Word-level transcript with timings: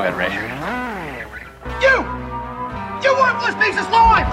Go 0.00 0.06
ahead, 0.06 0.16
Ray. 0.16 0.32
You! 1.82 1.96
You 3.04 3.14
worthless 3.20 3.54
piece 3.56 3.78
of 3.78 3.84
slime! 3.84 4.24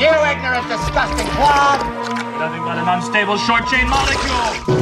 You 0.00 0.08
ignorant, 0.08 0.66
disgusting 0.66 1.28
clod! 1.28 1.78
Nothing 2.40 2.62
but 2.64 2.76
an 2.76 2.88
unstable 2.88 3.36
short 3.36 3.68
chain 3.68 3.88
molecule. 3.88 4.74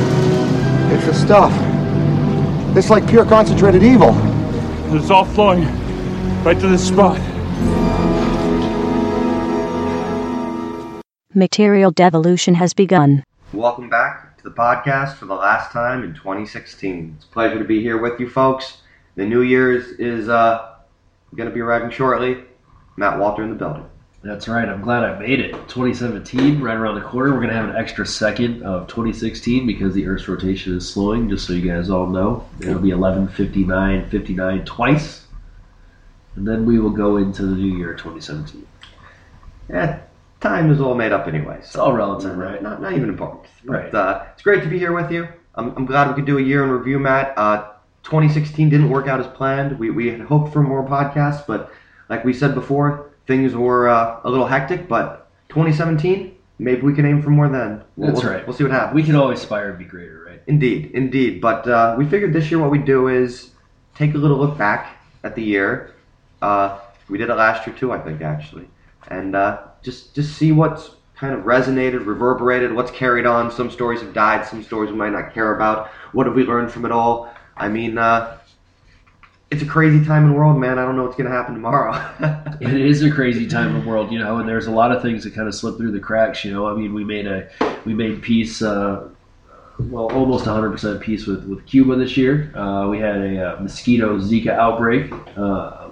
It's 0.94 1.04
the 1.04 1.12
stuff. 1.12 1.52
It's 2.74 2.88
like 2.88 3.06
pure 3.06 3.26
concentrated 3.26 3.82
evil. 3.82 4.14
It's 4.96 5.10
all 5.10 5.26
flowing 5.26 5.66
right 6.42 6.58
to 6.58 6.66
this 6.66 6.88
spot. 6.88 7.20
Material 11.34 11.90
devolution 11.90 12.54
has 12.54 12.72
begun. 12.72 13.24
Welcome 13.52 13.90
back 13.90 14.38
to 14.38 14.44
the 14.44 14.52
podcast 14.52 15.16
for 15.16 15.26
the 15.26 15.34
last 15.34 15.70
time 15.70 16.02
in 16.02 16.14
2016. 16.14 17.16
It's 17.18 17.26
a 17.26 17.28
pleasure 17.28 17.58
to 17.58 17.64
be 17.66 17.82
here 17.82 17.98
with 18.00 18.18
you 18.18 18.30
folks. 18.30 18.78
The 19.16 19.24
new 19.24 19.42
Year's 19.42 19.88
is, 19.98 20.28
uh, 20.28 20.76
going 21.34 21.48
to 21.48 21.54
be 21.54 21.60
arriving 21.60 21.90
shortly. 21.90 22.44
Matt 22.96 23.18
Walter 23.18 23.42
in 23.42 23.50
the 23.50 23.56
building. 23.56 23.84
That's 24.22 24.48
right. 24.48 24.68
I'm 24.68 24.80
glad 24.80 25.04
I 25.04 25.18
made 25.18 25.38
it. 25.38 25.52
2017, 25.52 26.60
right 26.60 26.76
around 26.76 26.96
the 26.96 27.02
corner. 27.02 27.30
We're 27.30 27.36
going 27.36 27.50
to 27.50 27.54
have 27.54 27.68
an 27.68 27.76
extra 27.76 28.06
second 28.06 28.62
of 28.62 28.88
2016 28.88 29.66
because 29.66 29.94
the 29.94 30.06
Earth's 30.06 30.26
rotation 30.26 30.76
is 30.76 30.88
slowing, 30.88 31.28
just 31.28 31.46
so 31.46 31.52
you 31.52 31.70
guys 31.70 31.90
all 31.90 32.06
know. 32.06 32.44
It'll 32.60 32.80
be 32.80 32.90
11:59, 32.90 34.08
59 34.08 34.64
twice. 34.64 35.26
And 36.34 36.46
then 36.46 36.66
we 36.66 36.78
will 36.78 36.90
go 36.90 37.18
into 37.18 37.42
the 37.42 37.54
new 37.54 37.76
year 37.76 37.94
2017. 37.94 38.66
Yeah, 39.68 40.00
time 40.40 40.70
is 40.70 40.80
all 40.80 40.94
made 40.94 41.12
up 41.12 41.28
anyway. 41.28 41.58
It's 41.58 41.76
all 41.76 41.92
relative, 41.92 42.36
right? 42.36 42.62
Not, 42.62 42.82
not 42.82 42.94
even 42.94 43.08
important. 43.08 43.46
Right. 43.64 43.92
But, 43.92 43.98
uh, 43.98 44.26
it's 44.32 44.42
great 44.42 44.62
to 44.64 44.68
be 44.68 44.78
here 44.78 44.92
with 44.92 45.10
you. 45.10 45.28
I'm, 45.54 45.74
I'm 45.76 45.86
glad 45.86 46.08
we 46.08 46.14
could 46.14 46.26
do 46.26 46.38
a 46.38 46.42
year 46.42 46.64
in 46.64 46.70
review, 46.70 46.98
Matt. 46.98 47.36
Uh, 47.38 47.70
2016 48.06 48.70
didn't 48.70 48.88
work 48.88 49.08
out 49.08 49.18
as 49.18 49.26
planned. 49.26 49.78
We, 49.80 49.90
we 49.90 50.06
had 50.06 50.20
hoped 50.20 50.52
for 50.52 50.62
more 50.62 50.86
podcasts, 50.86 51.44
but 51.44 51.72
like 52.08 52.24
we 52.24 52.32
said 52.32 52.54
before, 52.54 53.10
things 53.26 53.52
were 53.54 53.88
uh, 53.88 54.20
a 54.22 54.30
little 54.30 54.46
hectic. 54.46 54.86
But 54.86 55.28
2017, 55.48 56.36
maybe 56.60 56.82
we 56.82 56.94
can 56.94 57.04
aim 57.04 57.20
for 57.20 57.30
more 57.30 57.48
then. 57.48 57.82
We'll, 57.96 58.12
That's 58.12 58.22
we'll- 58.22 58.32
right. 58.32 58.46
We'll 58.46 58.56
see 58.56 58.62
what 58.62 58.72
happens. 58.72 58.94
We 58.94 59.02
can 59.02 59.16
always 59.16 59.40
aspire 59.40 59.72
to 59.72 59.78
be 59.78 59.84
greater, 59.84 60.22
right? 60.24 60.40
Indeed, 60.46 60.92
indeed. 60.94 61.40
But 61.40 61.66
uh, 61.66 61.96
we 61.98 62.06
figured 62.06 62.32
this 62.32 62.48
year 62.48 62.60
what 62.60 62.70
we'd 62.70 62.84
do 62.84 63.08
is 63.08 63.50
take 63.96 64.14
a 64.14 64.18
little 64.18 64.38
look 64.38 64.56
back 64.56 64.98
at 65.24 65.34
the 65.34 65.42
year. 65.42 65.92
Uh, 66.40 66.78
we 67.08 67.18
did 67.18 67.28
it 67.28 67.34
last 67.34 67.66
year 67.66 67.74
too, 67.74 67.90
I 67.90 67.98
think, 67.98 68.22
actually, 68.22 68.68
and 69.08 69.34
uh, 69.34 69.62
just 69.82 70.14
just 70.14 70.36
see 70.36 70.52
what's 70.52 70.90
kind 71.16 71.34
of 71.34 71.40
resonated, 71.44 72.06
reverberated, 72.06 72.72
what's 72.72 72.90
carried 72.92 73.26
on. 73.26 73.50
Some 73.50 73.70
stories 73.70 74.00
have 74.02 74.12
died, 74.12 74.46
some 74.46 74.62
stories 74.62 74.92
we 74.92 74.96
might 74.96 75.12
not 75.12 75.32
care 75.34 75.56
about. 75.56 75.88
What 76.12 76.26
have 76.26 76.36
we 76.36 76.44
learned 76.44 76.70
from 76.70 76.84
it 76.84 76.92
all? 76.92 77.32
I 77.56 77.68
mean, 77.68 77.98
uh, 77.98 78.38
it's 79.50 79.62
a 79.62 79.66
crazy 79.66 80.04
time 80.04 80.24
in 80.24 80.32
the 80.32 80.36
world, 80.36 80.58
man. 80.58 80.78
I 80.78 80.84
don't 80.84 80.96
know 80.96 81.04
what's 81.04 81.16
gonna 81.16 81.30
happen 81.30 81.54
tomorrow. 81.54 81.92
It 82.58 82.72
is 82.72 83.02
a 83.02 83.10
crazy 83.10 83.46
time 83.46 83.76
in 83.76 83.82
the 83.82 83.88
world, 83.88 84.10
you 84.10 84.18
know, 84.18 84.38
and 84.38 84.48
there's 84.48 84.66
a 84.66 84.70
lot 84.70 84.90
of 84.90 85.02
things 85.02 85.24
that 85.24 85.34
kind 85.34 85.46
of 85.46 85.54
slip 85.54 85.76
through 85.76 85.92
the 85.92 86.00
cracks. 86.00 86.42
You 86.42 86.54
know, 86.54 86.66
I 86.66 86.74
mean, 86.74 86.94
we 86.94 87.04
made 87.04 87.26
a 87.26 87.50
we 87.84 87.92
made 87.92 88.22
peace, 88.22 88.62
uh, 88.62 89.08
well, 89.78 90.10
almost 90.10 90.46
100% 90.46 91.00
peace 91.02 91.26
with 91.26 91.44
with 91.44 91.66
Cuba 91.66 91.96
this 91.96 92.16
year. 92.16 92.50
Uh, 92.56 92.88
we 92.88 92.98
had 92.98 93.16
a 93.16 93.50
uh, 93.50 93.60
mosquito 93.60 94.18
Zika 94.18 94.48
outbreak. 94.48 95.12
Uh, 95.36 95.88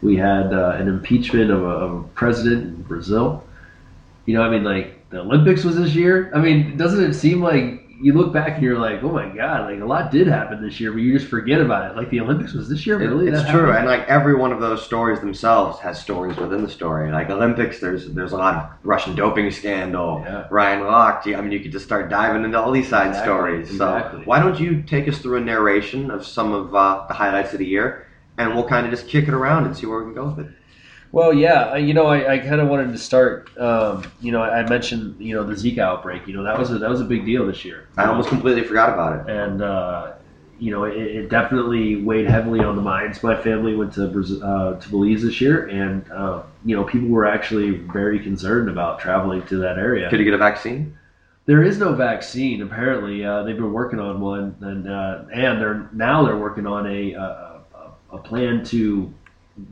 we 0.00 0.16
had 0.16 0.54
uh, 0.54 0.76
an 0.78 0.88
impeachment 0.88 1.50
of 1.50 1.62
a, 1.62 1.66
of 1.66 1.92
a 2.04 2.08
president 2.08 2.64
in 2.64 2.82
Brazil. 2.82 3.44
You 4.24 4.34
know, 4.34 4.42
I 4.42 4.48
mean, 4.48 4.64
like 4.64 5.08
the 5.10 5.20
Olympics 5.20 5.62
was 5.62 5.76
this 5.76 5.94
year. 5.94 6.32
I 6.34 6.40
mean, 6.40 6.76
doesn't 6.78 7.02
it 7.02 7.14
seem 7.14 7.42
like 7.42 7.87
you 8.00 8.12
look 8.12 8.32
back 8.32 8.54
and 8.54 8.62
you're 8.62 8.78
like, 8.78 9.02
oh 9.02 9.10
my 9.10 9.28
god, 9.28 9.70
like 9.70 9.80
a 9.80 9.84
lot 9.84 10.10
did 10.10 10.26
happen 10.28 10.62
this 10.62 10.78
year, 10.78 10.92
but 10.92 10.98
you 11.02 11.12
just 11.18 11.28
forget 11.28 11.60
about 11.60 11.90
it. 11.90 11.96
Like 11.96 12.10
the 12.10 12.20
Olympics 12.20 12.52
was 12.52 12.68
this 12.68 12.86
year, 12.86 13.00
It- 13.02 13.28
it's 13.34 13.42
true, 13.50 13.66
happened? 13.66 13.78
and 13.78 13.86
like 13.86 14.02
every 14.08 14.34
one 14.36 14.52
of 14.52 14.60
those 14.60 14.84
stories 14.84 15.20
themselves 15.20 15.78
has 15.80 16.00
stories 16.00 16.36
within 16.36 16.62
the 16.62 16.68
story. 16.68 17.10
Like 17.10 17.28
Olympics, 17.30 17.80
there's 17.80 18.08
there's 18.14 18.32
a 18.32 18.36
lot 18.36 18.54
of 18.54 18.70
Russian 18.84 19.14
doping 19.16 19.50
scandal, 19.50 20.22
Yeah. 20.24 20.44
Ryan 20.50 20.82
Lochte. 20.82 21.36
I 21.36 21.40
mean, 21.40 21.50
you 21.52 21.60
could 21.60 21.72
just 21.72 21.84
start 21.84 22.08
diving 22.08 22.44
into 22.44 22.58
all 22.60 22.70
these 22.70 22.88
side 22.88 23.08
Exactly, 23.08 23.32
stories. 23.32 23.70
exactly. 23.70 24.20
So 24.20 24.24
why 24.28 24.38
don't 24.40 24.60
you 24.60 24.82
take 24.82 25.08
us 25.08 25.18
through 25.18 25.38
a 25.38 25.40
narration 25.40 26.10
of 26.10 26.24
some 26.24 26.52
of 26.52 26.74
uh, 26.74 27.04
the 27.08 27.14
highlights 27.14 27.52
of 27.52 27.58
the 27.58 27.66
year, 27.66 28.06
and 28.36 28.54
we'll 28.54 28.68
kind 28.68 28.86
of 28.86 28.92
just 28.92 29.08
kick 29.08 29.26
it 29.26 29.34
around 29.34 29.64
and 29.66 29.76
see 29.76 29.86
where 29.86 29.98
we 29.98 30.04
can 30.04 30.14
go 30.14 30.28
with 30.28 30.46
it. 30.46 30.52
Well, 31.10 31.32
yeah, 31.32 31.76
you 31.76 31.94
know, 31.94 32.06
I, 32.06 32.34
I 32.34 32.38
kind 32.38 32.60
of 32.60 32.68
wanted 32.68 32.92
to 32.92 32.98
start. 32.98 33.48
Um, 33.58 34.04
you 34.20 34.30
know, 34.32 34.42
I 34.42 34.68
mentioned 34.68 35.16
you 35.20 35.34
know 35.34 35.42
the 35.44 35.54
Zika 35.54 35.78
outbreak. 35.78 36.26
You 36.26 36.34
know, 36.34 36.42
that 36.44 36.58
was 36.58 36.70
a, 36.70 36.78
that 36.78 36.90
was 36.90 37.00
a 37.00 37.04
big 37.04 37.24
deal 37.24 37.46
this 37.46 37.64
year. 37.64 37.88
I 37.96 38.04
almost 38.06 38.28
completely 38.28 38.62
forgot 38.62 38.92
about 38.92 39.20
it. 39.28 39.32
and 39.34 39.62
uh, 39.62 40.12
you 40.58 40.70
know, 40.72 40.84
it, 40.84 40.96
it 40.96 41.28
definitely 41.30 42.02
weighed 42.02 42.28
heavily 42.28 42.60
on 42.60 42.76
the 42.76 42.82
minds. 42.82 43.22
My 43.22 43.40
family 43.40 43.74
went 43.76 43.92
to 43.94 44.06
Brazil, 44.08 44.42
uh, 44.44 44.74
to 44.78 44.88
Belize 44.90 45.22
this 45.22 45.40
year, 45.40 45.66
and 45.68 46.10
uh, 46.10 46.42
you 46.64 46.76
know, 46.76 46.84
people 46.84 47.08
were 47.08 47.26
actually 47.26 47.70
very 47.70 48.18
concerned 48.18 48.68
about 48.68 48.98
traveling 49.00 49.42
to 49.46 49.56
that 49.58 49.78
area. 49.78 50.10
Could 50.10 50.18
you 50.18 50.24
get 50.24 50.34
a 50.34 50.38
vaccine? 50.38 50.98
There 51.46 51.62
is 51.62 51.78
no 51.78 51.94
vaccine. 51.94 52.60
Apparently, 52.60 53.24
uh, 53.24 53.44
they've 53.44 53.56
been 53.56 53.72
working 53.72 53.98
on 53.98 54.20
one, 54.20 54.56
and 54.60 54.86
uh, 54.86 55.24
and 55.32 55.58
they're 55.58 55.88
now 55.94 56.26
they're 56.26 56.36
working 56.36 56.66
on 56.66 56.86
a 56.86 57.12
a- 57.14 57.54
a 58.10 58.18
plan 58.18 58.64
to 58.64 59.12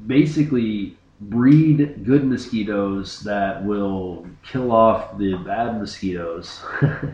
basically 0.06 0.96
breed 1.20 2.04
good 2.04 2.24
mosquitoes 2.24 3.20
that 3.20 3.64
will 3.64 4.26
kill 4.42 4.70
off 4.70 5.16
the 5.18 5.34
bad 5.38 5.80
mosquitoes. 5.80 6.62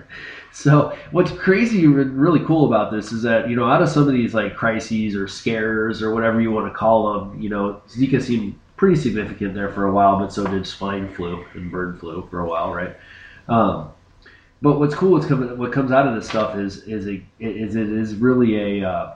so 0.52 0.96
what's 1.12 1.30
crazy, 1.30 1.86
re- 1.86 2.04
really 2.04 2.44
cool 2.44 2.66
about 2.66 2.90
this 2.90 3.12
is 3.12 3.22
that 3.22 3.48
you 3.48 3.56
know 3.56 3.68
out 3.68 3.82
of 3.82 3.88
some 3.88 4.08
of 4.08 4.12
these 4.12 4.34
like 4.34 4.56
crises 4.56 5.14
or 5.14 5.28
scares 5.28 6.02
or 6.02 6.12
whatever 6.12 6.40
you 6.40 6.50
want 6.50 6.66
to 6.66 6.76
call 6.76 7.12
them, 7.12 7.40
you 7.40 7.48
know 7.48 7.80
Zika 7.88 8.20
seemed 8.20 8.58
pretty 8.76 8.96
significant 8.96 9.54
there 9.54 9.70
for 9.70 9.86
a 9.86 9.92
while, 9.92 10.18
but 10.18 10.32
so 10.32 10.44
did 10.46 10.66
swine 10.66 11.08
flu 11.14 11.44
and 11.54 11.70
bird 11.70 12.00
flu 12.00 12.26
for 12.28 12.40
a 12.40 12.48
while, 12.48 12.74
right? 12.74 12.96
Um, 13.48 13.90
but 14.60 14.78
what's 14.78 14.94
cool, 14.94 15.12
what's 15.12 15.26
coming, 15.26 15.56
what 15.58 15.72
comes 15.72 15.92
out 15.92 16.06
of 16.06 16.14
this 16.14 16.28
stuff 16.28 16.56
is 16.56 16.82
is 16.84 17.06
a 17.06 17.22
is 17.38 17.76
it 17.76 17.88
is 17.88 18.16
really 18.16 18.80
a 18.82 18.88
uh, 18.88 19.14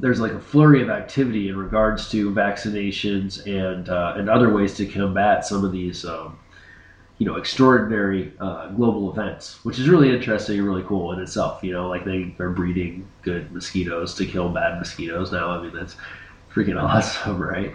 there's 0.00 0.20
like 0.20 0.32
a 0.32 0.40
flurry 0.40 0.82
of 0.82 0.88
activity 0.88 1.48
in 1.48 1.56
regards 1.56 2.10
to 2.10 2.30
vaccinations 2.30 3.46
and 3.46 3.88
uh, 3.88 4.14
and 4.16 4.28
other 4.28 4.52
ways 4.52 4.74
to 4.74 4.86
combat 4.86 5.44
some 5.44 5.64
of 5.64 5.72
these 5.72 6.04
um, 6.04 6.38
you 7.18 7.26
know 7.26 7.36
extraordinary 7.36 8.32
uh, 8.40 8.68
global 8.68 9.12
events, 9.12 9.62
which 9.64 9.78
is 9.78 9.88
really 9.88 10.10
interesting 10.10 10.58
and 10.58 10.66
really 10.66 10.82
cool 10.84 11.12
in 11.12 11.20
itself. 11.20 11.62
You 11.62 11.72
know, 11.72 11.88
like 11.88 12.04
they 12.04 12.34
are 12.40 12.50
breeding 12.50 13.06
good 13.22 13.52
mosquitoes 13.52 14.14
to 14.14 14.26
kill 14.26 14.48
bad 14.48 14.78
mosquitoes 14.78 15.30
now. 15.30 15.50
I 15.50 15.62
mean, 15.62 15.74
that's 15.74 15.96
freaking 16.52 16.82
awesome, 16.82 17.40
right? 17.40 17.74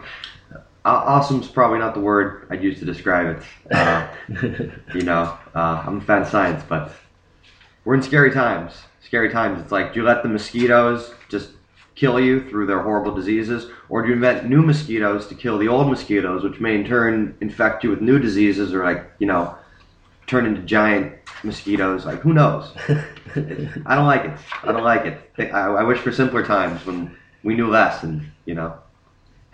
Uh, 0.53 1.02
awesome's 1.03 1.47
probably 1.47 1.80
not 1.80 1.96
the 1.96 2.00
word 2.00 2.47
I'd 2.52 2.63
use 2.63 2.78
to 2.80 2.86
describe 2.86 3.38
it. 3.38 3.75
Uh, 3.75 4.07
you 4.94 5.02
know, 5.02 5.38
uh, 5.56 5.84
I'm 5.86 5.97
a 5.97 6.02
fan 6.02 6.22
of 6.24 6.28
science, 6.28 6.63
but 6.68 6.92
we're 7.86 7.96
in 7.96 8.03
scary 8.03 8.31
times. 8.31 8.74
Scary 9.02 9.31
times. 9.31 9.62
It's 9.62 9.72
like, 9.72 9.94
do 9.94 10.00
you 10.00 10.06
let 10.06 10.22
the 10.22 10.30
mosquitoes 10.30 11.12
just 11.30 11.50
kill 11.95 12.19
you 12.19 12.47
through 12.50 12.66
their 12.66 12.81
horrible 12.81 13.13
diseases, 13.13 13.72
or 13.89 14.01
do 14.01 14.09
you 14.09 14.13
invent 14.16 14.50
new 14.50 14.61
mosquitoes 14.61 15.28
to 15.28 15.35
kill 15.35 15.57
the 15.57 15.67
old 15.67 15.89
mosquitoes, 15.89 16.44
which 16.44 16.59
may 16.59 16.75
in 16.75 16.85
turn 16.85 17.35
infect 17.41 17.83
you 17.83 17.89
with 17.89 18.01
new 18.01 18.19
diseases, 18.19 18.73
or 18.73 18.83
like, 18.83 19.09
you 19.19 19.28
know, 19.28 19.56
turn 20.28 20.45
into 20.45 20.61
giant 20.61 21.13
mosquitoes? 21.44 22.06
Like, 22.06 22.19
who 22.19 22.33
knows? 22.33 22.72
I 23.85 23.95
don't 23.95 24.06
like 24.06 24.25
it. 24.25 24.38
I 24.63 24.72
don't 24.72 24.83
like 24.83 25.06
it. 25.06 25.31
I, 25.53 25.69
I 25.69 25.83
wish 25.83 26.00
for 26.00 26.11
simpler 26.11 26.45
times 26.45 26.85
when 26.85 27.16
we 27.44 27.56
knew 27.56 27.69
less, 27.69 28.03
and 28.03 28.29
you 28.45 28.56
know. 28.56 28.77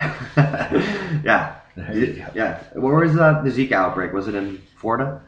yeah. 0.00 1.56
You. 1.92 2.26
Yeah. 2.34 2.62
Where 2.74 2.96
was 2.96 3.14
the 3.14 3.20
Zika 3.44 3.72
outbreak? 3.72 4.12
Was 4.12 4.28
it 4.28 4.34
in 4.34 4.60
Florida? 4.76 5.22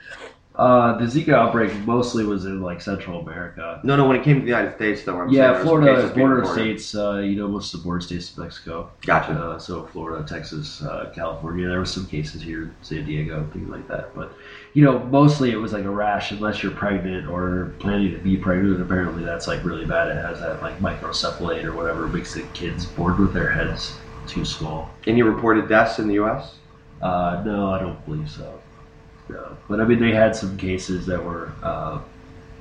Uh, 0.56 0.96
the 0.98 1.04
Zika 1.06 1.30
outbreak 1.32 1.74
mostly 1.84 2.24
was 2.24 2.44
in 2.44 2.62
like 2.62 2.80
Central 2.80 3.20
America. 3.20 3.80
No, 3.82 3.96
no. 3.96 4.06
When 4.06 4.16
it 4.16 4.22
came 4.22 4.36
to 4.36 4.40
the 4.42 4.46
United 4.46 4.76
States, 4.76 5.02
though. 5.02 5.18
I'm 5.20 5.28
saying 5.28 5.34
Yeah, 5.42 5.48
there 5.48 5.52
was 5.58 5.62
Florida, 5.64 5.94
cases 5.96 6.10
being 6.12 6.26
border 6.28 6.40
reported. 6.42 6.60
states. 6.80 6.94
Uh, 6.94 7.14
you 7.18 7.34
know, 7.34 7.48
most 7.48 7.74
of 7.74 7.80
the 7.80 7.84
border 7.84 8.00
states 8.00 8.30
of 8.30 8.38
Mexico. 8.38 8.90
Gotcha. 9.04 9.32
Uh, 9.32 9.58
so 9.58 9.86
Florida, 9.86 10.24
Texas, 10.24 10.80
uh, 10.82 11.10
California. 11.12 11.66
There 11.68 11.80
were 11.80 11.84
some 11.84 12.06
cases 12.06 12.40
here, 12.40 12.72
San 12.82 13.04
Diego, 13.04 13.48
things 13.52 13.68
like 13.68 13.88
that. 13.88 14.14
But 14.14 14.32
you 14.74 14.84
know, 14.84 15.00
mostly 15.00 15.50
it 15.50 15.56
was 15.56 15.72
like 15.72 15.84
a 15.84 15.90
rash 15.90 16.30
unless 16.30 16.62
you're 16.62 16.70
pregnant 16.72 17.26
or 17.26 17.74
planning 17.80 18.12
to 18.12 18.18
be 18.18 18.36
pregnant. 18.36 18.80
Apparently, 18.80 19.24
that's 19.24 19.48
like 19.48 19.64
really 19.64 19.86
bad. 19.86 20.08
It 20.16 20.24
has 20.24 20.38
that 20.38 20.62
like 20.62 20.78
microcephalate 20.78 21.64
or 21.64 21.72
whatever 21.72 22.06
makes 22.06 22.32
the 22.34 22.42
kids 22.54 22.86
born 22.86 23.20
with 23.20 23.32
their 23.32 23.50
heads 23.50 23.98
too 24.28 24.44
small. 24.44 24.88
Any 25.08 25.22
reported 25.22 25.68
deaths 25.68 25.98
in 25.98 26.06
the 26.06 26.14
U.S.? 26.14 26.54
Uh, 27.02 27.42
no, 27.44 27.70
I 27.70 27.80
don't 27.80 28.02
believe 28.06 28.30
so. 28.30 28.60
But 29.68 29.80
I 29.80 29.84
mean, 29.84 30.00
they 30.00 30.12
had 30.12 30.36
some 30.36 30.56
cases 30.56 31.06
that 31.06 31.24
were 31.24 31.52
uh, 31.62 32.00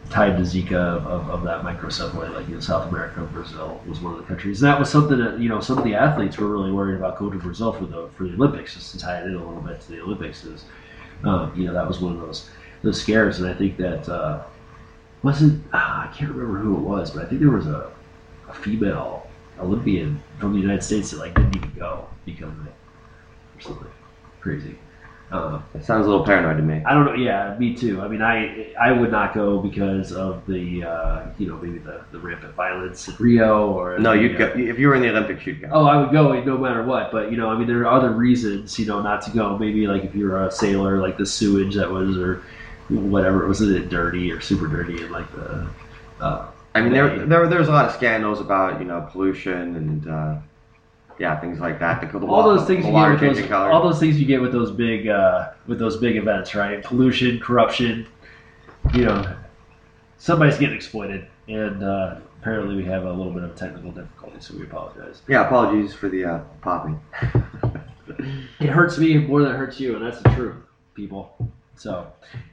tied 0.09 0.37
to 0.37 0.43
Zika 0.43 0.73
of, 0.73 1.29
of 1.29 1.43
that 1.43 1.63
microcephaly, 1.63 2.33
like 2.33 2.47
in 2.47 2.61
South 2.61 2.89
America, 2.89 3.21
Brazil 3.21 3.81
was 3.87 3.99
one 3.99 4.13
of 4.13 4.19
the 4.19 4.25
countries. 4.25 4.61
And 4.61 4.71
that 4.71 4.79
was 4.79 4.89
something 4.89 5.17
that 5.17 5.39
you 5.39 5.49
know 5.49 5.59
some 5.59 5.77
of 5.77 5.83
the 5.83 5.95
athletes 5.95 6.37
were 6.37 6.47
really 6.47 6.71
worried 6.71 6.95
about 6.95 7.17
going 7.17 7.31
to 7.31 7.39
Brazil 7.39 7.73
for 7.73 7.85
the 7.85 8.09
for 8.15 8.23
the 8.23 8.33
Olympics, 8.33 8.73
just 8.75 8.91
to 8.91 8.99
tie 8.99 9.19
it 9.19 9.25
in 9.25 9.35
a 9.35 9.45
little 9.45 9.61
bit 9.61 9.81
to 9.81 9.91
the 9.91 10.01
Olympics. 10.01 10.43
Is 10.45 10.63
um, 11.23 11.53
you 11.55 11.65
know 11.65 11.73
that 11.73 11.87
was 11.87 11.99
one 11.99 12.13
of 12.13 12.21
those 12.21 12.49
those 12.83 13.01
scares, 13.01 13.39
and 13.39 13.49
I 13.49 13.53
think 13.53 13.77
that 13.77 14.07
uh, 14.07 14.43
wasn't 15.23 15.63
ah, 15.73 16.09
I 16.09 16.13
can't 16.15 16.31
remember 16.31 16.59
who 16.59 16.77
it 16.77 16.81
was, 16.81 17.11
but 17.11 17.25
I 17.25 17.27
think 17.27 17.41
there 17.41 17.51
was 17.51 17.67
a, 17.67 17.91
a 18.47 18.53
female 18.53 19.27
Olympian 19.59 20.21
from 20.39 20.53
the 20.53 20.59
United 20.59 20.83
States 20.83 21.11
that 21.11 21.17
like 21.17 21.35
didn't 21.35 21.55
even 21.55 21.73
go 21.75 22.07
because 22.25 22.49
of 22.49 22.67
it 22.67 22.73
or 23.55 23.61
something 23.61 23.87
crazy. 24.39 24.77
Uh, 25.33 25.59
It 25.73 25.83
sounds 25.83 26.05
a 26.05 26.09
little 26.09 26.23
paranoid 26.23 26.57
to 26.57 26.63
me. 26.63 26.83
I 26.85 26.93
don't 26.93 27.05
know. 27.05 27.15
Yeah, 27.15 27.57
me 27.57 27.73
too. 27.75 28.01
I 28.01 28.07
mean, 28.07 28.21
I 28.21 28.71
I 28.79 28.91
would 28.91 29.11
not 29.11 29.33
go 29.33 29.59
because 29.59 30.11
of 30.11 30.45
the 30.45 30.83
uh, 30.83 31.25
you 31.39 31.47
know 31.47 31.57
maybe 31.57 31.79
the, 31.79 32.01
the 32.11 32.19
rampant 32.19 32.53
violence 32.53 33.07
in 33.07 33.15
Rio 33.17 33.71
or 33.71 33.97
No, 33.97 34.11
the, 34.13 34.21
you'd 34.21 34.35
uh, 34.39 34.53
go 34.53 34.59
if 34.59 34.77
you 34.77 34.87
were 34.87 34.93
in 34.93 35.01
the 35.01 35.09
Olympics. 35.09 35.45
You'd 35.47 35.61
go. 35.61 35.69
Oh, 35.71 35.85
I 35.87 35.97
would 35.97 36.11
go 36.11 36.39
no 36.43 36.57
matter 36.59 36.83
what. 36.83 37.11
But 37.11 37.31
you 37.31 37.37
know, 37.37 37.49
I 37.49 37.57
mean, 37.57 37.67
there 37.67 37.79
are 37.81 37.87
other 37.87 38.11
reasons, 38.11 38.77
you 38.77 38.85
know, 38.85 39.01
not 39.01 39.23
to 39.23 39.31
go. 39.31 39.57
Maybe 39.57 39.87
like 39.87 40.03
if 40.03 40.13
you're 40.13 40.45
a 40.45 40.51
sailor, 40.51 40.99
like 40.99 41.17
the 41.17 41.25
sewage 41.25 41.73
that 41.75 41.89
was, 41.89 42.15
or 42.15 42.43
whatever, 42.89 43.47
was 43.47 43.59
it 43.61 43.89
dirty 43.89 44.31
or 44.31 44.39
super 44.39 44.67
dirty, 44.67 45.01
and 45.01 45.11
like 45.11 45.31
the. 45.31 45.67
Uh, 46.21 46.45
I 46.75 46.81
mean, 46.81 46.93
there, 46.93 47.25
there 47.25 47.47
there's 47.47 47.67
a 47.69 47.71
lot 47.71 47.85
of 47.87 47.93
scandals 47.95 48.39
about 48.39 48.79
you 48.79 48.85
know 48.85 49.07
pollution 49.11 49.75
and 49.75 50.07
uh, 50.07 50.35
yeah 51.19 51.39
things 51.39 51.59
like 51.59 51.79
that. 51.79 52.01
The, 52.01 52.19
the 52.19 52.25
all 52.25 52.43
those 52.43 52.65
things 52.67 52.85
the 52.85 52.91
you 52.91 52.97
get 52.97 53.21
with 53.21 53.37
those, 53.37 53.45
color. 53.47 53.71
all 53.71 53.83
those 53.83 53.99
things 53.99 54.19
you 54.19 54.25
get 54.25 54.41
with 54.41 54.51
those 54.51 54.71
big, 54.71 55.07
uh, 55.07 55.51
with 55.67 55.79
those 55.79 55.97
big 55.97 56.17
events, 56.17 56.55
right? 56.55 56.83
Pollution, 56.83 57.39
corruption. 57.39 58.07
You 58.93 59.05
know, 59.05 59.35
somebody's 60.17 60.57
getting 60.57 60.75
exploited, 60.75 61.27
and 61.47 61.83
uh, 61.83 62.17
apparently 62.41 62.75
we 62.75 62.83
have 62.85 63.05
a 63.05 63.11
little 63.11 63.31
bit 63.33 63.43
of 63.43 63.55
technical 63.55 63.91
difficulty, 63.91 64.37
so 64.39 64.55
we 64.57 64.63
apologize. 64.63 65.21
yeah, 65.27 65.45
apologies 65.45 65.93
for 65.93 66.09
the 66.09 66.25
uh, 66.25 66.39
popping. 66.61 66.99
It 68.59 68.67
hurts 68.69 68.97
me 68.97 69.17
more 69.17 69.41
than 69.41 69.51
it 69.51 69.57
hurts 69.57 69.79
you, 69.79 69.95
and 69.95 70.05
that's 70.05 70.21
the 70.21 70.29
truth, 70.31 70.55
people. 70.93 71.35
So, 71.75 72.07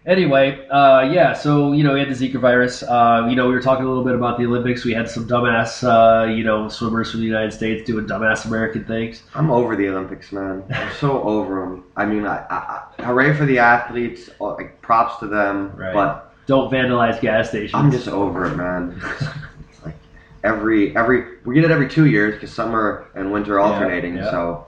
anyway, 0.06 0.67
uh, 0.69 1.08
yeah. 1.12 1.34
So 1.34 1.72
you 1.72 1.84
know, 1.84 1.93
we 1.94 2.00
had 2.00 2.08
the 2.08 2.14
Zika 2.14 2.40
virus. 2.40 2.82
Uh, 2.82 3.26
you 3.31 3.37
know, 3.37 3.46
we 3.46 3.55
were 3.55 3.61
talking 3.62 3.84
a 3.84 3.88
little 3.88 4.02
bit 4.05 4.14
about 4.14 4.38
the 4.38 4.46
Olympics. 4.46 4.84
We 4.84 4.93
had 4.93 5.08
some 5.08 5.28
dumbass, 5.28 5.84
uh, 5.84 6.26
you 6.26 6.43
know, 6.43 6.69
swimmers 6.69 7.11
from 7.12 7.20
the 7.20 7.26
United 7.26 7.52
States 7.52 7.87
doing 7.87 8.06
dumbass 8.06 8.44
American 8.46 8.84
things. 8.84 9.22
I'm 9.34 9.50
over 9.50 9.76
the 9.76 9.88
Olympics, 9.88 10.32
man. 10.32 10.64
I'm 10.70 10.93
so 10.94 11.22
over 11.22 11.61
them. 11.61 11.84
I 11.96 12.06
mean, 12.06 12.26
I, 12.26 12.38
I, 12.50 12.82
I, 12.99 13.02
hooray 13.05 13.34
for 13.37 13.46
the 13.46 13.58
athletes. 13.58 14.31
uh, 14.40 14.55
Like 14.55 14.81
props 14.82 15.19
to 15.20 15.28
them. 15.28 15.76
Right. 15.76 15.94
But 15.94 16.34
Don't 16.46 16.72
vandalize 16.72 17.20
gas 17.20 17.50
stations. 17.50 17.75
I'm 17.75 17.93
just 17.93 18.08
over 18.08 18.46
it, 18.46 18.56
man. 18.56 19.00
Like 19.84 19.94
every 20.43 20.96
every 20.96 21.38
we 21.44 21.55
get 21.55 21.64
it 21.64 21.70
every 21.70 21.88
two 21.88 22.06
years 22.06 22.34
because 22.34 22.52
summer 22.52 23.06
and 23.14 23.32
winter 23.32 23.58
Yeah, 23.58 23.64
alternating. 23.64 24.17
yeah. 24.17 24.31
So, 24.31 24.67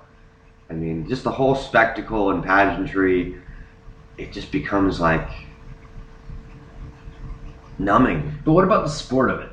I 0.70 0.74
mean, 0.74 1.08
just 1.08 1.24
the 1.24 1.32
whole 1.32 1.54
spectacle 1.56 2.30
and 2.30 2.42
pageantry, 2.44 3.36
it 4.18 4.32
just 4.32 4.50
becomes 4.52 5.00
like 5.00 5.28
numbing. 7.78 8.38
But 8.44 8.52
what 8.52 8.64
about 8.64 8.84
the 8.84 8.90
sport 8.90 9.30
of 9.30 9.40
it? 9.40 9.50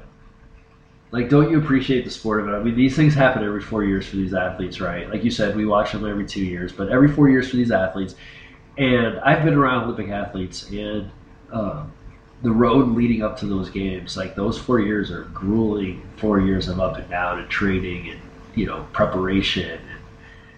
Like, 1.12 1.30
don't 1.30 1.50
you 1.50 1.58
appreciate 1.58 2.06
the 2.06 2.12
sport 2.12 2.42
of 2.42 2.50
it? 2.50 2.52
I 2.52 2.60
mean, 2.62 2.76
these 2.76 2.96
things 2.96 3.16
happen 3.16 3.44
every 3.44 3.62
four 3.62 3.84
years 3.84 4.08
for 4.08 4.16
these 4.16 4.34
athletes, 4.34 4.80
right? 4.80 5.10
Like 5.10 5.24
you 5.24 5.32
said, 5.32 5.56
we 5.56 5.66
watch 5.66 5.92
them 5.92 6.06
every 6.06 6.26
two 6.26 6.46
years, 6.46 6.72
but 6.72 6.90
every 6.90 7.08
four 7.12 7.30
years 7.30 7.50
for 7.50 7.56
these 7.56 7.72
athletes. 7.72 8.16
And 8.78 9.20
I've 9.22 9.44
been 9.44 9.56
around 9.56 9.86
Olympic 9.86 10.10
athletes, 10.10 10.70
and 10.70 11.10
um, 11.52 11.92
the 12.44 12.52
road 12.52 12.90
leading 12.90 13.24
up 13.24 13.38
to 13.40 13.48
those 13.48 13.72
games, 13.72 14.16
like 14.16 14.36
those 14.36 14.58
four 14.58 14.80
years 14.80 15.10
are 15.10 15.24
grueling 15.26 16.08
four 16.18 16.40
years 16.40 16.68
of 16.68 16.80
up 16.80 16.98
and 16.98 17.10
down 17.10 17.40
and 17.40 17.50
training 17.50 18.10
and, 18.10 18.22
you 18.54 18.68
know, 18.68 18.88
preparation 18.94 19.72
and 19.72 20.00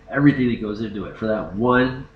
everything 0.10 0.50
that 0.50 0.62
goes 0.62 0.82
into 0.82 1.06
it 1.06 1.16
for 1.18 1.28
that 1.28 1.56
one 1.56 2.08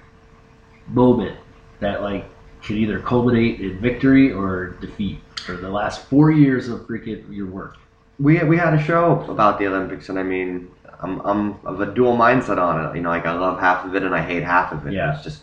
moment 0.87 1.39
that, 1.79 2.01
like, 2.01 2.25
can 2.61 2.77
either 2.77 2.99
culminate 2.99 3.59
in 3.61 3.79
victory 3.79 4.31
or 4.31 4.71
defeat 4.81 5.19
for 5.45 5.53
the 5.55 5.69
last 5.69 6.05
four 6.05 6.31
years 6.31 6.67
of 6.69 6.81
freaking 6.81 7.23
your 7.33 7.45
work. 7.47 7.77
We 8.17 8.41
we 8.43 8.57
had 8.57 8.73
a 8.73 8.81
show 8.81 9.21
about 9.29 9.59
the 9.59 9.67
Olympics, 9.67 10.09
and 10.09 10.17
I 10.17 10.23
mean, 10.23 10.71
I'm 11.01 11.19
I'm 11.21 11.59
of 11.65 11.81
a 11.81 11.93
dual 11.93 12.15
mindset 12.17 12.57
on 12.57 12.83
it. 12.85 12.95
You 12.95 13.03
know, 13.03 13.09
like 13.09 13.25
I 13.25 13.33
love 13.33 13.59
half 13.59 13.85
of 13.85 13.93
it 13.95 14.03
and 14.03 14.15
I 14.15 14.21
hate 14.21 14.41
half 14.43 14.71
of 14.71 14.87
it. 14.87 14.93
Yeah. 14.93 15.13
It's 15.13 15.23
just 15.23 15.41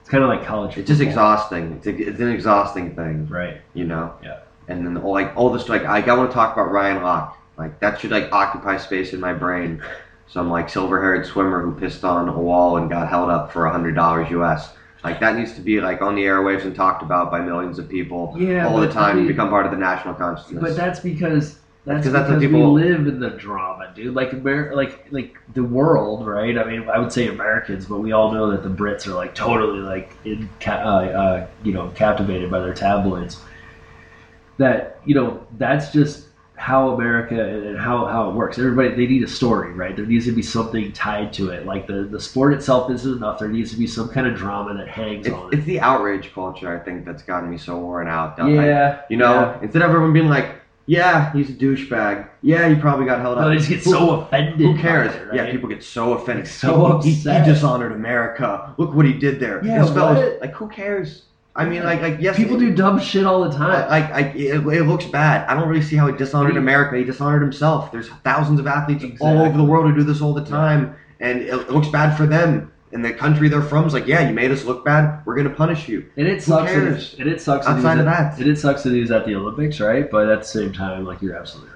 It's 0.00 0.08
kind 0.10 0.24
of 0.24 0.30
like 0.30 0.44
college. 0.44 0.76
it's 0.76 0.88
just 0.88 1.00
exhausting. 1.02 1.74
It's 1.74 1.86
it's 1.86 2.20
an 2.20 2.30
exhausting 2.30 2.96
thing. 2.96 3.28
Right. 3.28 3.60
you 3.74 3.84
know. 3.84 4.14
Yeah. 4.22 4.40
And 4.66 4.84
then 4.86 4.96
all, 4.96 5.12
like 5.12 5.36
all 5.36 5.50
this 5.50 5.68
like 5.68 5.82
I, 5.84 6.00
I 6.00 6.16
want 6.16 6.30
to 6.30 6.34
talk 6.34 6.54
about 6.54 6.72
Ryan 6.72 7.02
Lochte. 7.02 7.34
Like 7.58 7.78
that 7.80 8.00
should 8.00 8.10
like 8.10 8.32
occupy 8.32 8.78
space 8.78 9.12
in 9.12 9.20
my 9.20 9.34
brain. 9.34 9.82
Some 10.26 10.50
like 10.50 10.70
silver-haired 10.70 11.26
swimmer 11.26 11.60
who 11.62 11.78
pissed 11.78 12.02
on 12.02 12.28
a 12.30 12.38
wall 12.38 12.78
and 12.78 12.88
got 12.90 13.08
held 13.08 13.30
up 13.30 13.52
for 13.52 13.66
a 13.66 13.70
hundred 13.70 13.94
dollars 13.94 14.30
U.S. 14.30 14.70
Like 15.04 15.20
that 15.20 15.36
needs 15.36 15.52
to 15.54 15.60
be 15.60 15.80
like 15.82 16.00
on 16.00 16.14
the 16.14 16.22
airwaves 16.22 16.62
and 16.64 16.74
talked 16.74 17.02
about 17.02 17.30
by 17.30 17.40
millions 17.40 17.78
of 17.78 17.88
people 17.88 18.34
Yeah, 18.38 18.66
all 18.66 18.80
the 18.80 18.88
time 18.90 19.16
I 19.16 19.18
mean- 19.20 19.26
become 19.26 19.50
part 19.50 19.66
of 19.66 19.72
the 19.72 19.78
national 19.78 20.14
consciousness. 20.14 20.62
But 20.62 20.74
that's 20.76 20.98
because 21.00 21.58
that's 21.84 22.06
'cause 22.06 22.12
because 22.12 22.12
that's 22.14 22.30
what 22.30 22.38
we 22.40 22.46
people- 22.46 22.72
live 22.72 23.06
in 23.06 23.20
the 23.20 23.28
drama, 23.28 23.88
dude. 23.94 24.14
Like 24.14 24.32
Amer- 24.32 24.72
like 24.74 25.06
like 25.10 25.36
the 25.52 25.62
world, 25.62 26.26
right? 26.26 26.56
I 26.56 26.64
mean, 26.64 26.88
I 26.88 26.98
would 26.98 27.12
say 27.12 27.28
Americans, 27.28 27.84
but 27.84 27.98
we 28.00 28.12
all 28.12 28.32
know 28.32 28.50
that 28.50 28.62
the 28.62 28.70
Brits 28.70 29.06
are 29.06 29.12
like 29.12 29.34
totally 29.34 29.80
like 29.80 30.12
in 30.24 30.48
uh, 30.66 30.70
uh, 30.70 31.46
you 31.62 31.74
know 31.74 31.92
captivated 31.94 32.50
by 32.50 32.60
their 32.60 32.72
tabloids. 32.72 33.38
That 34.56 35.00
you 35.04 35.14
know 35.14 35.40
that's 35.58 35.92
just 35.92 36.23
how 36.56 36.90
America 36.90 37.42
and 37.42 37.76
how, 37.76 38.06
how 38.06 38.30
it 38.30 38.34
works. 38.34 38.58
Everybody 38.58 38.90
they 38.90 39.06
need 39.06 39.22
a 39.24 39.28
story, 39.28 39.72
right? 39.72 39.94
There 39.96 40.06
needs 40.06 40.24
to 40.26 40.32
be 40.32 40.42
something 40.42 40.92
tied 40.92 41.32
to 41.34 41.50
it. 41.50 41.66
Like 41.66 41.86
the 41.86 42.04
the 42.04 42.20
sport 42.20 42.54
itself 42.54 42.90
isn't 42.90 43.16
enough. 43.16 43.38
There 43.40 43.48
needs 43.48 43.70
to 43.72 43.76
be 43.76 43.86
some 43.86 44.08
kind 44.08 44.26
of 44.26 44.36
drama 44.36 44.74
that 44.74 44.88
hangs 44.88 45.26
it's, 45.26 45.34
on 45.34 45.52
it. 45.52 45.58
it's 45.58 45.66
the 45.66 45.80
outrage 45.80 46.32
culture 46.32 46.74
I 46.74 46.82
think 46.84 47.04
that's 47.04 47.22
gotten 47.22 47.50
me 47.50 47.58
so 47.58 47.78
worn 47.78 48.06
out. 48.08 48.36
Yeah, 48.38 48.44
like, 49.00 49.04
you 49.10 49.16
know, 49.16 49.32
yeah. 49.34 49.58
instead 49.62 49.82
of 49.82 49.88
everyone 49.90 50.12
being 50.12 50.28
like, 50.28 50.54
"Yeah, 50.86 51.32
he's 51.32 51.50
a 51.50 51.54
douchebag. 51.54 52.28
Yeah, 52.42 52.68
he 52.68 52.76
probably 52.76 53.06
got 53.06 53.20
held 53.20 53.38
up." 53.38 53.44
No, 53.44 53.50
they 53.50 53.56
just 53.56 53.68
get 53.68 53.82
Who- 53.82 53.90
so 53.90 54.20
offended. 54.20 54.58
Who 54.60 54.78
cares? 54.78 55.14
it, 55.14 55.26
right? 55.26 55.34
Yeah, 55.36 55.50
people 55.50 55.68
get 55.68 55.82
so 55.82 56.12
offended. 56.14 56.46
So 56.46 57.00
he, 57.00 57.10
he- 57.10 57.16
upset. 57.16 57.44
He, 57.46 57.52
dishonored 57.52 57.92
America. 57.92 58.74
Look 58.78 58.94
what 58.94 59.06
he 59.06 59.12
did 59.12 59.40
there. 59.40 59.64
Yeah, 59.64 59.82
This 59.82 59.92
fellow's- 59.92 60.40
like 60.40 60.52
who 60.54 60.68
cares? 60.68 61.22
I 61.56 61.64
mean, 61.64 61.84
like, 61.84 62.00
like 62.02 62.16
yes, 62.20 62.36
People 62.36 62.56
it- 62.56 62.60
do 62.60 62.74
dumb 62.74 62.98
shit 62.98 63.24
all 63.24 63.44
the 63.48 63.56
time. 63.56 63.88
Like, 63.88 64.10
like 64.10 64.34
it, 64.34 64.56
it 64.66 64.82
looks 64.86 65.04
bad. 65.04 65.46
I 65.48 65.54
don't 65.54 65.68
really 65.68 65.82
see 65.82 65.94
how 65.96 66.06
he 66.08 66.16
dishonored 66.16 66.56
America. 66.56 66.96
He 66.96 67.04
dishonored 67.04 67.42
himself. 67.42 67.92
There's 67.92 68.08
thousands 68.24 68.58
of 68.58 68.66
athletes 68.66 69.04
all 69.20 69.40
over 69.40 69.56
the 69.56 69.64
world 69.64 69.86
who 69.88 69.94
do 69.94 70.02
this 70.02 70.20
all 70.20 70.34
the 70.34 70.44
time, 70.44 70.96
and 71.20 71.42
it, 71.42 71.48
it 71.54 71.70
looks 71.70 71.88
bad 71.88 72.16
for 72.16 72.26
them. 72.26 72.72
And 72.92 73.04
the 73.04 73.12
country 73.12 73.48
they're 73.48 73.60
from 73.62 73.86
is 73.86 73.92
like, 73.92 74.06
yeah, 74.06 74.28
you 74.28 74.32
made 74.34 74.52
us 74.52 74.64
look 74.64 74.84
bad. 74.84 75.20
We're 75.26 75.34
gonna 75.34 75.50
punish 75.50 75.88
you. 75.88 76.04
And 76.16 76.28
it 76.28 76.42
sucks. 76.44 76.70
that 76.72 76.78
cares? 76.78 77.16
And 77.18 77.28
it 77.28 77.40
sucks. 77.40 77.66
Outside 77.66 77.98
of 77.98 78.06
at- 78.06 78.30
that. 78.36 78.38
and 78.40 78.48
it 78.48 78.56
sucks 78.56 78.84
that 78.84 78.92
he 78.92 79.00
was 79.00 79.10
at 79.10 79.24
the 79.26 79.34
Olympics, 79.34 79.80
right? 79.80 80.08
But 80.08 80.28
at 80.28 80.40
the 80.40 80.46
same 80.46 80.72
time, 80.72 81.04
like 81.04 81.20
you're 81.20 81.36
absolutely. 81.36 81.72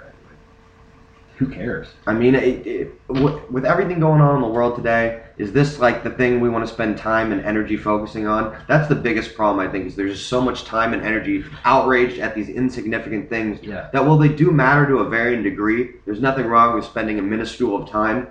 Who 1.39 1.47
cares? 1.47 1.87
I 2.05 2.15
mean, 2.15 2.35
it, 2.35 2.67
it, 2.67 3.01
with 3.09 3.65
everything 3.65 4.01
going 4.01 4.21
on 4.21 4.35
in 4.35 4.43
the 4.43 4.49
world 4.49 4.75
today, 4.75 5.23
is 5.37 5.53
this 5.53 5.79
like 5.79 6.03
the 6.03 6.11
thing 6.11 6.41
we 6.41 6.49
want 6.49 6.67
to 6.67 6.73
spend 6.73 6.99
time 6.99 7.31
and 7.31 7.41
energy 7.43 7.77
focusing 7.77 8.27
on? 8.27 8.57
That's 8.67 8.89
the 8.89 8.97
biggest 8.97 9.37
problem, 9.37 9.65
I 9.65 9.71
think, 9.71 9.87
is 9.87 9.95
there's 9.95 10.17
just 10.17 10.29
so 10.29 10.41
much 10.41 10.65
time 10.65 10.93
and 10.95 11.03
energy 11.05 11.45
outraged 11.65 12.19
at 12.19 12.35
these 12.35 12.49
insignificant 12.49 13.29
things 13.31 13.63
Yeah. 13.63 13.89
that, 13.93 14.05
while 14.05 14.19
they 14.19 14.29
do 14.29 14.51
matter 14.51 14.85
to 14.89 14.97
a 14.99 15.09
varying 15.09 15.45
degree, 15.45 15.91
there's 16.07 16.21
nothing 16.21 16.45
wrong 16.47 16.75
with 16.75 16.85
spending 16.85 17.21
a 17.21 17.23
minuscule 17.23 17.81
of 17.81 17.89
time 17.89 18.27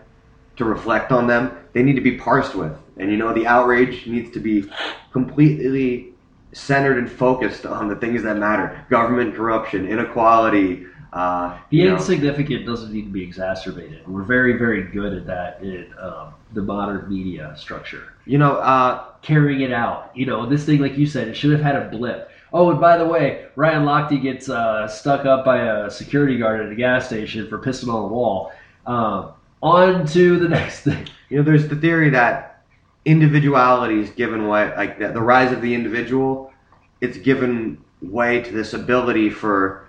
to 0.57 0.65
reflect 0.65 1.13
on 1.13 1.27
them. 1.27 1.51
They 1.71 1.83
need 1.83 1.95
to 1.95 2.01
be 2.01 2.17
parsed 2.17 2.55
with. 2.55 2.73
And, 2.97 3.09
you 3.09 3.15
know, 3.15 3.31
the 3.33 3.47
outrage 3.47 4.05
needs 4.05 4.33
to 4.33 4.41
be 4.41 4.65
completely 5.13 6.09
centered 6.51 6.97
and 6.97 7.09
focused 7.09 7.65
on 7.65 7.87
the 7.87 7.95
things 7.95 8.23
that 8.23 8.35
matter 8.35 8.85
government 8.89 9.33
corruption, 9.33 9.87
inequality. 9.87 10.85
Uh, 11.17 11.57
The 11.71 11.83
know. 11.83 11.95
insignificant 11.95 12.65
doesn't 12.65 12.93
need 12.93 13.03
to 13.03 13.11
be 13.11 13.23
exacerbated. 13.23 14.07
We're 14.07 14.23
very, 14.23 14.53
very 14.57 14.83
good 14.83 15.13
at 15.13 15.25
that 15.25 15.61
in 15.63 15.87
um, 15.99 16.33
the 16.53 16.61
modern 16.61 17.09
media 17.09 17.53
structure. 17.57 18.13
You 18.25 18.37
know, 18.37 18.53
uh, 18.57 19.05
Carrying 19.23 19.61
it 19.61 19.73
out. 19.73 20.11
You 20.15 20.25
know, 20.27 20.45
this 20.47 20.63
thing, 20.65 20.79
like 20.79 20.97
you 20.97 21.05
said, 21.07 21.27
it 21.27 21.35
should 21.35 21.51
have 21.51 21.59
had 21.61 21.75
a 21.75 21.89
blip. 21.89 22.29
Oh, 22.53 22.69
and 22.69 22.79
by 22.79 22.97
the 22.97 23.05
way, 23.05 23.47
Ryan 23.55 23.83
Lochte 23.83 24.21
gets 24.21 24.47
uh, 24.47 24.87
stuck 24.87 25.25
up 25.25 25.43
by 25.43 25.57
a 25.57 25.89
security 25.89 26.37
guard 26.37 26.61
at 26.65 26.71
a 26.71 26.75
gas 26.75 27.07
station 27.07 27.47
for 27.49 27.57
pissing 27.59 27.91
on 27.93 28.03
the 28.03 28.07
wall. 28.07 28.51
Um, 28.85 29.31
on 29.61 30.05
to 30.07 30.37
the 30.39 30.47
next 30.57 30.81
thing. 30.81 31.07
you 31.29 31.37
know, 31.37 31.43
there's 31.43 31.67
the 31.67 31.75
theory 31.75 32.09
that 32.11 32.63
individuality 33.05 33.99
is 33.99 34.09
given 34.11 34.47
way, 34.47 34.73
like 34.77 34.99
the, 34.99 35.09
the 35.09 35.21
rise 35.21 35.51
of 35.51 35.61
the 35.61 35.73
individual, 35.73 36.53
it's 37.01 37.17
given 37.17 37.83
way 38.01 38.41
to 38.41 38.51
this 38.51 38.73
ability 38.73 39.29
for 39.29 39.86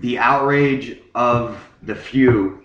the 0.00 0.18
outrage 0.18 0.98
of 1.14 1.58
the 1.82 1.94
few 1.94 2.64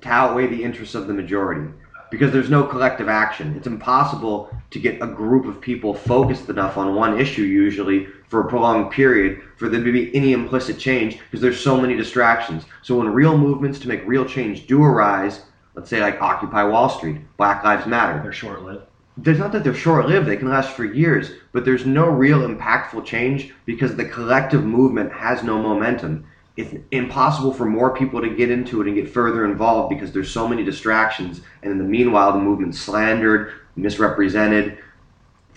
to 0.00 0.08
outweigh 0.08 0.46
the 0.46 0.62
interests 0.62 0.94
of 0.94 1.06
the 1.06 1.14
majority. 1.14 1.70
Because 2.10 2.32
there's 2.32 2.50
no 2.50 2.62
collective 2.64 3.08
action. 3.08 3.56
It's 3.56 3.66
impossible 3.66 4.54
to 4.70 4.78
get 4.78 5.02
a 5.02 5.06
group 5.06 5.46
of 5.46 5.60
people 5.60 5.94
focused 5.94 6.48
enough 6.48 6.76
on 6.76 6.94
one 6.94 7.18
issue, 7.18 7.42
usually, 7.42 8.06
for 8.28 8.40
a 8.40 8.48
prolonged 8.48 8.92
period, 8.92 9.42
for 9.56 9.68
there 9.68 9.82
to 9.82 9.92
be 9.92 10.14
any 10.14 10.32
implicit 10.32 10.78
change, 10.78 11.18
because 11.18 11.40
there's 11.40 11.60
so 11.60 11.80
many 11.80 11.96
distractions. 11.96 12.64
So 12.82 12.98
when 12.98 13.08
real 13.08 13.36
movements 13.36 13.78
to 13.80 13.88
make 13.88 14.06
real 14.06 14.24
change 14.24 14.66
do 14.66 14.82
arise, 14.82 15.40
let's 15.74 15.90
say 15.90 16.00
like 16.00 16.20
Occupy 16.20 16.62
Wall 16.64 16.88
Street, 16.88 17.18
Black 17.36 17.64
Lives 17.64 17.86
Matter, 17.86 18.22
They're 18.22 18.32
short 18.32 18.62
lived. 18.62 18.86
There's 19.16 19.38
not 19.38 19.52
that 19.52 19.62
they're 19.62 19.74
short 19.74 20.06
lived, 20.06 20.26
they 20.26 20.36
can 20.36 20.48
last 20.48 20.72
for 20.72 20.84
years, 20.84 21.30
but 21.52 21.64
there's 21.64 21.86
no 21.86 22.08
real 22.08 22.40
impactful 22.40 23.04
change 23.04 23.54
because 23.64 23.94
the 23.94 24.04
collective 24.04 24.64
movement 24.64 25.12
has 25.12 25.42
no 25.42 25.62
momentum. 25.62 26.26
it's 26.56 26.74
impossible 26.90 27.52
for 27.52 27.64
more 27.64 27.96
people 27.96 28.20
to 28.20 28.28
get 28.28 28.50
into 28.50 28.80
it 28.80 28.86
and 28.86 28.96
get 28.96 29.10
further 29.10 29.44
involved 29.44 29.88
because 29.88 30.12
there's 30.12 30.30
so 30.30 30.46
many 30.46 30.64
distractions. 30.64 31.40
And 31.62 31.72
in 31.72 31.78
the 31.78 31.84
meanwhile, 31.84 32.32
the 32.32 32.38
movement's 32.38 32.78
slandered, 32.78 33.52
misrepresented, 33.76 34.78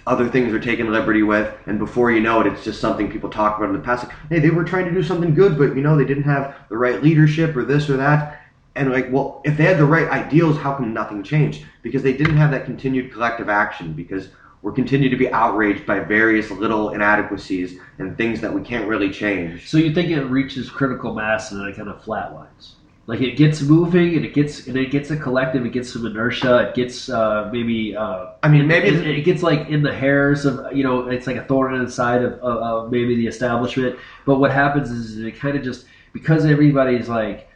other 0.07 0.29
things 0.29 0.53
are 0.53 0.59
taken 0.59 0.91
liberty 0.91 1.21
with, 1.21 1.53
and 1.65 1.77
before 1.77 2.11
you 2.11 2.21
know 2.21 2.39
it, 2.39 2.47
it's 2.47 2.63
just 2.63 2.79
something 2.79 3.11
people 3.11 3.29
talk 3.29 3.57
about 3.57 3.69
in 3.69 3.75
the 3.75 3.81
past. 3.81 4.05
Like, 4.05 4.15
hey, 4.29 4.39
they 4.39 4.49
were 4.49 4.63
trying 4.63 4.85
to 4.85 4.91
do 4.91 5.03
something 5.03 5.35
good, 5.35 5.57
but 5.57 5.75
you 5.75 5.81
know 5.81 5.97
they 5.97 6.05
didn't 6.05 6.23
have 6.23 6.55
the 6.69 6.77
right 6.77 7.03
leadership 7.03 7.55
or 7.57 7.65
this 7.65 7.89
or 7.89 7.97
that. 7.97 8.41
And 8.77 8.91
like, 8.91 9.11
well, 9.11 9.41
if 9.43 9.57
they 9.57 9.63
had 9.63 9.77
the 9.77 9.85
right 9.85 10.07
ideals, 10.07 10.57
how 10.57 10.75
come 10.75 10.93
nothing 10.93 11.23
changed? 11.23 11.65
Because 11.81 12.03
they 12.03 12.13
didn't 12.13 12.37
have 12.37 12.51
that 12.51 12.65
continued 12.65 13.11
collective 13.11 13.49
action. 13.49 13.93
Because 13.93 14.29
we're 14.61 14.71
continued 14.71 15.09
to 15.11 15.17
be 15.17 15.31
outraged 15.31 15.85
by 15.85 15.99
various 15.99 16.49
little 16.51 16.89
inadequacies 16.89 17.79
and 17.99 18.17
things 18.17 18.41
that 18.41 18.53
we 18.53 18.61
can't 18.61 18.87
really 18.87 19.09
change. 19.09 19.69
So 19.69 19.77
you 19.77 19.93
think 19.93 20.09
it 20.09 20.23
reaches 20.23 20.69
critical 20.69 21.13
mass 21.13 21.51
and 21.51 21.61
then 21.61 21.67
it 21.69 21.75
kind 21.75 21.89
of 21.89 22.01
flatlines? 22.01 22.73
Like 23.05 23.21
it 23.21 23.37
gets 23.37 23.61
moving 23.61 24.17
and 24.17 24.25
it 24.25 24.33
gets 24.33 24.67
and 24.67 24.75
it 24.75 24.91
gets 24.91 25.09
a 25.11 25.15
collective, 25.15 25.65
it 25.65 25.71
gets 25.71 25.93
some 25.93 26.05
inertia, 26.05 26.67
it 26.67 26.75
gets 26.75 27.07
uh, 27.07 27.49
maybe. 27.53 27.95
Uh, 27.95 28.31
I 28.43 28.49
mean, 28.49 28.67
maybe 28.67 28.89
it, 28.89 29.07
it 29.07 29.21
gets 29.21 29.41
like 29.41 29.69
in 29.69 29.81
the 29.81 29.93
hairs 29.93 30.43
of 30.43 30.75
you 30.75 30.83
know 30.83 31.07
it's 31.07 31.25
like 31.25 31.37
a 31.37 31.45
thorn 31.45 31.73
in 31.75 31.85
the 31.85 31.89
side 31.89 32.21
of, 32.21 32.33
of, 32.33 32.57
of 32.57 32.91
maybe 32.91 33.15
the 33.15 33.27
establishment. 33.27 33.97
But 34.25 34.39
what 34.39 34.51
happens 34.51 34.91
is 34.91 35.19
it 35.19 35.39
kind 35.39 35.55
of 35.55 35.63
just 35.63 35.85
because 36.11 36.45
everybody's 36.45 37.07
like 37.07 37.46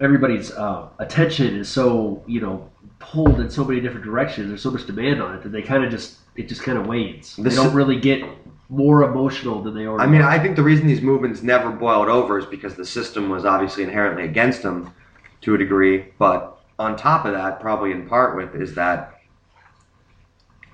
everybody's 0.00 0.50
uh, 0.52 0.88
attention 0.98 1.56
is 1.56 1.68
so 1.68 2.22
you 2.26 2.40
know 2.40 2.68
pulled 2.98 3.40
in 3.40 3.50
so 3.50 3.64
many 3.64 3.80
different 3.80 4.04
directions. 4.04 4.48
There's 4.48 4.62
so 4.62 4.70
much 4.70 4.86
demand 4.86 5.22
on 5.22 5.34
it 5.36 5.42
that 5.42 5.50
they 5.50 5.62
kind 5.62 5.84
of 5.84 5.90
just 5.90 6.18
it 6.36 6.48
just 6.48 6.62
kind 6.62 6.78
of 6.78 6.86
wanes. 6.86 7.36
They 7.36 7.50
don't 7.50 7.74
really 7.74 7.98
get 7.98 8.22
more 8.68 9.02
emotional 9.02 9.62
than 9.62 9.74
they 9.74 9.86
already. 9.86 10.08
I 10.08 10.10
mean, 10.10 10.22
are. 10.22 10.30
I 10.30 10.38
think 10.38 10.56
the 10.56 10.62
reason 10.62 10.86
these 10.86 11.02
movements 11.02 11.42
never 11.42 11.70
boiled 11.70 12.08
over 12.08 12.38
is 12.38 12.46
because 12.46 12.74
the 12.74 12.86
system 12.86 13.28
was 13.28 13.44
obviously 13.44 13.82
inherently 13.82 14.24
against 14.24 14.62
them 14.62 14.94
to 15.42 15.54
a 15.54 15.58
degree. 15.58 16.06
But 16.18 16.58
on 16.78 16.96
top 16.96 17.24
of 17.24 17.32
that, 17.32 17.60
probably 17.60 17.92
in 17.92 18.08
part 18.08 18.36
with, 18.36 18.54
is 18.54 18.74
that 18.74 19.20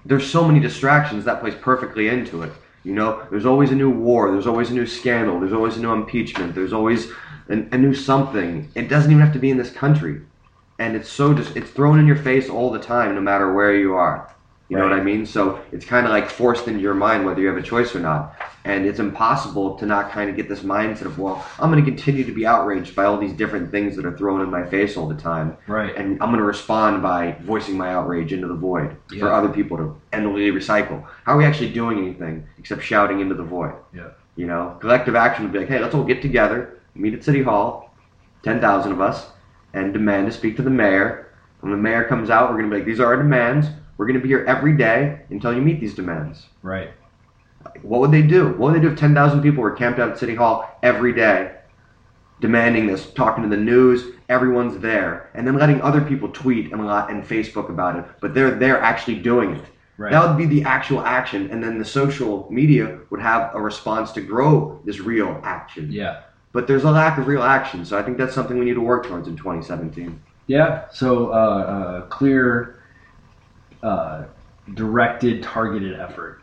there's 0.04 0.28
so 0.28 0.46
many 0.46 0.60
distractions 0.60 1.24
that 1.24 1.40
plays 1.40 1.54
perfectly 1.54 2.08
into 2.08 2.42
it. 2.42 2.52
You 2.84 2.94
know, 2.94 3.26
there's 3.30 3.46
always 3.46 3.72
a 3.72 3.74
new 3.74 3.90
war, 3.90 4.30
there's 4.30 4.46
always 4.46 4.70
a 4.70 4.74
new 4.74 4.86
scandal, 4.86 5.40
there's 5.40 5.52
always 5.52 5.76
a 5.76 5.80
new 5.80 5.92
impeachment, 5.92 6.54
there's 6.54 6.72
always 6.72 7.10
an, 7.48 7.68
a 7.72 7.78
new 7.78 7.94
something. 7.94 8.70
It 8.74 8.88
doesn't 8.88 9.10
even 9.10 9.22
have 9.22 9.32
to 9.34 9.38
be 9.38 9.50
in 9.50 9.56
this 9.56 9.70
country, 9.70 10.20
and 10.78 10.96
it's 10.96 11.08
so 11.08 11.34
just 11.34 11.56
it's 11.56 11.70
thrown 11.70 11.98
in 11.98 12.06
your 12.06 12.16
face 12.16 12.48
all 12.48 12.70
the 12.70 12.78
time, 12.78 13.14
no 13.14 13.20
matter 13.20 13.52
where 13.52 13.74
you 13.74 13.94
are. 13.94 14.32
You 14.68 14.76
know 14.76 14.82
what 14.82 14.94
I 14.94 15.02
mean? 15.02 15.24
So 15.26 15.62
it's 15.70 15.84
kind 15.84 16.06
of 16.06 16.10
like 16.10 16.28
forced 16.28 16.66
into 16.66 16.80
your 16.80 16.94
mind 16.94 17.24
whether 17.24 17.40
you 17.40 17.46
have 17.46 17.56
a 17.56 17.62
choice 17.62 17.94
or 17.94 18.00
not. 18.00 18.34
And 18.64 18.84
it's 18.84 18.98
impossible 18.98 19.76
to 19.76 19.86
not 19.86 20.10
kind 20.10 20.28
of 20.28 20.34
get 20.34 20.48
this 20.48 20.60
mindset 20.60 21.02
of, 21.02 21.20
well, 21.20 21.46
I'm 21.60 21.70
going 21.70 21.84
to 21.84 21.88
continue 21.88 22.24
to 22.24 22.32
be 22.32 22.44
outraged 22.44 22.96
by 22.96 23.04
all 23.04 23.16
these 23.16 23.32
different 23.32 23.70
things 23.70 23.94
that 23.94 24.04
are 24.04 24.18
thrown 24.18 24.40
in 24.40 24.50
my 24.50 24.66
face 24.66 24.96
all 24.96 25.06
the 25.06 25.14
time. 25.14 25.56
Right. 25.68 25.94
And 25.94 26.20
I'm 26.20 26.30
going 26.30 26.38
to 26.38 26.44
respond 26.44 27.00
by 27.00 27.36
voicing 27.42 27.76
my 27.76 27.94
outrage 27.94 28.32
into 28.32 28.48
the 28.48 28.56
void 28.56 28.96
for 29.20 29.32
other 29.32 29.48
people 29.48 29.76
to 29.76 30.00
endlessly 30.12 30.50
recycle. 30.50 31.06
How 31.22 31.34
are 31.34 31.36
we 31.36 31.44
actually 31.44 31.70
doing 31.72 31.98
anything 31.98 32.44
except 32.58 32.82
shouting 32.82 33.20
into 33.20 33.36
the 33.36 33.44
void? 33.44 33.74
Yeah. 33.94 34.08
You 34.34 34.48
know, 34.48 34.76
collective 34.80 35.14
action 35.14 35.44
would 35.44 35.52
be 35.52 35.60
like, 35.60 35.68
hey, 35.68 35.78
let's 35.78 35.94
all 35.94 36.02
get 36.02 36.22
together, 36.22 36.80
meet 36.96 37.14
at 37.14 37.24
City 37.24 37.42
Hall, 37.42 37.94
10,000 38.42 38.92
of 38.92 39.00
us, 39.00 39.28
and 39.74 39.92
demand 39.92 40.26
to 40.26 40.32
speak 40.32 40.56
to 40.56 40.62
the 40.62 40.70
mayor. 40.70 41.34
When 41.60 41.72
the 41.72 41.78
mayor 41.78 42.04
comes 42.04 42.30
out, 42.30 42.50
we're 42.50 42.58
going 42.58 42.70
to 42.70 42.74
be 42.74 42.80
like, 42.80 42.86
these 42.86 43.00
are 43.00 43.06
our 43.06 43.16
demands. 43.16 43.68
We're 43.96 44.06
going 44.06 44.18
to 44.18 44.22
be 44.22 44.28
here 44.28 44.44
every 44.46 44.76
day 44.76 45.20
until 45.30 45.54
you 45.54 45.62
meet 45.62 45.80
these 45.80 45.94
demands. 45.94 46.46
right. 46.62 46.90
What 47.82 48.00
would 48.00 48.12
they 48.12 48.22
do? 48.22 48.50
What 48.50 48.72
would 48.72 48.74
they 48.76 48.80
do 48.80 48.92
if 48.92 48.98
10,000 48.98 49.42
people 49.42 49.60
were 49.60 49.72
camped 49.72 49.98
out 49.98 50.10
at 50.10 50.18
City 50.18 50.36
Hall 50.36 50.78
every 50.84 51.12
day, 51.12 51.56
demanding 52.40 52.86
this, 52.86 53.10
talking 53.10 53.42
to 53.42 53.48
the 53.50 53.56
news, 53.56 54.14
everyone's 54.28 54.78
there, 54.80 55.30
and 55.34 55.44
then 55.44 55.56
letting 55.56 55.80
other 55.82 56.00
people 56.00 56.28
tweet 56.28 56.70
and, 56.70 56.80
a 56.80 56.84
lot, 56.84 57.10
and 57.10 57.24
Facebook 57.24 57.68
about 57.68 57.96
it, 57.96 58.04
but 58.20 58.34
they're 58.34 58.52
there 58.52 58.80
actually 58.80 59.16
doing 59.16 59.56
it? 59.56 59.64
Right. 59.98 60.12
That 60.12 60.28
would 60.28 60.36
be 60.36 60.46
the 60.46 60.62
actual 60.62 61.00
action, 61.00 61.50
and 61.50 61.60
then 61.62 61.78
the 61.78 61.84
social 61.84 62.46
media 62.50 63.00
would 63.10 63.20
have 63.20 63.54
a 63.54 63.60
response 63.60 64.12
to 64.12 64.20
grow 64.20 64.80
this 64.84 65.00
real 65.00 65.40
action. 65.42 65.90
Yeah. 65.90 66.20
But 66.52 66.66
there's 66.66 66.84
a 66.84 66.90
lack 66.90 67.18
of 67.18 67.26
real 67.26 67.42
action, 67.42 67.84
so 67.84 67.98
I 67.98 68.02
think 68.02 68.16
that's 68.16 68.34
something 68.34 68.58
we 68.58 68.64
need 68.64 68.74
to 68.74 68.80
work 68.80 69.06
towards 69.06 69.28
in 69.28 69.36
2017. 69.36 70.20
Yeah. 70.46 70.88
So 70.90 71.30
uh, 71.32 71.34
uh, 71.34 72.00
clear, 72.02 72.82
uh, 73.82 74.24
directed, 74.74 75.42
targeted 75.42 75.98
effort. 75.98 76.40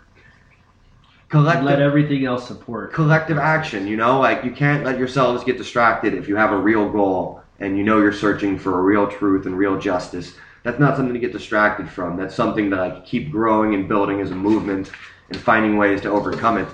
Collective, 1.30 1.64
Let 1.66 1.82
everything 1.82 2.26
else 2.26 2.48
support. 2.48 2.94
collective 2.94 3.40
action, 3.40 3.88
you 3.88 3.98
know, 3.98 4.20
like 4.20 4.44
you 4.44 4.52
can't 4.52 4.84
let 4.86 5.00
yourselves 5.00 5.44
get 5.44 5.58
distracted 5.58 6.14
if 6.14 6.28
you 6.28 6.36
have 6.36 6.52
a 6.52 6.58
real 6.58 6.88
goal 6.92 7.42
and 7.60 7.76
you 7.76 7.84
know 7.84 8.00
you're 8.00 8.14
searching 8.14 8.60
for 8.60 8.78
a 8.78 8.82
real 8.84 9.08
truth 9.08 9.48
and 9.48 9.58
real 9.58 9.80
justice. 9.80 10.36
That's 10.62 10.80
not 10.80 10.96
something 10.96 11.14
to 11.14 11.20
get 11.20 11.32
distracted 11.32 11.90
from. 11.90 12.18
That's 12.18 12.36
something 12.36 12.70
to 12.70 12.76
like 12.76 13.06
keep 13.06 13.32
growing 13.32 13.74
and 13.74 13.88
building 13.88 14.22
as 14.22 14.30
a 14.30 14.36
movement 14.36 14.92
and 15.30 15.40
finding 15.40 15.76
ways 15.78 16.02
to 16.02 16.10
overcome 16.12 16.60
it. 16.60 16.68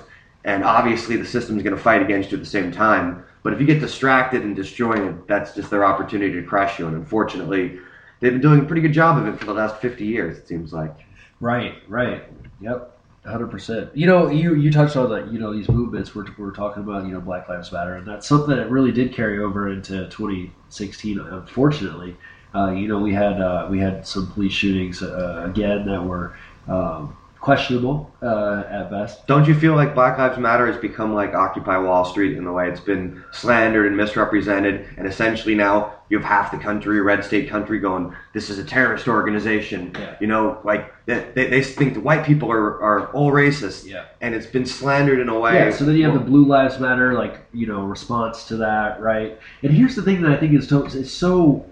And 0.44 0.64
obviously 0.64 1.16
the 1.16 1.26
system's 1.26 1.62
going 1.62 1.76
to 1.76 1.82
fight 1.82 2.02
against 2.02 2.30
you 2.30 2.38
at 2.38 2.44
the 2.44 2.50
same 2.50 2.72
time. 2.72 3.24
But 3.42 3.52
if 3.52 3.60
you 3.60 3.66
get 3.66 3.80
distracted 3.80 4.42
and 4.42 4.54
disjointed, 4.56 5.26
that's 5.26 5.54
just 5.54 5.70
their 5.70 5.84
opportunity 5.84 6.32
to 6.34 6.42
crush 6.42 6.78
you. 6.78 6.86
And 6.86 6.96
unfortunately, 6.96 7.78
they've 8.20 8.32
been 8.32 8.40
doing 8.40 8.60
a 8.60 8.64
pretty 8.64 8.82
good 8.82 8.92
job 8.92 9.18
of 9.18 9.26
it 9.26 9.38
for 9.38 9.46
the 9.46 9.54
last 9.54 9.76
50 9.76 10.04
years, 10.04 10.38
it 10.38 10.48
seems 10.48 10.72
like. 10.72 10.94
Right. 11.40 11.74
Right. 11.88 12.24
Yep. 12.60 12.98
Hundred 13.24 13.50
percent. 13.50 13.94
You 13.94 14.06
know, 14.06 14.30
you 14.30 14.54
you 14.54 14.72
touched 14.72 14.96
on 14.96 15.10
that. 15.10 15.30
You 15.30 15.38
know, 15.38 15.52
these 15.52 15.68
movements 15.68 16.14
we're, 16.14 16.24
we're 16.38 16.52
talking 16.52 16.82
about. 16.82 17.04
You 17.04 17.12
know, 17.12 17.20
Black 17.20 17.50
Lives 17.50 17.70
Matter, 17.70 17.96
and 17.96 18.08
that's 18.08 18.26
something 18.26 18.56
that 18.56 18.70
really 18.70 18.92
did 18.92 19.12
carry 19.12 19.40
over 19.40 19.70
into 19.70 20.08
2016. 20.08 21.18
Unfortunately, 21.18 22.16
uh, 22.54 22.70
you 22.70 22.88
know, 22.88 22.98
we 22.98 23.12
had 23.12 23.38
uh, 23.38 23.68
we 23.70 23.78
had 23.78 24.06
some 24.06 24.26
police 24.32 24.54
shootings 24.54 25.02
uh, 25.02 25.42
again 25.44 25.84
that 25.84 26.02
were 26.02 26.34
um, 26.66 27.14
questionable 27.40 28.10
uh, 28.22 28.64
at 28.68 28.90
best. 28.90 29.26
Don't 29.26 29.48
you 29.48 29.54
feel 29.54 29.74
like 29.74 29.94
Black 29.94 30.18
Lives 30.18 30.38
Matter 30.38 30.66
has 30.66 30.76
become 30.76 31.14
like 31.14 31.34
Occupy 31.34 31.78
Wall 31.78 32.04
Street 32.04 32.36
in 32.36 32.44
the 32.44 32.52
way 32.52 32.68
it's 32.68 32.80
been 32.80 33.24
slandered 33.32 33.86
and 33.86 33.96
misrepresented, 33.96 34.86
and 34.98 35.06
essentially 35.06 35.54
now 35.54 35.94
you 36.10 36.18
have 36.18 36.26
half 36.26 36.50
the 36.50 36.58
country, 36.58 37.00
red 37.00 37.24
state 37.24 37.48
country, 37.48 37.78
going, 37.78 38.14
"This 38.34 38.50
is 38.50 38.58
a 38.58 38.64
terrorist 38.64 39.08
organization." 39.08 39.92
Yeah. 39.98 40.16
You 40.20 40.26
know, 40.26 40.58
like 40.64 40.92
they, 41.06 41.30
they, 41.34 41.46
they 41.48 41.62
think 41.62 41.94
the 41.94 42.00
white 42.00 42.24
people 42.26 42.50
are, 42.52 42.82
are 42.82 43.06
all 43.12 43.32
racist, 43.32 43.86
Yeah. 43.86 44.04
and 44.20 44.34
it's 44.34 44.46
been 44.46 44.66
slandered 44.66 45.18
in 45.20 45.28
a 45.28 45.38
way. 45.38 45.54
Yeah, 45.54 45.70
so 45.70 45.84
then 45.84 45.96
you 45.96 46.04
have 46.04 46.14
the 46.14 46.20
Blue 46.20 46.44
Lives 46.44 46.78
Matter, 46.78 47.14
like 47.14 47.38
you 47.54 47.66
know, 47.66 47.84
response 47.84 48.44
to 48.48 48.56
that, 48.58 49.00
right? 49.00 49.38
And 49.62 49.72
here's 49.72 49.96
the 49.96 50.02
thing 50.02 50.20
that 50.22 50.32
I 50.32 50.36
think 50.36 50.52
is 50.52 50.68
so, 50.68 50.84
is 50.84 51.10
so 51.12 51.64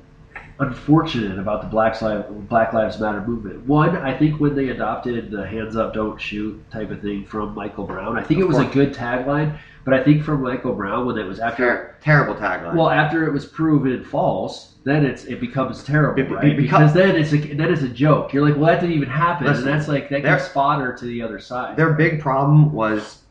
unfortunate 0.60 1.38
about 1.38 1.62
the 1.62 1.68
Black 1.68 2.00
Lives 2.02 2.26
Black 2.48 2.72
Lives 2.72 2.98
Matter 3.00 3.20
movement. 3.26 3.64
One, 3.66 3.96
I 3.96 4.16
think 4.16 4.40
when 4.40 4.54
they 4.54 4.68
adopted 4.70 5.30
the 5.30 5.46
"hands 5.46 5.76
up, 5.76 5.94
don't 5.94 6.20
shoot" 6.20 6.60
type 6.70 6.90
of 6.90 7.00
thing 7.00 7.24
from 7.24 7.54
Michael 7.54 7.84
Brown, 7.84 8.18
I 8.18 8.22
think 8.22 8.40
it 8.40 8.44
Of 8.44 8.48
was 8.48 8.58
a 8.58 8.64
good 8.64 8.92
tagline. 8.94 9.56
But 9.84 9.94
I 9.94 10.04
think 10.04 10.22
from 10.22 10.42
Michael 10.42 10.74
Brown, 10.74 11.06
when 11.06 11.16
it 11.16 11.24
was 11.26 11.38
after, 11.38 11.64
Ter- 11.64 11.94
terrible 12.02 12.34
tagline. 12.34 12.74
well, 12.74 12.90
after 12.90 13.26
it 13.26 13.32
was 13.32 13.46
proven 13.46 14.04
false, 14.04 14.74
then 14.84 15.06
it's 15.06 15.24
it 15.24 15.40
becomes 15.40 15.82
terrible, 15.82 16.20
It- 16.20 16.26
it 16.30 16.34
right? 16.34 16.56
because 16.56 16.92
then 16.92 17.16
it's 17.16 17.32
a 17.32 17.38
then 17.38 17.72
it's 17.72 17.82
a 17.82 17.88
joke. 17.88 18.32
You're 18.34 18.46
like, 18.46 18.56
well, 18.56 18.66
that 18.66 18.80
didn't 18.80 18.96
even 18.96 19.08
happen, 19.08 19.46
Listen, 19.46 19.66
and 19.68 19.72
that's 19.78 19.88
like 19.88 20.10
that 20.10 20.22
gives 20.22 20.48
fodder 20.48 20.92
to 20.92 21.04
the 21.06 21.22
other 21.22 21.38
side. 21.38 21.76
Their 21.76 21.92
big 21.94 22.20
problem 22.20 22.72
was 22.72 23.22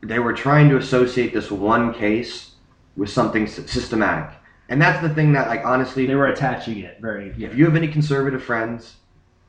they 0.00 0.20
were 0.20 0.32
trying 0.32 0.68
to 0.68 0.76
associate 0.76 1.32
this 1.34 1.50
one 1.50 1.92
case 1.92 2.52
with 2.96 3.08
something 3.10 3.46
systematic, 3.48 4.30
and 4.68 4.80
that's 4.80 5.00
the 5.00 5.08
thing 5.08 5.32
that, 5.32 5.48
like, 5.48 5.64
honestly, 5.64 6.06
They 6.06 6.14
were 6.14 6.26
attaching 6.28 6.78
it 6.78 6.98
very. 7.00 7.30
If 7.38 7.56
you 7.56 7.64
have 7.64 7.76
any 7.76 7.88
conservative 7.88 8.42
friends, 8.42 8.96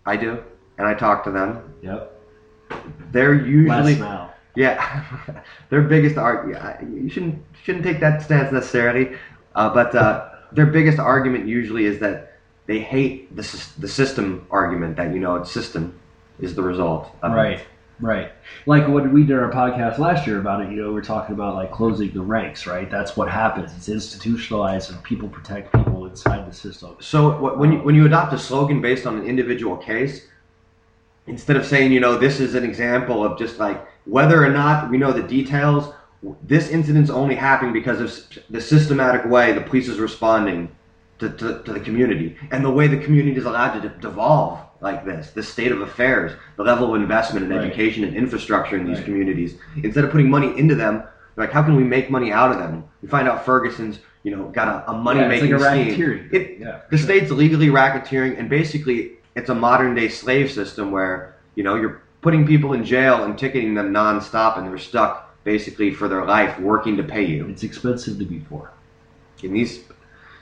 I 0.05 0.15
do, 0.17 0.43
and 0.77 0.87
I 0.87 0.93
talk 0.93 1.23
to 1.25 1.31
them, 1.31 1.73
Yep. 1.81 2.21
they're 3.11 3.33
usually 3.33 3.95
now. 3.95 4.33
yeah, 4.55 5.03
their 5.69 5.81
biggest 5.81 6.17
argument. 6.17 6.81
You 7.03 7.09
shouldn't 7.09 7.43
shouldn't 7.63 7.83
take 7.83 7.99
that 7.99 8.21
stance 8.21 8.51
necessarily, 8.51 9.15
uh, 9.55 9.69
but 9.73 9.93
uh, 9.95 10.29
their 10.51 10.67
biggest 10.67 10.99
argument 10.99 11.47
usually 11.47 11.85
is 11.85 11.99
that 11.99 12.37
they 12.67 12.79
hate 12.79 13.35
the 13.35 13.43
the 13.79 13.87
system 13.87 14.45
argument 14.51 14.95
that 14.97 15.13
you 15.13 15.19
know 15.19 15.35
it's 15.35 15.51
system 15.51 15.99
is 16.39 16.55
the 16.55 16.61
result. 16.63 17.09
Of 17.21 17.31
it. 17.59 17.65
Right. 18.01 18.31
Like 18.65 18.87
when 18.87 19.11
we 19.11 19.25
did 19.25 19.37
our 19.37 19.51
podcast 19.51 19.97
last 19.97 20.25
year 20.25 20.39
about 20.39 20.61
it, 20.61 20.71
you 20.71 20.77
know, 20.77 20.87
we 20.87 20.93
we're 20.93 21.01
talking 21.01 21.35
about 21.35 21.55
like 21.55 21.71
closing 21.71 22.11
the 22.11 22.21
ranks, 22.21 22.65
right? 22.65 22.89
That's 22.89 23.17
what 23.17 23.29
happens. 23.29 23.73
It's 23.75 23.89
institutionalized, 23.89 24.91
and 24.91 25.03
people 25.03 25.27
protect 25.27 25.73
people 25.73 26.05
inside 26.05 26.49
the 26.49 26.55
system. 26.55 26.95
So 26.99 27.55
when 27.55 27.73
you 27.73 27.79
when 27.79 27.95
you 27.95 28.05
adopt 28.05 28.33
a 28.33 28.39
slogan 28.39 28.81
based 28.81 29.05
on 29.05 29.17
an 29.17 29.25
individual 29.25 29.75
case, 29.75 30.27
instead 31.27 31.57
of 31.57 31.65
saying 31.65 31.91
you 31.91 31.99
know 31.99 32.17
this 32.17 32.39
is 32.39 32.55
an 32.55 32.63
example 32.63 33.23
of 33.23 33.37
just 33.37 33.59
like 33.59 33.85
whether 34.05 34.43
or 34.43 34.49
not 34.49 34.89
we 34.89 34.97
know 34.97 35.11
the 35.11 35.23
details, 35.23 35.93
this 36.43 36.69
incident's 36.69 37.09
only 37.09 37.35
happening 37.35 37.73
because 37.73 37.99
of 37.99 38.43
the 38.49 38.61
systematic 38.61 39.25
way 39.25 39.51
the 39.51 39.61
police 39.61 39.89
is 39.89 39.99
responding 39.99 40.73
to, 41.19 41.29
to, 41.31 41.61
to 41.63 41.73
the 41.73 41.79
community 41.81 42.37
and 42.51 42.63
the 42.63 42.71
way 42.71 42.87
the 42.87 42.97
community 42.97 43.37
is 43.37 43.45
allowed 43.45 43.73
to 43.73 43.89
de- 43.89 43.95
devolve 43.97 44.59
like 44.81 45.05
this, 45.05 45.31
the 45.31 45.43
state 45.43 45.71
of 45.71 45.81
affairs, 45.81 46.31
the 46.55 46.63
level 46.63 46.93
of 46.95 47.01
investment 47.01 47.45
in 47.45 47.51
Right. 47.51 47.65
education 47.65 48.03
and 48.03 48.15
infrastructure 48.15 48.77
in 48.77 48.85
these 48.85 48.97
Right. 48.97 49.05
communities. 49.05 49.55
Instead 49.83 50.03
of 50.05 50.11
putting 50.11 50.29
money 50.29 50.57
into 50.57 50.75
them, 50.75 51.03
like, 51.35 51.51
how 51.51 51.61
can 51.63 51.75
we 51.75 51.83
make 51.83 52.09
money 52.09 52.31
out 52.31 52.51
of 52.51 52.57
them? 52.57 52.83
We 53.01 53.07
find 53.07 53.27
out 53.27 53.45
Ferguson's, 53.45 53.99
you 54.23 54.35
know, 54.35 54.43
got 54.49 54.67
a, 54.67 54.91
a 54.91 54.93
money 54.97 55.19
Yeah, 55.21 55.27
making 55.27 55.51
like 55.51 55.61
scheme. 55.61 55.87
racketeering. 55.99 56.33
It, 56.33 56.57
Yeah, 56.59 56.79
the 56.89 56.97
sure. 56.97 57.05
state's 57.05 57.31
legally 57.31 57.67
racketeering, 57.67 58.37
and 58.39 58.49
basically, 58.49 59.11
it's 59.35 59.49
a 59.49 59.55
modern 59.55 59.95
day 59.95 60.09
slave 60.09 60.51
system 60.51 60.91
where 60.91 61.35
you 61.55 61.63
know 61.63 61.75
you're 61.75 62.01
putting 62.21 62.45
people 62.45 62.73
in 62.73 62.83
jail 62.83 63.23
and 63.23 63.37
ticketing 63.37 63.73
them 63.75 63.93
nonstop, 63.93 64.57
and 64.57 64.67
they're 64.67 64.77
stuck 64.77 65.25
basically 65.45 65.91
for 65.91 66.07
their 66.09 66.25
life 66.25 66.59
working 66.59 66.97
to 66.97 67.03
pay 67.03 67.23
you. 67.25 67.47
It's 67.47 67.63
expensive 67.63 68.17
to 68.19 68.25
be 68.25 68.39
poor. 68.39 68.71
In 69.41 69.53
these 69.53 69.79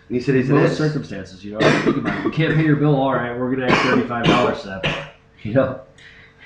in 0.09 0.15
these 0.15 0.25
cities, 0.25 0.49
it 0.49 0.53
Most 0.53 0.77
circumstances, 0.77 1.43
you 1.43 1.53
know. 1.53 1.59
Think 1.83 1.97
about 1.97 2.19
it. 2.19 2.23
You 2.25 2.31
can't 2.31 2.55
pay 2.55 2.63
your 2.63 2.75
bill. 2.77 2.95
All 2.95 3.13
right, 3.13 3.37
we're 3.37 3.53
gonna 3.55 3.71
add 3.71 3.83
thirty-five 3.89 4.25
dollars 4.25 4.61
to 4.61 4.67
that. 4.67 4.83
bill. 4.83 4.93
You 5.43 5.53
know, 5.53 5.81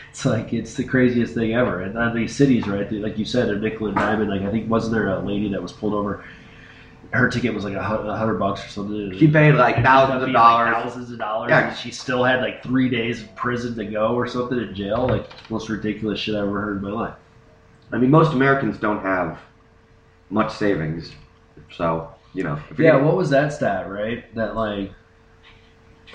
it's 0.09 0.25
like 0.25 0.51
it's 0.53 0.73
the 0.75 0.83
craziest 0.83 1.33
thing 1.33 1.53
ever. 1.53 1.81
And 1.81 1.97
on 1.97 2.13
these 2.15 2.35
cities, 2.35 2.67
right? 2.67 2.89
they- 2.89 2.97
Like 2.97 3.17
you 3.17 3.25
said, 3.25 3.49
a 3.49 3.57
nickel 3.57 3.87
and 3.87 3.95
diamond. 3.95 4.29
Like 4.29 4.41
I 4.41 4.51
think 4.51 4.69
wasn't 4.69 4.93
there 4.93 5.09
a 5.09 5.19
lady 5.19 5.49
that 5.49 5.61
was 5.61 5.71
pulled 5.71 5.93
over? 5.93 6.23
Her 7.11 7.29
ticket 7.29 7.53
was 7.53 7.65
like 7.65 7.73
a 7.73 7.83
hundred 7.83 8.35
bucks 8.39 8.65
or 8.65 8.69
something. 8.69 9.17
She 9.19 9.27
paid 9.27 9.53
like 9.55 9.75
Ended 9.77 9.85
thousands 9.85 10.21
of 10.23 10.27
being, 10.27 10.33
like, 10.33 10.41
dollars. 10.43 10.73
thousands 10.73 11.11
of 11.11 11.17
dollars. 11.19 11.49
Yeah. 11.49 11.67
and 11.69 11.77
she 11.77 11.91
still 11.91 12.23
had 12.23 12.39
like 12.41 12.63
three 12.63 12.87
days 12.89 13.21
in 13.23 13.27
prison 13.35 13.75
to 13.75 13.85
go 13.85 14.15
or 14.15 14.27
something 14.27 14.57
in 14.57 14.73
jail. 14.73 15.07
Like 15.07 15.27
most 15.49 15.67
ridiculous 15.69 16.19
shit 16.19 16.35
I 16.35 16.39
ever 16.39 16.61
heard 16.61 16.77
in 16.77 16.83
my 16.83 16.89
life. 16.91 17.13
I 17.91 17.97
mean, 17.97 18.11
most 18.11 18.31
Americans 18.33 18.77
don't 18.77 19.01
have 19.01 19.39
much 20.29 20.53
savings, 20.53 21.11
so 21.75 22.13
you 22.33 22.43
know. 22.43 22.59
Yeah, 22.77 22.91
gonna- 22.91 23.03
what 23.05 23.15
was 23.17 23.29
that 23.31 23.53
stat, 23.53 23.89
right? 23.89 24.33
That 24.35 24.55
like 24.55 24.91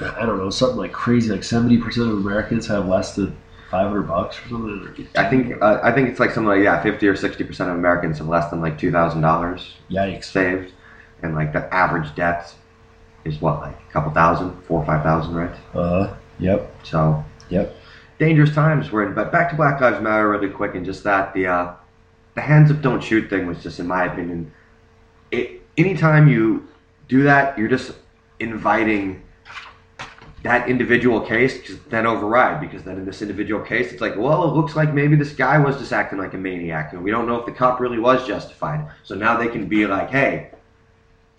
I 0.00 0.26
don't 0.26 0.38
know, 0.38 0.50
something 0.50 0.76
like 0.78 0.92
crazy, 0.92 1.30
like 1.30 1.44
seventy 1.44 1.78
percent 1.78 2.08
of 2.11 2.18
Americans 2.18 2.66
have 2.66 2.87
less 2.87 3.14
than 3.14 3.37
five 3.70 3.88
hundred 3.88 4.02
bucks 4.02 4.38
or 4.44 4.49
something. 4.49 5.06
I 5.16 5.28
think 5.28 5.61
uh, 5.62 5.80
I 5.82 5.90
think 5.92 6.11
it's 6.11 6.20
like 6.20 6.30
something 6.32 6.49
like 6.49 6.62
yeah, 6.62 6.82
fifty 6.82 7.08
or 7.08 7.16
sixty 7.16 7.44
percent 7.44 7.70
of 7.70 7.76
Americans 7.76 8.18
have 8.18 8.28
less 8.28 8.50
than 8.50 8.61
like 8.61 8.78
two 8.78 8.92
thousand 8.92 9.23
dollars 9.23 9.76
Yikes. 9.90 10.25
saved, 10.25 10.73
and 11.23 11.35
like 11.35 11.52
the 11.52 11.73
average 11.75 12.14
debt 12.14 12.54
is 13.25 13.40
what 13.40 13.61
like 13.61 13.76
a 13.88 13.92
couple 13.92 14.12
thousand, 14.12 14.52
four 14.64 14.80
or 14.80 14.87
five 14.87 15.02
thousand, 15.02 15.35
right? 15.35 15.56
Uh 15.75 16.14
yep. 16.38 16.70
So 16.85 17.25
Yep. 17.49 17.75
dangerous 18.18 18.54
times 18.54 18.92
we're 18.92 19.06
in. 19.06 19.14
But 19.14 19.32
back 19.32 19.49
to 19.50 19.56
Black 19.56 19.80
Lives 19.80 20.02
Matter 20.02 20.28
really 20.28 20.50
quick, 20.50 20.75
and 20.75 20.85
just 20.85 21.04
that 21.04 21.32
the 21.32 21.46
uh, 21.46 21.73
the 22.35 22.42
hands 22.42 22.70
up, 22.70 22.82
don't 22.82 23.02
shoot 23.02 23.30
thing 23.30 23.46
was 23.46 23.62
just, 23.62 23.78
in 23.80 23.87
my 23.87 24.04
opinion, 24.04 24.52
it. 25.30 25.62
Anytime 25.76 26.28
you 26.28 26.66
do 27.09 27.23
that, 27.25 27.59
you're 27.59 27.68
just 27.68 27.92
inviting 28.40 29.23
that 30.42 30.68
individual 30.68 31.21
case 31.21 31.66
to 31.66 31.75
then 31.90 32.06
override 32.06 32.61
because 32.61 32.85
then 32.85 32.97
in 32.99 33.04
this 33.04 33.21
individual 33.21 33.61
case 33.64 33.90
it's 33.90 34.00
like 34.00 34.14
well 34.16 34.45
it 34.45 34.54
looks 34.54 34.76
like 34.76 34.95
maybe 34.95 35.16
this 35.16 35.33
guy 35.33 35.59
was 35.59 35.76
just 35.78 35.92
acting 35.92 36.18
like 36.18 36.35
a 36.35 36.38
maniac 36.38 36.92
and 36.92 37.02
we 37.02 37.11
don't 37.11 37.26
know 37.26 37.37
if 37.37 37.47
the 37.47 37.50
cop 37.50 37.80
really 37.80 37.99
was 37.99 38.25
justified 38.28 38.88
so 39.02 39.16
now 39.16 39.37
they 39.37 39.49
can 39.49 39.66
be 39.66 39.87
like 39.87 40.09
hey 40.09 40.50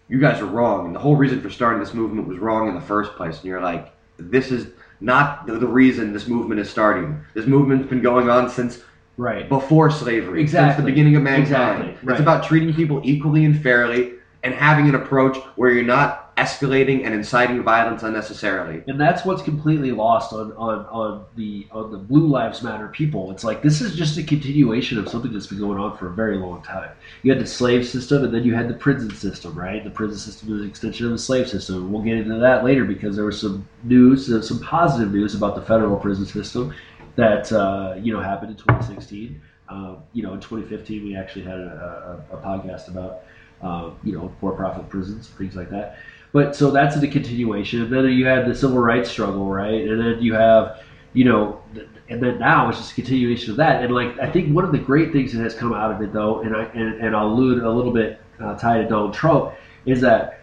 you 0.10 0.20
guys 0.20 0.42
are 0.42 0.46
wrong 0.46 0.88
and 0.88 0.94
the 0.94 1.00
whole 1.00 1.16
reason 1.16 1.40
for 1.40 1.50
starting 1.50 1.80
this 1.80 1.94
movement 1.94 2.28
was 2.28 2.38
wrong 2.38 2.68
in 2.68 2.76
the 2.76 2.82
first 2.82 3.14
place 3.14 3.38
and 3.38 3.46
you're 3.46 3.62
like 3.62 3.94
this 4.18 4.52
is 4.52 4.68
not 5.00 5.46
the 5.48 5.54
the 5.54 5.68
reason 5.68 6.12
this 6.12 6.28
movement 6.28 6.60
is 6.60 6.70
starting 6.70 7.24
this 7.34 7.46
movement's 7.46 7.88
been 7.88 8.02
going 8.02 8.30
on 8.30 8.50
since 8.50 8.84
Right. 9.20 9.50
before 9.50 9.90
slavery, 9.90 10.48
since 10.48 10.76
the 10.76 10.84
beginning 10.84 11.16
of 11.16 11.24
mankind. 11.24 11.42
Exactly, 11.82 12.08
right. 12.08 12.14
It's 12.14 12.22
about 12.22 12.44
treating 12.44 12.72
people 12.72 13.02
equally 13.04 13.46
and 13.46 13.60
fairly 13.60 14.14
and 14.44 14.54
having 14.54 14.88
an 14.88 14.96
approach 14.96 15.38
where 15.56 15.72
you're 15.72 15.84
not 15.84 16.36
escalating 16.38 17.04
and 17.04 17.16
inciting 17.16 17.64
violence 17.64 18.04
unnecessarily. 18.04 18.84
And 18.88 19.02
that's 19.02 19.26
what's 19.26 19.42
completely 19.42 19.92
lost 19.92 20.34
on, 20.34 20.52
on, 20.54 20.86
on 20.86 21.26
the 21.36 21.68
on 21.72 21.92
the 21.92 21.98
Blue 21.98 22.28
Lives 22.28 22.62
Matter 22.62 22.88
people. 22.90 23.32
It's 23.32 23.44
like 23.44 23.64
this 23.64 23.82
is 23.82 23.96
just 23.96 24.18
a 24.18 24.24
continuation 24.24 25.00
of 25.00 25.10
something 25.10 25.34
that's 25.34 25.48
been 25.48 25.60
going 25.60 25.80
on 25.80 25.98
for 25.98 26.08
a 26.08 26.14
very 26.14 26.38
long 26.38 26.62
time. 26.62 26.92
You 27.24 27.32
had 27.32 27.42
the 27.42 27.48
slave 27.48 27.88
system, 27.88 28.24
and 28.24 28.34
then 28.34 28.44
you 28.44 28.54
had 28.54 28.68
the 28.68 28.76
prison 28.76 29.14
system, 29.16 29.56
right? 29.56 29.84
The 29.84 29.90
prison 29.90 30.20
system 30.20 30.54
is 30.54 30.62
an 30.62 30.70
extension 30.70 31.08
of 31.08 31.12
the 31.12 31.18
slave 31.18 31.50
system. 31.50 31.92
We'll 31.92 32.04
get 32.04 32.18
into 32.18 32.38
that 32.38 32.64
later 32.64 32.86
because 32.86 33.16
there 33.16 33.26
was 33.26 33.42
some 33.42 33.68
news, 33.84 34.32
uh, 34.32 34.42
some 34.42 34.60
positive 34.60 35.12
news 35.12 35.34
about 35.34 35.56
the 35.56 35.62
federal 35.64 35.98
prison 35.98 36.26
system 36.26 36.74
that 37.16 37.52
uh, 37.52 37.96
you 38.00 38.14
know 38.14 38.22
happened 38.22 38.52
in 38.52 38.58
2016. 38.58 39.42
Um, 39.70 39.98
you 40.14 40.24
know, 40.24 40.34
in 40.34 40.40
2015, 40.40 41.04
we 41.04 41.16
actually 41.16 41.44
had 41.44 41.60
a, 41.60 42.24
a, 42.32 42.38
a 42.38 42.42
podcast 42.42 42.88
about 42.88 43.24
uh, 43.62 43.92
you 44.04 44.14
know 44.14 44.32
for-profit 44.40 44.90
prisons, 44.90 45.30
things 45.30 45.56
like 45.56 45.70
that. 45.70 45.98
But 46.34 46.56
so 46.56 46.72
that's 46.72 47.00
the 47.00 47.08
continuation. 47.08 47.84
And 47.84 47.92
then 47.92 48.06
you 48.10 48.26
had 48.26 48.46
the 48.46 48.56
civil 48.56 48.80
rights 48.80 49.10
struggle, 49.10 49.46
right? 49.46 49.88
And 49.88 50.00
then 50.00 50.22
you 50.22 50.34
have, 50.34 50.84
you 51.14 51.24
know, 51.24 51.62
and 52.10 52.22
then 52.22 52.38
now 52.38 52.70
it's 52.70 52.78
just 52.78 52.92
a 52.92 52.96
continuation 52.96 53.52
of 53.52 53.58
that. 53.58 53.84
And 53.84 53.94
like 53.94 54.20
I 54.20 54.30
think 54.30 54.54
one 54.54 54.66
of 54.66 54.72
the 54.72 54.78
great 54.78 55.12
things 55.12 55.34
that 55.34 55.42
has 55.42 55.56
come 55.56 55.74
out 55.74 55.92
of 55.92 56.02
it, 56.02 56.14
though, 56.14 56.42
and 56.42 56.56
I 56.56 56.64
and, 56.66 57.02
and 57.02 57.16
I'll 57.16 57.28
allude 57.28 57.64
a 57.64 57.72
little 57.72 57.94
bit 57.94 58.22
uh, 58.40 58.56
tied 58.58 58.84
to 58.84 58.88
Donald 58.88 59.14
Trump, 59.14 59.54
is 59.86 60.02
that 60.02 60.42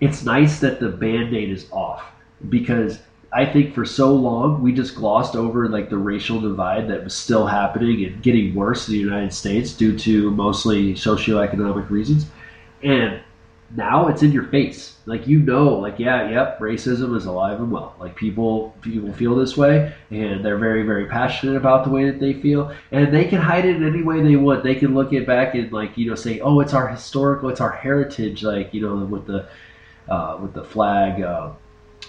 it's 0.00 0.24
nice 0.24 0.60
that 0.60 0.80
the 0.80 0.88
band-aid 0.88 1.50
is 1.50 1.66
off 1.70 2.04
because 2.48 2.98
I 3.34 3.44
think 3.44 3.74
for 3.74 3.84
so 3.84 4.14
long 4.14 4.62
we 4.62 4.72
just 4.72 4.94
glossed 4.94 5.34
over 5.34 5.68
like 5.68 5.90
the 5.90 5.98
racial 5.98 6.40
divide 6.40 6.86
that 6.88 7.02
was 7.02 7.14
still 7.14 7.46
happening 7.46 8.04
and 8.04 8.22
getting 8.22 8.54
worse 8.54 8.86
in 8.86 8.94
the 8.94 9.00
United 9.00 9.32
States 9.32 9.72
due 9.72 9.98
to 9.98 10.30
mostly 10.30 10.94
socioeconomic 10.94 11.90
reasons. 11.90 12.26
And 12.84 13.20
now 13.74 14.06
it's 14.06 14.22
in 14.22 14.30
your 14.30 14.44
face. 14.44 14.98
Like 15.06 15.26
you 15.26 15.40
know, 15.40 15.74
like 15.74 15.98
yeah, 15.98 16.30
yep, 16.30 16.60
racism 16.60 17.16
is 17.16 17.26
alive 17.26 17.58
and 17.58 17.72
well. 17.72 17.96
Like 17.98 18.14
people 18.14 18.72
people 18.82 19.12
feel 19.12 19.34
this 19.34 19.56
way 19.56 19.92
and 20.12 20.44
they're 20.44 20.56
very, 20.56 20.84
very 20.84 21.06
passionate 21.06 21.56
about 21.56 21.82
the 21.82 21.90
way 21.90 22.08
that 22.08 22.20
they 22.20 22.34
feel. 22.34 22.72
And 22.92 23.12
they 23.12 23.24
can 23.24 23.40
hide 23.40 23.64
it 23.64 23.74
in 23.74 23.84
any 23.84 24.02
way 24.04 24.22
they 24.22 24.36
want. 24.36 24.62
They 24.62 24.76
can 24.76 24.94
look 24.94 25.12
it 25.12 25.26
back 25.26 25.56
and 25.56 25.72
like, 25.72 25.98
you 25.98 26.08
know, 26.08 26.14
say, 26.14 26.38
Oh, 26.38 26.60
it's 26.60 26.72
our 26.72 26.86
historical, 26.86 27.48
it's 27.48 27.60
our 27.60 27.72
heritage, 27.72 28.44
like, 28.44 28.72
you 28.72 28.80
know, 28.80 29.04
with 29.04 29.26
the 29.26 29.48
uh, 30.08 30.38
with 30.40 30.52
the 30.54 30.62
flag, 30.62 31.20
uh, 31.20 31.50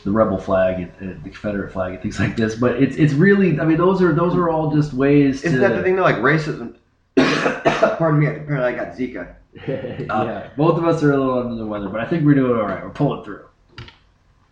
the 0.05 0.11
rebel 0.11 0.37
flag 0.37 0.79
and, 0.79 0.91
and 0.99 1.23
the 1.23 1.29
Confederate 1.29 1.73
flag 1.73 1.93
and 1.93 2.01
things 2.01 2.19
like 2.19 2.37
this. 2.37 2.55
But 2.55 2.81
it's 2.81 2.95
it's 2.95 3.11
really, 3.13 3.59
I 3.59 3.65
mean, 3.65 3.77
those 3.77 4.01
are 4.01 4.13
those 4.13 4.35
are 4.35 4.49
all 4.49 4.73
just 4.73 4.93
ways 4.93 5.43
Isn't 5.43 5.59
to. 5.59 5.67
that 5.67 5.75
the 5.75 5.83
thing 5.83 5.97
though? 5.97 6.03
Like 6.03 6.17
racism. 6.17 6.77
Pardon 7.17 8.19
me. 8.19 8.27
Apparently, 8.27 8.73
I 8.73 8.75
got 8.75 8.95
Zika. 8.95 9.35
yeah, 9.67 10.49
both 10.55 10.77
of 10.77 10.85
us 10.85 11.01
are 11.01 11.11
a 11.11 11.17
little 11.17 11.39
under 11.39 11.55
the 11.55 11.65
weather, 11.65 11.89
but 11.89 12.01
I 12.01 12.05
think 12.05 12.23
we're 12.23 12.35
doing 12.35 12.57
all 12.57 12.67
right. 12.67 12.83
We're 12.83 12.91
pulling 12.91 13.23
through. 13.23 13.45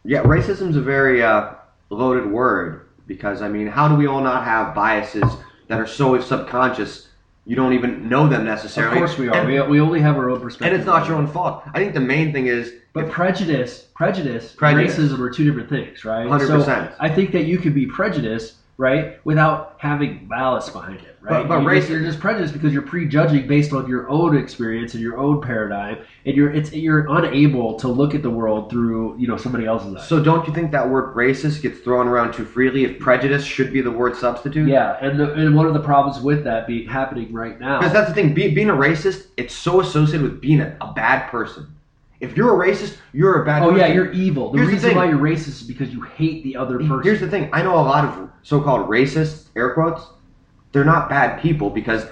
Yeah, 0.03 0.23
racism's 0.23 0.75
a 0.75 0.81
very 0.81 1.21
uh, 1.21 1.53
loaded 1.89 2.29
word 2.29 2.89
because 3.05 3.41
I 3.41 3.47
mean, 3.47 3.67
how 3.67 3.87
do 3.87 3.95
we 3.95 4.07
all 4.07 4.21
not 4.21 4.43
have 4.43 4.73
biases 4.73 5.29
that 5.67 5.79
are 5.79 5.87
so 5.87 6.19
subconscious 6.19 7.09
you 7.45 7.55
don't 7.55 7.73
even 7.73 8.07
know 8.07 8.27
them 8.27 8.45
necessarily. 8.45 8.93
Of 8.93 8.97
course 8.99 9.17
we 9.17 9.27
are. 9.27 9.35
And, 9.35 9.47
we, 9.47 9.61
we 9.61 9.79
only 9.81 9.99
have 9.99 10.15
our 10.15 10.29
own 10.29 10.39
perspective. 10.39 10.67
and 10.67 10.75
it's 10.77 10.85
not 10.85 11.07
your 11.07 11.17
own 11.17 11.27
fault. 11.27 11.63
I 11.73 11.79
think 11.79 11.93
the 11.93 11.99
main 11.99 12.31
thing 12.31 12.47
is 12.47 12.73
But 12.93 13.11
prejudice, 13.11 13.87
prejudice, 13.95 14.53
Prejudice. 14.53 14.95
racism 14.97 15.19
are 15.19 15.29
two 15.29 15.43
different 15.43 15.69
things, 15.69 16.05
right? 16.05 16.25
100%. 16.25 16.65
So 16.65 16.95
I 16.99 17.09
think 17.09 17.31
that 17.31 17.43
you 17.45 17.57
could 17.57 17.73
be 17.73 17.85
prejudiced, 17.85 18.55
right, 18.77 19.19
without 19.23 19.75
having 19.77 20.27
malice 20.27 20.69
behind 20.69 20.99
it, 20.99 21.15
right? 21.21 21.41
But- 21.43 21.47
but 21.47 21.61
you 21.61 21.67
race- 21.67 21.89
are 21.91 21.99
just 22.01 22.19
prejudiced 22.19 22.53
because 22.53 22.73
you're 22.73 22.81
prejudging 22.81 23.47
based 23.47 23.71
on 23.73 23.87
your 23.87 24.09
own 24.09 24.35
experience 24.35 24.93
and 24.93 25.03
your 25.03 25.17
own 25.17 25.41
paradigm, 25.41 25.97
and 26.25 26.35
you're 26.35 26.49
it's 26.51 26.73
you're 26.73 27.05
unable 27.09 27.75
to 27.79 27.87
look 27.87 28.15
at 28.15 28.23
the 28.23 28.29
world 28.29 28.69
through 28.71 29.15
you 29.19 29.27
know 29.27 29.37
somebody 29.37 29.65
else's 29.65 29.95
eyes. 29.95 30.07
So 30.07 30.23
don't 30.23 30.47
you 30.47 30.53
think 30.53 30.71
that 30.71 30.89
word 30.89 31.15
racist 31.15 31.61
gets 31.61 31.79
thrown 31.79 32.07
around 32.07 32.33
too 32.33 32.45
freely? 32.45 32.83
If 32.85 32.99
prejudice 32.99 33.43
should 33.43 33.71
be 33.71 33.81
the 33.81 33.91
word 33.91 34.15
substitute? 34.15 34.67
yeah, 34.67 34.97
and 35.01 35.19
the, 35.19 35.33
and 35.33 35.55
one 35.55 35.67
of 35.67 35.73
the 35.73 35.79
problems 35.79 36.19
with 36.21 36.43
that 36.45 36.65
being 36.67 36.87
happening 36.87 37.31
right 37.31 37.59
now. 37.59 37.79
Because 37.79 37.93
that's 37.93 38.09
the 38.09 38.15
thing. 38.15 38.33
Be, 38.33 38.53
being 38.53 38.69
a 38.69 38.73
racist, 38.73 39.27
it's 39.37 39.53
so 39.55 39.81
associated 39.81 40.23
with 40.23 40.41
being 40.41 40.61
a, 40.61 40.75
a 40.81 40.93
bad 40.93 41.27
person. 41.29 41.67
If 42.23 42.37
you're 42.37 42.61
a 42.63 42.67
racist, 42.67 42.97
you're 43.11 43.41
a 43.41 43.45
bad 43.45 43.61
Oh 43.63 43.71
person. 43.71 43.79
yeah, 43.79 43.87
you're 43.93 44.11
evil. 44.13 44.51
The 44.51 44.57
Here's 44.59 44.67
the 44.67 44.73
reason 44.75 44.89
thing. 44.91 44.97
why 44.97 45.09
you're 45.09 45.19
racist 45.19 45.47
is 45.49 45.63
because 45.63 45.93
you 45.93 46.01
hate 46.01 46.41
the 46.43 46.55
other 46.55 46.77
person. 46.79 47.01
Here's 47.03 47.19
the 47.19 47.27
thing. 47.29 47.49
I 47.51 47.61
know 47.61 47.75
a 47.75 47.83
lot 47.83 48.05
of 48.05 48.29
so-called 48.43 48.89
racists, 48.89 49.47
air 49.57 49.73
quotes. 49.73 50.01
They're 50.71 50.85
not 50.85 51.09
bad 51.09 51.41
people 51.41 51.69
because, 51.69 52.05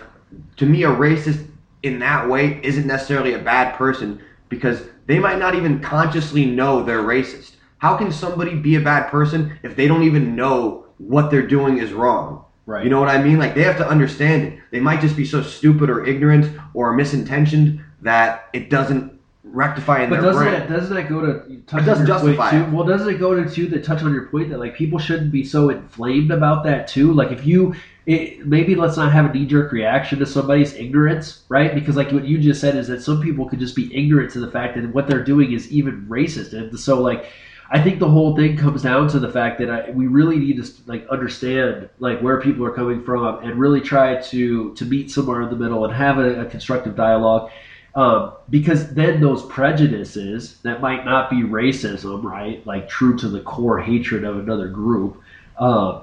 to 0.58 0.66
me, 0.66 0.84
a 0.84 0.90
racist 0.90 1.48
in 1.84 2.00
that 2.00 2.28
way 2.30 2.60
isn't 2.62 2.86
necessarily 2.86 3.34
a 3.34 3.40
bad 3.40 3.76
person 3.76 4.22
because 4.50 4.84
they 5.08 5.18
might 5.18 5.40
not 5.40 5.56
even 5.56 5.80
consciously 5.80 6.46
know 6.46 6.84
they're 6.84 7.02
racist. 7.04 7.54
How 7.78 7.96
can 7.96 8.12
somebody 8.12 8.54
be 8.56 8.76
a 8.76 8.82
bad 8.82 9.10
person 9.10 9.58
if 9.64 9.76
they 9.78 9.88
don't 9.88 10.04
even 10.04 10.36
know 10.36 10.86
what 10.98 11.32
they're 11.32 11.48
doing 11.48 11.78
is 11.78 11.94
wrong? 11.94 12.44
Right. 12.66 12.84
You 12.84 12.90
know 12.90 13.00
what 13.00 13.10
I 13.10 13.24
mean? 13.24 13.40
Like 13.40 13.56
they 13.56 13.64
have 13.64 13.78
to 13.78 13.88
understand 13.88 14.44
it. 14.44 14.60
They 14.72 14.82
might 14.82 15.00
just 15.02 15.16
be 15.16 15.26
so 15.26 15.42
stupid 15.42 15.90
or 15.90 16.06
ignorant 16.06 16.56
or 16.74 16.96
misintentioned 16.96 17.84
that 18.02 18.50
it 18.54 18.70
doesn't 18.70 19.20
rectify 19.52 20.04
in 20.04 20.10
But 20.10 20.22
their 20.22 20.22
doesn't 20.22 20.48
brain. 20.48 20.52
that 20.52 20.70
doesn't 20.70 20.96
that 20.96 21.10
go 21.10 21.22
to 21.22 21.62
touch 21.68 21.84
It 21.84 21.86
does 21.86 22.00
on 22.00 22.06
your 22.06 22.16
point 22.18 22.42
justify 22.42 22.52
too? 22.52 22.64
it. 22.64 22.70
Well, 22.72 22.86
doesn't 22.86 23.10
it 23.10 23.20
go 23.20 23.36
to 23.36 23.50
too 23.50 23.68
the 23.68 23.82
touch 23.82 24.04
on 24.04 24.14
your 24.14 24.28
point 24.28 24.50
that 24.50 24.60
like 24.60 24.76
people 24.76 25.00
shouldn't 25.00 25.32
be 25.32 25.44
so 25.44 25.70
inflamed 25.70 26.32
about 26.32 26.64
that 26.66 26.88
too? 26.88 27.14
Like 27.14 27.32
if 27.32 27.46
you 27.46 27.76
it, 28.06 28.46
maybe 28.48 28.76
let's 28.76 28.98
not 28.98 29.12
have 29.14 29.30
a 29.30 29.34
knee 29.34 29.46
jerk 29.46 29.72
reaction 29.72 30.20
to 30.20 30.26
somebody's 30.26 30.74
ignorance, 30.74 31.44
right? 31.50 31.74
Because 31.76 31.96
like 31.96 32.12
what 32.12 32.26
you 32.26 32.40
just 32.40 32.60
said 32.62 32.76
is 32.76 32.88
that 32.88 33.02
some 33.04 33.22
people 33.22 33.48
could 33.48 33.60
just 33.60 33.76
be 33.76 33.96
ignorant 33.96 34.32
to 34.34 34.40
the 34.40 34.50
fact 34.52 34.76
that 34.76 34.94
what 34.94 35.08
they're 35.08 35.24
doing 35.24 35.54
is 35.54 35.72
even 35.72 36.06
racist, 36.08 36.54
and 36.54 36.80
so 36.80 37.02
like. 37.02 37.26
I 37.74 37.82
think 37.82 38.00
the 38.00 38.10
whole 38.10 38.36
thing 38.36 38.58
comes 38.58 38.82
down 38.82 39.08
to 39.12 39.20
the 39.20 39.32
fact 39.32 39.58
that 39.60 39.70
I, 39.70 39.92
we 39.92 40.08
really 40.08 40.38
need 40.38 40.62
to 40.62 40.70
like 40.88 41.08
understand 41.08 41.88
like 42.00 42.20
where 42.20 42.42
people 42.42 42.66
are 42.66 42.72
coming 42.74 43.02
from 43.02 43.42
and 43.46 43.58
really 43.58 43.80
try 43.80 44.20
to 44.24 44.74
to 44.76 44.84
meet 44.86 45.10
somewhere 45.10 45.42
in 45.42 45.50
the 45.50 45.56
middle 45.56 45.86
and 45.86 45.94
have 45.94 46.18
a, 46.18 46.42
a 46.42 46.46
constructive 46.48 46.98
dialogue. 46.98 47.50
Um, 47.94 48.34
because 48.50 48.94
then 48.94 49.20
those 49.20 49.44
prejudices 49.48 50.60
that 50.64 50.80
might 50.82 51.04
not 51.04 51.30
be 51.30 51.38
racism, 51.44 52.24
right? 52.24 52.66
Like 52.66 52.88
true 52.88 53.18
to 53.18 53.28
the 53.28 53.42
core 53.42 53.80
hatred 53.80 54.24
of 54.24 54.40
another 54.40 54.70
group, 54.70 55.22
um, 55.60 56.02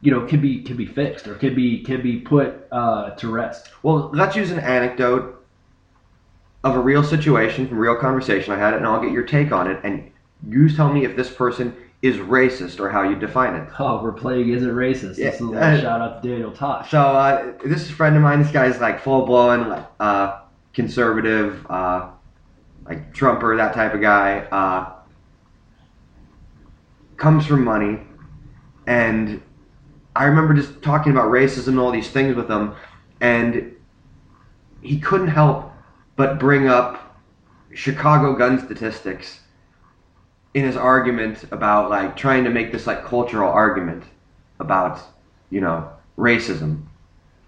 you 0.00 0.10
know, 0.10 0.26
can 0.26 0.40
be 0.40 0.62
can 0.62 0.76
be 0.76 0.86
fixed 0.86 1.28
or 1.28 1.34
can 1.34 1.54
be 1.54 1.82
can 1.82 2.02
be 2.02 2.18
put 2.18 2.66
uh, 2.72 3.10
to 3.10 3.30
rest. 3.30 3.70
Well, 3.82 4.10
let's 4.12 4.34
use 4.36 4.50
an 4.50 4.58
anecdote 4.60 5.44
of 6.64 6.74
a 6.74 6.80
real 6.80 7.04
situation 7.04 7.68
from 7.68 7.78
real 7.78 7.96
conversation 7.96 8.52
I 8.52 8.58
had, 8.58 8.74
it, 8.74 8.78
and 8.78 8.86
I'll 8.86 9.00
get 9.00 9.12
your 9.12 9.24
take 9.24 9.52
on 9.52 9.70
it. 9.70 9.80
And 9.84 10.10
you 10.48 10.68
tell 10.68 10.92
me 10.92 11.04
if 11.04 11.16
this 11.16 11.32
person 11.32 11.74
is 12.02 12.16
racist 12.16 12.78
or 12.78 12.88
how 12.88 13.02
you 13.02 13.16
define 13.16 13.54
it. 13.54 13.68
Oh, 13.78 14.02
we're 14.02 14.12
playing 14.12 14.50
isn't 14.50 14.70
racist. 14.70 15.18
Yeah, 15.18 15.30
This 15.30 15.34
is 15.34 15.40
a 15.40 15.44
little 15.44 15.62
uh, 15.62 15.80
shout 15.80 16.00
out 16.00 16.22
to 16.22 16.28
Daniel 16.28 16.52
Tosh. 16.52 16.90
So 16.90 17.00
uh, 17.00 17.52
this 17.64 17.82
is 17.82 17.90
a 17.90 17.94
friend 17.94 18.16
of 18.16 18.22
mine. 18.22 18.40
This 18.42 18.52
guy's 18.52 18.80
like 18.80 19.00
full 19.00 19.26
blown 19.26 19.84
uh, 19.98 20.40
conservative, 20.78 21.66
uh, 21.68 22.08
like 22.86 23.12
Trumper, 23.12 23.56
that 23.56 23.74
type 23.74 23.94
of 23.94 24.00
guy. 24.00 24.38
Uh, 24.52 24.92
comes 27.16 27.44
from 27.44 27.64
money, 27.64 27.98
and 28.86 29.42
I 30.14 30.26
remember 30.26 30.54
just 30.54 30.80
talking 30.80 31.10
about 31.10 31.32
racism 31.32 31.68
and 31.68 31.80
all 31.80 31.90
these 31.90 32.10
things 32.10 32.36
with 32.36 32.48
him, 32.48 32.76
and 33.20 33.74
he 34.80 35.00
couldn't 35.00 35.26
help 35.26 35.72
but 36.14 36.38
bring 36.38 36.68
up 36.68 37.18
Chicago 37.74 38.36
gun 38.36 38.64
statistics 38.64 39.40
in 40.54 40.64
his 40.64 40.76
argument 40.76 41.44
about 41.50 41.90
like 41.90 42.16
trying 42.16 42.44
to 42.44 42.50
make 42.50 42.70
this 42.70 42.86
like 42.86 43.04
cultural 43.04 43.50
argument 43.50 44.04
about 44.60 45.00
you 45.50 45.60
know 45.60 45.90
racism 46.16 46.82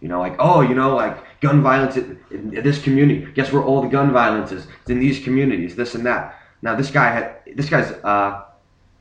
you 0.00 0.08
know 0.08 0.20
like 0.20 0.36
oh 0.38 0.60
you 0.60 0.74
know 0.74 0.94
like 0.94 1.16
gun 1.40 1.62
violence 1.62 1.96
in, 1.96 2.18
in 2.30 2.50
this 2.62 2.82
community. 2.82 3.26
Guess 3.34 3.52
where 3.52 3.62
all 3.62 3.82
the 3.82 3.88
gun 3.88 4.12
violence 4.12 4.52
is? 4.52 4.66
It's 4.82 4.90
in 4.90 5.00
these 5.00 5.22
communities 5.22 5.74
this 5.76 5.94
and 5.94 6.04
that. 6.06 6.38
Now 6.62 6.74
this 6.74 6.90
guy 6.90 7.10
had 7.10 7.36
this 7.56 7.68
guy's 7.68 7.90
uh 7.90 8.44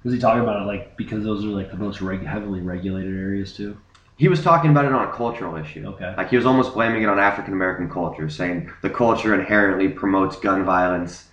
Was 0.04 0.14
he 0.14 0.20
talking 0.20 0.42
about 0.42 0.62
it 0.62 0.66
like 0.66 0.96
because 0.98 1.24
those 1.24 1.44
are 1.44 1.50
like 1.50 1.70
the 1.72 1.78
most 1.78 2.02
reg- 2.02 2.26
heavily 2.26 2.62
regulated 2.62 3.16
areas 3.16 3.54
too? 3.54 3.78
he 4.18 4.28
was 4.28 4.44
talking 4.44 4.70
about 4.72 4.84
it 4.84 4.92
on 4.92 5.08
a 5.08 5.12
cultural 5.14 5.56
issue. 5.56 5.86
Okay. 5.88 6.14
like 6.18 6.30
he 6.30 6.36
was 6.36 6.46
almost 6.46 6.74
blaming 6.74 7.04
it 7.04 7.10
on 7.10 7.18
african 7.20 7.54
american 7.54 7.90
culture 7.90 8.28
saying 8.30 8.70
the 8.82 8.90
culture 8.90 9.34
inherently 9.34 9.88
promotes 9.88 10.36
gun 10.36 10.66
violence 10.66 11.30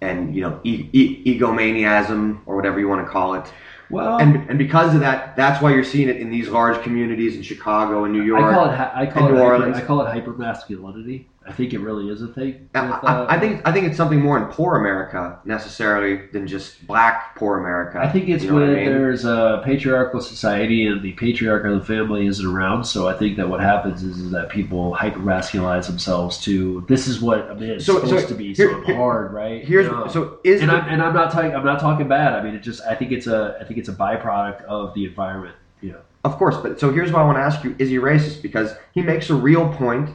and 0.00 0.34
you 0.34 0.40
know 0.40 0.58
e- 0.64 0.88
e- 0.94 1.38
egomaniasm 1.38 2.40
or 2.46 2.56
whatever 2.56 2.80
you 2.80 2.88
want 2.88 3.04
to 3.04 3.10
call 3.10 3.34
it 3.34 3.52
Well, 3.90 4.18
and 4.18 4.48
and 4.48 4.58
because 4.58 4.94
of 4.94 5.00
that, 5.00 5.34
that's 5.36 5.60
why 5.60 5.74
you're 5.74 5.84
seeing 5.84 6.08
it 6.08 6.16
in 6.16 6.30
these 6.30 6.48
large 6.48 6.80
communities 6.82 7.36
in 7.36 7.42
Chicago 7.42 8.04
and 8.04 8.12
New 8.12 8.22
York. 8.22 8.42
I 8.42 8.54
call 8.54 8.70
it 8.70 8.78
I 8.78 9.06
call 9.06 9.26
it 9.26 9.32
New 9.32 9.36
hyper, 9.38 9.52
Orleans. 9.52 9.76
I 9.76 9.80
call 9.82 10.00
it 10.02 10.06
hyper 10.06 10.32
masculinity. 10.32 11.28
I 11.46 11.52
think 11.52 11.72
it 11.72 11.78
really 11.78 12.10
is 12.10 12.20
a 12.20 12.28
thing. 12.28 12.68
I, 12.74 12.82
with, 12.82 12.92
uh, 13.04 13.26
I 13.28 13.38
think 13.40 13.66
I 13.66 13.72
think 13.72 13.86
it's 13.86 13.96
something 13.96 14.20
more 14.20 14.36
in 14.36 14.44
poor 14.52 14.76
America 14.76 15.38
necessarily 15.46 16.26
than 16.32 16.46
just 16.46 16.86
black 16.86 17.34
poor 17.34 17.58
America. 17.58 17.98
I 17.98 18.08
think 18.08 18.28
it's 18.28 18.44
You 18.44 18.50
know 18.50 18.56
when 18.56 18.70
I 18.70 18.74
mean? 18.74 18.84
there's 18.84 19.24
a 19.24 19.62
patriarchal 19.64 20.20
society 20.20 20.86
and 20.86 21.02
the 21.02 21.12
patriarch 21.12 21.64
of 21.64 21.80
the 21.80 21.84
family 21.84 22.26
isn't 22.26 22.44
around. 22.46 22.84
So 22.84 23.08
I 23.08 23.14
think 23.14 23.38
that 23.38 23.48
what 23.48 23.60
happens 23.60 24.02
is, 24.02 24.18
is 24.18 24.30
that 24.32 24.50
people 24.50 24.92
hyper 24.94 25.18
masculinize 25.18 25.86
themselves 25.86 26.38
to 26.42 26.84
this 26.88 27.08
is 27.08 27.20
what 27.22 27.50
a 27.50 27.54
man 27.54 27.70
is 27.70 27.86
So- 27.86 27.94
supposed 28.00 28.28
so 28.28 28.28
to 28.28 28.34
be. 28.34 28.52
here- 28.52 28.70
so 28.70 28.76
I'm 28.76 28.84
here- 28.84 28.96
hard, 28.96 29.32
right? 29.32 29.64
Here's 29.64 29.88
Um, 29.88 30.10
so 30.10 30.38
is 30.44 30.60
and 30.60 30.70
the- 30.70 30.74
I'm 30.74 30.88
and 30.90 31.02
I'm 31.02 31.14
not 31.14 31.32
talking 31.32 31.54
I'm 31.54 31.64
not 31.64 31.80
talking 31.80 32.06
bad. 32.06 32.34
I 32.34 32.42
mean, 32.42 32.54
it 32.54 32.62
just 32.62 32.82
I 32.86 32.94
think 32.94 33.12
it's 33.12 33.26
a 33.26 33.56
I 33.60 33.64
think 33.64 33.78
it's 33.78 33.88
a 33.88 33.94
byproduct 33.94 34.62
of 34.64 34.92
the 34.94 35.06
environment. 35.06 35.54
You 35.80 35.92
know. 35.92 35.98
Of 36.22 36.36
course, 36.36 36.58
but 36.58 36.78
so 36.78 36.92
here's 36.92 37.10
what 37.10 37.22
I 37.22 37.24
want 37.24 37.38
to 37.38 37.42
ask 37.42 37.64
you: 37.64 37.74
Is 37.78 37.88
he 37.88 37.96
racist? 37.96 38.42
Because 38.42 38.74
he 38.92 39.00
makes 39.00 39.30
a 39.30 39.34
real 39.34 39.70
point, 39.72 40.10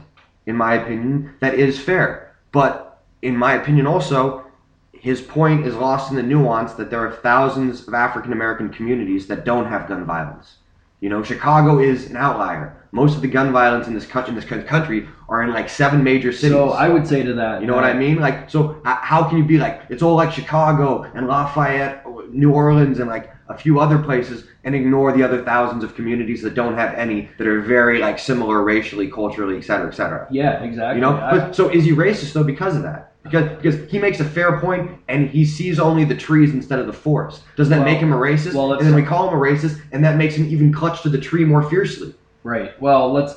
in 0.46 0.56
my 0.56 0.74
opinion, 0.74 1.34
that 1.40 1.54
is 1.54 1.78
fair. 1.78 2.34
But 2.52 3.02
in 3.22 3.36
my 3.36 3.54
opinion, 3.54 3.86
also, 3.86 4.46
his 4.92 5.20
point 5.20 5.66
is 5.66 5.74
lost 5.74 6.10
in 6.10 6.16
the 6.16 6.22
nuance 6.22 6.72
that 6.74 6.90
there 6.90 7.06
are 7.06 7.12
thousands 7.12 7.86
of 7.86 7.94
African 7.94 8.32
American 8.32 8.70
communities 8.70 9.26
that 9.26 9.44
don't 9.44 9.66
have 9.66 9.88
gun 9.88 10.04
violence. 10.04 10.56
You 11.00 11.10
know, 11.10 11.22
Chicago 11.22 11.78
is 11.78 12.10
an 12.10 12.16
outlier. 12.16 12.82
Most 12.90 13.16
of 13.16 13.20
the 13.20 13.28
gun 13.28 13.52
violence 13.52 13.86
in 13.86 13.94
this 13.94 14.06
country, 14.06 14.30
in 14.30 14.36
this 14.36 14.44
country, 14.44 15.06
are 15.28 15.42
in 15.42 15.50
like 15.50 15.68
seven 15.68 16.02
major 16.02 16.32
cities. 16.32 16.56
So 16.56 16.70
I 16.70 16.88
would 16.88 17.06
say 17.06 17.22
to 17.22 17.34
that, 17.34 17.60
You 17.60 17.66
know 17.66 17.74
what 17.74 17.84
I 17.84 17.92
mean? 17.92 18.16
Like, 18.16 18.48
so 18.48 18.80
how 18.84 19.28
can 19.28 19.36
you 19.36 19.44
be 19.44 19.58
like, 19.58 19.82
it's 19.90 20.02
all 20.02 20.14
like 20.14 20.32
Chicago 20.32 21.02
and 21.14 21.26
Lafayette, 21.26 22.04
New 22.30 22.52
Orleans, 22.52 22.98
and 22.98 23.10
like 23.10 23.30
a 23.48 23.56
few 23.56 23.78
other 23.80 23.98
places, 23.98 24.44
and 24.64 24.74
ignore 24.74 25.12
the 25.12 25.22
other 25.22 25.42
thousands 25.44 25.84
of 25.84 25.94
communities 25.94 26.42
that 26.42 26.54
don't 26.54 26.74
have 26.74 26.94
any 26.94 27.28
that 27.38 27.46
are 27.46 27.60
very 27.60 27.98
like 27.98 28.18
similar 28.18 28.62
racially, 28.62 29.08
culturally, 29.10 29.56
et 29.56 29.62
cetera, 29.64 29.88
et 29.88 29.94
cetera. 29.94 30.26
Yeah, 30.30 30.62
exactly. 30.62 30.96
You 30.96 31.00
know, 31.02 31.16
I- 31.16 31.30
but 31.38 31.54
so 31.56 31.68
is 31.68 31.84
he 31.84 31.92
racist 31.92 32.32
though 32.32 32.44
because 32.44 32.76
of 32.76 32.82
that? 32.82 33.12
Because 33.22 33.48
because 33.60 33.90
he 33.90 33.98
makes 33.98 34.20
a 34.20 34.24
fair 34.24 34.58
point 34.60 34.90
and 35.08 35.28
he 35.28 35.44
sees 35.44 35.80
only 35.80 36.04
the 36.04 36.14
trees 36.14 36.52
instead 36.52 36.78
of 36.78 36.86
the 36.86 36.92
forest. 36.92 37.42
Does 37.56 37.68
that 37.70 37.76
Well- 37.78 37.84
make 37.84 37.98
him 37.98 38.12
a 38.12 38.16
racist? 38.16 38.54
well, 38.54 38.72
and 38.74 38.86
then 38.86 38.94
we 38.94 39.02
call 39.02 39.28
him 39.28 39.34
a 39.36 39.40
racist, 39.40 39.80
and 39.92 40.04
that 40.04 40.16
makes 40.16 40.34
him 40.36 40.46
even 40.46 40.72
clutch 40.72 41.02
to 41.02 41.08
the 41.08 41.18
tree 41.18 41.44
more 41.44 41.62
fiercely. 41.62 42.14
Right. 42.44 42.70
Well, 42.80 43.12
let's. 43.12 43.34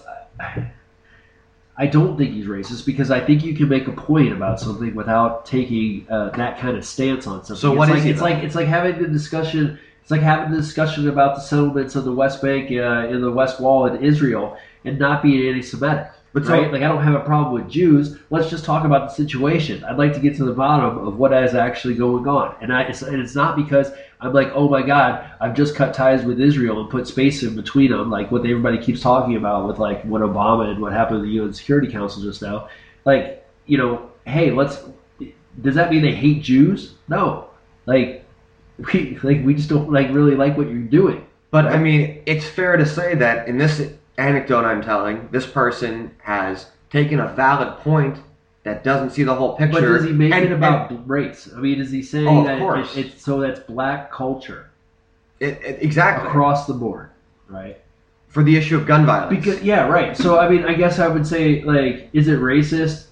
I 1.78 1.88
don't 1.88 2.18
think 2.18 2.34
he's 2.34 2.46
racist 2.46 2.86
because 2.86 3.10
I 3.10 3.22
think 3.22 3.42
you 3.44 3.56
can 3.56 3.70
make 3.70 3.88
a 3.88 3.94
point 3.94 4.34
about 4.34 4.60
something 4.60 4.94
without 4.96 5.46
taking 5.46 6.06
uh, 6.10 6.30
that 6.32 6.60
kind 6.60 6.76
of 6.78 6.84
stance 6.86 7.26
on 7.26 7.46
something. 7.46 7.56
So 7.56 7.72
it's 7.72 7.78
what 7.78 7.88
is 7.90 7.96
like, 7.96 8.04
he 8.04 8.10
It's 8.10 8.22
like 8.22 8.44
it's 8.44 8.56
like 8.56 8.68
having 8.68 9.02
the 9.02 9.08
discussion. 9.08 9.80
It's 10.10 10.12
like 10.12 10.22
having 10.22 10.52
a 10.52 10.58
discussion 10.58 11.08
about 11.08 11.36
the 11.36 11.42
settlements 11.42 11.96
of 11.96 12.04
the 12.04 12.12
West 12.12 12.42
Bank 12.42 12.72
uh, 12.72 13.08
in 13.14 13.22
the 13.22 13.32
West 13.32 13.60
Wall 13.60 13.86
in 13.86 14.04
Israel 14.04 14.58
and 14.84 14.98
not 14.98 15.22
being 15.22 15.48
anti-Semitic. 15.48 16.08
But 16.34 16.48
so- 16.48 16.54
right? 16.54 16.72
like 16.72 16.82
I 16.82 16.88
don't 16.88 17.04
have 17.04 17.14
a 17.14 17.20
problem 17.20 17.54
with 17.54 17.70
Jews. 17.70 18.18
Let's 18.32 18.50
just 18.50 18.66
talk 18.66 18.86
about 18.86 19.10
the 19.10 19.14
situation. 19.14 19.84
I'd 19.84 20.00
like 20.00 20.16
to 20.16 20.20
get 20.20 20.36
to 20.38 20.46
the 20.46 20.52
bottom 20.52 20.98
of 20.98 21.20
what 21.20 21.32
is 21.32 21.54
actually 21.54 21.94
going 21.94 22.28
on, 22.28 22.56
and 22.60 22.74
I 22.74 22.86
it's, 22.86 23.04
and 23.04 23.22
it's 23.22 23.36
not 23.36 23.56
because 23.56 23.92
I'm 24.20 24.34
like, 24.34 24.52
oh 24.56 24.68
my 24.68 24.82
God, 24.82 25.30
I've 25.40 25.54
just 25.56 25.76
cut 25.76 25.94
ties 25.94 26.24
with 26.26 26.42
Israel 26.42 26.82
and 26.82 26.90
put 26.90 27.06
space 27.06 27.44
in 27.44 27.56
between 27.56 27.92
them, 27.92 28.10
like 28.10 28.32
what 28.32 28.42
everybody 28.42 28.80
keeps 28.80 29.02
talking 29.02 29.36
about 29.36 29.68
with 29.68 29.78
like 29.78 30.04
what 30.06 30.24
Obama 30.24 30.72
and 30.72 30.82
what 30.82 30.92
happened 30.92 31.20
in 31.20 31.26
the 31.26 31.34
UN 31.34 31.54
Security 31.54 31.88
Council 31.92 32.24
just 32.24 32.42
now. 32.42 32.68
Like, 33.06 33.46
you 33.68 33.78
know, 33.78 34.10
hey, 34.26 34.50
let's. 34.50 34.80
Does 35.62 35.76
that 35.76 35.92
mean 35.92 36.02
they 36.02 36.16
hate 36.16 36.42
Jews? 36.42 36.96
No, 37.08 37.50
like 37.86 38.19
we 38.94 39.18
like 39.24 39.44
we 39.44 39.54
just 39.54 39.70
don't 39.70 39.92
like 39.92 40.10
really 40.12 40.36
like 40.36 40.58
what 40.58 40.70
you're 40.70 40.80
doing. 40.80 41.26
But 41.52 41.66
I 41.68 41.78
mean, 41.78 42.22
it's 42.26 42.46
fair 42.46 42.78
to 42.78 42.86
say 42.86 43.16
that 43.16 43.48
in 43.48 43.58
this 43.58 43.92
anecdote 44.18 44.66
I'm 44.66 44.82
telling, 44.82 45.30
this 45.32 45.48
person 45.48 46.16
has 46.24 46.68
taken 46.90 47.20
a 47.20 47.28
valid 47.34 47.78
point 47.80 48.18
that 48.64 48.84
doesn't 48.84 49.12
see 49.12 49.24
the 49.24 49.34
whole 49.34 49.56
picture. 49.56 49.82
But 49.82 49.88
does 49.88 50.04
he 50.04 50.12
make 50.12 50.34
and- 50.34 50.46
it 50.46 50.52
about 50.52 51.08
race? 51.08 51.50
I 51.56 51.60
mean, 51.60 51.80
is 51.80 51.92
he 51.92 52.04
saying 52.04 52.28
Oh, 52.28 52.44
that 52.44 52.60
course. 52.60 52.96
it, 52.96 53.08
it's 53.08 53.24
so 53.24 53.40
that's 53.40 53.60
black 53.62 54.12
culture 54.12 54.70
and- 55.42 55.52
it- 55.52 55.62
it- 55.64 55.78
exactly 55.82 56.28
across 56.28 56.68
the 56.68 56.74
board, 56.74 57.10
right? 57.48 57.78
for 58.28 58.44
the 58.44 58.56
issue 58.56 58.78
of 58.78 58.86
gun 58.86 59.08
violence. 59.08 59.36
Because 59.36 59.60
yeah, 59.64 59.88
right. 59.88 60.16
So 60.16 60.38
I 60.38 60.48
mean, 60.48 60.64
I 60.64 60.76
guess 60.76 61.00
I 61.00 61.08
would 61.08 61.26
say 61.26 61.64
like, 61.64 62.10
is 62.14 62.28
it 62.28 62.40
racist 62.40 63.06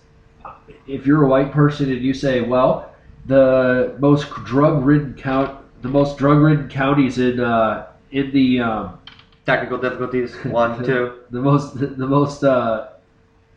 if 0.86 1.08
you're 1.08 1.24
a 1.24 1.28
white 1.28 1.52
person 1.52 1.92
and 1.92 2.02
you 2.04 2.14
say, 2.14 2.42
well, 2.42 2.92
the 3.28 3.96
most 4.00 4.30
drug-ridden 4.46 5.14
count, 5.16 5.60
the 5.82 5.90
most 5.90 6.18
drug-ridden 6.18 6.70
counties 6.70 7.18
in 7.20 7.40
uh, 7.40 7.88
in 8.12 8.32
the 8.32 8.60
um, 8.62 9.00
technical 9.46 9.78
difficulties, 9.78 10.36
one, 10.46 10.84
two. 10.84 11.14
the 11.30 11.42
most 11.42 11.78
the, 11.80 11.88
the 11.88 12.08
most 12.08 12.44
uh, 12.44 12.88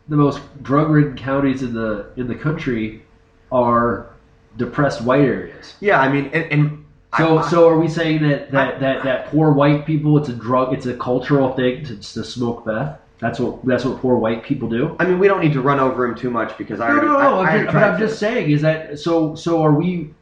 the 0.09 0.15
most 0.17 0.41
drug-ridden 0.63 1.15
counties 1.17 1.63
in 1.63 1.73
the 1.73 2.07
in 2.17 2.27
the 2.27 2.35
country 2.35 3.03
are 3.51 4.09
depressed 4.57 5.01
white 5.01 5.21
areas. 5.21 5.75
Yeah, 5.79 5.99
I 6.01 6.11
mean, 6.11 6.25
and, 6.33 6.45
and 6.51 6.85
So, 7.17 7.37
I- 7.39 7.49
so 7.49 7.67
are 7.69 7.77
we 7.77 7.87
saying 7.87 8.21
that, 8.23 8.51
that, 8.51 8.79
that, 8.79 9.03
that 9.03 9.27
poor 9.27 9.51
white 9.51 9.85
people, 9.85 10.17
it's 10.17 10.29
a 10.29 10.33
drug, 10.33 10.73
it's 10.73 10.85
a 10.85 10.95
cultural 10.95 11.53
thing 11.53 11.83
to, 11.85 11.95
to 11.97 12.23
smoke 12.23 12.65
meth? 12.65 12.99
That's 13.21 13.39
what 13.39 13.63
that's 13.65 13.85
what 13.85 13.99
poor 13.99 14.17
white 14.17 14.43
people 14.43 14.67
do. 14.67 14.95
I 14.99 15.05
mean, 15.05 15.19
we 15.19 15.27
don't 15.27 15.41
need 15.41 15.53
to 15.53 15.61
run 15.61 15.79
over 15.79 16.05
him 16.05 16.15
too 16.15 16.31
much 16.31 16.57
because 16.57 16.79
I 16.81 16.87
No, 16.89 16.93
already. 16.93 17.07
no, 17.07 17.17
I, 17.17 17.23
no. 17.23 17.39
I 17.39 17.47
I'm 17.47 17.47
already 17.47 17.63
just, 17.65 17.73
but 17.73 17.83
I'm 17.83 17.99
to. 17.99 18.07
just 18.07 18.19
saying 18.19 18.49
is 18.51 18.61
that 18.63 18.99
so 18.99 19.35
so 19.35 19.61
are 19.61 19.73
we? 19.73 20.13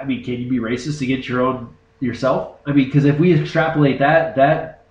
I 0.00 0.04
mean, 0.04 0.22
can 0.24 0.34
you 0.40 0.48
be 0.48 0.58
racist 0.58 1.02
against 1.02 1.28
your 1.28 1.42
own 1.42 1.74
yourself? 2.00 2.56
I 2.66 2.72
mean, 2.72 2.86
because 2.86 3.04
if 3.04 3.18
we 3.18 3.34
extrapolate 3.38 3.98
that 3.98 4.36
that 4.36 4.84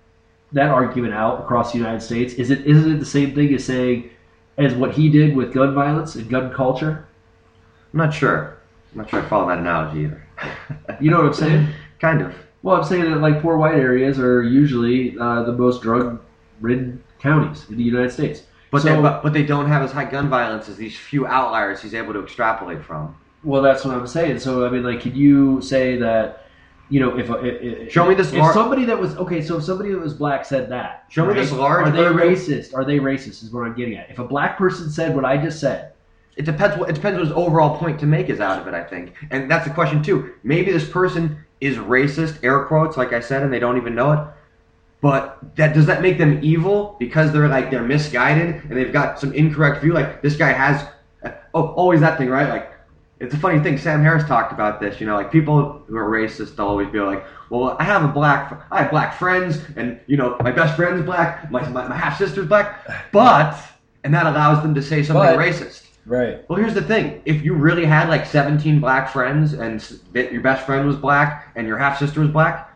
that 0.52 0.68
argument 0.68 1.14
out 1.14 1.40
across 1.40 1.72
the 1.72 1.78
United 1.78 2.02
States, 2.02 2.34
is 2.34 2.50
it 2.50 2.66
isn't 2.66 2.92
it 2.92 2.98
the 2.98 3.06
same 3.06 3.34
thing 3.34 3.54
as 3.54 3.64
saying 3.64 4.10
as 4.58 4.74
what 4.74 4.92
he 4.92 5.08
did 5.08 5.34
with 5.34 5.54
gun 5.54 5.74
violence 5.74 6.16
and 6.16 6.28
gun 6.28 6.52
culture? 6.52 7.06
I'm 7.94 7.98
not 7.98 8.12
sure. 8.12 8.58
I'm 8.92 8.98
not 8.98 9.08
sure 9.08 9.20
I 9.22 9.28
follow 9.28 9.48
that 9.48 9.58
analogy 9.58 10.00
either. 10.04 10.26
You 11.00 11.10
know 11.10 11.18
what 11.18 11.26
I'm 11.26 11.34
saying? 11.34 11.68
kind 12.00 12.20
of. 12.22 12.34
Well, 12.62 12.76
I'm 12.76 12.84
saying 12.84 13.10
that 13.10 13.20
like 13.20 13.40
poor 13.40 13.56
white 13.56 13.76
areas 13.76 14.18
are 14.18 14.42
usually 14.42 15.16
uh, 15.18 15.44
the 15.44 15.52
most 15.52 15.80
drug-ridden 15.82 17.02
counties 17.20 17.66
in 17.68 17.76
the 17.76 17.82
United 17.82 18.10
States. 18.10 18.42
But, 18.70 18.82
so, 18.82 18.96
they, 18.96 19.02
but 19.02 19.22
but 19.22 19.32
they 19.32 19.42
don't 19.44 19.66
have 19.66 19.82
as 19.82 19.92
high 19.92 20.04
gun 20.04 20.28
violence 20.28 20.68
as 20.68 20.76
these 20.76 20.96
few 20.96 21.26
outliers 21.26 21.82
he's 21.82 21.94
able 21.94 22.12
to 22.12 22.22
extrapolate 22.22 22.84
from. 22.84 23.16
well, 23.42 23.62
that's 23.62 23.84
what 23.84 23.94
I'm 23.94 24.06
saying. 24.06 24.38
So, 24.38 24.64
I 24.64 24.70
mean, 24.70 24.84
like, 24.84 25.00
could 25.00 25.16
you 25.16 25.60
say 25.60 25.96
that 25.96 26.46
you 26.90 26.98
know, 26.98 27.16
if, 27.16 27.30
if 27.30 27.92
Show 27.92 28.06
me 28.06 28.14
this 28.16 28.32
if 28.32 28.40
lar- 28.40 28.52
somebody 28.52 28.84
that 28.84 28.98
was 28.98 29.16
okay, 29.16 29.40
so 29.40 29.58
if 29.58 29.64
somebody 29.64 29.92
that 29.92 30.00
was 30.00 30.12
black 30.12 30.44
said 30.44 30.68
that, 30.70 31.04
Show 31.08 31.24
me 31.24 31.34
this 31.34 31.52
large 31.52 31.86
Are 31.86 31.90
they 31.92 32.02
racist? 32.02 32.74
Are 32.74 32.84
they 32.84 32.98
racist? 32.98 33.44
Is 33.44 33.50
what 33.52 33.64
I'm 33.64 33.74
getting 33.74 33.94
at. 33.96 34.10
If 34.10 34.18
a 34.18 34.24
black 34.24 34.58
person 34.58 34.90
said 34.90 35.14
what 35.14 35.24
I 35.24 35.36
just 35.36 35.60
said, 35.60 35.92
It 36.36 36.44
depends. 36.44 36.76
What 36.76 36.90
it 36.90 36.94
depends 36.94 37.16
what 37.16 37.26
his 37.26 37.36
overall 37.36 37.78
point 37.78 38.00
to 38.00 38.06
make 38.06 38.28
is 38.28 38.40
out 38.40 38.60
of 38.60 38.66
it. 38.66 38.74
I 38.74 38.82
think, 38.82 39.14
and 39.30 39.48
that's 39.48 39.66
the 39.66 39.72
question 39.72 40.02
too. 40.02 40.34
Maybe 40.42 40.72
this 40.72 40.88
person 40.88 41.38
is 41.60 41.76
racist, 41.76 42.42
air 42.42 42.64
quotes, 42.64 42.96
like 42.96 43.12
I 43.12 43.20
said, 43.20 43.42
and 43.44 43.52
they 43.52 43.60
don't 43.60 43.76
even 43.76 43.94
know 43.94 44.12
it. 44.12 44.20
But 45.00 45.38
that 45.56 45.72
does 45.72 45.86
that 45.86 46.02
make 46.02 46.18
them 46.18 46.40
evil 46.42 46.96
because 46.98 47.32
they're 47.32 47.48
like 47.48 47.70
they're 47.70 47.82
misguided 47.82 48.62
and 48.64 48.76
they've 48.76 48.92
got 48.92 49.18
some 49.18 49.32
incorrect 49.32 49.82
view? 49.82 49.94
Like 49.94 50.20
this 50.20 50.36
guy 50.36 50.52
has, 50.52 50.86
oh, 51.54 51.68
always 51.68 52.00
that 52.00 52.18
thing, 52.18 52.28
right? 52.28 52.48
Like 52.48 52.70
it's 53.18 53.34
a 53.34 53.38
funny 53.38 53.60
thing. 53.60 53.78
Sam 53.78 54.02
Harris 54.02 54.24
talked 54.24 54.52
about 54.52 54.80
this. 54.80 55.00
You 55.00 55.06
know, 55.06 55.14
like 55.14 55.30
people 55.30 55.82
who 55.86 55.96
are 55.96 56.08
racist, 56.10 56.58
always 56.58 56.88
be 56.88 57.00
like, 57.00 57.24
"Well, 57.50 57.76
I 57.78 57.84
have 57.84 58.04
a 58.04 58.08
black, 58.08 58.62
I 58.70 58.82
have 58.82 58.90
black 58.90 59.14
friends, 59.14 59.60
and 59.76 60.00
you 60.06 60.16
know, 60.16 60.36
my 60.40 60.50
best 60.50 60.76
friend's 60.76 61.04
black, 61.04 61.50
my 61.50 61.66
my, 61.68 61.86
my 61.88 61.96
half 61.96 62.18
sister's 62.18 62.46
black, 62.46 63.10
but," 63.12 63.58
and 64.04 64.12
that 64.14 64.26
allows 64.26 64.62
them 64.62 64.74
to 64.74 64.82
say 64.82 65.02
something 65.02 65.22
But- 65.22 65.38
racist. 65.38 65.84
Right. 66.06 66.48
Well, 66.48 66.58
here's 66.58 66.72
the 66.74 66.82
thing: 66.82 67.20
if 67.26 67.42
you 67.44 67.52
really 67.54 67.84
had 67.84 68.08
like 68.08 68.24
17 68.24 68.80
black 68.80 69.10
friends, 69.10 69.52
and 69.52 69.80
that 70.12 70.32
your 70.32 70.40
best 70.40 70.64
friend 70.64 70.86
was 70.86 70.96
black, 70.96 71.52
and 71.56 71.66
your 71.66 71.76
half 71.76 71.98
sister 71.98 72.20
was 72.20 72.30
black, 72.30 72.74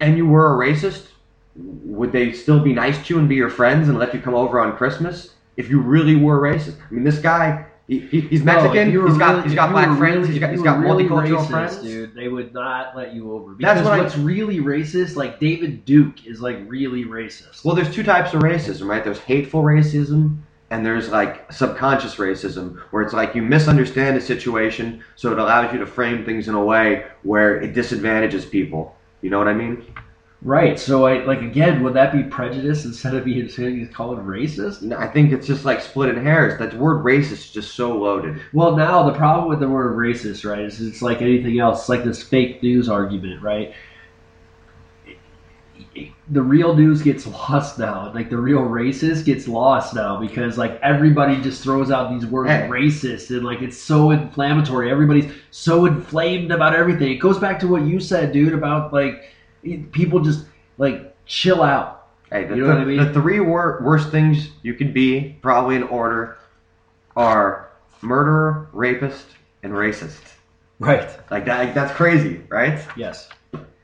and 0.00 0.16
you 0.16 0.26
were 0.26 0.54
a 0.54 0.66
racist, 0.66 1.08
would 1.56 2.12
they 2.12 2.32
still 2.32 2.60
be 2.60 2.72
nice 2.72 3.04
to 3.06 3.14
you 3.14 3.20
and 3.20 3.28
be 3.28 3.34
your 3.34 3.50
friends 3.50 3.88
and 3.88 3.98
let 3.98 4.14
you 4.14 4.20
come 4.20 4.34
over 4.34 4.60
on 4.60 4.76
Christmas? 4.76 5.34
If 5.56 5.68
you 5.68 5.80
really 5.80 6.16
were 6.16 6.40
racist, 6.40 6.76
I 6.90 6.94
mean, 6.94 7.04
this 7.04 7.18
guy, 7.18 7.66
he, 7.86 7.98
he, 8.00 8.20
he's 8.22 8.42
Mexican. 8.42 8.90
you 8.90 9.06
he's 9.06 9.18
got 9.18 9.34
really- 9.36 9.42
he's 9.48 9.54
got 9.54 9.70
black 9.70 9.98
friends. 9.98 10.00
really- 10.00 10.28
he's 10.28 10.38
got 10.38 10.50
he's 10.50 10.62
got 10.62 10.78
really 10.80 11.04
multicultural 11.04 11.44
racist, 11.44 11.50
friends. 11.50 11.76
dude. 11.82 12.14
They 12.14 12.28
would 12.28 12.54
not 12.54 12.96
let 12.96 13.12
you 13.12 13.32
over. 13.32 13.54
That's 13.60 13.80
Because 13.80 13.84
what 13.84 13.92
I- 13.92 14.02
what's 14.02 14.16
really 14.16 14.60
racist, 14.60 15.16
like 15.16 15.38
David 15.40 15.84
Duke, 15.84 16.26
is 16.26 16.40
like 16.40 16.58
really 16.66 17.04
racist. 17.04 17.64
Well, 17.64 17.74
there's 17.74 17.94
two 17.94 18.02
types 18.02 18.32
of 18.32 18.40
racism, 18.42 18.86
right? 18.86 19.04
There's 19.04 19.18
hateful 19.18 19.62
racism 19.62 20.38
and 20.70 20.86
there's 20.86 21.10
like 21.10 21.52
subconscious 21.52 22.14
racism, 22.14 22.78
where 22.92 23.02
it's 23.02 23.12
like 23.12 23.34
you 23.34 23.42
misunderstand 23.42 24.16
a 24.16 24.20
situation, 24.22 25.04
so 25.16 25.30
it 25.30 25.38
allows 25.38 25.70
you 25.70 25.78
to 25.80 25.86
frame 25.86 26.24
things 26.24 26.48
in 26.48 26.54
a 26.54 26.64
way 26.64 27.04
where 27.24 27.60
it 27.60 27.74
disadvantages 27.74 28.46
people. 28.46 28.96
You 29.20 29.28
know 29.28 29.36
what 29.38 29.48
I 29.48 29.52
mean? 29.52 29.84
Right. 30.42 30.78
So, 30.78 31.06
I 31.06 31.24
like 31.24 31.40
again, 31.40 31.82
would 31.82 31.94
that 31.94 32.12
be 32.12 32.22
prejudice 32.24 32.84
instead 32.84 33.14
of 33.14 33.24
being 33.24 33.48
called 33.88 34.18
racist? 34.18 34.82
No, 34.82 34.96
I 34.96 35.08
think 35.08 35.32
it's 35.32 35.46
just 35.46 35.64
like 35.64 35.80
splitting 35.80 36.22
hairs. 36.22 36.58
That 36.58 36.74
word 36.74 37.04
racist 37.04 37.32
is 37.32 37.50
just 37.50 37.74
so 37.74 37.96
loaded. 37.96 38.40
Well, 38.52 38.76
now 38.76 39.02
the 39.04 39.16
problem 39.16 39.48
with 39.48 39.60
the 39.60 39.68
word 39.68 39.96
racist, 39.96 40.48
right, 40.48 40.60
is 40.64 40.80
it's 40.80 41.02
like 41.02 41.22
anything 41.22 41.58
else. 41.58 41.80
It's 41.80 41.88
like 41.88 42.04
this 42.04 42.22
fake 42.22 42.62
news 42.62 42.88
argument, 42.88 43.42
right? 43.42 43.74
The 46.30 46.42
real 46.42 46.74
news 46.74 47.02
gets 47.02 47.26
lost 47.26 47.78
now. 47.78 48.12
Like 48.14 48.30
the 48.30 48.38
real 48.38 48.60
racist 48.60 49.24
gets 49.24 49.46
lost 49.48 49.94
now 49.94 50.18
because 50.18 50.56
like 50.56 50.78
everybody 50.82 51.40
just 51.42 51.62
throws 51.62 51.90
out 51.90 52.10
these 52.10 52.26
words 52.26 52.50
Hey. 52.50 52.68
racist 52.68 53.30
and 53.30 53.44
like 53.44 53.60
it's 53.62 53.76
so 53.76 54.10
inflammatory. 54.10 54.90
Everybody's 54.90 55.32
so 55.50 55.86
inflamed 55.86 56.50
about 56.52 56.74
everything. 56.74 57.10
It 57.12 57.18
goes 57.18 57.38
back 57.38 57.58
to 57.60 57.66
what 57.68 57.82
you 57.82 58.00
said, 58.00 58.32
dude, 58.32 58.54
about 58.54 58.92
like 58.92 59.24
people 59.92 60.20
just 60.20 60.46
like 60.78 61.14
chill 61.26 61.62
out. 61.62 62.08
Hey, 62.30 62.44
the, 62.44 62.56
You 62.56 62.62
know 62.62 62.68
what 62.68 62.78
I 62.78 62.84
mean? 62.84 62.96
the 62.96 63.12
three 63.12 63.40
wor- 63.40 63.80
worst 63.82 64.10
things 64.10 64.48
you 64.62 64.74
could 64.74 64.94
be, 64.94 65.36
probably 65.42 65.76
in 65.76 65.82
order, 65.82 66.38
are 67.16 67.68
murderer, 68.00 68.68
rapist, 68.72 69.26
and 69.62 69.72
racist. 69.72 70.20
Right. 70.78 71.08
Like 71.30 71.44
that. 71.44 71.74
That's 71.74 71.92
crazy, 71.92 72.42
right? 72.48 72.80
Yes. 72.96 73.28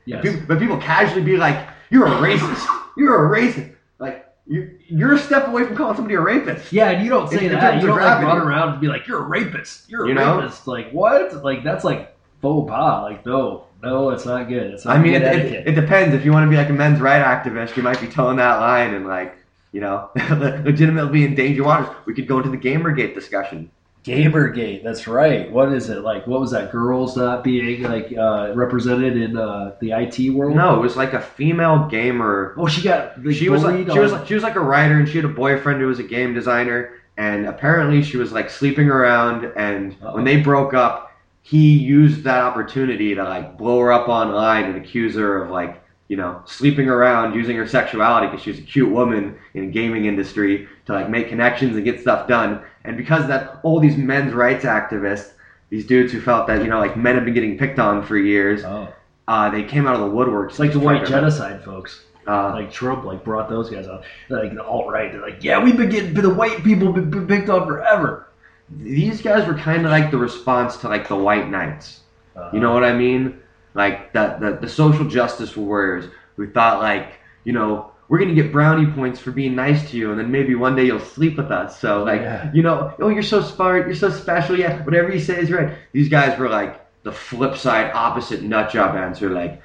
Yes. 0.05 0.23
People, 0.23 0.41
but 0.47 0.59
people 0.59 0.77
casually 0.77 1.21
be 1.21 1.37
like, 1.37 1.67
"You're 1.91 2.07
a 2.07 2.11
racist. 2.11 2.65
You're 2.97 3.27
a 3.27 3.39
racist." 3.39 3.73
Like 3.99 4.27
you, 4.47 4.71
you're 4.87 5.13
a 5.13 5.19
step 5.19 5.47
away 5.47 5.65
from 5.65 5.75
calling 5.77 5.95
somebody 5.95 6.15
a 6.15 6.19
rapist. 6.19 6.73
Yeah, 6.73 6.89
and 6.89 7.03
you 7.03 7.09
don't 7.11 7.29
say 7.29 7.45
in 7.45 7.51
that. 7.51 7.79
You 7.79 7.87
don't 7.87 7.97
like 7.99 8.23
run 8.23 8.39
around 8.39 8.69
and 8.69 8.81
be 8.81 8.87
like, 8.87 9.07
"You're 9.07 9.19
a 9.19 9.27
rapist. 9.27 9.87
You're 9.89 10.05
a 10.05 10.07
You 10.07 10.15
know? 10.15 10.39
rapist." 10.39 10.67
Like 10.67 10.91
what? 10.91 11.43
Like 11.43 11.63
that's 11.63 11.83
like 11.83 12.15
faux 12.41 12.67
pas. 12.69 13.03
Like 13.03 13.25
no, 13.25 13.67
no, 13.81 14.09
it's 14.09 14.25
not 14.25 14.47
good. 14.47 14.73
It's 14.73 14.85
not 14.85 14.97
I 14.97 15.01
mean, 15.01 15.13
it, 15.13 15.23
it, 15.23 15.67
it 15.67 15.71
depends. 15.75 16.13
If 16.13 16.25
you 16.25 16.31
want 16.31 16.45
to 16.45 16.49
be 16.49 16.57
like 16.57 16.69
a 16.69 16.73
men's 16.73 16.99
right 16.99 17.23
activist, 17.23 17.77
you 17.77 17.83
might 17.83 17.99
be 18.01 18.07
toeing 18.07 18.37
that 18.37 18.59
line 18.59 18.93
and 18.93 19.07
like, 19.07 19.37
you 19.71 19.81
know, 19.81 20.09
legitimately 20.15 21.11
be 21.11 21.25
in 21.25 21.35
danger 21.35 21.63
waters. 21.63 21.95
We 22.05 22.13
could 22.13 22.27
go 22.27 22.37
into 22.37 22.49
the 22.49 22.57
Gamergate 22.57 23.13
discussion. 23.13 23.71
Gamergate. 24.03 24.83
That's 24.83 25.07
right. 25.07 25.51
what 25.51 25.71
is 25.73 25.89
it 25.89 26.01
like? 26.01 26.25
What 26.25 26.39
was 26.39 26.51
that? 26.51 26.71
Girls 26.71 27.17
not 27.17 27.43
being 27.43 27.83
like 27.83 28.13
uh, 28.17 28.53
represented 28.55 29.17
in 29.17 29.37
uh, 29.37 29.75
the 29.81 29.91
IT 29.91 30.33
world? 30.33 30.55
No, 30.55 30.75
it 30.75 30.79
was 30.79 30.95
like 30.95 31.13
a 31.13 31.21
female 31.21 31.87
gamer. 31.87 32.55
Oh, 32.57 32.67
she 32.67 32.81
got 32.81 33.23
like, 33.23 33.35
she 33.35 33.49
was 33.49 33.63
like 33.63 33.89
she 33.89 33.99
was 33.99 34.11
like, 34.11 34.25
she 34.25 34.33
was 34.33 34.43
like 34.43 34.55
a 34.55 34.61
writer, 34.61 34.97
and 34.97 35.07
she 35.07 35.17
had 35.17 35.25
a 35.25 35.29
boyfriend 35.29 35.81
who 35.81 35.87
was 35.87 35.99
a 35.99 36.03
game 36.03 36.33
designer. 36.33 36.95
And 37.17 37.47
apparently, 37.47 38.01
she 38.01 38.15
was 38.15 38.31
like 38.31 38.49
sleeping 38.49 38.87
around. 38.87 39.51
And 39.57 39.95
Uh-oh. 40.01 40.15
when 40.15 40.23
they 40.23 40.37
broke 40.37 40.73
up, 40.73 41.08
he 41.49 41.73
used 41.77 42.23
that 42.25 42.43
opportunity 42.43 43.15
to 43.15 43.23
like 43.23 43.57
blow 43.57 43.79
her 43.79 43.91
up 43.91 44.07
online 44.07 44.65
and 44.65 44.75
accuse 44.75 45.15
her 45.15 45.43
of 45.43 45.49
like 45.49 45.81
you 46.07 46.17
know 46.17 46.41
sleeping 46.45 46.87
around, 46.89 47.33
using 47.35 47.55
her 47.57 47.67
sexuality 47.67 48.27
because 48.27 48.41
she 48.43 48.51
was 48.51 48.59
a 48.59 48.63
cute 48.63 48.91
woman 48.91 49.35
in 49.55 49.65
the 49.67 49.71
gaming 49.71 50.05
industry 50.05 50.67
to 50.85 50.93
like 50.93 51.09
make 51.09 51.29
connections 51.29 51.75
and 51.75 51.83
get 51.85 51.99
stuff 51.99 52.27
done. 52.27 52.61
And 52.85 52.97
because 52.97 53.23
of 53.23 53.27
that, 53.29 53.59
all 53.63 53.79
these 53.79 53.97
men's 53.97 54.33
rights 54.33 54.63
activists, 54.65 55.31
these 55.69 55.85
dudes 55.85 56.11
who 56.13 56.21
felt 56.21 56.47
that 56.47 56.61
you 56.63 56.69
know 56.69 56.79
like 56.79 56.95
men 56.97 57.15
have 57.15 57.25
been 57.25 57.33
getting 57.33 57.57
picked 57.57 57.79
on 57.79 58.05
for 58.05 58.17
years, 58.17 58.63
Oh, 58.63 58.93
uh, 59.27 59.49
they 59.49 59.63
came 59.63 59.87
out 59.87 59.95
of 59.95 60.01
the 60.01 60.15
woodwork. 60.15 60.57
like 60.59 60.73
the 60.73 60.79
white 60.79 61.05
genocide 61.05 61.63
folks. 61.63 62.05
Uh, 62.27 62.51
Like 62.53 62.71
Trump, 62.71 63.05
like 63.05 63.23
brought 63.23 63.49
those 63.49 63.71
guys 63.71 63.87
out. 63.87 64.03
Like 64.29 64.51
all 64.59 64.89
right. 64.91 65.11
They're 65.11 65.21
like, 65.21 65.43
yeah, 65.43 65.63
we've 65.63 65.75
been 65.77 65.89
getting 65.89 66.13
the 66.13 66.31
white 66.31 66.63
people 66.63 66.93
been, 66.93 67.09
been 67.09 67.25
picked 67.25 67.49
on 67.49 67.65
forever. 67.65 68.28
These 68.77 69.21
guys 69.21 69.47
were 69.47 69.55
kind 69.55 69.85
of 69.85 69.91
like 69.91 70.11
the 70.11 70.17
response 70.17 70.77
to 70.77 70.87
like 70.87 71.07
the 71.07 71.15
white 71.15 71.49
knights. 71.49 72.01
Uh, 72.35 72.49
You 72.53 72.59
know 72.59 72.73
what 72.73 72.83
I 72.83 72.93
mean? 72.93 73.39
Like 73.73 74.13
the, 74.13 74.37
the 74.39 74.57
the 74.61 74.69
social 74.69 75.05
justice 75.05 75.55
warriors 75.57 76.05
who 76.35 76.49
thought 76.51 76.79
like, 76.81 77.13
you 77.43 77.53
know, 77.53 77.91
we're 78.07 78.19
gonna 78.19 78.33
get 78.33 78.51
brownie 78.51 78.87
points 78.91 79.19
for 79.19 79.31
being 79.31 79.55
nice 79.55 79.89
to 79.91 79.97
you, 79.97 80.11
and 80.11 80.19
then 80.19 80.31
maybe 80.31 80.55
one 80.55 80.75
day 80.75 80.85
you'll 80.85 80.99
sleep 80.99 81.37
with 81.37 81.51
us. 81.51 81.79
So 81.79 82.03
like, 82.03 82.21
Yeah. 82.21 82.51
you 82.53 82.63
know, 82.63 82.93
oh, 82.99 83.09
you're 83.09 83.23
so 83.23 83.41
smart, 83.41 83.85
you're 83.87 83.95
so 83.95 84.09
special. 84.09 84.57
Yeah, 84.57 84.83
whatever 84.83 85.11
you 85.11 85.19
say 85.19 85.39
is 85.39 85.51
right. 85.51 85.73
These 85.91 86.09
guys 86.09 86.37
were 86.39 86.49
like 86.49 86.79
the 87.03 87.11
flip 87.11 87.55
side, 87.57 87.91
opposite 87.93 88.41
nut 88.43 88.69
job 88.71 88.95
answer. 88.95 89.29
Like, 89.29 89.61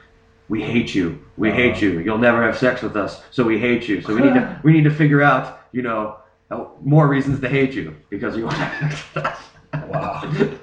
we 0.48 0.62
hate 0.62 0.94
you, 0.94 1.18
we 1.36 1.48
Uh-huh. 1.48 1.56
hate 1.56 1.82
you. 1.82 2.00
You'll 2.00 2.18
never 2.18 2.42
have 2.42 2.56
sex 2.58 2.82
with 2.82 2.96
us, 2.96 3.22
so 3.30 3.44
we 3.44 3.58
hate 3.58 3.88
you. 3.88 4.02
So 4.02 4.14
we 4.14 4.20
need 4.20 4.34
to 4.34 4.60
we 4.64 4.72
need 4.72 4.84
to 4.84 4.90
figure 4.90 5.22
out, 5.22 5.60
you 5.72 5.82
know, 5.82 6.16
more 6.82 7.08
reasons 7.08 7.40
to 7.40 7.48
hate 7.48 7.74
you 7.74 7.96
because 8.10 8.36
you 8.36 8.46
have 8.48 9.06
sex. 9.12 9.40
Wow. 9.88 10.20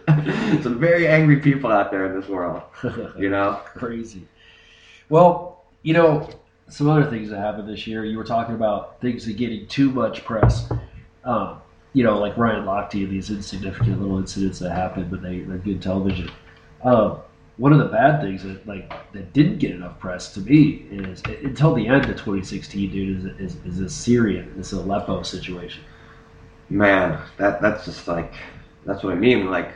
Some 0.61 0.79
very 0.79 1.07
angry 1.07 1.39
people 1.39 1.71
out 1.71 1.91
there 1.91 2.05
in 2.05 2.19
this 2.19 2.29
world, 2.29 2.63
you 3.17 3.29
know. 3.29 3.61
crazy. 3.65 4.27
Well, 5.09 5.65
you 5.83 5.93
know, 5.93 6.29
some 6.69 6.89
other 6.89 7.09
things 7.09 7.29
that 7.29 7.39
happened 7.39 7.67
this 7.67 7.85
year. 7.85 8.05
You 8.05 8.17
were 8.17 8.23
talking 8.23 8.55
about 8.55 9.01
things 9.01 9.25
that 9.25 9.33
getting 9.33 9.67
too 9.67 9.91
much 9.91 10.23
press. 10.23 10.71
Um, 11.25 11.61
you 11.93 12.03
know, 12.03 12.17
like 12.17 12.37
Ryan 12.37 12.65
Lochte 12.65 13.03
and 13.03 13.11
these 13.11 13.29
insignificant 13.29 14.01
little 14.01 14.17
incidents 14.17 14.59
that 14.59 14.71
happen, 14.71 15.09
but 15.09 15.21
they, 15.21 15.39
they're 15.39 15.57
good 15.57 15.81
television. 15.81 16.31
Um, 16.83 17.19
one 17.61 17.71
of 17.71 17.77
the 17.77 17.85
bad 17.85 18.19
things 18.21 18.41
that 18.41 18.65
like 18.65 18.89
that 19.11 19.33
didn't 19.33 19.59
get 19.59 19.69
enough 19.69 19.99
press 19.99 20.33
to 20.33 20.39
me 20.39 20.83
is 20.89 21.21
until 21.43 21.75
the 21.75 21.87
end 21.87 22.05
of 22.05 22.17
2016, 22.17 22.91
dude, 22.91 23.19
is 23.39 23.53
is, 23.53 23.65
is 23.65 23.77
this 23.77 23.93
Syrian, 23.93 24.51
this 24.57 24.71
Aleppo 24.71 25.21
situation. 25.21 25.83
Man, 26.71 27.21
that 27.37 27.61
that's 27.61 27.85
just 27.85 28.07
like 28.07 28.33
that's 28.83 29.03
what 29.03 29.13
I 29.13 29.15
mean. 29.15 29.51
Like, 29.51 29.75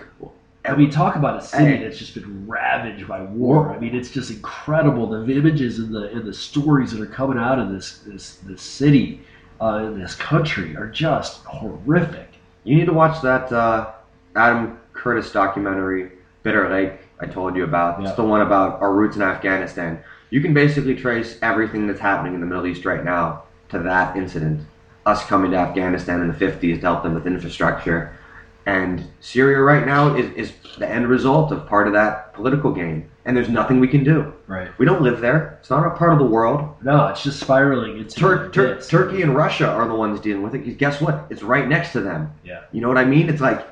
I 0.65 0.75
mean, 0.75 0.89
talk 0.89 1.15
about 1.15 1.37
a 1.37 1.45
city 1.45 1.83
that's 1.83 1.99
just 1.99 2.15
been 2.15 2.47
ravaged 2.47 3.07
by 3.07 3.21
war. 3.21 3.69
I 3.69 3.77
mean, 3.77 3.93
it's 3.93 4.09
just 4.09 4.31
incredible 4.31 5.05
the 5.05 5.37
images 5.37 5.77
and 5.77 5.93
the 5.93 6.09
and 6.09 6.25
the 6.25 6.33
stories 6.33 6.91
that 6.91 6.99
are 6.99 7.05
coming 7.05 7.37
out 7.37 7.59
of 7.59 7.71
this 7.71 7.99
this 7.99 8.37
this 8.37 8.63
city, 8.63 9.21
uh, 9.61 9.83
in 9.83 9.99
this 9.99 10.15
country 10.15 10.75
are 10.75 10.87
just 10.87 11.43
horrific. 11.43 12.29
you 12.63 12.75
need 12.77 12.87
to 12.87 12.93
watch 12.93 13.21
that 13.21 13.51
uh, 13.51 13.91
Adam 14.35 14.79
Curtis 14.93 15.31
documentary, 15.31 16.13
Bitter 16.41 16.67
Lake. 16.67 17.04
I 17.19 17.25
told 17.25 17.55
you 17.55 17.63
about. 17.63 18.01
Yeah. 18.01 18.07
It's 18.07 18.15
the 18.17 18.23
one 18.23 18.41
about 18.41 18.81
our 18.81 18.93
roots 18.93 19.15
in 19.15 19.21
Afghanistan. 19.21 19.99
You 20.29 20.41
can 20.41 20.53
basically 20.53 20.95
trace 20.95 21.37
everything 21.41 21.87
that's 21.87 21.99
happening 21.99 22.33
in 22.33 22.41
the 22.41 22.45
Middle 22.45 22.67
East 22.67 22.83
right 22.85 23.03
now 23.03 23.43
to 23.69 23.79
that 23.79 24.17
incident. 24.17 24.61
Us 25.05 25.23
coming 25.25 25.51
to 25.51 25.57
Afghanistan 25.57 26.21
in 26.21 26.27
the 26.27 26.33
50s 26.33 26.59
to 26.75 26.81
help 26.81 27.03
them 27.03 27.13
with 27.13 27.27
infrastructure. 27.27 28.17
And 28.65 29.05
Syria 29.19 29.59
right 29.59 29.85
now 29.85 30.15
is, 30.15 30.31
is 30.33 30.53
the 30.79 30.89
end 30.89 31.07
result 31.07 31.51
of 31.51 31.67
part 31.67 31.85
of 31.87 31.93
that 31.93 32.33
political 32.33 32.71
game. 32.73 33.09
And 33.23 33.37
there's 33.37 33.49
nothing 33.49 33.79
we 33.79 33.87
can 33.87 34.03
do. 34.03 34.33
Right. 34.47 34.69
We 34.79 34.85
don't 34.85 35.03
live 35.03 35.21
there. 35.21 35.57
It's 35.59 35.69
not 35.69 35.85
a 35.85 35.91
part 35.91 36.11
of 36.13 36.19
the 36.19 36.25
world. 36.25 36.75
No, 36.83 37.07
it's 37.07 37.23
just 37.23 37.39
spiraling 37.39 37.99
It's 37.99 38.15
Tur- 38.15 38.49
Tur- 38.49 38.81
Turkey 38.81 39.21
and 39.21 39.35
Russia 39.35 39.67
are 39.69 39.87
the 39.87 39.93
ones 39.95 40.19
dealing 40.19 40.41
with 40.41 40.55
it. 40.55 40.77
guess 40.77 40.99
what? 40.99 41.27
It's 41.29 41.43
right 41.43 41.67
next 41.67 41.91
to 41.93 42.01
them. 42.01 42.33
Yeah. 42.43 42.61
You 42.71 42.81
know 42.81 42.87
what 42.87 42.97
I 42.97 43.05
mean? 43.05 43.29
It's 43.29 43.41
like 43.41 43.65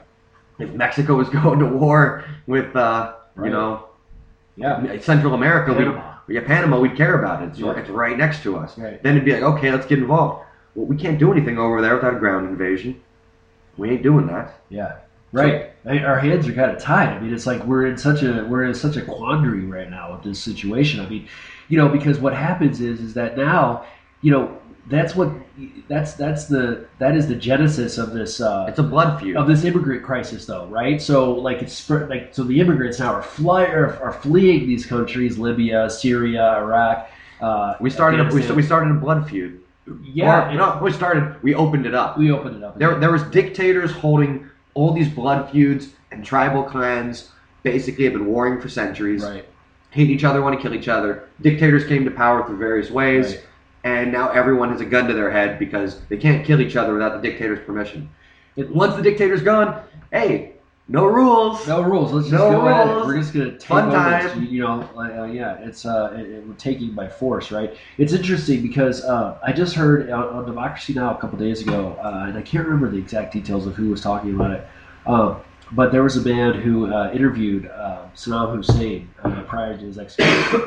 if 0.60 0.72
Mexico 0.74 1.16
was 1.16 1.30
going 1.42 1.60
to 1.60 1.66
war 1.68 2.24
with, 2.46 2.76
uh, 2.76 3.16
Right. 3.36 3.48
you 3.48 3.52
know, 3.54 3.86
Yeah. 4.56 4.98
Central 5.00 5.34
America, 5.34 5.74
Panama. 5.74 6.16
we, 6.28 6.36
yeah, 6.36 6.42
Panama, 6.46 6.80
we'd 6.80 6.96
care 6.96 7.18
about 7.20 7.42
it. 7.42 7.48
It's, 7.48 7.60
Yeah. 7.60 7.74
it's 7.74 7.90
right 7.90 8.18
next 8.18 8.44
to 8.44 8.58
us. 8.58 8.78
Right. 8.78 9.02
Then 9.02 9.14
it'd 9.16 9.26
be 9.26 9.34
like, 9.34 9.44
okay, 9.44 9.72
let's 9.72 9.86
get 9.88 10.00
involved. 10.00 10.46
Well, 10.76 10.86
we 10.86 10.96
can't 10.96 11.18
do 11.20 11.32
anything 11.32 11.58
over 11.58 11.82
there 11.82 11.96
without 11.96 12.14
a 12.16 12.20
ground 12.20 12.48
invasion. 12.50 12.96
We 13.78 13.90
ain't 13.92 14.04
doing 14.04 14.28
that. 14.28 14.60
Yeah. 14.70 14.94
Right. 15.32 15.72
I 15.86 15.94
mean, 15.94 16.04
our 16.06 16.20
hands 16.20 16.48
are 16.48 16.54
kind 16.54 16.70
of 16.72 16.78
tied. 16.80 17.10
I 17.10 17.20
mean, 17.20 17.34
it's 17.34 17.48
like 17.48 17.64
we're 17.66 17.88
in 17.88 17.98
such 17.98 18.22
a 18.22 18.46
we're 18.48 18.66
in 18.66 18.74
such 18.76 18.98
a 18.98 19.02
quandary 19.02 19.66
right 19.66 19.90
now 19.90 20.12
with 20.14 20.24
this 20.24 20.40
situation. 20.40 21.00
I 21.04 21.10
mean, 21.10 21.28
you 21.70 21.78
know, 21.80 21.90
because 21.90 22.20
what 22.20 22.36
happens 22.36 22.82
is 22.82 23.02
is 23.02 23.16
that 23.16 23.36
now, 23.36 23.84
you 24.22 24.30
know, 24.32 24.56
that's 24.88 25.16
what 25.16 25.30
that's 25.88 26.14
that's 26.14 26.46
the 26.48 26.86
that 27.00 27.16
is 27.16 27.28
the 27.28 27.36
genesis 27.36 27.98
of 27.98 28.12
this 28.14 28.42
uh, 28.42 28.66
It's 28.68 28.80
a 28.80 28.84
blood 28.84 29.20
feud. 29.22 29.38
of 29.38 29.48
this 29.48 29.64
immigrant 29.64 30.04
crisis, 30.04 30.46
though, 30.46 30.66
right? 30.68 31.02
So, 31.02 31.34
like, 31.34 31.62
it's 31.62 31.90
like 31.90 32.34
so 32.36 32.44
the 32.44 32.60
immigrants 32.60 33.00
now 33.00 33.14
are 33.14 33.22
fly 33.24 33.64
are, 33.66 33.96
are 34.02 34.14
fleeing 34.14 34.68
these 34.68 34.86
countries: 34.86 35.38
Libya, 35.38 35.90
Syria, 35.90 36.58
Iraq. 36.58 37.10
Uh, 37.40 37.76
we 37.80 37.90
started. 37.90 38.20
A, 38.20 38.24
we, 38.34 38.50
we 38.52 38.62
started 38.64 38.92
a 38.92 38.96
blood 38.96 39.30
feud. 39.30 39.62
yeah, 40.04 40.50
Or, 40.52 40.56
no, 40.56 40.80
we 40.82 40.92
started. 40.92 41.42
We 41.44 41.56
opened 41.56 41.86
it 41.86 41.96
up. 41.96 42.18
we 42.18 42.32
opened 42.32 42.58
it 42.58 42.64
up. 42.64 42.78
There, 42.78 43.00
there 43.00 43.12
was 43.12 43.24
dictators 43.24 43.92
holding 43.92 44.50
all 44.76 44.94
these 44.94 45.10
blood 45.10 45.50
feuds, 45.52 45.90
and 46.12 46.26
tribal 46.26 46.64
clans 46.64 47.30
basically 47.64 48.04
have 48.06 48.14
been 48.14 48.26
warring 48.26 48.60
for 48.60 48.68
centuries. 48.70 49.24
right, 49.24 49.46
Hate 49.92 50.10
each 50.10 50.24
other, 50.24 50.42
want 50.42 50.56
to 50.56 50.62
kill 50.62 50.74
each 50.74 50.88
other. 50.88 51.30
Dictators 51.42 51.86
came 51.86 52.04
to 52.06 52.12
power 52.12 52.46
through 52.46 52.58
various 52.58 52.90
ways, 52.90 53.36
Right. 53.36 53.44
And 53.84 54.12
now 54.12 54.30
everyone 54.30 54.70
has 54.72 54.82
a 54.82 54.86
gun 54.86 55.08
to 55.08 55.14
their 55.14 55.32
head 55.32 55.60
because 55.60 56.00
they 56.10 56.18
can't 56.18 56.46
kill 56.46 56.62
each 56.62 56.76
other 56.76 56.94
without 56.94 57.22
the 57.22 57.28
dictator's 57.30 57.66
permission. 57.66 58.10
It, 58.56 58.74
once 58.74 58.96
the 58.96 59.02
dictator's 59.02 59.42
gone, 59.42 59.84
hey, 60.12 60.54
no 60.90 61.06
rules. 61.06 61.66
no 61.68 61.82
rules. 61.82 62.12
Let's 62.12 62.28
just 62.30 62.38
No 62.44 62.52
go 62.52 62.68
at 62.68 62.88
it. 62.88 63.06
We're 63.06 63.18
just 63.18 63.34
gonna 63.34 63.52
take 63.52 63.64
Fun 63.64 63.86
over. 63.88 63.96
time. 63.96 64.46
You, 64.46 64.62
know, 64.64 64.82
uh, 64.98 65.24
yeah, 65.26 65.56
it's 65.60 65.86
uh, 65.86 66.14
it, 66.16 66.26
it- 66.30 66.48
we're 66.48 66.54
taking 66.56 66.92
by 66.92 67.08
force, 67.08 67.52
right? 67.52 67.76
It's 67.98 68.12
interesting 68.14 68.62
because 68.62 69.04
uh, 69.04 69.40
I 69.44 69.54
just 69.54 69.76
heard 69.76 70.10
on, 70.12 70.24
on 70.26 70.46
Democracy 70.46 70.94
Now 70.94 71.16
a 71.16 71.20
couple 71.22 71.40
days 71.40 71.62
ago, 71.62 71.98
uh, 72.04 72.26
and 72.28 72.38
I 72.38 72.42
can't 72.42 72.66
remember 72.66 72.90
the 72.92 72.98
exact 72.98 73.32
details 73.34 73.66
of 73.66 73.76
who 73.76 73.90
was 73.90 74.02
talking 74.02 74.36
about 74.36 74.52
it. 74.52 74.68
Um, 75.06 75.38
but 75.72 75.92
there 75.94 76.04
was 76.04 76.18
a 76.18 76.22
man 76.22 76.54
who 76.54 76.94
uh, 76.94 77.12
interviewed 77.14 77.66
uh, 77.68 78.04
Saddam 78.16 78.56
Hussein 78.58 79.10
uh, 79.24 79.42
prior 79.44 79.78
to 79.78 79.86
his 79.86 79.98
execution, 79.98 80.62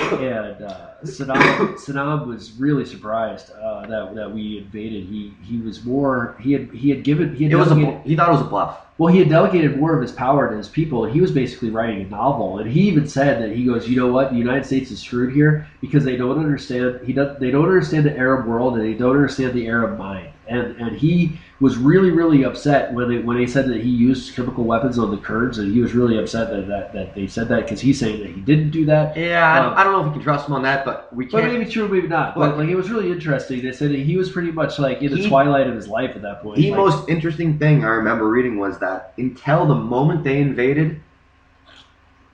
and 0.00 0.62
uh, 0.62 0.88
Saddam, 1.04 1.74
Saddam 1.76 2.26
was 2.26 2.52
really 2.52 2.84
surprised 2.84 3.50
uh, 3.52 3.86
that 3.86 4.14
that 4.14 4.32
we 4.32 4.58
invaded. 4.58 5.04
He 5.04 5.32
he 5.42 5.58
was 5.58 5.84
more 5.84 6.36
he 6.40 6.52
had 6.52 6.70
he 6.70 6.90
had 6.90 7.04
given 7.04 7.34
he 7.34 7.44
had 7.44 7.52
It 7.52 7.56
was 7.56 7.70
a. 7.70 8.00
He 8.02 8.16
thought 8.16 8.28
it 8.28 8.32
was 8.32 8.40
a 8.40 8.44
bluff. 8.44 8.86
well, 8.98 9.12
he 9.12 9.18
had 9.18 9.28
delegated 9.28 9.78
more 9.78 9.94
of 9.94 10.02
his 10.02 10.12
power 10.12 10.50
to 10.50 10.56
his 10.56 10.68
people, 10.68 11.04
and 11.04 11.12
he 11.12 11.20
was 11.20 11.30
basically 11.32 11.70
writing 11.70 12.02
a 12.02 12.08
novel. 12.08 12.58
And 12.58 12.70
he 12.70 12.82
even 12.82 13.08
said 13.08 13.42
that 13.42 13.56
he 13.56 13.64
goes, 13.64 13.88
you 13.88 13.96
know 13.96 14.12
what, 14.12 14.30
the 14.30 14.38
United 14.38 14.66
States 14.66 14.90
is 14.90 15.00
screwed 15.00 15.34
here 15.34 15.66
because 15.80 16.04
they 16.04 16.16
don't 16.16 16.38
understand. 16.38 17.00
He 17.06 17.12
does, 17.12 17.38
they 17.38 17.50
don't 17.50 17.64
understand 17.64 18.04
the 18.04 18.16
Arab 18.16 18.46
world, 18.46 18.76
and 18.76 18.84
they 18.84 18.94
don't 18.94 19.16
understand 19.16 19.54
the 19.54 19.66
Arab 19.66 19.98
mind. 19.98 20.30
And 20.50 20.76
and 20.80 20.96
he 20.96 21.38
was 21.60 21.76
really 21.76 22.10
really 22.10 22.42
upset 22.42 22.92
when 22.92 23.08
they 23.08 23.18
when 23.18 23.36
they 23.36 23.46
said 23.46 23.68
that 23.68 23.80
he 23.80 23.88
used 23.88 24.34
chemical 24.34 24.64
weapons 24.64 24.98
on 24.98 25.12
the 25.12 25.16
Kurds, 25.16 25.58
and 25.58 25.72
he 25.72 25.80
was 25.80 25.94
really 25.94 26.18
upset 26.18 26.50
that 26.50 26.66
that, 26.66 26.92
that 26.92 27.14
they 27.14 27.28
said 27.28 27.46
that 27.48 27.62
because 27.62 27.80
he's 27.80 28.00
saying 28.00 28.18
that 28.18 28.30
he 28.30 28.40
didn't 28.40 28.70
do 28.70 28.84
that. 28.86 29.16
Yeah, 29.16 29.46
I, 29.46 29.58
Um, 29.58 29.64
don't, 29.66 29.78
I 29.78 29.84
don't 29.84 29.92
know 29.92 30.00
if 30.00 30.06
we 30.08 30.12
can 30.14 30.22
trust 30.22 30.48
him 30.48 30.54
on 30.54 30.62
that, 30.64 30.84
but 30.84 31.14
we 31.14 31.26
But 31.26 31.42
can't. 31.42 31.52
maybe 31.52 31.70
true, 31.70 31.86
maybe 31.86 32.08
not. 32.08 32.34
But 32.34 32.48
Look. 32.48 32.56
like 32.58 32.68
it 32.68 32.74
was 32.74 32.90
really 32.90 33.12
interesting. 33.12 33.62
They 33.62 33.70
said 33.70 33.90
that 33.92 34.00
he 34.00 34.16
was 34.16 34.28
pretty 34.28 34.50
much 34.50 34.80
like 34.80 35.00
in 35.02 35.12
the 35.12 35.18
He- 35.18 35.28
twilight 35.28 35.68
of 35.68 35.74
his 35.76 35.86
life 35.86 36.16
at 36.16 36.22
that 36.22 36.42
point. 36.42 36.56
The 36.56 36.70
Like, 36.72 36.76
most 36.78 37.08
interesting 37.08 37.56
thing 37.56 37.84
I 37.84 37.88
remember 37.88 38.28
reading 38.28 38.58
was 38.58 38.78
that 38.80 39.12
until 39.18 39.66
the 39.66 39.76
moment 39.76 40.24
they 40.24 40.40
invaded, 40.40 41.00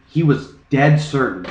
he 0.08 0.22
was 0.22 0.52
dead 0.70 0.98
certain 1.00 1.46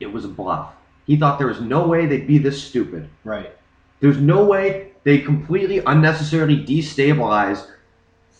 it 0.00 0.12
was 0.12 0.24
a 0.24 0.28
bluff. 0.28 0.72
He 1.06 1.16
thought 1.16 1.38
there 1.38 1.46
was 1.46 1.60
no 1.60 1.86
way 1.86 2.06
they'd 2.06 2.26
be 2.26 2.38
this 2.38 2.60
stupid. 2.60 3.08
right. 3.24 3.52
There's 4.00 4.18
no 4.18 4.44
way 4.44 4.91
they 5.04 5.18
completely 5.18 5.78
unnecessarily 5.78 6.56
destabilize 6.56 7.68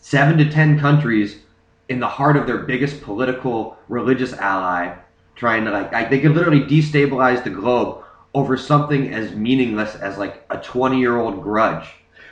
seven 0.00 0.38
to 0.38 0.50
ten 0.50 0.78
countries 0.78 1.38
in 1.88 2.00
the 2.00 2.08
heart 2.08 2.36
of 2.36 2.46
their 2.46 2.58
biggest 2.58 3.02
political 3.02 3.76
religious 3.88 4.32
ally, 4.34 4.94
trying 5.34 5.64
to 5.64 5.70
like, 5.70 5.92
like 5.92 6.10
they 6.10 6.20
could 6.20 6.34
literally 6.34 6.60
destabilize 6.60 7.42
the 7.44 7.50
globe 7.50 8.02
over 8.34 8.56
something 8.56 9.12
as 9.12 9.34
meaningless 9.34 9.94
as 9.96 10.16
like 10.16 10.44
a 10.50 10.58
20 10.58 10.98
year 10.98 11.18
old 11.18 11.42
grudge. 11.42 11.86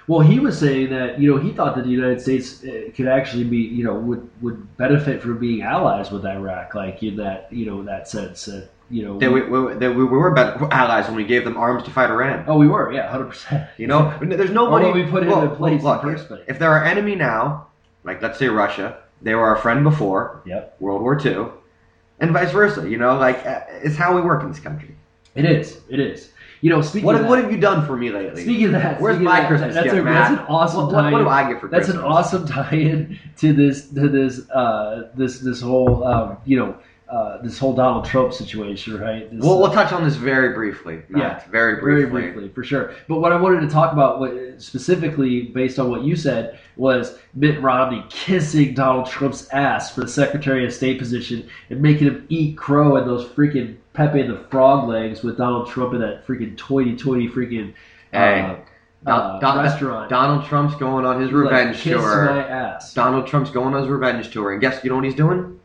Well, 0.06 0.20
he 0.20 0.40
was 0.40 0.58
saying 0.58 0.90
that 0.90 1.20
you 1.20 1.30
know 1.30 1.40
he 1.40 1.52
thought 1.52 1.76
that 1.76 1.84
the 1.84 1.90
United 1.90 2.20
States 2.20 2.64
uh, 2.64 2.90
could 2.96 3.06
actually 3.06 3.44
be 3.44 3.58
you 3.58 3.84
know 3.84 3.94
would 3.94 4.28
would 4.40 4.76
benefit 4.76 5.22
from 5.22 5.38
being 5.38 5.62
allies 5.62 6.10
with 6.10 6.24
Iraq, 6.24 6.74
like 6.74 7.02
in 7.02 7.16
that 7.16 7.52
you 7.52 7.66
know 7.66 7.82
that 7.84 8.08
sense 8.08 8.46
that 8.46 8.70
you 8.90 9.04
know. 9.04 9.18
That 9.18 9.32
we, 9.32 9.42
we, 9.42 9.74
that 9.74 9.94
we 9.94 10.04
were 10.04 10.30
better 10.32 10.68
allies 10.70 11.06
when 11.06 11.16
we 11.16 11.24
gave 11.24 11.44
them 11.44 11.56
arms 11.56 11.84
to 11.84 11.90
fight 11.90 12.10
Iran. 12.10 12.44
oh, 12.48 12.58
we 12.58 12.68
were, 12.68 12.92
yeah, 12.92 13.10
hundred 13.10 13.26
percent. 13.30 13.68
You 13.78 13.86
know, 13.86 14.16
there's 14.20 14.50
nobody. 14.50 14.86
Or 14.86 14.92
we 14.92 15.04
put 15.04 15.26
look, 15.26 15.42
into 15.44 15.56
place 15.56 15.80
in 15.80 15.86
look, 15.86 16.02
first 16.02 16.28
place. 16.28 16.44
If 16.48 16.58
they're 16.58 16.72
our 16.72 16.84
enemy 16.84 17.14
now, 17.14 17.68
like 18.04 18.20
let's 18.22 18.38
say 18.38 18.48
Russia, 18.48 18.98
they 19.22 19.34
were 19.34 19.44
our 19.46 19.56
friend 19.56 19.84
before 19.84 20.42
Yep, 20.46 20.76
World 20.80 21.02
War 21.02 21.18
II, 21.24 21.46
and 22.20 22.32
vice 22.32 22.52
versa. 22.52 22.88
You 22.88 22.98
know, 22.98 23.16
like 23.16 23.44
uh, 23.46 23.60
it's 23.82 23.96
how 23.96 24.14
we 24.14 24.22
work 24.22 24.42
in 24.42 24.48
this 24.50 24.60
country. 24.60 24.94
it 25.34 25.44
is. 25.44 25.80
It 25.88 26.00
is. 26.00 26.30
You 26.62 26.68
know, 26.68 26.82
speaking 26.82 27.06
What, 27.06 27.14
of 27.14 27.26
what 27.26 27.42
have 27.42 27.50
you 27.50 27.58
done 27.58 27.86
for 27.86 27.96
me 27.96 28.10
lately? 28.10 28.42
speaking 28.42 28.66
of 28.66 28.72
that, 28.72 29.00
Where's 29.00 29.18
my 29.18 29.40
that, 29.40 29.48
Christmas 29.48 29.74
that's 29.74 29.84
gift, 29.86 29.96
a, 29.96 30.02
Matt? 30.02 30.28
That's 30.28 30.40
an 30.42 30.46
awesome 30.46 30.86
What, 30.88 30.94
what, 31.04 31.12
what 31.12 31.18
do 31.20 31.28
I 31.28 31.50
get 31.50 31.58
for 31.58 31.68
That's 31.68 31.86
Christmas? 31.86 32.04
an 32.04 32.10
awesome 32.10 32.46
tie-in 32.46 33.18
to 33.38 33.52
this 33.54 33.88
to 33.88 34.08
this 34.10 34.50
uh, 34.50 35.08
this 35.14 35.38
this 35.38 35.62
whole 35.62 36.04
um, 36.04 36.36
you 36.44 36.58
know 36.58 36.76
uh, 37.10 37.42
this 37.42 37.58
whole 37.58 37.74
Donald 37.74 38.04
Trump 38.04 38.32
situation, 38.32 38.98
right? 39.00 39.28
This, 39.30 39.40
We'll, 39.42 39.56
uh, 39.56 39.60
we'll 39.60 39.72
touch 39.72 39.92
on 39.92 40.04
this 40.04 40.14
very 40.16 40.54
briefly, 40.54 41.02
Matt. 41.08 41.46
very 41.50 41.80
very 41.80 42.06
briefly. 42.06 42.30
briefly, 42.30 42.48
for 42.50 42.62
sure. 42.62 42.94
But 43.08 43.20
what 43.20 43.32
I 43.32 43.36
wanted 43.36 43.60
to 43.62 43.68
talk 43.68 43.92
about, 43.92 44.20
what, 44.20 44.32
specifically 44.58 45.42
based 45.42 45.78
on 45.78 45.90
what 45.90 46.02
you 46.02 46.14
said, 46.16 46.58
was 46.76 47.18
Mitt 47.34 47.60
Romney 47.60 48.04
kissing 48.10 48.74
Donald 48.74 49.06
Trump's 49.06 49.48
ass 49.50 49.94
for 49.94 50.02
the 50.02 50.08
Secretary 50.08 50.64
of 50.64 50.72
State 50.72 50.98
position 50.98 51.48
and 51.70 51.80
making 51.82 52.06
him 52.06 52.26
eat 52.28 52.56
crow 52.56 52.96
and 52.96 53.06
those 53.08 53.26
freaking 53.28 53.76
Pepe 53.92 54.22
the 54.22 54.44
Frog 54.50 54.88
legs 54.88 55.22
with 55.22 55.36
Donald 55.36 55.68
Trump 55.68 55.94
in 55.94 56.00
that 56.00 56.26
freaking 56.26 56.56
toity-toity 56.56 57.28
freaking 57.28 57.74
Hey, 58.12 58.40
uh, 58.42 58.56
Don- 59.04 59.36
uh, 59.36 59.38
Don- 59.40 59.58
restaurant. 59.64 60.10
Donald 60.10 60.44
Trump's 60.46 60.74
going 60.76 61.04
on 61.04 61.20
his 61.20 61.30
Like, 61.32 61.44
revenge 61.44 61.76
kiss 61.80 62.00
tour. 62.00 62.24
my 62.26 62.48
ass. 62.48 62.94
Donald 62.94 63.26
Trump's 63.26 63.50
going 63.50 63.74
on 63.74 63.80
his 63.82 63.90
revenge 63.90 64.30
tour, 64.30 64.52
and 64.52 64.60
guess 64.60 64.82
you 64.84 64.90
know 64.90 64.96
what 64.96 65.04
he's 65.04 65.14
doing? 65.14 65.59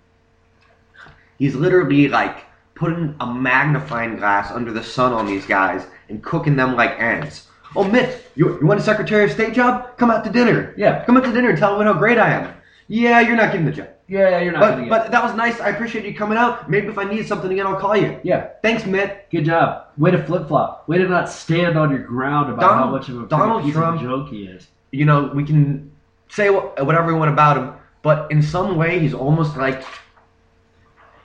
He's 1.39 1.56
literally 1.56 2.08
like 2.08 2.45
putting 2.76 3.15
a 3.19 3.26
magnifying 3.34 4.17
glass 4.17 4.52
under 4.52 4.71
the 4.71 4.84
sun 4.84 5.13
on 5.13 5.26
these 5.26 5.45
guys 5.45 5.86
and 6.10 6.24
cooking 6.24 6.56
them 6.56 6.76
like 6.76 6.91
ants. 7.00 7.48
Oh, 7.76 7.84
Mitt, 7.84 8.30
you, 8.36 8.60
you 8.60 8.65
want 8.67 8.80
a 8.80 8.84
Secretary 8.84 9.24
of 9.26 9.32
State 9.32 9.54
job? 9.54 9.98
Come 9.98 10.10
out 10.12 10.24
to 10.26 10.30
dinner. 10.30 10.74
Yeah. 10.78 11.04
Come 11.06 11.17
out 11.17 11.24
to 11.26 11.32
dinner 11.32 11.50
and 11.50 11.58
tell 11.58 11.78
them 11.78 11.88
how 11.88 11.93
great 11.93 12.17
I 12.17 12.32
am. 12.32 12.54
Yeah, 12.88 13.19
you're 13.21 13.36
not 13.36 13.52
getting 13.52 13.65
the 13.65 13.71
job. 13.71 13.89
Yeah, 14.08 14.39
you're 14.39 14.52
not 14.54 14.60
But, 14.60 14.69
gonna 14.71 14.82
get. 14.84 14.89
but 14.89 15.12
that 15.12 15.24
was 15.24 15.34
nice. 15.36 15.60
I 15.60 15.69
appreciate 15.69 16.06
you 16.06 16.13
coming 16.13 16.38
out. 16.38 16.69
Maybe 16.69 16.88
if 16.88 16.98
I 17.00 17.06
need 17.06 17.28
something 17.28 17.52
again, 17.52 17.65
I'll 17.65 17.76
call 17.80 17.98
you. 17.98 18.19
yeah, 18.24 18.50
Thanks, 18.62 18.86
Mitt. 18.86 19.26
good 19.32 19.45
job. 19.45 19.86
Way 19.98 20.12
to 20.12 20.24
flip 20.24 20.48
flop. 20.48 20.88
Way 20.88 21.00
to 21.00 21.08
not 21.10 21.28
stand 21.28 21.76
on 21.78 21.89
your 21.89 22.04
ground 22.04 22.54
about 22.54 22.76
how 22.76 22.86
much 22.91 23.10
of 23.10 23.24
a 23.24 23.26
Donald 23.28 23.63
piece 23.63 23.74
Trump- 23.74 24.02
of 24.02 24.08
junk 24.08 24.30
he 24.30 24.43
is. 24.45 24.67
You 24.91 25.06
know, 25.06 25.32
we 25.34 25.43
can 25.43 25.91
say 26.30 26.50
whatever 26.52 27.08
we 27.08 27.13
want 27.19 27.32
about 27.32 27.58
him, 27.58 27.74
but 28.04 28.30
in 28.32 28.41
some 28.43 28.76
way, 28.78 29.00
he's 29.00 29.13
almost 29.15 29.58
like 29.58 29.84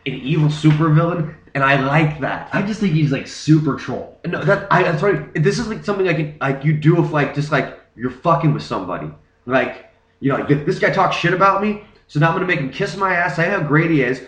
an 0.07 0.15
evil 0.15 0.49
supervillain, 0.49 1.35
and 1.55 1.63
I 1.65 1.81
like 1.81 2.21
that. 2.21 2.49
I 2.55 2.63
just 2.63 2.81
think 2.81 2.95
he's 2.95 3.13
like 3.13 3.27
super 3.27 3.77
troll. 3.77 4.19
No, 4.27 4.43
that 4.45 4.67
I, 4.71 4.83
that's 4.83 5.03
right. 5.03 5.33
This 5.35 5.59
is 5.59 5.69
like 5.69 5.85
something 5.85 6.09
I 6.09 6.15
can 6.15 6.37
like 6.41 6.65
you 6.65 6.73
do 6.73 7.03
if 7.05 7.13
like 7.13 7.35
just 7.35 7.53
like 7.53 7.79
you're 7.97 8.11
fucking 8.11 8.55
with 8.55 8.63
somebody. 8.63 9.11
Like 9.47 9.91
you 10.21 10.31
know, 10.33 10.39
like 10.39 10.67
this 10.67 10.79
guy 10.79 10.91
talks 10.91 11.17
shit 11.17 11.33
about 11.33 11.63
me, 11.63 11.85
so 12.07 12.21
now 12.21 12.29
I'm 12.29 12.35
gonna 12.35 12.47
make 12.47 12.61
him 12.61 12.71
kiss 12.71 12.97
my 12.97 13.15
ass, 13.15 13.37
say 13.37 13.49
how 13.51 13.63
great 13.63 13.91
he 13.91 14.03
is, 14.03 14.23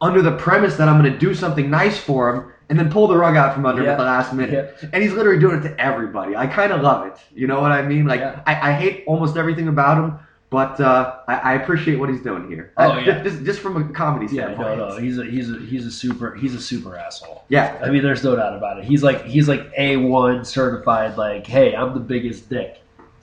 under 0.00 0.22
the 0.22 0.36
premise 0.36 0.76
that 0.76 0.88
I'm 0.88 0.96
gonna 0.96 1.18
do 1.18 1.34
something 1.34 1.70
nice 1.70 1.98
for 1.98 2.34
him, 2.34 2.52
and 2.68 2.78
then 2.78 2.90
pull 2.90 3.06
the 3.06 3.16
rug 3.16 3.36
out 3.36 3.54
from 3.54 3.66
under 3.66 3.82
him 3.82 3.86
Yeah. 3.86 3.92
at 3.92 3.98
the 3.98 4.04
last 4.04 4.32
minute. 4.32 4.76
And 4.92 5.02
he's 5.02 5.12
literally 5.12 5.38
doing 5.38 5.58
it 5.58 5.68
to 5.68 5.80
everybody. 5.80 6.34
I 6.34 6.46
kind 6.46 6.72
of 6.72 6.80
love 6.80 7.06
it. 7.06 7.18
You 7.34 7.46
know 7.46 7.60
what 7.60 7.72
I 7.72 7.82
mean? 7.82 8.06
Like 8.06 8.20
Yeah. 8.20 8.40
I, 8.46 8.70
I 8.70 8.72
hate 8.72 9.04
almost 9.06 9.36
everything 9.36 9.68
about 9.68 9.98
him. 9.98 10.18
But 10.54 10.80
uh, 10.80 11.16
I, 11.26 11.34
I 11.34 11.52
appreciate 11.54 11.96
what 11.96 12.08
he's 12.10 12.22
doing 12.22 12.48
here. 12.48 12.72
Oh, 12.76 12.90
I- 12.90 13.00
yeah. 13.00 13.22
just, 13.24 13.42
just 13.44 13.58
from 13.58 13.76
a 13.76 13.92
comedy 13.92 14.26
Yeah, 14.26 14.44
standpoint. 14.44 14.78
no, 14.78 14.88
no, 14.90 14.96
he's 14.98 15.18
a 15.18 15.24
he's 15.24 15.50
a 15.50 15.58
he's 15.58 15.84
a 15.84 15.90
super 15.90 16.32
he's 16.36 16.54
a 16.54 16.60
super 16.60 16.96
asshole. 16.96 17.42
Yeah, 17.48 17.76
I 17.82 17.90
mean, 17.90 18.04
there's 18.04 18.22
no 18.22 18.36
doubt 18.36 18.56
about 18.56 18.78
it. 18.78 18.84
He's 18.84 19.02
like 19.02 19.24
he's 19.24 19.48
like 19.48 19.68
a 19.76 19.96
one 19.96 20.44
certified. 20.44 21.16
Like, 21.16 21.44
hey, 21.44 21.74
I'm 21.74 21.92
the 21.92 21.98
biggest 21.98 22.48
dick. 22.48 22.80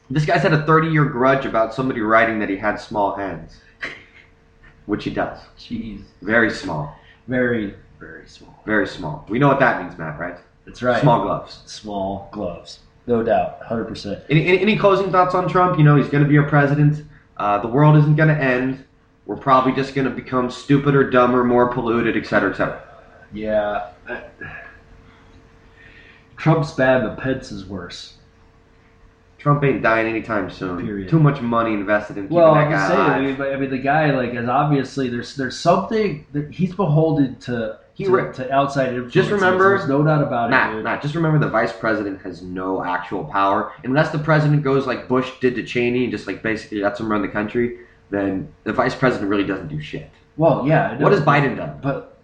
This 0.09 0.25
guy's 0.25 0.41
had 0.41 0.51
a 0.51 0.65
30 0.65 0.89
year 0.89 1.05
grudge 1.05 1.45
about 1.45 1.73
somebody 1.73 2.01
writing 2.01 2.38
that 2.39 2.49
he 2.49 2.57
had 2.57 2.75
small 2.82 3.15
hands, 3.15 3.61
which 4.88 5.05
he 5.05 5.09
does. 5.09 5.39
Jeez, 5.57 6.01
Very 6.21 6.49
small. 6.51 6.93
very 7.29 7.75
very 7.97 8.27
small. 8.27 8.61
Very 8.65 8.88
small. 8.88 9.25
We 9.29 9.39
know 9.39 9.47
what 9.47 9.59
that 9.59 9.82
means, 9.82 9.97
Matt, 9.97 10.19
right? 10.19 10.36
That's 10.65 10.82
right. 10.82 10.99
Small 11.01 11.21
gloves. 11.21 11.61
small 11.65 12.27
gloves, 12.34 12.79
no 13.07 13.23
doubt, 13.23 13.59
hundred 13.63 13.86
percent. 13.86 14.21
Any, 14.29 14.45
any, 14.47 14.59
any 14.59 14.75
closing 14.77 15.11
thoughts 15.11 15.34
on 15.34 15.47
Trump? 15.47 15.77
You 15.77 15.86
know, 15.86 15.95
he's 15.95 16.09
going 16.09 16.23
to 16.23 16.29
be 16.29 16.38
our 16.38 16.49
president. 16.49 17.05
Uh, 17.38 17.57
the 17.59 17.67
world 17.67 17.97
isn't 17.97 18.15
going 18.15 18.29
to 18.29 18.43
end. 18.43 18.86
We're 19.25 19.38
probably 19.38 19.73
just 19.73 19.95
going 19.95 20.07
to 20.07 20.13
become 20.13 20.49
stupider, 20.51 21.09
dumber, 21.09 21.43
more 21.43 21.71
polluted, 21.71 22.17
et 22.17 22.27
cetera, 22.27 22.51
et 22.51 22.57
cetera. 22.57 22.84
Yeah. 23.34 23.91
Trump's 26.38 26.71
bad, 26.73 27.03
but 27.03 27.17
Pence 27.17 27.51
is 27.51 27.65
worse. 27.65 28.15
Trump 29.38 29.63
ain't 29.63 29.82
dying 29.82 30.07
anytime 30.07 30.51
soon. 30.51 30.86
Period. 30.86 31.09
Too 31.09 31.19
much 31.19 31.41
money 31.41 31.73
invested 31.73 32.17
in 32.17 32.25
keeping 32.25 32.38
Well, 32.38 32.53
that 32.53 32.69
guy 32.69 32.88
saying. 32.88 32.99
I 32.99 33.05
alive. 33.07 33.21
mean, 33.23 33.36
but, 33.38 33.53
I 33.53 33.57
mean, 33.57 33.69
the 33.71 33.77
guy 33.79 34.11
like 34.11 34.34
is 34.36 34.47
obviously 34.47 35.09
there's 35.09 35.36
there's 35.36 35.57
something 35.59 36.27
that 36.34 36.51
he's 36.51 36.75
beholden 36.75 37.38
to 37.41 37.79
He 37.94 38.06
to, 38.06 38.12
re- 38.12 38.34
to 38.34 38.52
outside 38.52 39.10
just 39.10 39.30
remember- 39.32 39.78
there's 39.78 39.89
no 39.89 40.04
doubt 40.04 40.22
about 40.24 40.48
it, 40.50 40.52
Matt, 40.52 40.74
dude. 40.74 40.84
Matt, 40.84 41.02
just 41.02 41.14
remember 41.16 41.39
the 41.39 41.50
vice 41.50 41.74
president 41.74 42.22
has 42.22 42.42
no 42.42 42.84
actual 42.84 43.26
power. 43.26 43.74
Unless 43.84 44.12
the 44.12 44.20
president 44.20 44.64
goes 44.64 44.88
like 44.88 45.08
Bush 45.08 45.30
did 45.39 45.56
to 45.56 45.64
Cheney 45.64 46.04
and 46.04 46.12
just 46.12 46.26
like 46.28 46.42
basically 46.42 46.80
lets 46.82 47.00
him 47.00 47.12
run 47.12 47.22
the 47.22 47.28
country, 47.28 47.80
then 48.10 48.52
the 48.64 48.74
vice 48.74 48.96
president 48.96 49.30
really 49.30 49.44
doesn't 49.46 49.68
do 49.68 49.82
shit. 49.82 50.10
Well, 50.38 50.66
yeah. 50.68 50.98
What 51.02 51.12
has 51.12 51.22
Biden 51.22 51.58
done? 51.58 51.80
But 51.82 52.18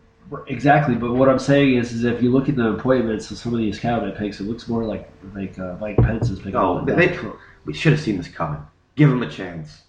exactly. 0.47 0.95
But 0.95 1.13
what 1.13 1.29
I'm 1.29 1.39
saying 1.39 1.75
is, 1.75 1.91
is 1.93 2.03
if 2.05 2.21
you 2.23 2.31
look 2.31 2.49
at 2.49 2.55
the 2.55 2.69
appointments 2.73 3.29
of 3.31 3.37
some 3.37 3.53
of 3.53 3.59
these 3.59 3.79
cabinet 3.79 4.17
picks, 4.17 4.39
it 4.39 4.43
looks 4.43 4.67
more 4.67 4.83
like 4.83 5.09
like 5.35 5.57
uh, 5.59 5.75
Mike 5.79 5.97
Pence 5.97 6.29
is 6.29 6.39
picking. 6.39 6.55
Oh, 6.55 6.83
they- 6.85 6.95
they- 7.07 7.19
We 7.65 7.73
should 7.73 7.91
have 7.91 8.01
seen 8.01 8.17
this 8.17 8.29
coming. 8.29 8.61
Give 8.95 9.09
him 9.11 9.21
a 9.23 9.29
chance. 9.29 9.83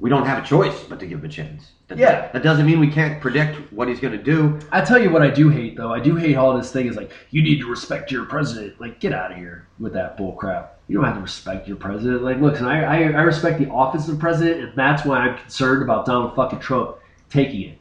We 0.00 0.10
don't 0.10 0.26
have 0.26 0.42
a 0.42 0.46
choice 0.46 0.84
but 0.84 1.00
to 1.00 1.06
give 1.06 1.18
him 1.18 1.24
a 1.24 1.28
chance. 1.28 1.72
That, 1.88 1.98
Yeah. 1.98 2.30
That 2.32 2.42
doesn't 2.42 2.66
mean 2.66 2.78
we 2.78 2.90
can't 2.90 3.20
predict 3.20 3.72
what 3.72 3.88
he's 3.88 3.98
going 3.98 4.16
to 4.16 4.22
do. 4.22 4.60
I 4.70 4.80
tell 4.80 5.02
you 5.02 5.10
what 5.10 5.22
I 5.22 5.30
do 5.30 5.48
hate 5.48 5.76
though. 5.76 5.92
I 5.92 5.98
do 5.98 6.14
hate 6.14 6.36
all 6.36 6.56
this 6.56 6.70
thing 6.72 6.86
is 6.86 6.96
like 6.96 7.10
you 7.30 7.42
need 7.42 7.60
to 7.60 7.66
respect 7.66 8.12
your 8.12 8.24
president. 8.24 8.80
Like 8.80 9.00
get 9.00 9.12
out 9.12 9.32
of 9.32 9.38
here 9.38 9.66
with 9.80 9.92
that 9.94 10.16
bull 10.16 10.32
crap. 10.32 10.78
You 10.86 10.96
don't 10.96 11.04
have 11.04 11.16
to 11.16 11.20
respect 11.20 11.66
your 11.66 11.76
president. 11.76 12.22
Like 12.22 12.38
look, 12.40 12.60
I, 12.62 12.82
I 12.84 12.96
I 13.10 13.22
respect 13.22 13.58
the 13.58 13.68
office 13.70 14.08
of 14.08 14.18
president, 14.18 14.60
and 14.60 14.72
that's 14.76 15.04
why 15.04 15.18
I'm 15.18 15.36
concerned 15.38 15.82
about 15.82 16.06
Donald 16.06 16.36
fucking 16.36 16.60
Trump 16.60 16.96
taking 17.28 17.62
it. 17.62 17.78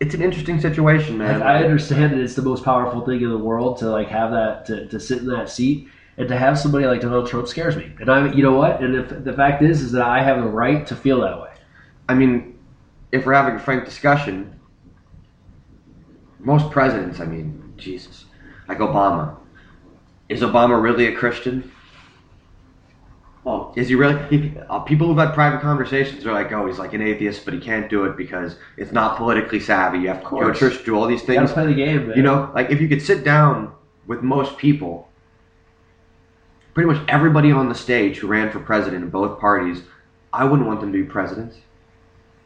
It's 0.00 0.14
an 0.14 0.22
interesting 0.22 0.60
situation, 0.60 1.18
Like, 1.18 1.28
man. 1.28 1.42
I 1.42 1.62
understand 1.62 2.12
that 2.12 2.18
it's 2.20 2.34
the 2.34 2.42
most 2.42 2.64
powerful 2.64 3.04
thing 3.06 3.20
in 3.22 3.28
the 3.28 3.38
world 3.38 3.78
to 3.78 3.90
like 3.90 4.08
have 4.08 4.32
that 4.32 4.66
to, 4.66 4.86
to 4.88 4.98
sit 4.98 5.18
in 5.18 5.26
that 5.26 5.48
seat 5.48 5.88
and 6.22 6.28
to 6.28 6.36
have 6.38 6.56
somebody 6.56 6.86
like 6.86 7.00
Donald 7.00 7.26
Trump 7.26 7.48
scares 7.48 7.76
me. 7.76 7.92
And 7.98 8.08
I, 8.08 8.32
you 8.32 8.44
know 8.44 8.52
what? 8.52 8.80
And 8.80 8.94
if, 8.94 9.24
the 9.24 9.32
fact 9.32 9.60
is, 9.60 9.82
is 9.82 9.90
that 9.90 10.02
I 10.06 10.22
have 10.22 10.36
the 10.40 10.48
right 10.48 10.86
to 10.86 10.94
feel 10.94 11.20
that 11.22 11.40
way. 11.42 11.50
I 12.08 12.14
mean, 12.14 12.60
if 13.10 13.26
we're 13.26 13.32
having 13.32 13.56
a 13.56 13.58
frank 13.58 13.84
discussion, 13.84 14.54
most 16.38 16.70
presidents, 16.70 17.18
I 17.18 17.24
mean, 17.24 17.74
Jesus, 17.76 18.26
like 18.68 18.78
Obama, 18.78 19.36
is 20.28 20.42
Obama 20.42 20.80
really 20.80 21.06
a 21.08 21.16
Christian? 21.16 21.72
Well, 23.42 23.74
is 23.76 23.88
he 23.88 23.96
really? 23.96 24.22
He, 24.28 24.56
uh, 24.70 24.78
people 24.78 25.08
who've 25.08 25.18
had 25.18 25.34
private 25.34 25.60
conversations 25.60 26.24
are 26.24 26.32
like, 26.32 26.52
oh, 26.52 26.68
he's 26.68 26.78
like 26.78 26.92
an 26.92 27.02
atheist, 27.02 27.44
but 27.44 27.52
he 27.52 27.58
can't 27.58 27.90
do 27.90 28.04
it 28.04 28.16
because 28.16 28.54
it's 28.76 28.92
not 28.92 29.16
politically 29.16 29.58
savvy. 29.58 29.98
You 29.98 30.08
have 30.08 30.22
to 30.22 30.30
go 30.30 30.38
to 30.38 30.44
course. 30.44 30.58
church, 30.60 30.84
do 30.84 30.94
all 30.94 31.08
these 31.08 31.22
You 31.22 31.26
things. 31.26 31.50
gotta 31.50 31.54
play 31.54 31.66
the 31.66 31.74
game, 31.74 32.06
man. 32.06 32.16
You 32.16 32.22
know, 32.22 32.52
like 32.54 32.70
if 32.70 32.80
you 32.80 32.88
could 32.88 33.02
sit 33.02 33.24
down 33.24 33.72
with 34.06 34.22
most 34.22 34.56
people, 34.56 35.08
pretty 36.74 36.90
much 36.90 37.02
everybody 37.08 37.52
on 37.52 37.68
the 37.68 37.74
stage 37.74 38.18
who 38.18 38.26
ran 38.26 38.50
for 38.50 38.60
president 38.60 39.04
in 39.04 39.10
both 39.10 39.38
parties, 39.38 39.82
I 40.32 40.44
wouldn't 40.44 40.66
want 40.66 40.80
them 40.80 40.92
to 40.92 40.98
be 40.98 41.04
president. 41.04 41.54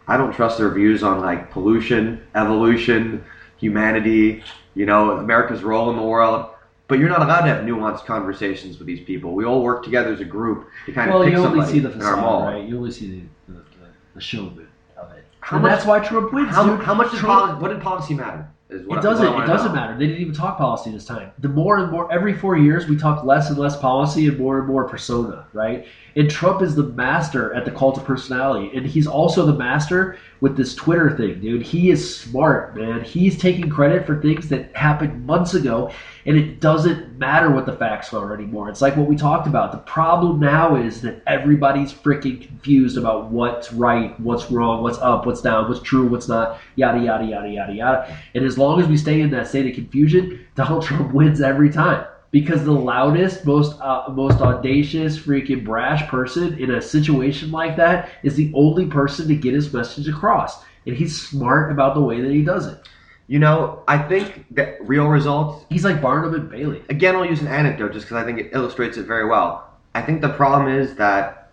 I 0.08 0.16
don't 0.16 0.32
trust 0.32 0.58
their 0.58 0.70
views 0.70 1.02
on 1.02 1.20
like 1.20 1.50
pollution, 1.50 2.24
evolution, 2.34 3.24
humanity, 3.58 4.42
you 4.74 4.86
know, 4.86 5.12
America's 5.12 5.62
role 5.62 5.90
in 5.90 5.96
the 5.96 6.02
world. 6.02 6.50
But 6.88 7.00
you're 7.00 7.08
not 7.08 7.20
allowed 7.22 7.40
to 7.40 7.48
have 7.48 7.64
nuanced 7.64 8.04
conversations 8.04 8.78
with 8.78 8.86
these 8.86 9.04
people. 9.04 9.32
We 9.34 9.44
all 9.44 9.62
work 9.62 9.82
together 9.82 10.12
as 10.12 10.20
a 10.20 10.24
group 10.24 10.68
to 10.86 10.92
kind 10.92 11.10
of 11.10 11.22
pick 11.22 11.32
you 11.32 11.38
only 11.38 11.48
somebody 11.48 11.72
see 11.72 11.78
the 11.80 11.90
in 11.90 12.02
our 12.02 12.16
mall. 12.16 12.42
facade, 12.42 12.54
right? 12.54 12.68
You 12.68 12.76
only 12.76 12.92
see 12.92 13.10
the, 13.48 13.52
the, 13.54 13.58
the, 13.58 13.86
the 14.14 14.20
showman 14.20 14.68
of 14.96 15.10
it. 15.10 15.24
How 15.40 15.56
and 15.56 15.64
much- 15.64 15.72
that's 15.72 15.84
why 15.86 15.98
Trump 15.98 16.32
wins. 16.32 16.50
How, 16.50 16.76
how 16.76 16.94
much 16.94 17.08
Trump- 17.10 17.26
policy, 17.26 17.60
what 17.60 17.68
did 17.70 17.80
policy 17.80 18.14
matter? 18.14 18.48
Is 18.68 18.86
what 18.86 18.98
It 18.98 19.02
doesn't. 19.02 19.32
what 19.32 19.44
It 19.44 19.46
doesn't 19.46 19.68
know. 19.68 19.74
matter. 19.74 19.96
They 19.96 20.06
didn't 20.06 20.20
even 20.22 20.34
talk 20.34 20.58
policy 20.58 20.90
this 20.90 21.04
time. 21.04 21.30
The 21.38 21.48
more 21.48 21.78
and 21.78 21.92
more, 21.92 22.10
every 22.12 22.34
four 22.34 22.56
years, 22.56 22.88
we 22.88 22.96
talk 22.96 23.22
less 23.24 23.48
and 23.48 23.58
less 23.58 23.76
policy 23.76 24.26
and 24.26 24.38
more 24.38 24.58
and 24.58 24.66
more 24.66 24.88
persona, 24.88 25.46
right? 25.52 25.86
And 26.16 26.30
Trump 26.30 26.62
is 26.62 26.74
the 26.74 26.82
master 26.82 27.52
at 27.52 27.66
the 27.66 27.70
cult 27.70 27.98
of 27.98 28.04
personality, 28.06 28.74
and 28.74 28.86
he's 28.86 29.06
also 29.06 29.44
the 29.44 29.52
master 29.52 30.16
with 30.40 30.56
this 30.56 30.74
Twitter 30.74 31.14
thing, 31.14 31.40
dude. 31.40 31.60
He 31.60 31.90
is 31.90 32.18
smart, 32.18 32.74
man. 32.74 33.04
He's 33.04 33.38
taking 33.38 33.68
credit 33.68 34.06
for 34.06 34.22
things 34.22 34.48
that 34.48 34.74
happened 34.74 35.26
months 35.26 35.52
ago, 35.52 35.92
and 36.24 36.38
it 36.38 36.58
doesn't 36.58 37.18
matter 37.18 37.50
what 37.50 37.66
the 37.66 37.74
facts 37.74 38.14
are 38.14 38.32
anymore. 38.32 38.70
It's 38.70 38.80
like 38.80 38.96
what 38.96 39.08
we 39.08 39.14
talked 39.14 39.46
about. 39.46 39.72
The 39.72 39.78
problem 39.78 40.40
now 40.40 40.76
is 40.76 41.02
that 41.02 41.22
everybody's 41.26 41.92
freaking 41.92 42.40
confused 42.40 42.96
about 42.96 43.30
what's 43.30 43.70
right, 43.74 44.18
what's 44.18 44.50
wrong, 44.50 44.82
what's 44.82 44.98
up, 44.98 45.26
what's 45.26 45.42
down, 45.42 45.68
what's 45.68 45.82
true, 45.82 46.06
what's 46.08 46.28
not, 46.28 46.58
yada 46.76 46.98
yada 46.98 47.26
yada 47.26 47.48
yada 47.50 47.74
yada. 47.74 48.18
And 48.34 48.42
as 48.42 48.56
long 48.56 48.80
as 48.80 48.88
we 48.88 48.96
stay 48.96 49.20
in 49.20 49.30
that 49.32 49.48
state 49.48 49.66
of 49.66 49.74
confusion, 49.74 50.46
Donald 50.54 50.82
Trump 50.82 51.12
wins 51.12 51.42
every 51.42 51.70
time. 51.70 52.06
Because 52.38 52.66
the 52.66 52.72
loudest, 52.92 53.46
most 53.46 53.80
uh, 53.80 54.08
most 54.10 54.42
audacious, 54.42 55.18
freaking 55.18 55.64
brash 55.64 56.02
person 56.06 56.58
in 56.58 56.70
a 56.72 56.82
situation 56.82 57.50
like 57.50 57.76
that 57.76 58.10
is 58.22 58.34
the 58.36 58.52
only 58.54 58.84
person 58.98 59.26
to 59.28 59.34
get 59.34 59.54
his 59.54 59.72
message 59.72 60.06
across, 60.06 60.62
and 60.86 60.94
he's 60.94 61.14
smart 61.30 61.72
about 61.72 61.94
the 61.94 62.02
way 62.02 62.20
that 62.20 62.30
he 62.30 62.42
does 62.42 62.66
it. 62.66 62.78
You 63.26 63.38
know, 63.38 63.82
I 63.88 63.96
think 63.96 64.44
that 64.50 64.76
real 64.86 65.06
results 65.08 65.64
He's 65.70 65.82
like 65.84 66.02
Barnum 66.02 66.34
and 66.34 66.50
Bailey. 66.50 66.82
again, 66.90 67.16
I'll 67.16 67.24
use 67.24 67.40
an 67.40 67.48
anecdote 67.48 67.92
just 67.94 68.04
because 68.04 68.22
I 68.22 68.24
think 68.26 68.38
it 68.38 68.50
illustrates 68.52 68.98
it 68.98 69.06
very 69.06 69.26
well. 69.26 69.50
I 69.94 70.02
think 70.02 70.20
the 70.20 70.28
problem 70.42 70.68
is 70.68 70.94
that 70.96 71.50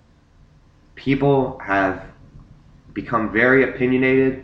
people 0.95 1.59
have 1.59 2.03
become 2.93 3.31
very 3.31 3.63
opinionated 3.63 4.43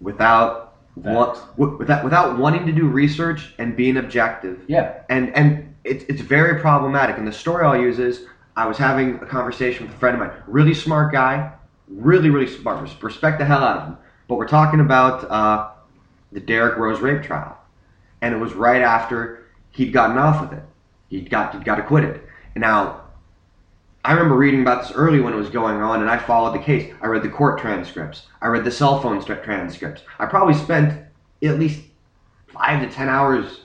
without 0.00 0.76
wa- 0.96 1.32
Facts. 1.32 1.46
without 1.56 2.04
without 2.04 2.38
wanting 2.38 2.66
to 2.66 2.72
do 2.72 2.86
research 2.86 3.54
and 3.58 3.74
being 3.74 3.96
objective. 3.96 4.60
Yeah, 4.68 5.02
And 5.08 5.34
and 5.34 5.64
it's 5.84 6.04
it's 6.04 6.20
very 6.20 6.60
problematic. 6.60 7.18
And 7.18 7.26
the 7.26 7.32
story 7.32 7.64
I'll 7.64 7.80
use 7.80 7.98
is 7.98 8.24
I 8.56 8.66
was 8.66 8.76
having 8.76 9.16
a 9.16 9.26
conversation 9.26 9.86
with 9.86 9.94
a 9.94 9.98
friend 9.98 10.20
of 10.20 10.20
mine, 10.20 10.42
really 10.46 10.74
smart 10.74 11.12
guy, 11.12 11.52
really 11.88 12.30
really 12.30 12.50
smart. 12.50 12.88
Respect 13.02 13.38
the 13.38 13.44
hell 13.44 13.62
out 13.62 13.78
of 13.78 13.88
him. 13.88 13.98
But 14.26 14.36
we're 14.36 14.48
talking 14.48 14.80
about 14.80 15.30
uh, 15.30 15.70
the 16.32 16.40
Derrick 16.40 16.76
Rose 16.76 17.00
rape 17.00 17.22
trial, 17.22 17.58
and 18.20 18.34
it 18.34 18.38
was 18.38 18.52
right 18.52 18.82
after 18.82 19.46
he'd 19.70 19.92
gotten 19.92 20.18
off 20.18 20.40
with 20.40 20.58
it. 20.58 20.64
He'd 21.08 21.30
got 21.30 21.54
he'd 21.54 21.64
got 21.64 21.78
acquitted. 21.78 22.20
And 22.54 22.62
now, 22.62 23.02
I 24.04 24.12
remember 24.12 24.36
reading 24.36 24.62
about 24.62 24.82
this 24.82 24.92
early 24.92 25.20
when 25.20 25.32
it 25.32 25.36
was 25.36 25.50
going 25.50 25.80
on, 25.80 26.00
and 26.00 26.10
I 26.10 26.18
followed 26.18 26.54
the 26.54 26.62
case. 26.62 26.92
I 27.00 27.06
read 27.06 27.22
the 27.22 27.28
court 27.28 27.58
transcripts. 27.58 28.26
I 28.42 28.48
read 28.48 28.64
the 28.64 28.70
cell 28.70 29.00
phone 29.00 29.22
transcripts. 29.24 30.02
I 30.18 30.26
probably 30.26 30.54
spent 30.54 31.06
at 31.42 31.58
least 31.58 31.80
five 32.48 32.82
to 32.82 32.92
ten 32.92 33.08
hours 33.08 33.60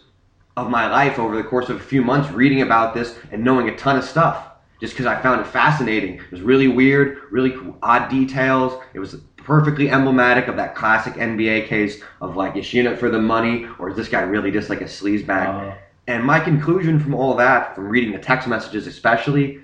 of 0.56 0.70
my 0.70 0.90
life 0.90 1.18
over 1.20 1.36
the 1.36 1.44
course 1.44 1.70
of 1.70 1.78
a 1.78 1.84
few 1.84 2.02
months 2.02 2.32
reading 2.32 2.62
about 2.62 2.94
this 2.94 3.18
and 3.32 3.44
knowing 3.44 3.70
a 3.70 3.76
ton 3.76 3.98
of 3.98 4.04
stuff 4.04 4.50
just 4.80 4.94
because 4.94 5.06
I 5.06 5.22
found 5.22 5.40
it 5.40 5.48
fascinating. 5.48 6.16
It 6.16 6.32
was 6.32 6.42
really 6.42 6.68
weird, 6.68 7.32
really 7.32 7.56
odd 7.82 8.10
details. 8.10 8.82
It 8.94 9.00
was 9.00 9.16
perfectly 9.38 9.90
emblematic 9.90 10.48
of 10.48 10.58
that 10.58 10.76
classic 10.76 11.14
NBA 11.14 11.68
case 11.68 12.02
of 12.22 12.36
like, 12.36 12.58
is 12.58 12.66
she 12.66 12.80
in 12.80 12.88
it 12.88 13.00
for 13.00 13.10
the 13.10 13.20
money 13.20 13.66
or 13.80 13.90
is 13.90 13.96
this 13.96 14.10
guy 14.10 14.22
really 14.22 14.52
just 14.52 14.70
like 14.70 14.82
a 14.82 14.86
sleazebag? 14.86 15.48
Uh. 15.48 15.76
and 16.08 16.24
my 16.24 16.40
conclusion 16.40 17.00
from 17.00 17.16
all 17.16 17.34
that, 17.36 17.76
from 17.76 17.88
reading 17.88 18.12
the 18.12 18.20
text 18.20 18.48
messages 18.48 18.86
especially, 18.86 19.62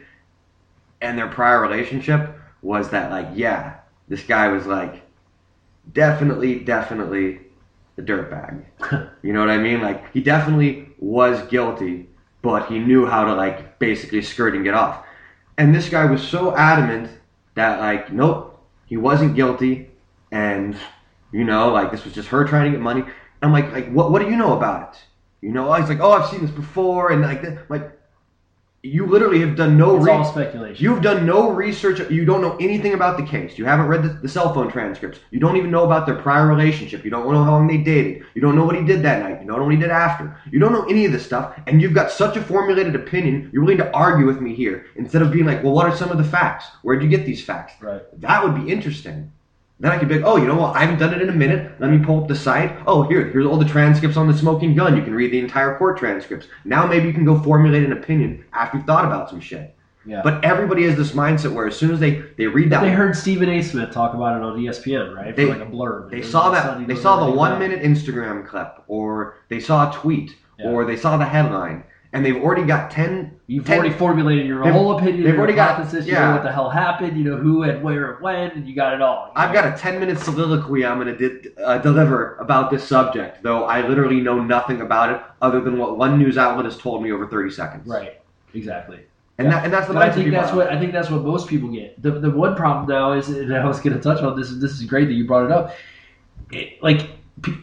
and 1.02 1.18
their 1.18 1.28
prior 1.28 1.62
relationship 1.62 2.40
was 2.62 2.90
that 2.90 3.12
like, 3.12 3.28
yeah, 3.34 3.76
this 4.08 4.24
guy 4.24 4.48
was 4.48 4.66
like 4.66 5.02
definitely, 5.92 6.60
definitely 6.60 7.42
the 8.00 8.14
dirtbag. 8.14 8.64
You 9.22 9.34
know 9.34 9.42
what 9.42 9.50
I 9.50 9.58
mean? 9.58 9.82
Like 9.82 10.12
he 10.14 10.22
definitely 10.22 10.88
was 11.00 11.42
guilty, 11.48 12.08
but 12.42 12.68
he 12.68 12.80
knew 12.80 13.06
how 13.06 13.26
to 13.26 13.34
like 13.34 13.80
basically 13.80 14.22
skirt 14.22 14.56
and 14.56 14.64
get 14.64 14.74
off. 14.74 15.06
And 15.58 15.76
this 15.76 15.90
guy 15.90 16.06
was 16.06 16.26
so 16.26 16.56
adamant 16.56 17.12
that 17.56 17.80
like, 17.80 18.14
nope, 18.14 18.66
he 18.86 18.96
wasn't 18.96 19.36
guilty, 19.36 19.90
and 20.32 20.76
you 21.34 21.44
know, 21.44 21.70
like 21.72 21.92
this 21.92 22.06
was 22.06 22.14
just 22.14 22.30
her 22.30 22.46
trying 22.46 22.72
to 22.72 22.78
get 22.78 22.82
money. 22.82 23.04
I'm 23.42 23.52
like, 23.52 23.72
like 23.74 23.92
what? 23.92 24.12
What 24.12 24.22
do 24.22 24.30
you 24.30 24.38
know 24.38 24.56
about 24.56 24.94
it? 24.94 25.00
You 25.42 25.52
know, 25.52 25.72
he's 25.74 25.90
like, 25.90 26.00
oh, 26.00 26.12
I've 26.12 26.30
seen 26.30 26.42
this 26.42 26.52
before, 26.52 27.12
and 27.12 27.22
like, 27.22 27.42
that. 27.42 27.70
like, 27.70 27.99
you 28.82 29.06
literally 29.06 29.42
have 29.42 29.58
done 29.58 29.78
no 29.78 29.98
it's 29.98 30.06
re- 30.06 30.12
all 30.14 30.24
speculation. 30.24 30.82
You've 30.82 31.02
done 31.02 31.26
no 31.26 31.52
research. 31.52 32.00
You 32.10 32.24
don't 32.24 32.42
know 32.42 32.56
anything 32.62 32.94
about 32.94 33.18
the 33.18 33.26
case. 33.26 33.58
You 33.58 33.66
haven't 33.66 33.88
read 33.88 34.04
the, 34.04 34.10
the 34.10 34.30
cell 34.30 34.54
phone 34.54 34.72
transcripts. 34.72 35.20
You 35.32 35.40
don't 35.40 35.58
even 35.58 35.70
know 35.70 35.84
about 35.84 36.06
their 36.06 36.16
prior 36.16 36.48
relationship. 36.48 37.04
You 37.04 37.12
don't 37.12 37.30
know 37.30 37.44
how 37.44 37.52
long 37.52 37.68
they 37.68 37.78
dated. 37.78 38.24
You 38.36 38.42
don't 38.42 38.56
know 38.56 38.64
what 38.64 38.78
he 38.78 38.84
did 38.86 39.04
that 39.04 39.22
night. 39.22 39.42
You 39.42 39.48
don't 39.48 39.58
know 39.58 39.66
what 39.66 39.74
he 39.74 39.80
did 39.80 39.90
after. 39.90 40.38
You 40.50 40.60
don't 40.60 40.72
know 40.72 40.86
any 40.86 41.06
of 41.06 41.12
this 41.12 41.26
stuff. 41.26 41.60
And 41.68 41.82
you've 41.82 41.94
got 41.94 42.10
such 42.10 42.38
a 42.38 42.42
formulated 42.42 42.96
opinion. 42.96 43.50
You're 43.52 43.64
willing 43.64 43.80
to 43.80 43.94
argue 43.94 44.26
with 44.26 44.40
me 44.40 44.56
here 44.56 44.86
instead 44.96 45.22
of 45.22 45.32
being 45.32 45.46
like, 45.46 45.62
well, 45.62 45.74
what 45.74 45.88
are 45.88 45.96
some 45.96 46.12
of 46.12 46.18
the 46.18 46.24
facts? 46.24 46.66
Where'd 46.82 47.04
you 47.04 47.10
get 47.10 47.26
these 47.26 47.44
facts? 47.44 47.74
Right. 47.82 48.02
That 48.22 48.44
would 48.44 48.56
be 48.56 48.72
interesting. 48.72 49.32
Then 49.82 49.92
I 49.94 49.98
could 49.98 50.10
be 50.10 50.16
like, 50.16 50.26
oh, 50.26 50.36
you 50.36 50.46
know 50.46 50.56
what? 50.58 50.76
I 50.76 50.80
haven't 50.82 51.00
done 51.00 51.14
it 51.14 51.22
in 51.22 51.30
a 51.30 51.34
minute. 51.34 51.72
Let 51.80 51.90
me 51.90 52.04
pull 52.04 52.22
up 52.22 52.28
the 52.28 52.36
site. 52.36 52.76
Oh, 52.86 53.04
here, 53.04 53.26
here's 53.30 53.46
all 53.46 53.56
the 53.58 53.64
transcripts 53.66 54.18
on 54.18 54.28
the 54.28 54.38
smoking 54.38 54.76
gun. 54.76 54.98
You 54.98 55.04
can 55.04 55.16
read 55.16 55.32
the 55.32 55.40
entire 55.40 55.78
court 55.78 55.98
transcripts. 55.98 56.48
Now 56.66 56.86
maybe 56.86 57.08
you 57.08 57.14
can 57.14 57.24
go 57.24 57.40
formulate 57.42 57.84
an 57.86 57.94
opinion 57.94 58.44
after 58.52 58.78
you've 58.78 58.86
thought 58.86 59.06
about 59.06 59.30
some 59.30 59.40
shit. 59.40 59.74
Yeah. 60.06 60.22
But 60.22 60.44
everybody 60.44 60.84
has 60.84 60.98
this 60.98 61.12
mindset 61.12 61.54
where 61.54 61.68
as 61.68 61.76
soon 61.78 61.92
as 61.92 62.00
they 62.00 62.24
they 62.38 62.48
read 62.48 62.72
that 62.72 62.82
They 62.82 62.90
heard 62.92 63.16
Stephen 63.16 63.48
A. 63.50 63.62
Smith 63.62 63.92
talk 63.92 64.14
about 64.14 64.36
it 64.38 64.44
on 64.44 64.58
ESPN, 64.58 65.16
right? 65.16 65.36
They- 65.36 65.46
For 65.46 65.58
like 65.58 65.68
a 65.68 65.72
blurb. 65.72 66.10
they 66.10 66.22
saw 66.24 66.42
all 66.44 66.56
of 66.56 66.76
a 66.78 66.80
that 66.80 66.88
they 66.88 66.96
saw 66.96 67.26
the 67.26 67.32
one 67.32 67.58
minute 67.60 67.82
Instagram 67.82 68.46
clip 68.48 68.82
or 68.88 69.36
they 69.50 69.60
saw 69.60 69.90
a 69.90 69.94
tweet 69.94 70.36
Yeah. 70.58 70.70
or 70.72 70.84
they 70.86 70.96
saw 70.98 71.16
the 71.18 71.26
headline 71.26 71.84
and 72.14 72.26
they've 72.26 72.38
already 72.38 72.64
got 72.64 72.90
10 72.90 73.40
You've 73.48 73.66
10 73.66 73.80
already 73.80 73.94
formulated 73.94 74.48
your 74.48 74.64
whole 74.72 74.98
opinion, 74.98 75.24
they've 75.24 75.38
already 75.38 75.54
got- 75.54 75.92
you 75.94 76.00
yeah. 76.02 76.28
know 76.28 76.32
what 76.34 76.44
the 76.44 76.52
hell 76.52 76.70
happened, 76.70 77.18
you 77.18 77.24
know 77.24 77.38
who 77.38 77.64
and 77.64 77.84
where 77.84 78.14
and 78.14 78.22
when, 78.24 78.52
and 78.52 78.68
you 78.68 78.76
got 78.76 78.94
it 78.94 79.02
all. 79.02 79.32
I've 79.36 79.50
know? 79.50 79.62
got 79.62 79.74
a 79.74 79.78
10 79.78 80.00
minute 80.00 80.20
soliloquy 80.20 80.86
I'm 80.86 81.00
going 81.00 81.18
to 81.18 81.30
di- 81.30 81.50
uh, 81.64 81.78
deliver 81.80 82.36
about 82.38 82.70
this 82.72 82.88
subject, 82.88 83.44
though 83.44 83.66
I 83.66 83.88
literally 83.88 84.22
know 84.22 84.42
nothing 84.42 84.82
about 84.82 85.12
it 85.12 85.22
other 85.42 85.62
than 85.62 85.78
what 85.78 85.98
one 85.98 86.18
news 86.18 86.38
outlet 86.38 86.66
has 86.66 86.78
told 86.78 87.04
me 87.04 87.12
over 87.12 87.28
30 87.28 87.52
seconds. 87.52 87.88
right, 87.88 88.20
exactly. 88.54 89.00
And, 89.40 89.50
that, 89.50 89.64
and 89.64 89.72
that's 89.74 89.88
the 89.88 89.94
But 89.94 90.04
I 90.04 90.12
think 90.12 90.32
that's 90.32 90.52
what 90.52 90.70
I 90.70 90.78
think 90.78 90.92
that's 90.92 91.10
what 91.10 91.24
most 91.24 91.48
people 91.48 91.70
get. 91.70 92.02
The 92.02 92.12
the 92.12 92.30
one 92.30 92.58
problem 92.58 92.90
now 92.90 93.14
is, 93.14 93.30
and 93.30 93.56
I 93.56 93.66
was 93.66 93.80
going 93.80 93.96
to 93.96 94.02
touch 94.02 94.22
on 94.22 94.38
this. 94.38 94.50
This 94.52 94.74
is 94.74 94.84
great 94.84 95.06
that 95.06 95.14
you 95.14 95.26
brought 95.26 95.46
it 95.46 95.52
up. 95.52 95.74
It, 96.52 96.84
like, 96.84 97.08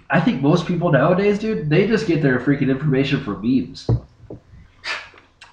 I 0.08 0.20
think 0.20 0.40
most 0.40 0.66
people 0.66 0.90
nowadays, 0.90 1.38
dude, 1.38 1.68
they 1.68 1.86
just 1.86 2.06
get 2.06 2.22
their 2.22 2.40
freaking 2.40 2.70
information 2.70 3.22
from 3.22 3.42
memes. 3.42 3.90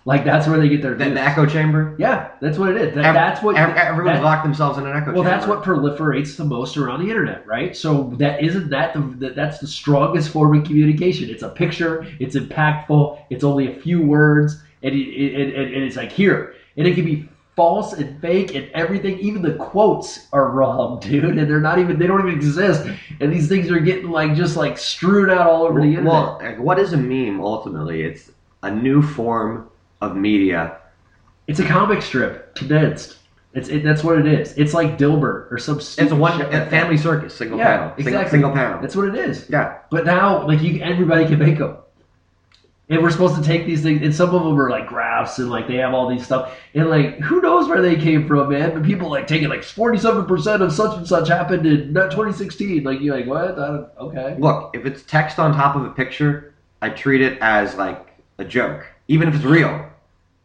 Like 0.06 0.26
that's 0.26 0.48
where 0.48 0.60
they 0.60 0.68
get 0.68 0.82
their 0.82 0.96
The, 0.96 1.12
the 1.12 1.22
echo 1.22 1.46
chamber? 1.46 1.96
Yeah, 1.98 2.32
that's 2.42 2.58
what 2.58 2.70
it 2.72 2.78
is. 2.78 2.94
That, 2.96 3.06
Ev- 3.06 3.14
that's 3.14 3.42
what 3.42 3.56
ev- 3.56 3.76
everyone's 3.78 4.18
that- 4.18 4.24
locked 4.24 4.44
themselves 4.44 4.78
in 4.78 4.86
an 4.86 4.96
echo 4.96 5.14
Well, 5.14 5.24
chamber. 5.24 5.30
that's 5.30 5.48
what 5.48 5.64
proliferates 5.64 6.36
the 6.36 6.44
most 6.44 6.76
around 6.76 7.02
the 7.04 7.10
internet, 7.10 7.48
right? 7.48 7.76
So 7.76 8.14
that 8.18 8.44
isn't 8.44 8.70
that 8.72 8.94
the 8.94 9.00
that, 9.20 9.36
that's 9.36 9.60
the 9.60 9.68
strongest 9.68 10.30
form 10.30 10.58
of 10.58 10.66
communication. 10.66 11.30
It's 11.30 11.44
a 11.44 11.50
picture. 11.50 12.06
It's 12.20 12.36
impactful. 12.36 13.20
It's 13.30 13.44
only 13.46 13.72
a 13.72 13.80
few 13.80 14.02
words, 14.02 14.62
and 14.82 14.94
it, 14.94 14.98
it, 15.08 15.56
and, 15.56 15.74
and 15.74 15.84
it's 15.84 15.96
like 15.96 16.12
here, 16.12 16.56
and 16.76 16.86
it 16.86 16.96
can 16.96 17.06
be 17.06 17.30
false 17.56 17.94
and 17.94 18.20
fake 18.20 18.56
and 18.56 18.68
everything. 18.74 19.20
Even 19.20 19.42
the 19.42 19.54
quotes 19.54 20.28
are 20.34 20.50
wrong, 20.50 21.00
dude, 21.02 21.24
and 21.38 21.50
they're 21.50 21.62
not 21.62 21.80
even 21.80 21.98
they 21.98 22.08
don't 22.08 22.20
even 22.20 22.34
exist. 22.34 22.86
And 23.22 23.32
these 23.32 23.48
things 23.48 23.72
are 23.72 23.80
getting 23.80 24.10
like 24.12 24.36
just 24.36 24.58
like 24.58 24.78
strewn 24.78 25.30
out 25.30 25.48
all 25.48 25.64
over 25.64 25.80
the 25.80 25.88
internet. 25.88 26.12
Well, 26.12 26.42
what 26.58 26.78
is 26.78 26.92
a 26.92 26.98
meme 26.98 27.40
ultimately? 27.40 28.02
It's 28.02 28.32
a 28.64 28.72
new 28.72 29.02
form 29.02 29.70
of 30.04 30.16
media. 30.16 30.78
it's 31.48 31.60
a 31.60 31.66
comic 31.66 32.02
strip 32.02 32.56
condensed. 32.56 33.18
It's 33.54 33.70
it, 33.70 33.84
that's 33.84 34.04
what 34.04 34.18
it 34.18 34.26
is. 34.26 34.58
It's 34.58 34.74
like 34.74 34.98
Dilbert 34.98 35.52
or 35.52 35.58
some. 35.60 35.78
It's 35.78 35.98
a 36.00 36.16
one 36.16 36.42
a 36.42 36.66
family 36.72 36.98
circus, 36.98 37.36
single 37.36 37.58
Yeah, 37.60 37.78
panel, 37.78 37.90
single, 37.96 38.08
exactly. 38.08 38.30
single 38.32 38.52
panel. 38.52 38.82
That's 38.82 38.96
what 38.96 39.08
it 39.10 39.16
is. 39.16 39.48
yeah, 39.50 39.78
But 39.92 40.06
now, 40.06 40.48
like 40.48 40.62
you, 40.64 40.82
everybody 40.82 41.26
can 41.28 41.38
make 41.38 41.60
them, 41.60 41.78
and 42.90 43.04
we're 43.04 43.12
supposed 43.12 43.36
to 43.36 43.44
take 43.44 43.68
these 43.68 43.84
things. 43.84 44.02
And 44.02 44.14
some 44.16 44.34
of 44.34 44.44
them 44.44 44.60
are 44.60 44.72
like 44.72 44.88
graphs, 44.88 45.38
and 45.38 45.52
like 45.52 45.68
they 45.68 45.76
have 45.76 45.94
all 45.94 46.10
these 46.10 46.26
stuff, 46.26 46.58
and 46.74 46.90
like 46.90 47.20
who 47.20 47.42
knows 47.42 47.68
where 47.70 47.80
they 47.80 47.96
came 47.96 48.28
from, 48.28 48.50
man? 48.50 48.74
But 48.74 48.82
people 48.84 49.12
like 49.12 49.28
taking 49.28 49.50
like 49.50 49.64
forty-seven 49.64 50.26
percent 50.26 50.64
of 50.64 50.74
such 50.74 50.98
and 50.98 51.08
such 51.08 51.28
happened 51.28 51.68
in 51.68 51.94
not 51.94 52.10
2016. 52.10 52.84
Like 52.84 53.02
you're 53.02 53.16
like, 53.16 53.28
what? 53.28 53.60
I 53.60 53.68
don't, 53.68 53.90
okay. 54.00 54.36
Look, 54.40 54.72
if 54.76 54.88
it's 54.88 55.04
text 55.04 55.38
on 55.38 55.54
top 55.54 55.76
of 55.76 55.84
a 55.86 55.92
picture, 55.92 56.56
I 56.82 56.90
treat 56.90 57.22
it 57.22 57.38
as 57.40 57.76
like 57.76 58.18
a 58.40 58.46
joke, 58.46 58.88
even 59.08 59.28
if 59.28 59.36
it's 59.36 59.46
real. 59.46 59.90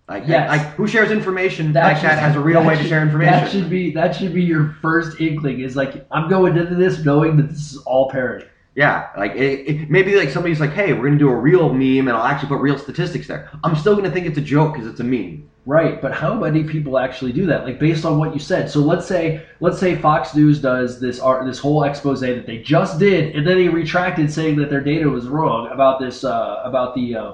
Like, 0.09 0.25
Yes. 0.27 0.49
like 0.49 0.75
who 0.75 0.87
shares 0.87 1.11
information 1.11 1.67
like 1.75 2.01
that 2.01 2.19
has 2.19 2.35
a 2.35 2.41
real 2.41 2.65
way 2.65 2.75
to 2.77 2.81
should- 2.81 2.89
share 2.89 3.01
That 3.01 3.09
information? 3.09 3.49
should 3.61 3.71
be 3.71 3.93
that 3.93 4.15
should 4.17 4.33
be 4.33 4.43
your 4.43 4.75
first 4.81 5.21
inkling. 5.21 5.61
Is 5.61 5.77
like 5.77 6.07
I'm 6.11 6.29
going 6.31 6.57
into 6.57 6.75
this 6.75 7.05
knowing 7.05 7.37
that 7.37 7.51
this 7.51 7.73
is 7.73 7.77
all 7.85 8.09
parody. 8.11 8.47
yeah, 8.75 9.09
like 9.19 9.35
it, 9.35 9.69
it, 9.69 9.91
maybe 9.91 10.17
like 10.17 10.31
somebody's 10.31 10.61
like, 10.61 10.71
hey, 10.73 10.93
we're 10.95 11.05
gonna 11.09 11.19
do 11.19 11.29
a 11.29 11.35
real 11.37 11.69
meme, 11.73 12.09
and 12.09 12.11
I'll 12.17 12.25
actually 12.25 12.49
put 12.49 12.61
real 12.61 12.79
statistics 12.79 13.27
there. 13.27 13.51
I'm 13.65 13.77
still 13.77 13.95
gonna 13.97 14.11
think 14.11 14.27
it's 14.27 14.39
a 14.39 14.43
joke 14.43 14.73
because 14.75 14.89
it's 14.89 15.01
a 15.01 15.05
meme. 15.05 15.45
Right, 15.67 16.01
but 16.01 16.13
how 16.15 16.33
many 16.33 16.65
people 16.65 16.99
actually 16.99 17.33
do 17.33 17.45
that? 17.45 17.65
Like 17.67 17.79
based 17.79 18.07
on 18.07 18.19
what 18.19 18.33
you 18.33 18.41
said. 18.41 18.71
So 18.71 18.81
let's 18.81 19.07
say 19.07 19.43
let's 19.61 19.79
say 19.79 19.95
Fox 19.97 20.35
News 20.35 20.59
does 20.63 20.99
this 21.01 21.21
art 21.21 21.45
this 21.45 21.59
whole 21.59 21.83
expose 21.83 22.21
that 22.21 22.47
they 22.47 22.59
just 22.63 22.99
did, 22.99 23.37
and 23.37 23.47
then 23.47 23.59
they 23.59 23.69
retracted 23.69 24.33
saying 24.33 24.57
that 24.57 24.71
their 24.71 24.81
data 24.81 25.07
was 25.11 25.29
wrong 25.29 25.69
about 25.71 26.01
this 26.01 26.25
uh, 26.25 26.63
about 26.65 26.95
the 26.95 27.15
uh, 27.17 27.33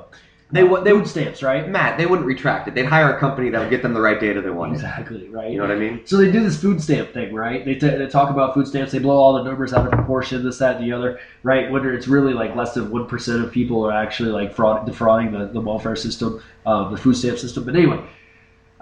They 0.55 0.63
would- 0.65 0.85
they 0.85 0.93
would 0.93 1.07
stamps, 1.09 1.43
right? 1.43 1.69
Matt, 1.69 1.99
they 1.99 2.07
wouldn't 2.07 2.27
retract 2.27 2.69
it. 2.69 2.75
They'd 2.75 2.87
hire 2.87 3.13
a 3.15 3.19
company 3.19 3.51
that 3.51 3.61
would 3.61 3.71
get 3.71 3.83
them 3.83 3.93
the 3.93 4.01
right 4.01 4.21
data 4.21 4.41
they 4.41 4.51
wanted. 4.51 4.75
Exactly, 4.75 5.29
right. 5.29 5.51
You 5.51 5.59
know 5.59 5.65
what 5.65 5.73
I 5.73 5.79
mean? 5.79 6.01
So 6.05 6.17
they 6.17 6.31
do 6.31 6.43
this 6.43 6.57
food 6.57 6.81
stamp 6.81 7.13
thing, 7.13 7.35
right? 7.35 7.65
They, 7.65 7.75
t- 7.75 7.89
they 7.89 8.07
talk 8.07 8.31
about 8.31 8.55
food 8.55 8.67
stamps. 8.69 8.93
They 8.93 9.01
blow 9.01 9.17
all 9.17 9.35
the 9.35 9.43
numbers 9.43 9.73
out 9.73 9.85
of 9.85 9.91
proportion, 9.93 10.45
this, 10.45 10.59
that, 10.59 10.77
and 10.77 10.85
the 10.85 10.93
other, 10.93 11.19
right? 11.43 11.71
Whether 11.71 11.93
it's 11.93 12.07
really 12.09 12.33
like 12.35 12.55
less 12.55 12.73
than 12.75 12.89
one 12.91 13.07
percent 13.07 13.43
of 13.43 13.51
people 13.51 13.85
are 13.85 13.93
actually 13.93 14.31
like 14.31 14.53
fraud, 14.55 14.87
defrauding 14.87 15.33
the, 15.33 15.47
the 15.47 15.61
welfare 15.61 15.97
system, 15.97 16.41
um, 16.67 16.93
the 16.93 16.97
food 16.99 17.17
stamp 17.17 17.39
system. 17.39 17.65
But 17.65 17.75
anyway, 17.75 18.01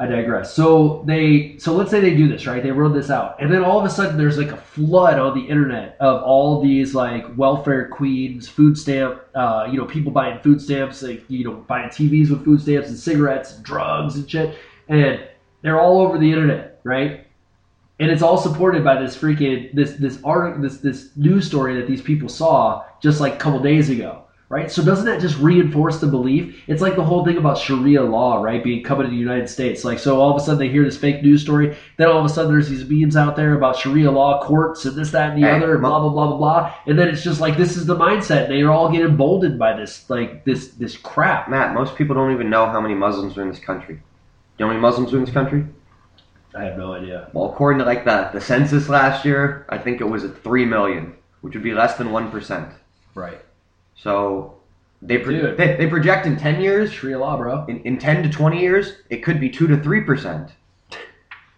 I 0.03 0.07
digress. 0.07 0.53
So 0.53 1.05
they, 1.07 1.57
so 1.59 1.75
let's 1.75 1.93
say 1.93 2.01
they 2.01 2.17
do 2.17 2.27
this, 2.27 2.45
right? 2.45 2.61
They 2.61 2.73
run 2.73 2.93
this 2.93 3.09
out, 3.09 3.41
and 3.41 3.53
then 3.53 3.63
all 3.63 3.79
of 3.79 3.85
a 3.85 3.89
sudden 3.89 4.19
there's 4.19 4.37
like 4.37 4.51
a 4.51 4.57
flood 4.57 5.17
on 5.17 5.39
the 5.39 5.45
internet 5.45 5.97
of 6.01 6.25
all 6.25 6.61
these 6.61 6.93
like 6.93 7.25
welfare 7.37 7.87
queens, 7.87 8.49
food 8.49 8.77
stamp, 8.77 9.23
uh, 9.37 9.69
you 9.71 9.79
know, 9.79 9.85
people 9.85 10.11
buying 10.11 10.41
food 10.41 10.61
stamps, 10.61 11.03
like 11.05 11.23
you 11.29 11.45
know, 11.45 11.53
buying 11.53 11.89
TVs 11.89 12.31
with 12.31 12.45
food 12.45 12.61
stamps 12.61 12.89
and 12.89 12.99
cigarettes, 12.99 13.55
and 13.55 13.65
drugs 13.65 14.17
and 14.17 14.29
shit, 14.29 14.59
and 14.89 15.23
they're 15.63 15.81
all 15.81 16.01
over 16.01 16.19
the 16.19 16.33
internet, 16.33 16.81
right? 16.83 17.25
And 18.01 18.11
it's 18.11 18.23
all 18.23 18.39
supported 18.39 18.83
by 18.83 19.01
this 19.01 19.17
freaking 19.17 19.73
this 19.73 19.93
this 19.93 20.19
art 20.25 20.61
this 20.61 20.79
this 20.79 21.11
news 21.17 21.47
story 21.47 21.77
that 21.77 21.87
these 21.87 22.03
people 22.03 22.29
saw 22.29 22.85
just 23.01 23.21
like 23.21 23.35
a 23.35 23.39
couple 23.39 23.61
days 23.61 23.89
ago, 23.89 24.25
right? 24.53 24.71
So 24.71 24.85
doesn't 24.85 25.07
that 25.07 25.23
just 25.23 25.39
reinforce 25.39 25.99
the 25.99 26.07
belief? 26.07 26.63
It's 26.67 26.83
like 26.83 26.95
the 26.95 27.03
whole 27.03 27.25
thing 27.25 27.39
about 27.39 27.57
Sharia 27.57 28.03
law, 28.03 28.43
right, 28.43 28.63
being 28.63 28.85
coming 28.85 29.07
to 29.07 29.11
the 29.11 29.17
United 29.17 29.49
States. 29.49 29.83
Like 29.83 29.99
so, 29.99 30.21
all 30.21 30.37
of 30.37 30.37
a 30.37 30.45
sudden 30.45 30.59
they 30.59 30.69
hear 30.69 30.85
this 30.85 30.99
fake 30.99 31.23
news 31.23 31.41
story, 31.41 31.75
then 31.97 32.09
all 32.09 32.19
of 32.19 32.27
a 32.27 32.29
sudden 32.29 32.53
there's 32.53 32.69
these 32.69 32.85
memes 32.85 33.17
out 33.17 33.35
there 33.35 33.55
about 33.55 33.79
Sharia 33.79 34.11
law 34.11 34.45
courts 34.45 34.85
and 34.85 34.95
this, 34.95 35.11
that, 35.13 35.33
and 35.33 35.43
the 35.43 35.49
other, 35.49 35.79
blah 35.79 36.01
blah 36.01 36.11
blah 36.11 36.27
blah 36.27 36.37
blah, 36.37 36.75
and 36.87 36.99
then 36.99 37.09
it's 37.09 37.25
just 37.25 37.41
like 37.41 37.57
this 37.57 37.79
is 37.79 37.87
the 37.87 37.97
mindset. 37.97 38.47
They 38.49 38.61
are 38.61 38.71
all 38.71 38.93
getting 38.93 39.07
emboldened 39.07 39.59
by 39.59 39.75
this 39.75 40.09
like 40.11 40.45
this 40.45 40.69
this 40.73 40.99
crap. 40.99 41.49
Matt, 41.49 41.73
most 41.73 41.97
people 41.97 42.15
don't 42.15 42.33
even 42.33 42.51
know 42.51 42.67
how 42.67 42.81
many 42.81 42.95
Muslims 42.95 43.39
are 43.39 43.43
in 43.43 43.49
this 43.49 43.59
country. 43.59 43.95
You 43.95 44.03
know 44.61 44.67
how 44.67 44.73
many 44.75 44.81
Muslims 44.81 45.15
are 45.15 45.17
in 45.17 45.25
this 45.25 45.33
country? 45.33 45.65
I 46.55 46.65
have 46.65 46.77
no 46.77 46.93
idea. 46.93 47.31
Well, 47.33 47.51
according 47.51 47.79
to 47.79 47.87
like 47.87 48.05
the, 48.05 48.29
the 48.35 48.41
census 48.43 48.91
last 48.91 49.25
year, 49.25 49.65
I 49.71 49.79
think 49.79 50.03
it 50.03 50.05
was 50.05 50.25
at 50.25 50.43
three 50.45 50.67
million, 50.67 51.15
which 51.41 51.55
would 51.55 51.65
be 51.65 51.73
less 51.73 51.97
than 51.97 52.13
one 52.13 52.31
percent. 52.31 52.69
Right, 53.15 53.41
So 53.97 54.55
they, 55.01 55.19
pro- 55.19 55.55
they 55.57 55.77
they 55.77 55.87
project 55.87 56.27
in 56.27 56.37
ten 56.37 56.61
years, 56.61 56.93
Sharia 56.93 57.19
law, 57.19 57.37
bro. 57.37 57.65
in, 57.67 57.81
in 57.83 57.99
ten 57.99 58.23
to 58.23 58.29
twenty 58.29 58.61
years, 58.61 58.95
it 59.11 59.19
could 59.19 59.41
be 59.41 59.49
two 59.51 59.67
to 59.69 59.77
three 59.77 60.03
percent. 60.03 60.53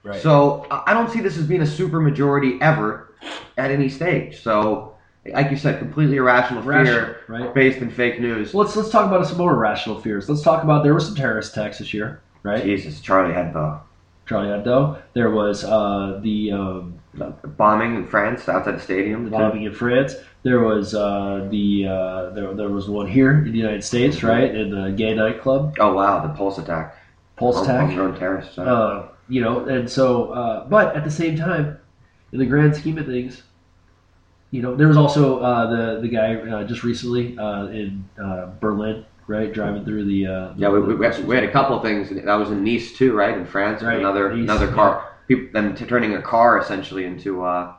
Right. 0.03 0.21
So 0.21 0.67
I 0.71 0.93
don't 0.93 1.11
see 1.11 1.21
this 1.21 1.39
as 1.39 1.47
being 1.47 1.63
a 1.63 1.67
super 1.67 2.01
majority 2.01 2.59
ever 2.61 3.15
at 3.57 3.71
any 3.71 3.89
stage. 3.89 4.43
So, 4.43 4.95
like 5.33 5.51
you 5.51 5.57
said, 5.57 5.79
completely 5.79 6.17
irrational 6.17 6.63
Rational, 6.63 7.07
fear 7.07 7.21
right? 7.29 7.55
based 7.55 7.79
in 7.79 7.91
fake 7.91 8.21
news. 8.21 8.55
Let's 8.55 8.77
let's 8.77 8.91
talk 8.91 9.07
about 9.07 9.27
some 9.27 9.39
more 9.39 9.53
irrational 9.53 10.01
fears. 10.01 10.29
Let's 10.29 10.43
talk 10.43 10.63
about 10.63 10.83
there 10.83 10.93
were 10.93 11.01
some 11.01 11.15
terrorist 11.15 11.57
attacks 11.57 11.79
this 11.79 11.95
year, 11.95 12.21
right? 12.43 12.63
Jesus, 12.63 13.01
Charlie 13.01 13.33
Hebdo. 13.33 13.81
Charlie 14.27 14.49
Hebdo. 14.49 15.01
There 15.15 15.31
was 15.31 15.65
uh, 15.65 16.19
the, 16.23 16.53
um, 16.53 16.95
The 16.95 17.04
bombing 17.57 17.95
in 17.97 18.07
France 18.07 18.49
outside 18.49 18.77
the 18.77 18.81
stadium. 18.81 19.25
the 19.25 19.31
bombing 19.31 19.65
in 19.65 19.73
France. 19.75 20.15
There 20.43 20.61
was 20.61 20.95
uh, 20.95 21.47
the 21.51 21.87
uh, 21.89 22.31
there, 22.31 22.55
there 22.55 22.69
was 22.69 22.89
one 22.89 23.07
here 23.07 23.39
in 23.39 23.53
the 23.53 23.59
United 23.59 23.83
States, 23.85 24.23
right, 24.23 24.55
in 24.55 24.71
the 24.71 24.91
gay 24.93 25.15
nightclub, 25.15 25.77
Oh 25.81 25.95
wow, 25.95 26.27
the 26.27 26.33
pulse 26.35 26.59
attack. 26.59 26.97
Pulse 27.37 27.63
attack. 27.63 27.87
Homegrown 27.87 28.19
terrorists. 28.19 28.55
so- 28.55 28.63
Uh, 28.65 29.09
you 29.29 29.41
know, 29.41 29.65
and 29.65 29.89
so, 29.91 30.27
uh, 30.33 30.67
but 30.69 30.95
at 30.95 31.03
the 31.03 31.11
same 31.11 31.35
time, 31.37 31.79
in 32.33 32.39
the 32.39 32.45
grand 32.47 32.77
scheme 32.77 32.99
of 32.99 33.07
things, 33.07 33.43
you 34.51 34.61
know, 34.61 34.77
there 34.77 34.87
was 34.87 34.99
also 34.99 35.41
uh, 35.41 35.67
the 35.71 36.01
the 36.03 36.09
guy 36.09 36.35
uh, 36.37 36.65
just 36.65 36.85
recently 36.85 37.37
uh, 37.39 37.67
in 37.69 38.05
uh, 38.23 38.51
Berlin, 38.61 39.05
right, 39.27 39.51
driving 39.53 39.85
through 39.85 40.05
the. 40.05 40.27
Uh, 40.27 40.53
Yeah, 40.57 40.69
we, 40.69 40.81
we, 40.81 40.95
we 40.95 41.07
had- 41.07 41.25
we 41.27 41.35
had 41.35 41.45
a 41.45 41.51
couple 41.51 41.75
of 41.77 41.83
things. 41.83 42.11
That 42.11 42.35
was 42.35 42.51
in 42.51 42.63
Nice 42.63 42.93
too, 42.93 43.15
right? 43.15 43.37
In 43.37 43.47
France, 43.47 43.83
Right, 43.83 43.99
another 43.99 44.29
Nice, 44.35 44.43
another 44.45 44.71
car. 44.71 45.14
People 45.29 45.53
them 45.53 45.75
t- 45.75 45.87
turning 45.87 46.15
a 46.15 46.23
car 46.23 46.59
essentially 46.59 47.05
into 47.05 47.45
uh, 47.45 47.73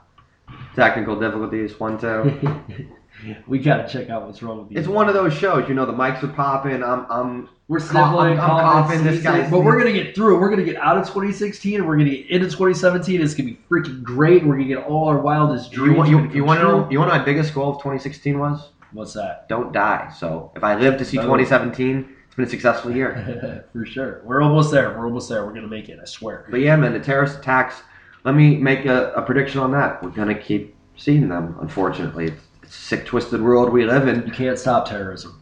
technical 0.76 1.20
difficulties. 1.20 1.80
One 1.80 2.00
two. 2.00 2.62
we 3.48 3.60
gotta 3.60 3.88
check 3.88 4.10
out 4.10 4.26
what's 4.26 4.42
wrong 4.44 4.60
with 4.60 4.70
these. 4.70 4.80
it's 4.80 4.88
one 4.88 5.08
of 5.08 5.14
those 5.14 5.34
shows. 5.34 5.68
You 5.70 5.76
know, 5.76 5.86
the 5.86 5.94
mics 5.94 6.24
are 6.24 6.28
popping. 6.28 6.84
I'm 6.84 7.06
I'm 7.10 7.50
We're 7.68 7.80
sniffling, 7.80 8.40
I'm- 8.40 8.52
I'm 8.52 8.84
coughing, 8.84 9.04
this 9.04 9.24
guy's 9.24 9.50
but 9.50 9.62
we're 9.64 9.78
gonna 9.78 9.94
get 9.94 10.16
through. 10.16 10.36
it. 10.36 10.40
We're 10.40 10.50
gonna 10.50 10.64
get 10.66 10.76
out 10.78 10.98
of 10.98 11.06
2016, 11.08 11.76
and 11.76 11.88
we're 11.88 11.98
gonna 11.98 12.10
get 12.10 12.30
into 12.30 12.48
2017. 12.48 13.22
It's 13.22 13.34
gonna 13.34 13.50
be 13.52 13.60
freaking 13.70 14.04
great. 14.04 14.46
We're 14.46 14.54
gonna 14.56 14.66
get 14.68 14.84
all 14.84 15.08
our 15.08 15.20
wildest 15.20 15.72
you 15.72 15.78
dreams. 15.80 15.98
want 15.98 16.10
you, 16.10 16.30
you 16.32 16.44
want 16.44 16.60
to 16.60 16.64
know 16.64 16.90
you 16.92 17.00
want 17.00 17.12
to 17.12 17.14
know 17.16 17.20
my 17.20 17.26
biggest 17.26 17.54
goal 17.54 17.70
of 17.72 17.78
2016 17.78 18.38
was 18.40 18.70
What's 18.92 19.14
that? 19.14 19.48
don't 19.50 19.72
die. 19.72 20.12
So 20.18 20.52
if 20.56 20.64
I 20.64 20.76
live 20.76 20.98
to 21.00 21.06
see 21.06 21.18
Oh. 21.20 21.24
2017, 21.24 22.15
it's 22.36 22.38
been 22.38 22.48
a 22.48 22.50
successful 22.50 22.92
year. 22.92 23.66
For 23.72 23.86
sure. 23.86 24.22
We're 24.26 24.42
almost 24.42 24.70
there. 24.70 24.90
We're 24.90 25.06
almost 25.06 25.30
there. 25.30 25.46
We're 25.46 25.54
gonna 25.54 25.70
make 25.70 25.88
it. 25.88 26.00
I 26.02 26.06
swear. 26.06 26.46
But 26.50 26.60
yeah, 26.60 26.76
man, 26.76 26.92
the 26.92 27.00
terrorist 27.00 27.40
attacks. 27.40 27.82
Let 28.26 28.36
me 28.36 28.58
make 28.58 28.86
a, 28.86 29.14
a 29.14 29.22
prediction 29.22 29.62
on 29.62 29.72
that. 29.72 30.04
We're 30.04 30.10
gonna 30.10 30.38
keep 30.38 30.76
seeing 30.98 31.30
them. 31.30 31.56
Unfortunately, 31.62 32.26
it's, 32.26 32.44
it's 32.62 32.76
a 32.76 32.82
sick, 32.82 33.06
twisted 33.06 33.42
world 33.42 33.72
we 33.72 33.86
live 33.86 34.10
in. 34.10 34.26
You 34.28 34.34
can't 34.34 34.60
stop 34.60 34.86
terrorism. 34.86 35.40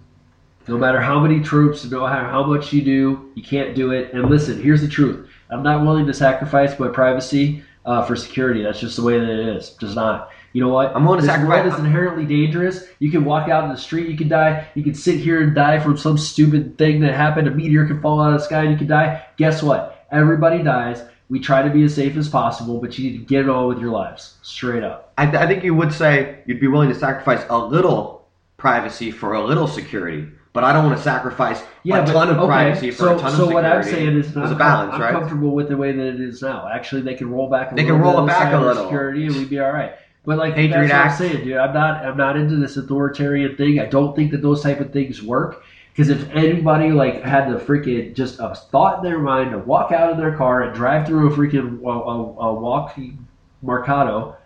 No 0.68 0.78
matter 0.78 1.02
how 1.02 1.20
many 1.20 1.42
troops, 1.42 1.84
no 1.84 2.08
matter 2.08 2.28
how 2.28 2.44
much 2.44 2.72
you 2.72 2.84
do, 2.84 3.32
you 3.34 3.42
can't 3.42 3.76
do 3.76 3.90
it. 3.92 4.14
And 4.14 4.30
listen, 4.30 4.62
here's 4.62 4.82
the 4.82 4.88
truth. 4.88 5.28
I'm 5.50 5.64
not 5.64 5.84
willing 5.84 6.06
to 6.06 6.14
sacrifice 6.14 6.78
my 6.78 6.90
privacy 6.90 7.64
uh, 7.88 8.06
for 8.06 8.16
security. 8.16 8.62
That's 8.62 8.80
just 8.80 8.98
the 8.98 9.04
way 9.04 9.20
that 9.20 9.30
it 9.30 9.58
is. 9.58 9.72
Just 9.72 9.96
not. 9.96 10.30
You 10.54 10.62
know 10.62 10.70
what? 10.70 10.96
I'm 10.96 11.04
willing 11.04 11.20
to 11.20 11.26
this 11.26 11.34
sacrifice- 11.34 11.64
world 11.66 11.74
is 11.74 11.80
inherently 11.80 12.26
dangerous. 12.26 12.86
You 13.00 13.10
can 13.12 13.26
walk 13.26 13.50
out 13.50 13.64
in 13.64 13.72
the 13.72 13.78
street, 13.78 14.08
you 14.10 14.16
can 14.18 14.30
die. 14.30 14.68
You 14.76 14.84
can 14.84 14.94
sit 14.94 15.20
here 15.20 15.42
and 15.42 15.54
die 15.56 15.80
from 15.80 15.98
some 15.98 16.18
stupid 16.18 16.78
thing 16.78 17.02
that 17.02 17.16
happened. 17.16 17.48
A 17.48 17.52
meteor 17.52 17.86
can 17.88 18.00
fall 18.02 18.22
out 18.22 18.34
of 18.34 18.40
the 18.40 18.46
sky 18.46 18.62
and 18.62 18.72
you 18.72 18.78
can 18.78 18.88
die. 18.88 19.24
Guess 19.38 19.64
what? 19.64 20.06
Everybody 20.12 20.62
dies. 20.64 21.04
We 21.30 21.40
try 21.40 21.64
to 21.64 21.70
be 21.72 21.84
as 21.84 21.96
safe 21.96 22.16
as 22.18 22.30
possible, 22.30 22.80
but 22.80 23.00
you 23.00 23.10
need 23.10 23.18
to 23.18 23.26
get 23.26 23.42
it 23.42 23.50
all 23.50 23.68
with 23.68 23.80
your 23.80 23.90
lives. 23.90 24.36
Straight 24.44 24.84
up. 24.84 25.12
I, 25.18 25.26
th- 25.26 25.38
I 25.38 25.48
think 25.48 25.64
you 25.64 25.74
would 25.74 25.92
say 25.92 26.40
you'd 26.46 26.60
be 26.60 26.68
willing 26.68 26.90
to 26.90 26.96
sacrifice 26.96 27.44
a 27.50 27.58
little 27.58 28.28
privacy 28.58 29.10
for 29.10 29.34
a 29.34 29.44
little 29.44 29.68
security, 29.68 30.28
but 30.54 30.64
I 30.64 30.72
don't 30.74 30.86
want 30.86 30.98
to 30.98 31.04
sacrifice 31.04 31.64
Yeah, 31.84 32.00
a 32.00 32.06
but 32.06 32.14
ton 32.14 32.30
of 32.30 32.38
okay. 32.38 32.46
privacy 32.46 32.92
for 32.92 32.98
so, 32.98 33.16
a 33.16 33.20
ton 33.20 33.20
so 33.20 33.26
of 33.26 33.32
security. 33.32 33.50
So 33.50 33.56
what 33.56 33.66
I'm 33.66 33.84
saying 33.84 34.18
is, 34.18 34.34
there's 34.34 34.50
I'm, 34.52 34.56
a 34.56 34.60
balance, 34.60 34.94
I'm 34.94 35.02
right? 35.02 35.12
comfortable 35.12 35.56
with 35.56 35.70
the 35.70 35.78
way 35.78 35.92
that 35.94 36.06
it 36.08 36.22
is 36.22 36.42
now. 36.44 36.70
Actually, 36.72 37.02
they 37.02 37.16
can 37.16 37.32
roll 37.32 37.50
back. 37.50 37.72
A 37.72 37.76
They 37.76 37.82
little 37.82 37.98
can 37.98 38.04
roll 38.06 38.16
bit 38.18 38.24
it 38.24 38.28
back 38.28 38.54
a 38.54 38.58
little. 38.60 38.84
security, 38.84 39.26
and 39.26 39.36
we'd 39.36 39.50
be 39.50 39.60
all 39.60 39.72
right. 39.72 39.94
But 40.26 40.38
like 40.38 40.56
Patriot 40.56 40.88
that's 40.88 41.20
what 41.20 41.28
I'm 41.28 41.32
saying, 41.32 41.46
dude. 41.46 41.58
I'm 41.58 41.74
not. 41.74 42.06
I'm 42.06 42.18
not 42.18 42.38
into 42.38 42.56
this 42.56 42.78
authoritarian 42.78 43.58
thing. 43.58 43.80
I 43.80 43.86
don't 43.86 44.16
think 44.16 44.32
that 44.32 44.42
those 44.42 44.62
type 44.62 44.80
of 44.80 44.94
things 44.94 45.22
work. 45.22 45.64
Because 45.92 46.10
if 46.10 46.28
anybody 46.32 46.92
like 46.92 47.22
had 47.22 47.52
the 47.52 47.58
freaking 47.60 48.16
just 48.16 48.40
a 48.40 48.56
thought 48.56 49.00
in 49.00 49.04
their 49.04 49.20
mind 49.20 49.52
to 49.52 49.60
walk 49.60 49.92
out 49.92 50.10
of 50.10 50.18
their 50.18 50.36
car 50.36 50.64
and 50.64 50.74
drive 50.74 51.06
through 51.06 51.32
a 51.32 51.36
freaking 51.36 51.84
a, 51.84 51.90
a, 51.90 52.48
a 52.48 52.54
walking 52.54 53.28
Mercado, 53.62 54.38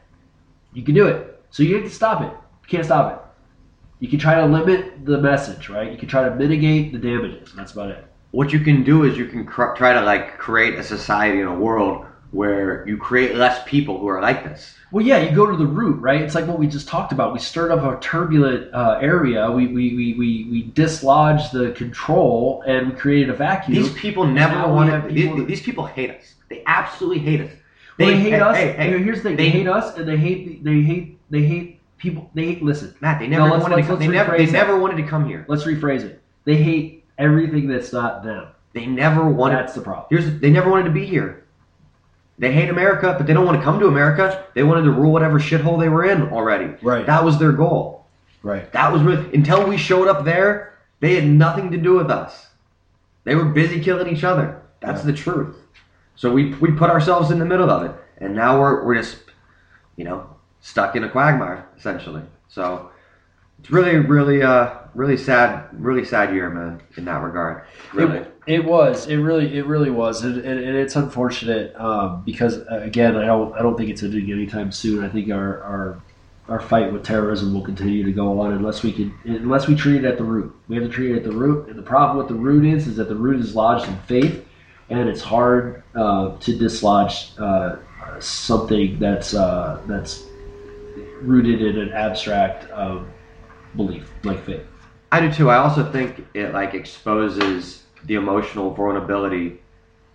you 0.73 0.84
can 0.84 0.93
do 0.95 1.07
it. 1.07 1.41
So 1.51 1.63
you 1.63 1.80
can 1.80 1.89
stop 1.89 2.21
it. 2.21 2.34
You 2.34 2.67
can't 2.67 2.86
stop 2.86 3.13
it. 3.13 3.19
You 3.99 4.09
can 4.09 4.19
try 4.19 4.36
to 4.36 4.45
limit 4.45 5.05
the 5.05 5.19
message, 5.19 5.69
right? 5.69 5.91
You 5.91 5.97
can 5.97 6.09
try 6.09 6.28
to 6.28 6.36
mitigate 6.36 6.91
the 6.91 6.99
damages. 6.99 7.53
That's 7.55 7.71
about 7.71 7.91
it. 7.91 8.03
what 8.32 8.51
you 8.51 8.59
can 8.59 8.84
do 8.84 9.03
is 9.05 9.17
you 9.17 9.25
can 9.28 9.45
cr- 9.45 9.73
try 9.75 9.93
to 9.93 10.01
like 10.01 10.38
create 10.39 10.73
a 10.78 10.84
society 10.84 11.39
and 11.39 11.49
a 11.49 11.53
world 11.53 12.06
where 12.32 12.88
you 12.88 12.97
create 12.97 13.36
less 13.36 13.61
people 13.65 13.99
who 13.99 14.07
are 14.07 14.21
like 14.21 14.43
this. 14.43 14.73
Well, 14.91 15.05
yeah, 15.05 15.19
you 15.19 15.36
go 15.36 15.45
to 15.45 15.57
the 15.57 15.65
root, 15.65 15.99
right? 16.01 16.21
It's 16.21 16.36
like 16.36 16.47
what 16.47 16.59
we 16.59 16.67
just 16.67 16.88
talked 16.88 17.11
about. 17.11 17.34
We 17.34 17.39
stirred 17.39 17.71
up 17.71 17.84
a 17.84 17.99
turbulent 18.01 18.73
uh, 18.73 18.99
area. 19.01 19.49
We, 19.51 19.67
we, 19.67 19.95
we, 19.95 20.13
we, 20.13 20.47
we 20.49 20.63
dislodged 20.73 21.51
the 21.51 21.71
control 21.71 22.63
and 22.65 22.91
we 22.91 22.95
created 22.95 23.30
a 23.30 23.34
vacuum. 23.34 23.75
These 23.75 23.93
people 23.93 24.25
never 24.25 24.67
want 24.71 24.89
to. 24.91 25.13
people- 25.13 25.38
These, 25.38 25.47
these 25.47 25.61
people 25.61 25.86
hate 25.86 26.11
us. 26.11 26.36
They 26.49 26.63
absolutely 26.65 27.19
hate 27.19 27.41
us. 27.41 27.51
Well, 27.99 28.07
they 28.09 28.19
hate 28.19 28.34
hey, 28.34 28.39
us. 28.39 28.55
Hey, 28.55 28.71
hey, 28.73 29.03
Here's 29.03 29.17
the 29.17 29.23
thing: 29.23 29.36
they, 29.38 29.45
they- 29.45 29.49
hate 29.49 29.67
us, 29.67 29.97
and 29.97 30.07
they 30.07 30.17
hate 30.17 30.63
they 30.63 30.82
hate 30.82 31.19
they 31.30 31.41
hate 31.43 31.80
people. 31.97 32.30
They 32.34 32.45
hate. 32.45 32.63
Listen, 32.63 32.93
Matt, 33.01 33.19
they 33.19 33.28
No, 33.28 33.39
never 33.39 33.49
let's- 33.51 33.63
wanted 33.63 33.75
to 33.78 33.84
come. 33.88 33.99
They 33.99 34.07
never, 34.07 34.38
they 34.38 34.45
rephrase 34.45 34.51
never 34.51 34.78
wanted 34.80 34.97
to 35.03 35.07
come 35.09 35.28
here. 35.28 35.45
let's 35.49 35.63
rephrase 35.63 36.03
it. 36.03 36.21
They 36.45 36.55
hate 36.55 37.03
everything 37.17 37.67
that's 37.67 37.91
not 37.91 38.23
them. 38.23 38.47
They 38.73 38.86
never 38.86 39.28
wanted. 39.28 39.55
That's 39.57 39.73
the 39.73 39.82
problem. 39.82 40.05
Here's 40.09 40.39
they 40.39 40.51
never 40.51 40.69
wanted 40.69 40.84
to 40.86 40.91
be 40.91 41.05
here. 41.05 41.43
They 42.39 42.53
hate 42.53 42.69
America, 42.69 43.15
but 43.17 43.25
they 43.25 43.33
don't 43.33 43.45
want 43.45 43.57
to 43.57 43.63
come 43.63 43.79
to 43.79 43.88
America. 43.88 44.45
They 44.53 44.63
wanted 44.63 44.83
to 44.83 44.91
rule 44.91 45.11
whatever 45.11 45.39
shithole 45.39 45.79
they 45.79 45.89
were 45.89 46.05
in 46.05 46.29
already. 46.29 46.75
Right. 46.83 47.05
That 47.05 47.23
was 47.23 47.39
their 47.39 47.51
goal. 47.51 48.05
Right. 48.43 48.71
That 48.71 48.93
was 48.93 49.01
really 49.01 49.33
until 49.33 49.67
we 49.67 49.77
showed 49.77 50.07
up 50.07 50.23
there. 50.23 50.77
They 50.99 51.15
had 51.15 51.25
nothing 51.25 51.71
to 51.71 51.77
do 51.77 51.95
with 51.95 52.09
us. 52.09 52.47
They 53.23 53.35
were 53.35 53.45
busy 53.45 53.79
killing 53.81 54.13
each 54.15 54.23
other. 54.23 54.61
That's 54.79 55.03
the 55.03 55.13
truth. 55.13 55.55
So 56.15 56.31
we 56.31 56.53
we 56.55 56.71
put 56.71 56.89
ourselves 56.89 57.31
in 57.31 57.39
the 57.39 57.45
middle 57.45 57.69
of 57.69 57.83
it, 57.83 57.91
and 58.19 58.35
now 58.35 58.59
we're 58.59 58.85
we're 58.85 58.95
just, 58.95 59.17
you 59.95 60.03
know, 60.03 60.29
stuck 60.61 60.95
in 60.95 61.03
a 61.03 61.09
quagmire 61.09 61.67
essentially. 61.77 62.21
So 62.47 62.91
it's 63.59 63.71
really 63.71 63.97
really 63.97 64.41
uh 64.41 64.75
really 64.93 65.17
sad 65.17 65.67
really 65.73 66.03
sad 66.03 66.33
year, 66.33 66.49
man, 66.49 66.81
in 66.97 67.05
that 67.05 67.21
regard. 67.21 67.63
Really. 67.93 68.17
It, 68.17 68.33
it 68.47 68.65
was. 68.65 69.07
It 69.07 69.17
really. 69.17 69.57
It 69.57 69.65
really 69.65 69.91
was, 69.91 70.23
and, 70.23 70.37
and, 70.37 70.59
and 70.59 70.75
it's 70.75 70.95
unfortunate 70.95 71.75
um, 71.75 72.23
because 72.25 72.57
uh, 72.57 72.81
again, 72.81 73.15
I 73.15 73.25
don't. 73.25 73.53
I 73.53 73.61
don't 73.61 73.77
think 73.77 73.89
it's 73.89 74.03
ending 74.03 74.31
anytime 74.31 74.71
soon. 74.71 75.03
I 75.03 75.09
think 75.09 75.31
our 75.31 75.61
our 75.63 76.01
our 76.49 76.59
fight 76.59 76.91
with 76.93 77.03
terrorism 77.03 77.53
will 77.53 77.63
continue 77.63 78.03
to 78.05 78.11
go 78.11 78.39
on 78.39 78.53
unless 78.53 78.83
we 78.83 78.91
can 78.91 79.13
unless 79.25 79.67
we 79.67 79.75
treat 79.75 80.03
it 80.03 80.05
at 80.05 80.17
the 80.17 80.23
root. 80.23 80.53
We 80.67 80.75
have 80.75 80.85
to 80.85 80.91
treat 80.91 81.11
it 81.11 81.17
at 81.17 81.23
the 81.23 81.31
root, 81.31 81.67
and 81.67 81.77
the 81.77 81.83
problem 81.83 82.17
with 82.17 82.27
the 82.27 82.35
root 82.35 82.65
is 82.65 82.87
is 82.87 82.95
that 82.97 83.09
the 83.09 83.15
root 83.15 83.39
is 83.39 83.55
lodged 83.55 83.87
in 83.87 83.97
faith, 83.99 84.45
and 84.89 85.07
it's 85.09 85.21
hard 85.21 85.83
uh, 85.95 86.37
to 86.37 86.57
dislodge 86.57 87.37
uh, 87.37 87.77
something 88.19 88.97
that's 88.97 89.33
uh, 89.33 89.81
that's 89.87 90.25
rooted 91.21 91.61
in 91.61 91.77
an 91.79 91.91
abstract 91.91 92.71
um, 92.71 93.07
belief 93.76 94.09
like 94.24 94.43
faith. 94.45 94.63
I 95.11 95.22
do 95.22 95.32
too. 95.32 95.49
I 95.49 95.57
also 95.57 95.89
think 95.91 96.26
it 96.34 96.53
like 96.53 96.74
exposes 96.74 97.84
the 98.05 98.15
emotional 98.15 98.74
vulnerability 98.74 99.61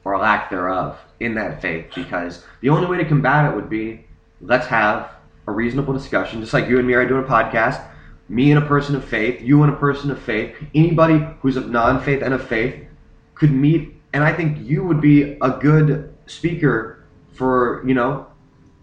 or 0.04 0.18
lack 0.18 0.50
thereof 0.50 0.98
in 1.20 1.34
that 1.34 1.62
faith 1.62 1.86
because 1.94 2.44
the 2.60 2.68
only 2.68 2.86
way 2.86 2.98
to 2.98 3.04
combat 3.04 3.50
it 3.50 3.54
would 3.54 3.70
be 3.70 4.04
let's 4.40 4.66
have 4.66 5.12
a 5.46 5.52
reasonable 5.52 5.92
discussion, 5.92 6.40
just 6.40 6.52
like 6.52 6.68
you 6.68 6.78
and 6.78 6.86
me 6.86 6.94
are 6.94 7.06
doing 7.06 7.24
a 7.24 7.26
podcast. 7.26 7.84
Me 8.28 8.50
and 8.50 8.62
a 8.62 8.66
person 8.66 8.94
of 8.96 9.04
faith, 9.04 9.42
you 9.42 9.62
and 9.62 9.72
a 9.72 9.76
person 9.76 10.10
of 10.10 10.18
faith, 10.18 10.56
anybody 10.74 11.26
who's 11.40 11.56
of 11.56 11.68
non-faith 11.68 12.22
and 12.22 12.32
of 12.32 12.46
faith 12.46 12.82
could 13.34 13.52
meet, 13.52 13.94
and 14.12 14.22
I 14.22 14.32
think 14.32 14.58
you 14.60 14.84
would 14.84 15.00
be 15.00 15.36
a 15.42 15.50
good 15.50 16.14
speaker 16.26 17.04
for 17.32 17.82
you 17.86 17.94
know 17.94 18.26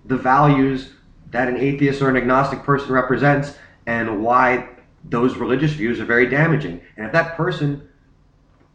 the 0.05 0.17
values 0.17 0.91
that 1.31 1.47
an 1.47 1.57
atheist 1.57 2.01
or 2.01 2.09
an 2.09 2.17
agnostic 2.17 2.63
person 2.63 2.91
represents 2.91 3.53
and 3.89 4.21
why 4.21 4.69
those 5.03 5.35
religious 5.35 5.71
views 5.71 5.99
are 5.99 6.05
very 6.05 6.29
damaging. 6.29 6.79
And 6.95 7.07
if 7.07 7.11
that 7.13 7.35
person 7.35 7.88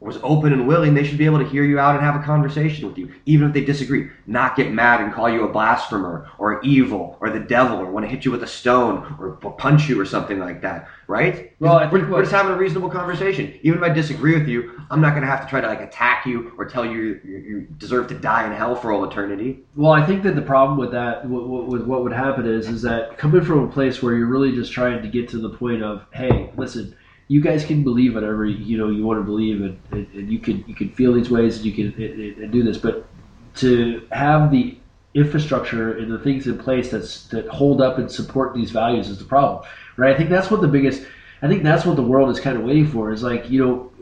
was 0.05 0.19
open 0.23 0.53
and 0.53 0.69
willing, 0.69 0.95
they 0.95 1.03
should 1.03 1.19
be 1.19 1.25
able 1.25 1.39
to 1.39 1.49
hear 1.49 1.65
you 1.65 1.79
out 1.79 1.97
and 1.97 2.05
have 2.05 2.15
a 2.15 2.25
conversation 2.25 2.87
with 2.87 2.99
you, 2.99 3.13
even 3.27 3.49
if 3.49 3.55
they 3.55 3.65
disagree. 3.65 4.11
Not 4.27 4.55
get 4.55 4.71
mad 4.71 5.01
and 5.01 5.13
call 5.13 5.31
you 5.31 5.45
a 5.45 5.49
blasphemer 5.49 6.29
or 6.39 6.61
evil 6.63 7.17
or 7.21 7.31
the 7.31 7.41
devil 7.41 7.79
or 7.79 7.91
want 7.91 8.05
to 8.05 8.11
hit 8.11 8.25
you 8.25 8.31
with 8.31 8.43
a 8.43 8.47
stone 8.47 9.17
or 9.19 9.33
punch 9.53 9.89
you 9.89 10.01
or 10.01 10.05
something 10.05 10.39
like 10.39 10.61
that, 10.63 10.89
right? 11.07 11.53
Well, 11.59 11.75
I 11.75 11.91
we're, 11.91 12.09
we're 12.11 12.21
just 12.21 12.33
having 12.33 12.53
a 12.53 12.57
reasonable 12.57 12.91
conversation. 12.91 13.59
Even 13.63 13.83
if 13.83 13.91
I 13.91 13.93
disagree 13.93 14.39
with 14.39 14.49
you, 14.49 14.81
I'm 14.91 15.01
not 15.01 15.11
going 15.11 15.23
to 15.23 15.29
have 15.29 15.43
to 15.43 15.49
try 15.49 15.61
to 15.61 15.67
like 15.67 15.81
attack 15.81 16.27
you 16.27 16.53
or 16.59 16.67
tell 16.67 16.85
you 16.85 17.21
you, 17.25 17.37
you 17.39 17.67
deserve 17.79 18.09
to 18.09 18.19
die 18.19 18.47
in 18.47 18.53
hell 18.53 18.75
for 18.75 18.93
all 18.93 19.05
eternity. 19.05 19.65
Well, 19.75 19.93
I 19.93 20.05
think 20.05 20.23
that 20.25 20.37
the 20.37 20.43
problem 20.43 20.79
with 20.79 20.93
that, 20.93 21.29
with, 21.29 21.67
with 21.67 21.87
what 21.87 22.03
would 22.03 22.13
happen 22.13 22.47
is, 22.47 22.69
is 22.69 22.83
that 22.83 23.17
coming 23.17 23.45
from 23.45 23.61
a 23.61 23.69
place 23.69 24.03
where 24.03 24.15
you're 24.15 24.27
really 24.27 24.53
just 24.53 24.73
trying 24.73 25.03
to 25.03 25.09
get 25.09 25.29
to 25.31 25.39
the 25.39 25.51
point 25.51 25.83
of, 25.83 26.05
hey, 26.13 26.51
listen, 26.57 26.95
you 27.29 27.41
guys 27.41 27.65
can 27.65 27.83
believe 27.83 28.15
whatever 28.15 28.45
you 28.45 28.77
know 28.77 28.89
you 28.89 29.05
want 29.05 29.19
to 29.19 29.25
believe, 29.25 29.63
and, 29.63 29.79
and, 29.93 30.07
and 30.15 30.33
you 30.33 30.39
can 30.39 30.65
you 30.67 30.75
can 30.75 30.91
feel 30.91 31.13
these 31.13 31.31
ways, 31.31 31.57
and 31.57 31.67
you 31.67 31.73
can 31.73 32.03
and, 32.03 32.39
and- 32.39 32.53
do 32.53 32.63
this, 32.63 32.79
but 32.79 33.07
to 33.57 34.07
have 34.13 34.51
the 34.51 34.77
infrastructure 35.15 35.97
and 35.97 36.11
the 36.11 36.19
things 36.19 36.47
in 36.47 36.59
place 36.59 36.91
that's 36.91 37.27
that 37.29 37.47
hold 37.49 37.81
up 37.81 37.99
and 37.99 38.11
support 38.11 38.53
these 38.55 38.71
values 38.71 39.09
is 39.09 39.19
the 39.19 39.25
problem, 39.25 39.65
right? 39.97 40.15
I 40.15 40.19
think 40.19 40.31
that's 40.31 40.51
what 40.51 40.61
the 40.61 40.69
biggest. 40.69 41.07
I 41.43 41.49
think 41.49 41.63
that's 41.63 41.85
what 41.85 41.97
the 41.97 42.03
world 42.03 42.31
is 42.31 42.41
kind 42.41 42.57
of 42.57 42.65
waiting 42.65 42.87
for. 42.87 43.13
Is 43.13 43.23
like 43.23 43.49
you 43.51 43.65
know, 43.65 43.93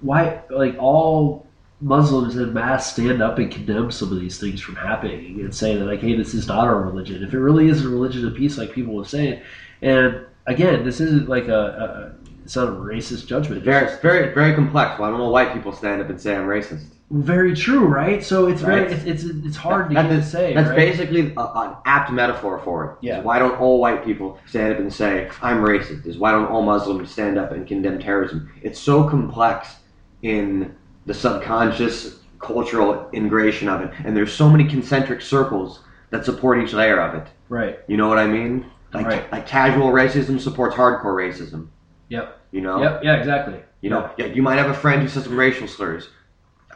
why 0.00 0.40
like 0.50 0.76
all 0.78 1.46
Muslims 1.80 2.36
en 2.36 2.52
mass 2.52 2.92
stand 2.92 3.22
up 3.22 3.38
and 3.38 3.50
condemn 3.50 3.90
some 3.90 4.10
of 4.12 4.18
these 4.18 4.38
things 4.40 4.60
from 4.60 4.76
happening 4.76 5.40
and 5.40 5.54
say 5.54 5.76
that 5.76 5.84
like, 5.84 6.00
hey, 6.00 6.16
this 6.16 6.34
is 6.34 6.46
not 6.46 6.66
our 6.66 6.80
religion. 6.80 7.22
If 7.22 7.34
it 7.34 7.38
really 7.38 7.68
is 7.68 7.84
a 7.84 7.88
religion 7.88 8.26
of 8.26 8.34
peace, 8.34 8.56
like 8.56 8.72
people 8.72 8.94
were 8.94 9.04
saying, 9.04 9.42
and 9.82 10.24
again, 10.46 10.84
this 10.84 11.00
isn't 11.00 11.28
like 11.28 11.48
a, 11.48 12.14
a 12.14 12.25
it's 12.46 12.54
not 12.54 12.68
a 12.68 12.70
racist 12.70 13.26
judgment. 13.26 13.58
It's 13.58 13.64
Very, 13.64 13.86
just- 13.88 14.00
very, 14.00 14.32
very 14.32 14.54
complex. 14.54 15.00
Why 15.00 15.10
don't 15.10 15.20
all 15.20 15.32
white 15.32 15.52
people 15.52 15.72
stand 15.72 16.00
up 16.00 16.08
and 16.10 16.20
say 16.20 16.36
I'm 16.36 16.46
racist? 16.46 16.84
very 17.10 17.54
true, 17.54 17.86
right? 17.86 18.22
So 18.24 18.46
it's 18.46 18.60
very 18.60 18.92
it's 18.92 19.04
it's, 19.04 19.24
it's 19.24 19.56
hard 19.56 19.86
That- 19.86 19.88
to 19.88 19.94
that- 19.94 20.12
even 20.12 20.22
say. 20.22 20.54
That's 20.54 20.68
right? 20.68 20.76
basically 20.76 21.32
a, 21.36 21.40
an 21.40 21.74
apt 21.86 22.12
metaphor 22.12 22.60
for 22.64 22.84
it. 22.84 22.90
Yeah. 23.00 23.20
Why 23.20 23.40
don't 23.40 23.58
all 23.60 23.80
white 23.80 24.04
people 24.04 24.38
stand 24.46 24.72
up 24.74 24.78
and 24.78 24.92
say 24.92 25.28
I'm 25.42 25.58
racist? 25.60 26.06
Is 26.06 26.18
why 26.18 26.30
don't 26.30 26.46
all 26.46 26.62
Muslims 26.62 27.10
stand 27.10 27.36
up 27.36 27.50
and 27.50 27.66
condemn 27.66 27.98
terrorism? 27.98 28.48
It's 28.62 28.78
so 28.78 29.08
complex 29.08 29.74
in 30.22 30.72
the 31.06 31.14
subconscious 31.14 32.20
cultural 32.38 33.08
ingration 33.12 33.68
of 33.68 33.80
it, 33.80 33.90
and 34.04 34.16
there's 34.16 34.32
so 34.32 34.48
many 34.48 34.64
concentric 34.68 35.20
circles 35.20 35.80
that 36.10 36.24
support 36.24 36.62
each 36.62 36.72
layer 36.72 37.00
of 37.00 37.14
it. 37.16 37.26
right. 37.48 37.80
You 37.88 37.96
know 37.96 38.08
what 38.08 38.18
I 38.18 38.26
mean? 38.28 38.66
Like, 38.94 39.06
Right. 39.06 39.32
like 39.32 39.46
casual 39.48 39.88
racism 39.90 40.40
supports 40.40 40.74
hardcore 40.76 41.16
racism. 41.24 41.68
Yep. 42.08 42.40
You 42.52 42.60
know. 42.60 42.82
Yep. 42.82 43.04
Yeah. 43.04 43.16
Exactly. 43.16 43.60
You 43.80 43.90
know, 43.90 44.10
yeah, 44.16 44.26
you 44.26 44.42
might 44.42 44.56
have 44.56 44.70
a 44.70 44.74
friend 44.74 45.02
who 45.02 45.08
says 45.08 45.24
some 45.24 45.36
racial 45.36 45.68
slurs. 45.68 46.08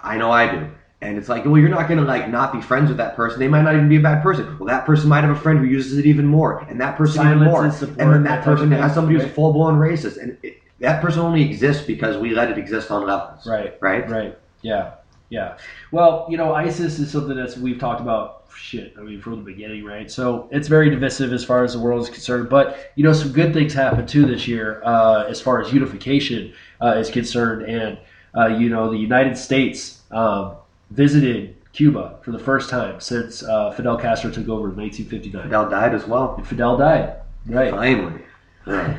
I 0.03 0.16
know 0.16 0.31
I 0.31 0.51
do. 0.51 0.70
And 1.03 1.16
it's 1.16 1.28
like, 1.28 1.45
well, 1.47 1.57
you're 1.57 1.70
not 1.70 1.89
gonna 1.89 2.03
like 2.03 2.28
not 2.28 2.53
be 2.53 2.61
friends 2.61 2.89
with 2.89 2.99
that 2.99 3.16
person. 3.16 3.41
They 3.41 3.49
might 3.49 3.62
not 3.62 3.74
even 3.74 3.89
be 3.89 3.97
a 3.97 4.01
bad 4.01 4.22
person. 4.22 4.59
Well, 4.59 4.68
that 4.68 4.85
person 4.85 5.09
might 5.09 5.24
have 5.24 5.35
a 5.35 5.41
friend 5.41 5.59
who 5.59 5.64
uses 5.64 5.97
it 5.97 6.05
even 6.05 6.26
more, 6.26 6.61
and 6.61 6.81
that 6.81 6.97
person 6.99 7.26
even 7.26 7.43
more, 7.45 7.64
and 7.64 7.72
support, 7.72 7.99
and 8.01 8.12
then 8.12 8.22
that 8.24 8.37
that 8.37 8.45
person 8.45 8.70
has 8.70 8.95
somebody 8.95 9.16
who's 9.16 9.24
right? 9.24 9.35
full 9.35 9.53
blown 9.55 9.78
racist, 9.78 10.18
and 10.22 10.37
it, 10.43 10.59
that 10.81 11.01
person 11.01 11.20
only 11.20 11.43
exists 11.43 11.87
because 11.87 12.18
we 12.18 12.31
let 12.35 12.51
it 12.51 12.59
exist 12.59 12.91
on 12.91 13.07
levels. 13.07 13.47
Right. 13.47 13.78
Right. 13.81 14.09
Right. 14.09 14.39
Yeah. 14.61 14.95
Yeah. 15.31 15.57
Well, 15.91 16.26
you 16.28 16.37
know, 16.37 16.53
ISIS 16.53 16.99
is 16.99 17.11
something 17.11 17.37
that's 17.37 17.57
we've 17.57 17.78
talked 17.78 18.01
about 18.03 18.39
shit. 18.61 18.94
I 18.98 19.00
mean, 19.00 19.20
from 19.20 19.36
the 19.36 19.42
beginning, 19.42 19.84
right? 19.84 20.11
So 20.11 20.48
it's 20.52 20.68
very 20.68 20.90
divisive 20.90 21.32
as 21.32 21.44
far 21.44 21.64
as 21.64 21.72
the 21.72 21.80
world 21.80 22.02
is 22.02 22.11
concerned. 22.11 22.48
But 22.48 22.92
you 22.94 23.02
know, 23.02 23.12
some 23.12 23.32
good 23.32 23.52
things 23.52 23.72
happened 23.72 24.08
too 24.08 24.26
this 24.26 24.46
year 24.46 24.82
uh, 24.84 25.24
as 25.28 25.40
far 25.40 25.61
as 25.61 25.72
unification 25.72 26.52
uh, 26.80 26.94
is 26.96 27.11
concerned, 27.11 27.62
and 27.62 27.98
uh, 28.36 28.46
you 28.46 28.68
know, 28.68 28.90
the 28.90 28.98
United 28.98 29.36
States 29.36 30.02
um, 30.11 30.54
visited 30.90 31.56
Cuba 31.72 32.18
for 32.22 32.32
the 32.32 32.38
first 32.38 32.68
time 32.70 33.00
since 33.00 33.42
uh, 33.42 33.72
Fidel 33.72 33.96
Castro 33.96 34.30
took 34.30 34.48
over 34.48 34.68
in 34.70 34.76
1959. 34.76 35.42
Fidel 35.44 35.70
died 35.70 35.94
as 35.94 36.06
well. 36.06 36.34
And 36.36 36.46
Fidel 36.46 36.76
died. 36.76 37.16
Right. 37.46 37.70
Finally. 37.70 38.22
Yeah. 38.66 38.98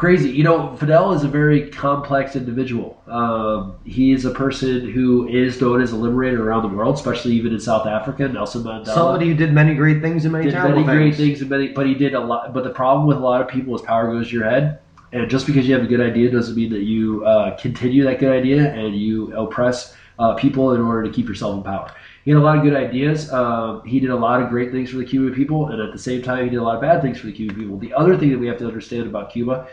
Crazy. 0.00 0.30
You 0.30 0.44
know, 0.44 0.74
Fidel 0.76 1.12
is 1.12 1.24
a 1.24 1.28
very 1.28 1.68
complex 1.68 2.34
individual. 2.34 3.02
Um, 3.06 3.76
he 3.84 4.12
is 4.12 4.24
a 4.24 4.30
person 4.30 4.88
who 4.88 5.28
is 5.28 5.60
known 5.60 5.82
as 5.82 5.92
a 5.92 5.96
liberator 5.96 6.48
around 6.48 6.62
the 6.62 6.74
world, 6.74 6.94
especially 6.94 7.32
even 7.32 7.52
in 7.52 7.60
South 7.60 7.86
Africa. 7.86 8.26
Nelson 8.26 8.62
Mandela. 8.62 8.94
Somebody 8.94 9.26
who 9.26 9.34
did 9.34 9.52
many 9.52 9.74
great 9.74 10.00
things 10.00 10.24
and 10.24 10.32
many 10.32 10.46
did 10.46 10.52
terrible 10.52 10.84
many 10.84 10.98
great 10.98 11.16
things. 11.16 11.18
things, 11.18 11.40
and 11.42 11.50
many, 11.50 11.68
but 11.68 11.86
he 11.86 11.92
did 11.92 12.14
a 12.14 12.20
lot. 12.20 12.54
But 12.54 12.64
the 12.64 12.70
problem 12.70 13.06
with 13.06 13.18
a 13.18 13.20
lot 13.20 13.42
of 13.42 13.48
people 13.48 13.76
is 13.76 13.82
power 13.82 14.10
goes 14.10 14.28
to 14.28 14.36
your 14.36 14.48
head, 14.48 14.78
and 15.12 15.28
just 15.28 15.46
because 15.46 15.68
you 15.68 15.74
have 15.74 15.84
a 15.84 15.86
good 15.86 16.00
idea 16.00 16.30
doesn't 16.30 16.56
mean 16.56 16.72
that 16.72 16.84
you 16.84 17.22
uh, 17.26 17.54
continue 17.58 18.02
that 18.04 18.20
good 18.20 18.32
idea 18.32 18.72
and 18.72 18.96
you 18.96 19.36
oppress 19.36 19.94
uh, 20.18 20.34
people 20.34 20.72
in 20.72 20.80
order 20.80 21.02
to 21.02 21.12
keep 21.12 21.28
yourself 21.28 21.56
in 21.56 21.62
power. 21.62 21.92
He 22.24 22.30
had 22.30 22.38
a 22.38 22.42
lot 22.42 22.58
of 22.58 22.62
good 22.62 22.74
ideas. 22.74 23.32
Um, 23.32 23.82
he 23.86 23.98
did 23.98 24.10
a 24.10 24.16
lot 24.16 24.42
of 24.42 24.50
great 24.50 24.70
things 24.70 24.90
for 24.90 24.98
the 24.98 25.04
Cuban 25.04 25.34
people, 25.34 25.68
and 25.68 25.80
at 25.80 25.92
the 25.92 25.98
same 25.98 26.22
time, 26.22 26.44
he 26.44 26.50
did 26.50 26.58
a 26.58 26.62
lot 26.62 26.74
of 26.74 26.82
bad 26.82 27.00
things 27.00 27.18
for 27.18 27.26
the 27.26 27.32
Cuban 27.32 27.56
people. 27.56 27.78
The 27.78 27.94
other 27.94 28.16
thing 28.16 28.30
that 28.30 28.38
we 28.38 28.46
have 28.46 28.58
to 28.58 28.66
understand 28.66 29.06
about 29.06 29.32
Cuba 29.32 29.66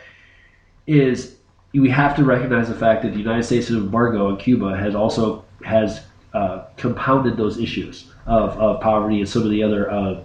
is 0.88 1.36
we 1.74 1.90
have 1.90 2.16
to 2.16 2.24
recognize 2.24 2.70
the 2.70 2.76
fact 2.76 3.04
that 3.04 3.12
the 3.12 3.20
United 3.20 3.44
States' 3.44 3.70
embargo 3.70 4.30
on 4.30 4.38
Cuba 4.38 4.76
has 4.76 4.96
also 4.96 5.46
has 5.64 6.02
uh, 6.34 6.66
compounded 6.78 7.38
those 7.38 7.60
issues 7.60 8.12
of, 8.26 8.58
of 8.58 8.82
poverty 8.82 9.20
and 9.20 9.30
some 9.30 9.44
of 9.44 9.50
the 9.50 9.62
other 9.62 9.92
uh, 9.92 10.22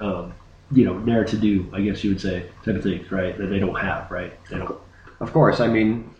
um, 0.00 0.32
you 0.72 0.84
know 0.84 0.98
narrative 0.98 1.30
to 1.30 1.36
do 1.40 1.70
I 1.72 1.80
guess 1.80 2.02
you 2.02 2.10
would 2.10 2.20
say 2.20 2.48
type 2.64 2.76
of 2.76 2.82
things 2.82 3.10
right 3.10 3.36
that 3.38 3.46
they 3.46 3.58
don't 3.58 3.78
have 3.78 4.10
right? 4.10 4.32
They 4.48 4.58
don't 4.58 4.78
Of 5.20 5.32
course, 5.32 5.60
I 5.60 5.68
mean, 5.68 6.10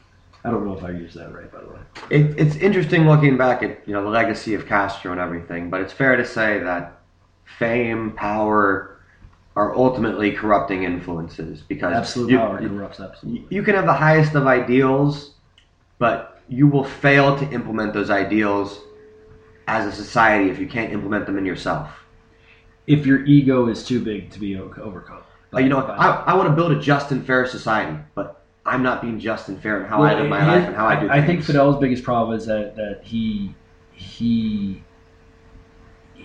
I 0.44 0.50
don't 0.50 0.64
know 0.64 0.76
if 0.76 0.84
I 0.84 0.90
used 0.90 1.16
that 1.16 1.34
right 1.34 1.50
by 1.50 1.60
the 1.60 1.68
way. 1.68 1.80
It, 2.10 2.38
it's 2.38 2.56
interesting 2.56 3.06
looking 3.06 3.36
back 3.36 3.62
at 3.62 3.86
you 3.86 3.94
know 3.94 4.04
the 4.04 4.10
legacy 4.10 4.54
of 4.54 4.66
Castro 4.66 5.12
and 5.12 5.20
everything, 5.20 5.70
but 5.70 5.80
it's 5.80 5.92
fair 5.92 6.16
to 6.16 6.26
say 6.26 6.58
that 6.60 7.00
fame, 7.58 8.12
power, 8.12 8.97
are 9.58 9.74
ultimately 9.74 10.30
corrupting 10.30 10.84
influences 10.84 11.62
because 11.62 11.92
absolute 11.92 12.30
you, 12.30 12.38
power 12.38 12.68
corrupts 12.68 13.00
absolutely 13.00 13.44
you 13.50 13.62
can 13.64 13.74
have 13.74 13.86
the 13.86 14.00
highest 14.06 14.36
of 14.36 14.46
ideals, 14.46 15.34
but 15.98 16.40
you 16.48 16.68
will 16.68 16.84
fail 16.84 17.36
to 17.36 17.44
implement 17.50 17.92
those 17.92 18.08
ideals 18.08 18.80
as 19.66 19.84
a 19.84 19.90
society 19.90 20.48
if 20.48 20.60
you 20.60 20.68
can't 20.68 20.92
implement 20.92 21.26
them 21.26 21.36
in 21.36 21.44
yourself. 21.44 21.88
if 22.86 23.04
your 23.04 23.24
ego 23.26 23.66
is 23.66 23.84
too 23.84 24.00
big 24.10 24.30
to 24.30 24.38
be 24.38 24.56
overcome 24.56 25.22
Uh, 25.52 25.58
you 25.58 25.68
know, 25.68 25.80
I, 25.80 26.06
I 26.30 26.34
want 26.36 26.48
to 26.50 26.54
build 26.54 26.70
a 26.72 26.80
just 26.80 27.10
and 27.10 27.26
fair 27.26 27.44
society, 27.44 27.98
but 28.14 28.44
I'm 28.64 28.82
not 28.88 29.02
being 29.02 29.18
just 29.18 29.48
and 29.48 29.60
fair 29.60 29.80
in 29.80 29.86
how 29.90 30.02
I 30.02 30.14
live 30.14 30.28
my 30.28 30.44
life 30.52 30.66
and 30.68 30.76
how 30.76 30.86
I 30.86 30.94
do 30.94 31.08
things. 31.08 31.18
I 31.18 31.26
think 31.26 31.42
Fidel's 31.42 31.80
biggest 31.80 32.04
problem 32.04 32.38
is 32.38 32.46
that 32.46 32.76
that 32.76 33.00
he 33.02 33.54
he 33.92 34.84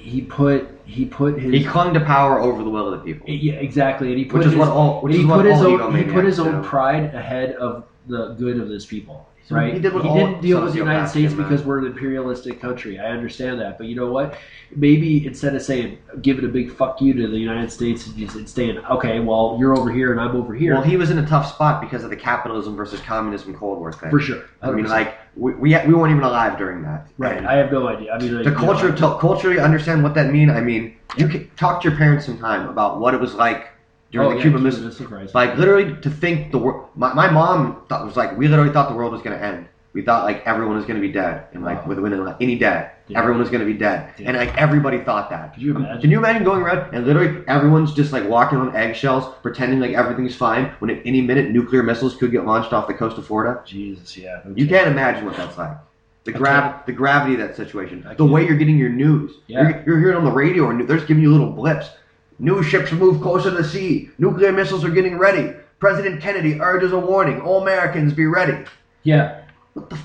he 0.04 0.22
put 0.22 0.68
he 0.86 1.06
put 1.06 1.40
his 1.40 1.54
he 1.54 1.64
clung 1.64 1.94
to 1.94 2.00
power 2.02 2.40
over 2.40 2.62
the 2.62 2.70
will 2.70 2.94
of 2.94 3.00
the 3.00 3.14
people, 3.14 3.30
yeah 3.30 3.54
exactly. 3.54 4.10
And 4.10 4.18
he 4.18 4.26
put 4.26 4.40
which 4.40 4.48
is 4.48 4.52
his, 4.52 4.60
what 4.60 4.68
all 4.68 5.02
which 5.02 5.16
he 5.16 5.22
is 5.22 5.26
what 5.26 5.38
put 5.38 5.46
his 5.46 5.62
all 5.62 5.82
own 5.82 5.96
he 5.96 6.04
put 6.04 6.26
his 6.26 6.40
own 6.40 6.62
pride 6.62 7.16
ahead 7.16 7.54
of 7.54 7.86
the 8.08 8.34
good 8.34 8.60
of 8.60 8.68
his 8.68 8.86
people 8.86 9.30
So 9.46 9.56
right. 9.56 9.74
he 9.74 9.80
did 9.80 9.94
what 9.94 10.06
all 10.06 10.16
didn't 10.16 10.42
deal 10.42 10.62
with 10.62 10.72
the 10.72 10.80
United 10.80 11.10
States 11.10 11.34
because 11.34 11.64
we're 11.64 11.80
an 11.80 11.86
imperialistic 11.86 12.62
country. 12.62 12.98
I 12.98 13.08
understand 13.08 13.60
that. 13.60 13.78
But 13.78 13.88
you 13.88 13.96
know 13.96 14.10
what? 14.10 14.38
Maybe 14.74 15.26
instead 15.28 15.54
of 15.54 15.62
saying 15.62 15.98
giving 16.22 16.46
a 16.46 16.48
big 16.48 16.72
fuck 16.72 17.02
you 17.02 17.14
to 17.14 17.28
the 17.28 17.38
United 17.38 17.70
States 17.70 18.08
and 18.08 18.16
just 18.16 18.36
and 18.36 18.50
saying 18.50 18.78
okay 18.86 19.20
well 19.20 19.58
you're 19.60 19.78
over 19.78 19.92
here 19.92 20.12
and 20.12 20.22
I'm 20.22 20.36
over 20.36 20.54
here. 20.54 20.74
Well, 20.74 20.84
he 20.84 20.96
was 20.96 21.10
in 21.10 21.18
a 21.18 21.26
tough 21.26 21.54
spot 21.54 21.82
because 21.82 22.06
of 22.06 22.10
the 22.10 22.16
capitalism 22.16 22.76
versus 22.78 23.02
communism 23.02 23.54
Cold 23.54 23.80
War 23.80 23.92
thing. 23.92 24.10
for 24.10 24.20
sure. 24.20 24.46
I 24.62 24.72
mean, 24.72 24.86
like 24.86 25.18
we, 25.36 25.54
we 25.56 25.70
we 25.86 25.94
weren't 25.94 26.12
even 26.12 26.24
alive 26.24 26.58
during 26.58 26.82
that. 26.84 27.08
right. 27.18 27.38
And 27.38 27.48
I 27.48 27.56
have 27.56 27.72
no 27.72 27.88
idea. 27.88 28.14
I 28.14 28.20
mean 28.20 28.36
like, 28.36 28.46
know, 28.46 28.56
culture 28.56 28.96
to 28.96 29.18
culturally 29.20 29.60
understand 29.60 30.04
what 30.04 30.14
that 30.14 30.32
mean. 30.32 30.50
I 30.50 30.62
mean, 30.62 30.96
you 31.18 31.28
can 31.28 31.50
talk 31.58 31.82
to 31.82 31.90
your 31.90 31.98
parents 31.98 32.26
sometime 32.26 32.70
about 32.70 33.02
what 33.02 33.14
it 33.14 33.20
was 33.20 33.34
like 33.34 33.73
during 34.14 34.28
oh, 34.28 34.32
the 34.32 34.38
yeah, 34.38 34.44
Cuban 34.44 34.64
Missile 34.64 35.08
Crisis. 35.08 35.36
Like 35.36 35.58
literally 35.58 36.00
to 36.02 36.10
think 36.10 36.52
the 36.52 36.60
world. 36.60 36.90
My, 36.96 37.14
my 37.14 37.30
mom 37.30 37.82
thought 37.90 38.06
was 38.06 38.16
like 38.16 38.38
we 38.38 38.48
literally 38.48 38.72
thought 38.72 38.88
the 38.88 38.96
world 38.96 39.12
was 39.12 39.22
going 39.22 39.38
to 39.38 39.44
end. 39.44 39.68
We 39.94 40.02
thought 40.02 40.24
like 40.24 40.46
everyone 40.48 40.76
was 40.76 40.86
going 40.86 41.00
to 41.00 41.06
be 41.08 41.12
dead, 41.12 41.46
and 41.54 41.64
like 41.64 41.86
Wow. 41.86 41.94
within 41.94 42.26
like, 42.26 42.38
any 42.42 42.58
day, 42.58 42.90
Yeah. 43.08 43.20
everyone 43.20 43.40
was 43.40 43.50
going 43.50 43.60
to 43.60 43.66
be 43.66 43.78
dead, 43.78 44.10
Yeah. 44.18 44.30
and 44.30 44.38
like 44.38 44.56
everybody 44.58 45.00
thought 45.00 45.30
that. 45.30 45.54
Could 45.54 45.62
you 45.62 45.76
um, 45.76 45.84
imagine? 45.84 46.02
Can 46.02 46.12
you 46.12 46.18
imagine 46.18 46.44
going 46.44 46.62
around 46.64 46.96
and 46.96 47.06
literally 47.06 47.44
everyone's 47.48 47.94
just 47.94 48.12
like 48.12 48.28
walking 48.28 48.58
on 48.58 48.76
eggshells, 48.76 49.26
pretending 49.44 49.80
like 49.80 49.92
everything's 49.92 50.36
fine, 50.36 50.72
when 50.80 50.90
at 50.90 51.00
any 51.06 51.22
minute 51.22 51.52
nuclear 51.52 51.84
missiles 51.84 52.16
could 52.16 52.32
get 52.32 52.46
launched 52.46 52.74
off 52.74 52.88
the 52.88 52.94
coast 52.94 53.18
of 53.20 53.28
Florida? 53.28 53.62
Jesus 53.66 54.18
yeah 54.18 54.42
no 54.46 54.54
You 54.56 54.68
can't 54.68 54.88
imagine 54.88 55.26
what 55.26 55.36
that's 55.38 55.58
like. 55.58 55.78
The 56.24 56.32
grav, 56.32 56.86
the 56.86 56.94
gravity 56.94 57.34
of 57.34 57.42
that 57.42 57.56
situation, 57.58 58.08
the 58.18 58.26
way 58.26 58.48
you're 58.48 58.58
getting 58.58 58.78
your 58.78 58.90
news. 58.90 59.32
Yeah. 59.48 59.62
You're, 59.62 59.84
you're 59.86 60.00
hearing 60.00 60.16
on 60.16 60.24
the 60.24 60.32
radio, 60.32 60.70
and 60.70 60.88
they're 60.88 60.96
just 60.96 61.08
giving 61.08 61.22
you 61.22 61.32
little 61.32 61.52
blips. 61.52 61.90
New 62.40 62.64
ships 62.64 62.92
move 62.92 63.22
closer 63.22 63.52
to 63.52 63.58
the 63.58 63.64
sea. 63.64 64.10
Nuclear 64.18 64.52
missiles 64.52 64.84
are 64.84 64.90
getting 64.90 65.18
ready. 65.18 65.54
President 65.80 66.22
Kennedy 66.22 66.60
urges 66.60 66.92
a 66.92 67.00
warning: 67.00 67.42
All 67.42 67.62
Americans, 67.62 68.14
be 68.14 68.26
ready. 68.26 68.66
yeah 69.04 69.42
What 69.74 69.90
the? 69.90 70.00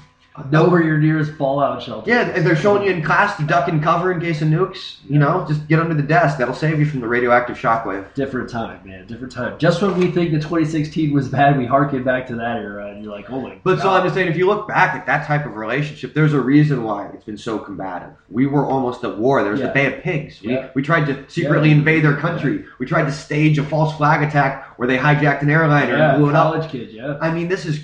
Know 0.51 0.68
where 0.68 0.82
your 0.82 0.99
nearest 0.99 1.32
fallout 1.32 1.82
shelter 1.82 2.11
Yeah, 2.11 2.28
and 2.28 2.47
they're 2.47 2.57
showing 2.57 2.84
you 2.84 2.91
in 2.91 3.03
class 3.03 3.36
to 3.36 3.45
duck 3.45 3.68
and 3.68 3.82
cover 3.82 4.12
in 4.12 4.20
case 4.20 4.41
of 4.43 4.49
nukes. 4.49 4.97
You 5.09 5.18
know, 5.18 5.45
just 5.49 5.66
get 5.68 5.80
under 5.80 5.95
the 5.95 6.03
desk. 6.03 6.39
That'll 6.39 6.55
save 6.55 6.78
you 6.78 6.86
from 6.86 7.01
the 7.01 7.09
radioactive 7.09 7.57
shockwave. 7.59 8.12
different 8.14 8.49
time, 8.51 8.80
man. 8.86 9.07
Different 9.07 9.32
time. 9.32 9.59
Just 9.59 9.82
when 9.82 9.97
we 9.99 10.11
think 10.11 10.32
that 10.32 10.43
2016 10.43 11.12
was 11.12 11.28
bad, 11.28 11.59
we 11.59 11.66
harken 11.66 12.03
back 12.05 12.26
to 12.28 12.34
that 12.36 12.57
era, 12.59 12.89
and 12.91 13.03
you're 13.05 13.12
like, 13.12 13.30
oh 13.30 13.41
my 13.41 13.51
god. 13.51 13.61
But 13.64 13.80
so. 13.80 13.91
I'm 13.91 14.03
just 14.05 14.14
saying, 14.14 14.28
if 14.28 14.36
you 14.36 14.47
look 14.47 14.68
back 14.68 14.95
at 14.95 15.07
that 15.07 15.26
type 15.26 15.47
of 15.47 15.57
relationship, 15.57 16.14
there's 16.14 16.32
a 16.34 16.41
reason 16.41 16.82
why 16.84 17.09
it's 17.14 17.24
been 17.24 17.39
so 17.39 17.59
combative. 17.59 18.11
We 18.30 18.47
were 18.47 18.64
almost 18.66 19.03
at 19.05 19.18
war. 19.18 19.43
There 19.43 19.53
was 19.53 19.61
Yeah. 19.61 19.68
the 19.68 19.72
Bay 19.72 19.86
of 19.95 20.03
Pigs. 20.03 20.41
We, 20.43 20.53
Yeah. 20.53 20.68
we 20.74 20.82
tried 20.82 21.07
to 21.07 21.24
secretly 21.28 21.70
Yeah. 21.70 21.76
invade 21.76 22.05
their 22.05 22.16
country. 22.16 22.64
We 22.78 22.86
tried 22.86 23.05
to 23.05 23.12
stage 23.12 23.59
a 23.59 23.62
false 23.64 23.97
flag 23.97 24.22
attack 24.26 24.74
where 24.78 24.86
they 24.86 24.99
hijacked 24.99 25.43
an 25.43 25.51
airliner 25.51 25.95
and 25.95 26.18
blew 26.18 26.30
it 26.30 26.34
up. 26.34 26.53
college 26.53 26.70
kid, 26.70 26.91
yeah. 26.91 27.16
I 27.20 27.30
mean, 27.32 27.49
this 27.49 27.66
is. 27.66 27.80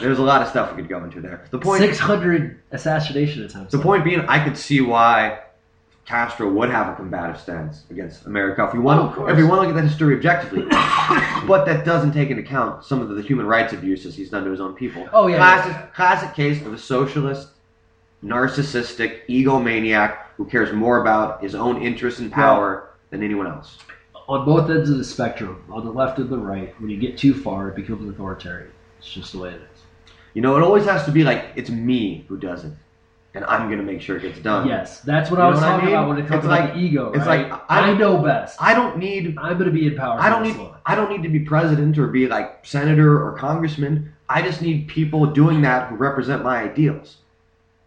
There's 0.00 0.18
a 0.18 0.22
lot 0.22 0.42
of 0.42 0.48
stuff 0.48 0.70
we 0.74 0.82
could 0.82 0.88
go 0.88 1.02
into 1.04 1.20
there. 1.20 1.44
The 1.50 1.58
point. 1.58 1.80
600 1.80 2.60
assassination 2.72 3.44
attempts. 3.44 3.72
The 3.72 3.78
point 3.78 4.04
being, 4.04 4.20
I 4.20 4.42
could 4.42 4.56
see 4.58 4.80
why 4.80 5.40
Castro 6.04 6.50
would 6.50 6.68
have 6.70 6.88
a 6.92 6.96
combative 6.96 7.40
stance 7.40 7.84
against 7.90 8.26
America 8.26 8.64
if 8.66 8.74
we 8.74 8.80
Oh, 8.80 8.82
want. 8.82 9.14
course. 9.14 9.30
if 9.30 9.36
we 9.38 9.44
want 9.44 9.62
to 9.62 9.68
look 9.68 9.76
at 9.76 9.80
that 9.82 9.88
history 9.88 10.14
objectively, 10.16 10.62
but 11.46 11.64
that 11.64 11.84
doesn't 11.84 12.12
take 12.12 12.30
into 12.30 12.42
account 12.42 12.84
some 12.84 13.00
of 13.00 13.08
the 13.08 13.22
human 13.22 13.46
rights 13.46 13.72
abuses 13.72 14.14
he's 14.14 14.30
done 14.30 14.44
to 14.44 14.50
his 14.50 14.60
own 14.60 14.74
people. 14.74 15.08
Oh, 15.12 15.28
yeah, 15.28 15.36
classic, 15.36 15.72
yeah. 15.72 15.86
classic 15.94 16.34
case 16.34 16.60
of 16.66 16.72
a 16.74 16.78
socialist, 16.78 17.48
narcissistic 18.22 19.26
egomaniac 19.28 20.16
who 20.36 20.44
cares 20.44 20.72
more 20.72 21.00
about 21.00 21.42
his 21.42 21.54
own 21.54 21.80
interests 21.80 22.20
and 22.20 22.32
power 22.32 22.90
than 23.10 23.22
anyone 23.22 23.46
else. 23.46 23.78
On 24.28 24.44
both 24.44 24.70
ends 24.70 24.90
of 24.90 24.98
the 24.98 25.04
spectrum, 25.04 25.62
on 25.70 25.84
the 25.84 25.90
left 25.92 26.18
and 26.18 26.28
the 26.30 26.38
right, 26.38 26.78
when 26.80 26.90
you 26.90 26.96
get 26.96 27.16
too 27.18 27.34
far, 27.34 27.68
it 27.68 27.76
becomes 27.76 28.08
authoritarian. 28.08 28.70
It's 28.98 29.12
just 29.12 29.32
the 29.32 29.38
way 29.38 29.50
it 29.50 29.60
is. 29.60 29.73
You 30.34 30.42
know, 30.42 30.56
it 30.56 30.62
always 30.62 30.84
has 30.84 31.04
to 31.06 31.12
be 31.12 31.24
like 31.24 31.46
it's 31.56 31.70
me 31.70 32.24
who 32.28 32.36
does 32.36 32.64
it, 32.64 32.72
and 33.34 33.44
I'm 33.44 33.70
gonna 33.70 33.82
make 33.84 34.00
sure 34.00 34.16
it 34.16 34.22
gets 34.22 34.38
done. 34.40 34.66
Yes, 34.68 35.00
that's 35.00 35.30
what 35.30 35.38
You 35.38 35.44
I 35.44 35.48
was 35.48 35.60
what 35.60 35.64
I 35.68 35.70
talking 35.72 35.86
mean? 35.86 35.94
about 35.94 36.08
when 36.08 36.18
it 36.18 36.26
comes 36.26 36.38
It's 36.38 36.44
to 36.44 36.50
like- 36.50 36.74
the 36.74 36.80
ego. 36.80 37.12
it's 37.14 37.26
right? 37.26 37.48
like, 37.50 37.60
I- 37.70 37.90
I, 37.90 37.94
know 37.96 38.18
best. 38.18 38.60
I 38.60 38.74
don't 38.74 38.98
need 38.98 39.36
I'm 39.38 39.58
to 39.58 39.70
be 39.70 39.86
in 39.86 39.96
power. 39.96 40.18
I 40.20 40.28
don't 40.28 40.42
need 40.42 40.56
long. 40.56 40.74
I 40.84 40.94
don't 40.96 41.10
need 41.10 41.22
to 41.22 41.28
be 41.28 41.40
president 41.40 41.96
or 41.98 42.08
be 42.08 42.26
like 42.26 42.66
senator 42.66 43.24
or 43.24 43.32
congressman. 43.38 44.12
I 44.28 44.42
just 44.42 44.60
need 44.60 44.88
people 44.88 45.24
doing 45.26 45.62
that 45.62 45.88
who 45.88 45.96
represent 45.96 46.42
my 46.42 46.62
ideals. 46.62 47.18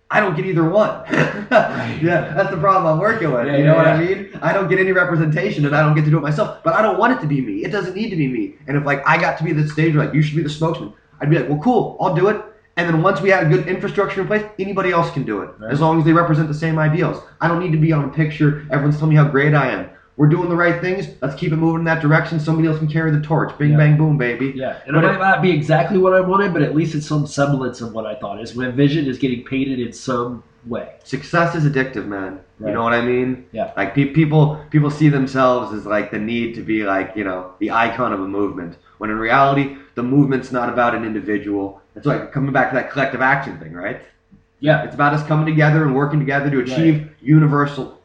I 0.10 0.22
don't 0.22 0.38
get 0.38 0.45
either 0.45 0.64
one. 0.70 1.02
yeah, 1.12 2.34
that's 2.34 2.50
the 2.50 2.58
problem 2.58 2.93
I'm 2.93 3.00
working 3.00 3.30
with. 3.32 3.45
Yeah, 3.48 3.58
you 3.58 3.66
know 3.66 3.74
yeah, 3.76 3.78
what 3.78 3.88
I 3.88 3.98
mean? 4.00 4.30
I 4.41 4.54
don't 4.54 4.70
get 4.70 4.80
any 4.80 4.93
representation 4.93 5.66
and 5.66 5.76
I 5.76 5.82
don't 5.82 5.95
get 5.95 6.06
to 6.06 6.12
do 6.12 6.18
it 6.18 6.22
myself. 6.22 6.64
But 6.64 6.76
I 6.76 6.82
don't 6.82 6.98
want 6.98 7.12
it 7.14 7.20
to 7.22 7.28
be 7.28 7.41
me. 7.41 7.66
It 7.66 7.72
doesn't 7.72 7.93
need 7.93 8.10
to 8.12 8.16
be 8.16 8.28
me. 8.30 8.56
And 8.68 8.78
if 8.78 8.86
like 8.86 9.06
I 9.06 9.18
got 9.20 9.38
to 9.39 9.43
be 9.43 9.52
the 9.52 9.68
stage 9.68 9.95
where 9.95 10.06
like 10.06 10.14
you 10.16 10.22
should 10.22 10.38
be 10.38 10.43
the 10.43 10.50
spokesman, 10.50 10.93
I'd 11.22 11.30
be 11.30 11.38
like, 11.39 11.49
well, 11.49 11.59
cool, 11.59 11.97
I'll 11.99 12.15
do 12.15 12.28
it. 12.30 12.41
And 12.76 12.88
then 12.88 13.01
once 13.01 13.22
we 13.22 13.30
have 13.32 13.49
good 13.49 13.68
infrastructure 13.68 14.22
in 14.22 14.28
place, 14.28 14.45
anybody 14.59 14.91
else 14.91 15.09
can 15.11 15.24
do 15.24 15.41
it 15.41 15.49
Right. 15.59 15.72
as 15.72 15.80
long 15.82 15.97
as 15.99 16.05
they 16.05 16.13
represent 16.13 16.47
the 16.47 16.53
same 16.53 16.78
ideals. 16.78 17.22
I 17.41 17.47
don't 17.47 17.59
need 17.59 17.72
to 17.72 17.78
be 17.80 17.91
on 17.91 18.03
a 18.05 18.09
picture. 18.09 18.65
Everyone's 18.72 18.97
telling 18.97 19.09
me 19.09 19.15
how 19.15 19.28
great 19.28 19.55
I 19.55 19.72
am. 19.72 19.88
We're 20.15 20.30
doing 20.30 20.49
the 20.49 20.55
right 20.55 20.80
things. 20.82 21.07
Let's 21.22 21.36
keep 21.36 21.51
it 21.51 21.57
moving 21.57 21.80
in 21.80 21.86
that 21.86 22.01
direction. 22.01 22.39
Somebody 22.39 22.68
else 22.68 22.78
can 22.80 22.88
carry 22.88 23.11
the 23.11 23.22
torch. 23.22 23.55
Bing, 23.57 23.72
Yeah. 23.72 23.78
bang, 23.78 23.97
boom, 23.97 24.18
baby. 24.18 24.53
Yeah, 24.55 24.76
and 24.88 24.95
it 24.95 25.03
it- 25.03 25.07
might 25.07 25.20
not 25.20 25.41
be 25.43 25.51
exactly 25.51 25.97
what 25.99 26.13
I 26.13 26.22
wanted, 26.22 26.53
but 26.53 26.61
at 26.63 26.76
least 26.76 26.93
it's 26.95 27.05
some 27.07 27.26
semblance 27.28 27.82
of 27.82 27.93
what 27.93 28.05
I 28.05 28.15
thought. 28.15 28.41
Is 28.41 28.55
my 28.55 28.70
vision 28.70 29.05
is 29.05 29.18
getting 29.20 29.43
painted 29.43 29.80
in 29.80 29.93
some 29.93 30.41
way. 30.68 30.88
Success 31.03 31.53
is 31.55 31.65
addictive, 31.65 32.07
man. 32.07 32.39
Right. 32.59 32.70
You 32.70 32.74
know 32.76 32.84
what 32.84 32.93
I 32.93 33.01
mean? 33.01 33.45
Yeah. 33.51 33.72
Like 33.78 33.93
pe- 33.93 34.05
people, 34.05 34.59
people 34.72 34.89
see 34.89 35.07
themselves 35.09 35.72
as 35.74 35.86
like 35.86 36.09
the 36.11 36.18
need 36.20 36.55
to 36.55 36.61
be 36.61 36.84
like 36.84 37.11
you 37.15 37.24
know 37.24 37.51
the 37.59 37.70
icon 37.72 38.11
of 38.13 38.20
a 38.20 38.28
movement. 38.28 38.78
When 38.98 39.10
in 39.10 39.18
reality, 39.18 39.78
the 39.95 40.04
movement's 40.04 40.52
not 40.52 40.70
about 40.70 40.95
an 40.95 41.06
individual. 41.06 41.82
It's 41.95 42.06
like 42.06 42.32
coming 42.32 42.52
back 42.52 42.70
to 42.70 42.76
that 42.76 42.91
collective 42.91 43.22
action 43.22 43.60
thing, 43.60 43.74
right? 43.74 44.02
Yeah, 44.60 44.84
It's 44.84 44.95
about 44.95 45.14
us 45.14 45.26
coming 45.28 45.45
together 45.45 45.84
and 45.84 45.95
working 45.95 46.20
together 46.20 46.50
to 46.50 46.60
achieve 46.60 47.12
universal 47.22 48.00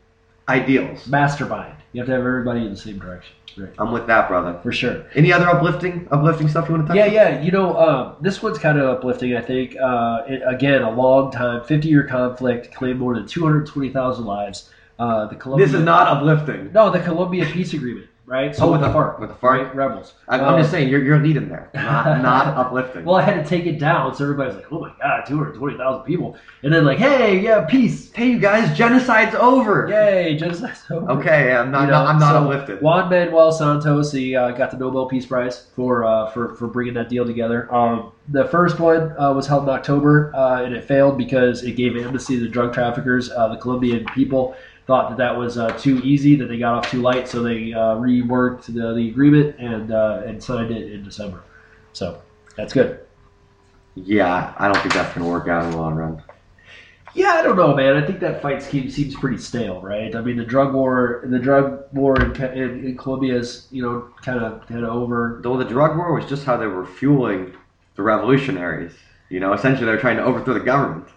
ideals. 0.49 1.07
Mastermind. 1.07 1.77
You 1.93 2.01
have 2.01 2.07
to 2.09 2.13
have 2.13 2.21
everybody 2.21 2.61
in 2.61 2.71
the 2.71 2.77
same 2.77 2.99
direction. 2.99 3.35
Right. 3.57 3.71
I'm 3.79 3.93
with 3.93 4.07
that, 4.07 4.29
brother. 4.29 4.59
For 4.63 4.73
sure. 4.73 5.05
Any 5.15 5.31
other 5.33 5.47
uplifting, 5.49 6.09
uplifting 6.11 6.49
stuff 6.49 6.69
you 6.69 6.75
want 6.75 6.87
to 6.87 6.89
touch? 6.89 6.97
Yeah, 6.97 7.07
on? 7.07 7.13
yeah. 7.13 7.43
You 7.43 7.51
know, 7.51 7.77
um, 7.77 8.17
this 8.21 8.43
one's 8.43 8.59
kind 8.59 8.79
of 8.79 8.89
uplifting. 8.89 9.37
I 9.37 9.43
think. 9.43 9.77
Uh, 9.77 10.23
it, 10.27 10.43
again, 10.47 10.83
a 10.83 10.91
long 10.91 11.31
time, 11.31 11.63
fifty-year 11.65 12.05
conflict, 12.07 12.75
claimed 12.75 12.99
more 12.99 13.15
than 13.15 13.27
two 13.27 13.43
hundred 13.43 13.67
twenty 13.67 13.91
thousand 13.91 14.25
lives. 14.25 14.71
Uh, 14.99 15.27
the 15.27 15.37
Colombia. 15.37 15.67
This 15.67 15.75
is 15.75 15.83
not 15.83 16.07
uplifting. 16.09 16.73
No, 16.73 16.91
the 16.91 17.01
Colombia 17.01 17.45
peace 17.45 17.75
agreement, 17.75 18.07
right? 18.27 18.55
So 18.55 18.67
Oh, 18.69 18.73
with 18.73 18.81
the 18.81 18.89
FARC, 18.89 19.19
with 19.21 19.29
the 19.31 19.35
FARC? 19.35 19.59
right? 19.67 19.75
rebels. 19.75 20.15
I'm, 20.29 20.41
Uh, 20.41 20.45
I'm 20.45 20.59
just 20.61 20.71
saying 20.71 20.89
you're 20.89 21.03
you're 21.03 21.19
leading 21.19 21.49
there, 21.49 21.71
not 21.75 22.23
not 22.23 22.57
uplifting. 22.57 23.05
Well, 23.05 23.17
I 23.17 23.23
had 23.23 23.43
to 23.43 23.49
take 23.49 23.67
it 23.67 23.79
down, 23.79 24.15
so 24.15 24.25
everybody's 24.25 24.55
like, 24.57 24.67
"Oh 24.73 24.81
my 24.81 24.93
god, 25.01 25.25
two 25.27 25.37
hundred 25.39 25.55
twenty 25.57 25.77
thousand 25.77 26.05
people," 26.05 26.37
and 26.63 26.73
then 26.73 26.85
like, 26.85 26.99
"Hey, 26.99 27.39
yeah, 27.41 27.65
peace, 27.65 28.13
hey, 28.13 28.31
you 28.31 28.39
guys, 28.39 28.77
genocide's 28.77 29.35
over. 29.35 29.89
yay, 29.91 30.37
genocide's 30.39 30.83
over." 30.91 31.11
Okay, 31.13 31.53
I'm 31.53 31.71
not. 31.71 31.83
You 31.85 31.91
know, 31.91 32.05
I'm 32.05 32.19
not 32.19 32.33
so 32.33 32.39
uplifted. 32.51 32.81
Juan 32.81 33.11
Manuel 33.11 33.53
Santos, 33.53 34.13
he 34.13 34.37
uh, 34.37 34.53
got 34.53 34.71
the 34.71 34.77
Nobel 34.79 35.07
Peace 35.07 35.27
Prize 35.27 35.67
for 35.75 36.05
uh, 36.05 36.31
for 36.31 36.55
for 36.55 36.69
bringing 36.69 36.95
that 36.95 37.09
deal 37.09 37.25
together. 37.27 37.73
Um, 37.75 38.13
the 38.29 38.45
first 38.47 38.79
one 38.79 39.13
uh, 39.19 39.33
was 39.33 39.49
held 39.49 39.65
in 39.65 39.69
October, 39.69 40.33
uh, 40.35 40.63
and 40.63 40.73
it 40.75 40.85
failed 40.85 41.19
because 41.19 41.65
it 41.65 41.73
gave 41.73 41.97
amnesty 41.97 42.39
to 42.39 42.49
drug 42.49 42.73
traffickers. 42.73 43.31
Uh, 43.31 43.49
the 43.49 43.57
Colombian 43.57 44.05
people 44.15 44.55
thought 44.87 45.11
that 45.11 45.19
that 45.19 45.37
was 45.37 45.59
uh, 45.59 45.71
too 45.79 46.01
easy, 46.03 46.35
that 46.37 46.47
they 46.47 46.59
got 46.59 46.75
off 46.75 46.91
too 46.91 47.01
light, 47.01 47.29
so 47.29 47.43
they 47.43 47.73
uh, 47.73 47.97
reworked 47.97 48.67
the, 48.67 48.95
the 48.95 49.09
agreement 49.09 49.57
and 49.59 49.93
uh, 49.93 50.23
and 50.27 50.43
signed 50.43 50.71
it 50.71 50.93
in 50.93 51.05
December. 51.05 51.43
So 51.93 52.21
that's 52.57 52.73
good. 52.73 53.01
Yeah, 53.95 54.55
I 54.57 54.67
don't 54.67 54.79
think 54.79 54.95
that's 54.95 55.15
gonna 55.15 55.29
work 55.29 55.49
out 55.49 55.65
in 55.65 55.71
the 55.73 55.77
long 55.77 55.95
run. 55.95 56.23
Yeah, 57.15 57.33
I 57.33 57.43
don't 57.43 57.57
know, 57.57 57.75
man. 57.75 57.95
I 57.97 58.07
think 58.07 58.21
that 58.21 58.41
fight 58.41 58.63
scheme 58.63 58.91
seems 58.91 59.15
pretty 59.15 59.37
stale, 59.37 59.83
right? 59.83 60.15
I 60.17 60.23
mean, 60.23 60.37
the 60.37 60.47
drug 60.47 60.73
war, 60.73 61.23
the 61.27 61.39
drug 61.39 61.85
war 61.93 62.19
in, 62.19 62.35
in, 62.43 62.87
in 62.87 62.97
Colombia 62.97 63.37
is, 63.37 63.69
you 63.71 63.83
know, 63.83 64.09
kind 64.23 64.41
of 64.41 64.67
kind 64.67 64.83
of 64.83 64.91
over. 64.91 65.41
Though 65.43 65.59
the 65.59 65.65
drug 65.65 65.97
war 65.97 66.15
was 66.15 66.27
just 66.27 66.45
how 66.45 66.57
they 66.57 66.67
were 66.67 66.87
fueling 66.87 67.55
the 67.97 68.03
revolutionaries. 68.03 68.95
You 69.29 69.41
know, 69.41 69.53
essentially 69.53 69.87
they're 69.87 69.99
trying 70.01 70.17
to 70.17 70.25
overthrow 70.25 70.55
the 70.55 70.61
government. 70.61 71.09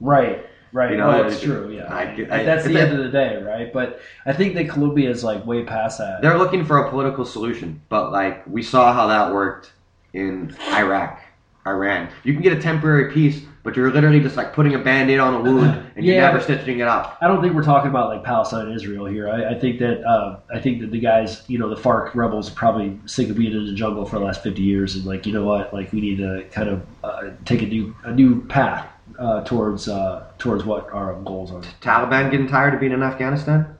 Right, 0.00 0.46
right. 0.72 0.90
You 0.92 0.96
know, 0.98 1.08
well, 1.08 1.22
that's 1.24 1.40
true. 1.40 1.70
Yeah, 1.70 1.92
I- 1.92 2.02
I- 2.30 2.44
that's 2.44 2.64
the 2.64 2.78
end 2.80 2.92
of 2.92 3.04
the 3.04 3.10
day, 3.10 3.42
right? 3.42 3.72
But 3.72 4.00
I 4.26 4.32
think 4.32 4.54
that 4.54 4.68
Colombia 4.68 5.10
is 5.10 5.22
like 5.24 5.44
way 5.46 5.64
past 5.64 5.98
that. 5.98 6.22
They're 6.22 6.38
looking 6.38 6.64
for 6.64 6.78
a 6.78 6.90
political 6.90 7.24
solution, 7.24 7.80
but 7.88 8.12
like 8.12 8.42
we 8.46 8.62
saw 8.62 8.92
how 8.92 9.06
that 9.08 9.32
worked 9.32 9.72
in 10.12 10.54
Iraq, 10.72 11.20
Iran. 11.66 12.08
You 12.24 12.32
can 12.32 12.42
get 12.42 12.52
a 12.52 12.60
temporary 12.60 13.12
peace, 13.12 13.42
but 13.62 13.76
you're 13.76 13.92
literally 13.92 14.20
just 14.20 14.36
like 14.36 14.54
putting 14.54 14.74
a 14.74 14.78
band-aid 14.78 15.18
on 15.20 15.34
a 15.34 15.40
wound 15.42 15.84
and 15.94 16.04
you're 16.04 16.14
never 16.22 16.40
stitching 16.40 16.78
it 16.80 16.88
up. 16.88 17.18
I 17.20 17.28
don't 17.28 17.42
think 17.42 17.54
we're 17.54 17.62
talking 17.62 17.90
about 17.90 18.08
like 18.08 18.24
Palestine 18.24 18.66
and 18.66 18.74
Israel 18.74 19.04
here. 19.04 19.28
I, 19.28 19.50
I 19.50 19.54
think 19.58 19.78
that 19.80 20.02
uh, 20.04 20.38
I 20.52 20.58
think 20.58 20.80
that 20.80 20.90
the 20.90 20.98
guys, 20.98 21.42
you 21.46 21.58
know, 21.58 21.68
the 21.68 21.76
FARC 21.80 22.14
rebels, 22.14 22.50
are 22.50 22.54
probably 22.54 22.98
sick 23.04 23.28
of 23.28 23.36
being 23.36 23.52
in 23.52 23.66
the 23.66 23.74
jungle 23.74 24.04
for 24.06 24.18
the 24.18 24.24
last 24.24 24.42
fifty 24.42 24.62
years, 24.62 24.96
and 24.96 25.04
like, 25.04 25.26
you 25.26 25.32
know 25.34 25.44
what, 25.44 25.74
like 25.74 25.92
we 25.92 26.00
need 26.00 26.16
to 26.18 26.44
kind 26.50 26.70
of 26.70 26.86
uh, 27.04 27.30
take 27.44 27.60
a 27.62 27.66
new 27.66 27.94
a 28.04 28.12
new 28.12 28.42
path 28.46 28.86
uh, 29.18 29.42
towards 29.44 29.88
uh, 29.88 30.24
towards 30.38 30.64
what 30.64 30.90
our 30.92 31.14
goals 31.22 31.50
are. 31.52 31.60
Taliban 31.80 32.30
getting 32.30 32.46
tired 32.48 32.74
of 32.74 32.80
being 32.80 32.92
in 32.92 33.02
Afghanistan? 33.02 33.76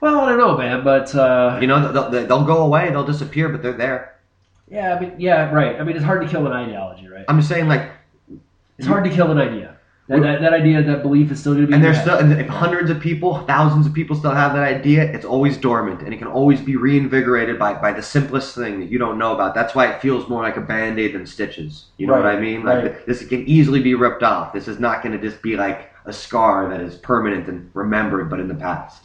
Well, 0.00 0.20
I 0.20 0.28
don't 0.28 0.38
know, 0.38 0.56
man, 0.58 0.84
but 0.84 1.14
uh, 1.14 1.58
You 1.60 1.66
know, 1.66 1.90
they'll, 1.92 2.26
they'll 2.26 2.44
go 2.44 2.64
away, 2.64 2.90
they'll 2.90 3.06
disappear, 3.06 3.48
but 3.48 3.62
they're 3.62 3.72
there. 3.72 4.18
yeah, 4.68 4.94
I 4.94 5.00
mean, 5.00 5.14
yeah, 5.18 5.50
right. 5.50 5.80
I 5.80 5.84
mean, 5.84 5.96
it's 5.96 6.04
hard 6.04 6.22
to 6.22 6.28
kill 6.28 6.46
an 6.46 6.52
ideology, 6.52 7.08
right? 7.08 7.24
I'm 7.28 7.38
just 7.38 7.48
saying, 7.48 7.66
like, 7.66 7.90
It's 8.78 8.86
hard 8.86 9.04
to 9.04 9.10
kill 9.10 9.30
an 9.30 9.38
idea. 9.38 9.75
That, 10.08 10.22
that, 10.22 10.40
that 10.40 10.52
idea, 10.52 10.82
that 10.84 11.02
belief 11.02 11.32
is 11.32 11.40
still 11.40 11.54
going 11.54 11.64
to 11.64 11.68
be. 11.68 11.74
and 11.74 11.82
there's 11.82 12.00
still, 12.00 12.16
and 12.16 12.32
if 12.32 12.46
hundreds 12.46 12.90
of 12.90 13.00
people, 13.00 13.44
thousands 13.46 13.86
of 13.86 13.92
people 13.92 14.14
still 14.14 14.30
have 14.30 14.52
that 14.52 14.62
idea, 14.62 15.02
it's 15.02 15.24
always 15.24 15.56
dormant, 15.56 16.02
and 16.02 16.14
it 16.14 16.18
can 16.18 16.28
always 16.28 16.60
be 16.60 16.76
reinvigorated 16.76 17.58
by, 17.58 17.74
by 17.74 17.92
the 17.92 18.02
simplest 18.02 18.54
thing 18.54 18.78
that 18.78 18.86
you 18.86 18.98
don't 18.98 19.18
know 19.18 19.34
about. 19.34 19.52
That's 19.52 19.74
why 19.74 19.90
it 19.90 20.00
feels 20.00 20.28
more 20.28 20.42
like 20.42 20.56
a 20.56 20.60
band 20.60 21.00
aid 21.00 21.14
than 21.14 21.26
stitches. 21.26 21.86
You 21.96 22.06
know 22.06 22.12
what 22.12 22.26
I 22.26 22.38
mean? 22.38 22.62
Like 22.62 22.84
right. 22.84 23.06
this 23.06 23.26
can 23.26 23.44
easily 23.48 23.80
be 23.80 23.94
ripped 23.94 24.22
off. 24.22 24.52
This 24.52 24.68
is 24.68 24.78
not 24.78 25.02
going 25.02 25.18
to 25.18 25.28
just 25.28 25.42
be 25.42 25.56
like 25.56 25.92
a 26.04 26.12
scar 26.12 26.68
that 26.68 26.80
is 26.80 26.94
permanent 26.94 27.48
and 27.48 27.68
remembered, 27.74 28.30
but 28.30 28.38
in 28.38 28.46
the 28.46 28.54
past. 28.54 29.02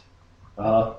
Uh, 0.56 0.94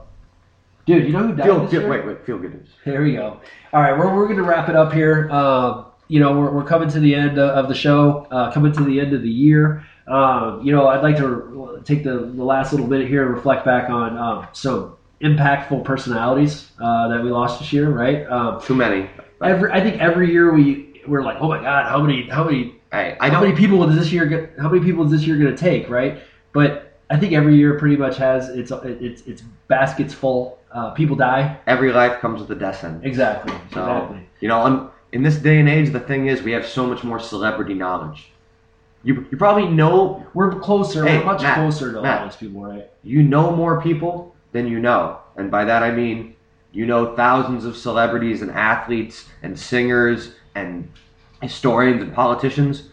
dude, 0.85 1.05
you 1.05 1.13
know 1.13 1.27
who 1.27 1.35
died 1.35 1.45
Feel, 1.45 1.61
this 1.61 1.71
feel, 1.71 1.81
year? 1.81 1.89
wait, 1.89 2.05
wait, 2.05 2.25
feel 2.25 2.37
good 2.37 2.53
news. 2.53 2.67
Here 2.83 3.01
we 3.01 3.13
go. 3.13 3.39
All 3.71 3.81
right, 3.81 3.97
we're, 3.97 4.13
we're 4.13 4.25
going 4.25 4.35
to 4.35 4.43
wrap 4.43 4.67
it 4.67 4.75
up 4.75 4.91
here. 4.91 5.29
Um, 5.31 5.85
you 6.09 6.19
know, 6.19 6.37
we're, 6.37 6.51
we're 6.51 6.65
coming 6.65 6.89
to 6.89 6.99
the 6.99 7.15
end 7.15 7.39
uh, 7.39 7.53
of 7.53 7.69
the 7.69 7.75
show, 7.75 8.27
uh, 8.29 8.51
coming 8.51 8.73
to 8.73 8.83
the 8.83 8.99
end 8.99 9.13
of 9.13 9.21
the 9.21 9.29
year. 9.29 9.85
Um, 10.07 10.61
you 10.63 10.71
know, 10.71 10.87
I'd 10.87 11.01
like 11.01 11.17
to 11.17 11.81
take 11.85 12.03
the, 12.03 12.17
the 12.19 12.43
last 12.43 12.73
little 12.73 12.87
bit 12.87 13.07
here 13.07 13.25
and 13.25 13.33
reflect 13.33 13.65
back 13.65 13.89
on 13.89 14.17
um, 14.17 14.47
some 14.53 14.97
impactful 15.21 15.85
personalities 15.85 16.71
uh, 16.81 17.07
that 17.07 17.23
we 17.23 17.31
lost 17.31 17.59
this 17.59 17.71
year, 17.71 17.89
right? 17.89 18.27
Um, 18.27 18.61
Too 18.61 18.75
many. 18.75 19.09
every, 19.41 19.71
I 19.71 19.81
think 19.81 20.01
every 20.01 20.31
year 20.31 20.53
we 20.53 21.01
we're 21.07 21.23
like, 21.23 21.37
oh 21.39 21.47
my 21.49 21.61
god, 21.61 21.89
how 21.89 22.01
many 22.01 22.29
how 22.29 22.43
many 22.43 22.75
Hey, 22.91 23.17
I 23.19 23.29
how 23.29 23.41
many 23.41 23.55
people 23.55 23.89
is 23.89 23.95
this 23.97 24.11
year 24.11 24.27
get, 24.27 24.53
how 24.59 24.69
many 24.69 24.83
people 24.85 25.03
is 25.05 25.11
this 25.11 25.25
year 25.25 25.35
going 25.37 25.53
to 25.53 25.57
take, 25.57 25.89
right? 25.89 26.19
But 26.53 26.93
I 27.09 27.17
think 27.17 27.33
every 27.33 27.55
year 27.55 27.79
pretty 27.79 27.97
much 27.97 28.17
has 28.17 28.49
its 28.49 28.71
its 28.71 29.21
its 29.23 29.41
baskets 29.67 30.13
full. 30.13 30.59
Uh, 30.71 30.91
people 30.91 31.15
die. 31.15 31.57
Every 31.67 31.91
life 31.91 32.19
comes 32.19 32.41
with 32.41 32.51
a 32.51 32.55
death 32.55 32.79
sentence. 32.81 33.03
Exactly. 33.05 33.53
So, 33.73 33.81
Exactly. 33.83 34.27
you 34.41 34.47
know, 34.47 34.59
on, 34.59 34.91
in 35.11 35.21
this 35.21 35.37
day 35.37 35.59
and 35.59 35.69
age, 35.69 35.91
the 35.91 35.99
thing 35.99 36.27
is, 36.27 36.41
we 36.41 36.51
have 36.51 36.65
so 36.65 36.87
much 36.87 37.03
more 37.03 37.19
celebrity 37.19 37.75
knowledge. 37.75 38.31
You, 39.03 39.27
you 39.31 39.37
probably 39.37 39.67
know 39.67 40.25
We're 40.33 40.59
closer. 40.59 41.05
Hey, 41.05 41.19
we're 41.19 41.25
much 41.25 41.41
Matt, 41.41 41.55
closer 41.55 41.91
to 41.91 41.97
a 41.97 41.99
lot 41.99 42.03
Matt. 42.03 42.21
of 42.23 42.29
these 42.31 42.37
people, 42.37 42.63
right? 42.63 42.89
you 43.03 43.21
know 43.21 43.53
more 43.55 43.81
people 43.81 44.33
than 44.53 44.67
you 44.67 44.79
know. 44.79 45.19
And 45.35 45.51
by 45.51 45.65
that 45.65 45.83
I 45.83 45.91
mean 45.91 46.35
you 46.71 46.85
know 46.85 47.15
thousands 47.15 47.65
of 47.65 47.75
celebrities 47.77 48.41
and 48.41 48.49
athletes 48.51 49.25
and 49.43 49.57
singers 49.59 50.33
and 50.55 50.89
historians 51.41 52.01
and 52.01 52.13
politicians. 52.13 52.89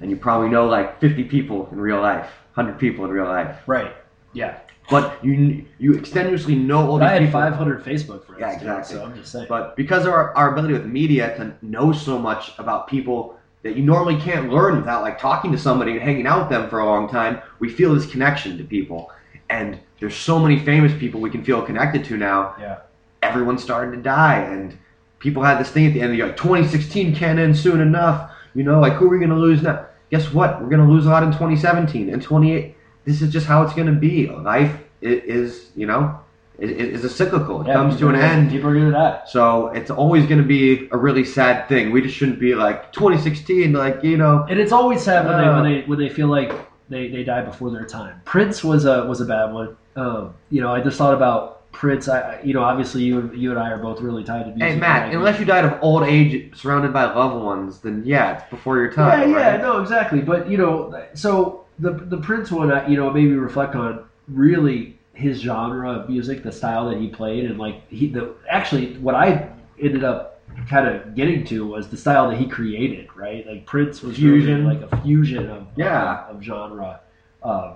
And 0.00 0.10
you 0.10 0.16
probably 0.16 0.48
know 0.48 0.66
like 0.66 0.98
50 1.00 1.24
people 1.24 1.68
in 1.70 1.78
real 1.78 2.00
life, 2.00 2.30
100 2.54 2.78
people 2.78 3.04
in 3.04 3.10
real 3.10 3.26
life. 3.26 3.58
Right. 3.66 3.94
Yeah. 4.32 4.58
But 4.88 5.22
you 5.24 5.64
you 5.78 5.92
extenuously 5.94 6.56
know 6.56 6.88
all 6.90 6.98
these 6.98 7.06
I 7.06 7.12
had 7.12 7.22
people. 7.22 7.40
500 7.40 7.84
Facebook 7.84 8.24
friends. 8.24 8.40
Yeah, 8.40 8.52
exactly. 8.52 8.96
so 8.96 9.04
I'm 9.04 9.14
just 9.14 9.30
saying. 9.30 9.46
But 9.48 9.76
because 9.76 10.04
of 10.06 10.12
our, 10.12 10.34
our 10.34 10.52
ability 10.52 10.72
with 10.74 10.86
media 10.86 11.36
to 11.36 11.54
know 11.62 11.92
so 11.92 12.18
much 12.18 12.58
about 12.58 12.88
people 12.88 13.36
that 13.62 13.76
you 13.76 13.82
normally 13.82 14.16
can't 14.16 14.50
learn 14.50 14.76
without 14.76 15.02
like 15.02 15.18
talking 15.18 15.52
to 15.52 15.58
somebody 15.58 15.92
and 15.92 16.00
hanging 16.00 16.26
out 16.26 16.40
with 16.40 16.48
them 16.48 16.68
for 16.70 16.78
a 16.78 16.86
long 16.86 17.08
time, 17.08 17.40
we 17.58 17.68
feel 17.68 17.94
this 17.94 18.06
connection 18.06 18.56
to 18.58 18.64
people. 18.64 19.10
And 19.50 19.78
there's 19.98 20.16
so 20.16 20.38
many 20.38 20.58
famous 20.58 20.92
people 20.98 21.20
we 21.20 21.30
can 21.30 21.44
feel 21.44 21.62
connected 21.62 22.04
to 22.06 22.16
now. 22.16 22.54
yeah. 22.58 22.78
Everyone's 23.22 23.62
starting 23.62 23.92
to 23.92 24.02
die, 24.02 24.38
and 24.38 24.78
people 25.18 25.42
had 25.42 25.60
this 25.60 25.70
thing 25.70 25.86
at 25.86 25.92
the 25.92 26.00
end 26.00 26.06
of 26.06 26.10
the 26.12 26.16
year, 26.16 26.26
like 26.28 26.38
2016 26.38 27.14
can't 27.14 27.38
end 27.38 27.54
soon 27.54 27.80
enough. 27.82 28.32
You 28.54 28.62
know, 28.64 28.80
like 28.80 28.94
who 28.94 29.04
are 29.06 29.08
we 29.10 29.18
going 29.18 29.30
to 29.30 29.36
lose 29.36 29.60
now? 29.60 29.86
Guess 30.10 30.32
what? 30.32 30.60
We're 30.60 30.70
going 30.70 30.84
to 30.84 30.90
lose 30.90 31.04
a 31.04 31.10
lot 31.10 31.22
in 31.22 31.30
2017 31.30 32.08
and 32.08 32.22
28. 32.22 32.74
This 33.04 33.20
is 33.20 33.30
just 33.30 33.46
how 33.46 33.62
it's 33.62 33.74
going 33.74 33.86
to 33.86 33.92
be. 33.92 34.28
Life 34.28 34.74
is, 35.02 35.70
you 35.76 35.86
know, 35.86 36.18
is, 36.60 36.70
is 37.00 37.04
a 37.04 37.08
cyclical. 37.10 37.62
It 37.62 37.68
Yeah, 37.68 37.74
comes 37.74 37.96
to 37.98 38.08
an 38.08 38.14
gonna- 38.14 38.26
end. 38.26 38.50
People 38.50 38.70
are 38.70 38.74
to 38.74 38.90
die. 38.90 39.20
So 39.26 39.68
it's 39.68 39.90
always 39.90 40.26
going 40.26 40.40
to 40.40 40.46
be 40.46 40.88
a 40.92 40.96
really 40.98 41.24
sad 41.24 41.68
thing. 41.68 41.90
We 41.90 42.02
just 42.02 42.14
shouldn't 42.16 42.38
be 42.40 42.54
like 42.54 42.92
2016, 42.92 43.72
like 43.72 44.02
you 44.04 44.16
know. 44.16 44.46
And 44.48 44.58
it's 44.60 44.72
always 44.72 45.02
sad 45.02 45.26
when, 45.26 45.34
Uh. 45.34 45.40
they, 45.40 45.48
when 45.54 45.64
they 45.72 45.80
when 45.88 45.98
they 45.98 46.08
feel 46.08 46.28
like 46.28 46.52
they, 46.88 47.08
they 47.08 47.24
die 47.24 47.42
before 47.42 47.70
their 47.70 47.84
time. 47.84 48.20
Prince 48.24 48.62
was 48.64 48.84
a 48.84 49.04
was 49.06 49.20
a 49.20 49.24
bad 49.24 49.52
one. 49.52 49.76
Um, 49.96 50.34
you 50.50 50.60
know, 50.60 50.72
I 50.72 50.80
just 50.80 50.98
thought 50.98 51.14
about 51.14 51.70
Prince. 51.72 52.08
I 52.08 52.40
you 52.44 52.52
know 52.54 52.62
obviously 52.62 53.02
you 53.04 53.18
and- 53.20 53.36
you 53.36 53.50
and 53.50 53.58
I 53.58 53.70
are 53.70 53.78
both 53.78 54.00
really 54.00 54.24
tied 54.24 54.40
to 54.44 54.50
music. 54.50 54.62
Hey 54.62 54.76
Matt, 54.76 55.12
unless 55.14 55.38
you 55.40 55.46
died 55.46 55.64
of 55.64 55.78
old 55.82 56.02
age, 56.04 56.56
surrounded 56.56 56.92
by 56.92 57.04
loved 57.04 57.42
ones, 57.44 57.78
then 57.80 58.02
yeah, 58.04 58.38
it's 58.38 58.50
before 58.50 58.76
your 58.78 58.92
time. 58.92 59.30
yeah, 59.30 59.52
right? 59.52 59.60
no, 59.60 59.80
exactly. 59.80 60.20
But 60.20 60.50
you 60.50 60.58
know, 60.58 60.94
so 61.14 61.64
the 61.78 61.92
the 61.92 62.18
Prince 62.18 62.50
one, 62.50 62.70
I- 62.72 62.86
you 62.88 62.96
know, 62.96 63.10
made 63.10 63.24
me 63.28 63.34
reflect 63.36 63.74
on 63.76 64.04
really 64.28 64.98
his 65.14 65.40
genre 65.40 65.90
of 65.92 66.08
music, 66.08 66.42
the 66.42 66.52
style 66.52 66.88
that 66.90 66.98
he 66.98 67.08
played, 67.08 67.44
and 67.44 67.58
like 67.58 67.86
he 67.88 68.08
the 68.08 68.34
actually 68.48 68.94
what 68.98 69.14
I 69.14 69.48
ended 69.80 70.04
up 70.04 70.40
kind 70.68 70.86
of 70.88 71.14
getting 71.14 71.44
to 71.46 71.66
was 71.66 71.88
the 71.88 71.96
style 71.96 72.28
that 72.30 72.38
he 72.38 72.46
created, 72.46 73.08
right? 73.16 73.46
Like 73.46 73.66
Prince 73.66 74.02
was 74.02 74.16
Fusion. 74.16 74.64
really 74.66 74.76
like 74.76 74.92
a 74.92 75.02
fusion 75.02 75.48
of 75.50 75.66
Yeah. 75.76 76.26
of, 76.28 76.36
of 76.36 76.42
genre. 76.42 77.00
Uh, 77.42 77.74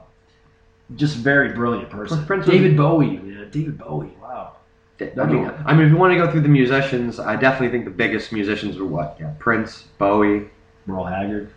just 0.97 1.17
very 1.17 1.53
brilliant 1.55 1.89
person. 1.91 2.25
Prince 2.27 2.47
was- 2.47 2.55
David 2.55 2.77
Bowie, 2.77 3.19
man, 3.19 3.49
David 3.51 3.79
Bowie. 3.79 4.13
Wow. 4.21 4.57
I 5.01 5.25
mean, 5.27 5.51
I 5.67 5.75
mean, 5.75 5.87
if 5.87 5.91
you 5.91 5.97
want 5.97 6.13
to 6.13 6.17
go 6.19 6.31
through 6.31 6.43
the 6.43 6.49
musicians, 6.49 7.19
I 7.19 7.35
definitely 7.37 7.71
think 7.71 7.85
the 7.85 7.91
biggest 7.91 8.33
musicians 8.33 8.77
were 8.79 8.87
what? 8.87 9.17
Yeah, 9.19 9.33
Prince, 9.41 9.85
Bowie, 9.99 10.49
Merle 10.87 11.05
Haggard. 11.07 11.51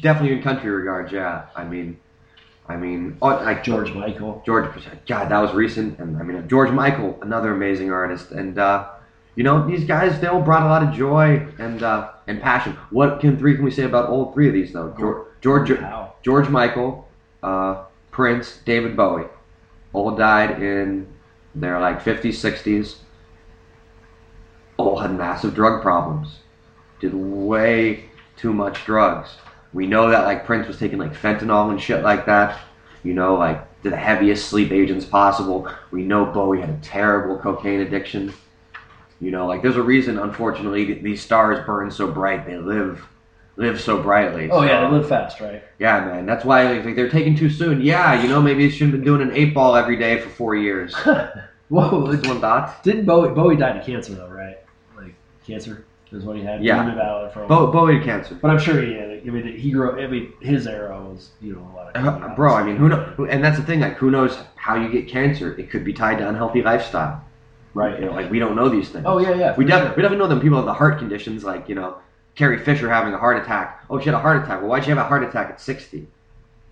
definitely 0.00 0.32
in 0.36 0.42
country 0.42 0.70
regards. 0.70 1.12
Yeah, 1.12 1.46
I 1.54 1.64
mean, 1.64 1.98
I 2.70 2.76
mean, 2.76 3.18
oh, 3.20 3.28
like 3.28 3.64
George 3.64 3.92
Michael. 3.92 4.42
George, 4.46 4.70
God, 5.06 5.28
that 5.30 5.38
was 5.40 5.52
recent, 5.52 5.98
and 5.98 6.16
I 6.16 6.22
mean 6.22 6.48
George 6.48 6.70
Michael, 6.70 7.18
another 7.20 7.52
amazing 7.52 7.90
artist, 7.90 8.30
and 8.30 8.56
uh, 8.58 8.88
you 9.34 9.42
know 9.42 9.66
these 9.66 9.84
guys 9.84 10.20
they 10.20 10.28
all 10.28 10.40
brought 10.40 10.62
a 10.62 10.66
lot 10.66 10.82
of 10.84 10.94
joy 10.94 11.46
and 11.58 11.82
uh, 11.82 12.10
and 12.28 12.40
passion. 12.40 12.76
What 12.90 13.20
can 13.20 13.36
three 13.36 13.56
can 13.56 13.64
we 13.64 13.72
say 13.72 13.82
about 13.82 14.08
all 14.08 14.32
three 14.32 14.46
of 14.46 14.54
these 14.54 14.72
though? 14.72 14.94
George 14.96 15.26
George, 15.40 15.70
Wow. 15.80 16.14
George 16.22 16.48
Michael, 16.48 17.08
uh, 17.42 17.84
Prince, 18.10 18.60
David 18.64 18.96
Bowie, 18.96 19.26
all 19.92 20.12
died 20.12 20.62
in 20.62 21.06
their 21.54 21.80
like 21.80 22.02
50s, 22.02 22.34
60s. 22.34 22.96
All 24.76 24.98
had 24.98 25.16
massive 25.16 25.54
drug 25.54 25.82
problems. 25.82 26.40
Did 27.00 27.14
way 27.14 28.04
too 28.36 28.52
much 28.52 28.84
drugs. 28.84 29.30
We 29.72 29.86
know 29.86 30.10
that 30.10 30.24
like 30.24 30.44
Prince 30.44 30.66
was 30.66 30.78
taking 30.78 30.98
like 30.98 31.14
fentanyl 31.14 31.70
and 31.70 31.80
shit 31.80 32.02
like 32.02 32.26
that. 32.26 32.60
You 33.02 33.14
know, 33.14 33.36
like 33.36 33.66
the 33.82 33.96
heaviest 33.96 34.48
sleep 34.48 34.72
agents 34.72 35.04
possible. 35.04 35.68
We 35.90 36.02
know 36.02 36.26
Bowie 36.26 36.60
had 36.60 36.70
a 36.70 36.78
terrible 36.82 37.38
cocaine 37.38 37.80
addiction. 37.80 38.32
You 39.20 39.30
know, 39.30 39.46
like 39.46 39.62
there's 39.62 39.76
a 39.76 39.82
reason, 39.82 40.18
unfortunately, 40.18 40.94
these 40.94 41.22
stars 41.22 41.64
burn 41.66 41.90
so 41.90 42.10
bright. 42.10 42.46
They 42.46 42.56
live, 42.56 43.06
live 43.56 43.80
so 43.80 44.02
brightly. 44.02 44.50
Oh 44.50 44.62
yeah, 44.62 44.80
they 44.80 44.96
live 44.96 45.08
fast, 45.08 45.40
right? 45.40 45.62
yeah, 45.78 46.04
man. 46.04 46.26
That's 46.26 46.44
why 46.44 46.78
like, 46.78 46.96
they're 46.96 47.10
taking 47.10 47.36
too 47.36 47.50
soon. 47.50 47.80
Yeah, 47.80 48.20
you 48.22 48.28
know, 48.28 48.40
maybe 48.40 48.66
they 48.66 48.70
shouldn't 48.72 48.92
have 48.94 49.00
been 49.02 49.04
doing 49.04 49.22
an 49.22 49.34
eight 49.36 49.54
ball 49.54 49.76
every 49.76 49.96
day 49.96 50.20
for 50.20 50.30
four 50.30 50.56
years. 50.56 50.94
Whoa, 51.68 52.10
Just 52.12 52.26
one 52.26 52.40
thought. 52.40 52.82
didn't 52.82 53.04
Bowie 53.04 53.32
Bowie 53.32 53.56
died 53.56 53.76
of 53.76 53.86
cancer 53.86 54.14
though, 54.14 54.28
right? 54.28 54.58
Like 54.96 55.14
cancer 55.46 55.84
is 56.12 56.24
what 56.24 56.36
he 56.36 56.42
had. 56.42 56.62
Yeah. 56.64 56.82
Really 56.84 56.96
valid 56.96 57.32
for. 57.32 57.46
Bo- 57.46 57.70
Bowie 57.70 57.96
had 57.96 58.04
cancer. 58.04 58.34
But 58.40 58.50
I'm 58.50 58.58
sure 58.58 58.80
he 58.82 58.94
had. 58.94 59.10
it. 59.10 59.22
I 59.26 59.30
mean, 59.30 59.56
he 59.56 59.70
grew. 59.70 60.02
I 60.02 60.06
mean, 60.06 60.32
his 60.40 60.66
era 60.66 61.00
was 61.00 61.30
you 61.40 61.54
know 61.54 61.60
a 61.60 61.76
lot 61.76 61.96
of. 61.96 62.22
Uh, 62.22 62.34
Bro, 62.34 62.54
I 62.54 62.62
mean, 62.62 62.76
who 62.76 62.88
know? 62.88 63.26
And 63.28 63.44
that's 63.44 63.58
the 63.58 63.64
thing. 63.64 63.80
Like, 63.80 63.96
who 63.96 64.10
knows 64.10 64.36
how 64.56 64.76
you 64.76 64.88
get 64.90 65.08
cancer? 65.08 65.56
It 65.58 65.70
could 65.70 65.84
be 65.84 65.92
tied 65.92 66.18
to 66.18 66.28
unhealthy 66.28 66.62
lifestyle. 66.62 67.24
Right. 67.74 68.00
You 68.00 68.06
know, 68.06 68.12
like 68.12 68.30
we 68.30 68.38
don't 68.38 68.56
know 68.56 68.68
these 68.68 68.88
things. 68.88 69.04
Oh 69.06 69.18
yeah, 69.18 69.34
yeah. 69.34 69.54
We, 69.56 69.64
for 69.64 69.70
def- 69.70 69.78
sure. 69.80 69.88
we 69.96 70.02
definitely 70.02 70.18
know 70.18 70.26
them 70.26 70.40
people 70.40 70.56
have 70.56 70.66
the 70.66 70.74
heart 70.74 70.98
conditions, 70.98 71.44
like, 71.44 71.68
you 71.68 71.74
know, 71.76 71.98
Carrie 72.34 72.58
Fisher 72.58 72.88
having 72.90 73.14
a 73.14 73.18
heart 73.18 73.36
attack. 73.40 73.84
Oh, 73.88 73.98
she 74.00 74.06
had 74.06 74.14
a 74.14 74.18
heart 74.20 74.42
attack. 74.42 74.60
Well, 74.60 74.70
why'd 74.70 74.82
she 74.82 74.90
have 74.90 74.98
a 74.98 75.04
heart 75.04 75.22
attack 75.22 75.50
at 75.50 75.60
60? 75.60 76.06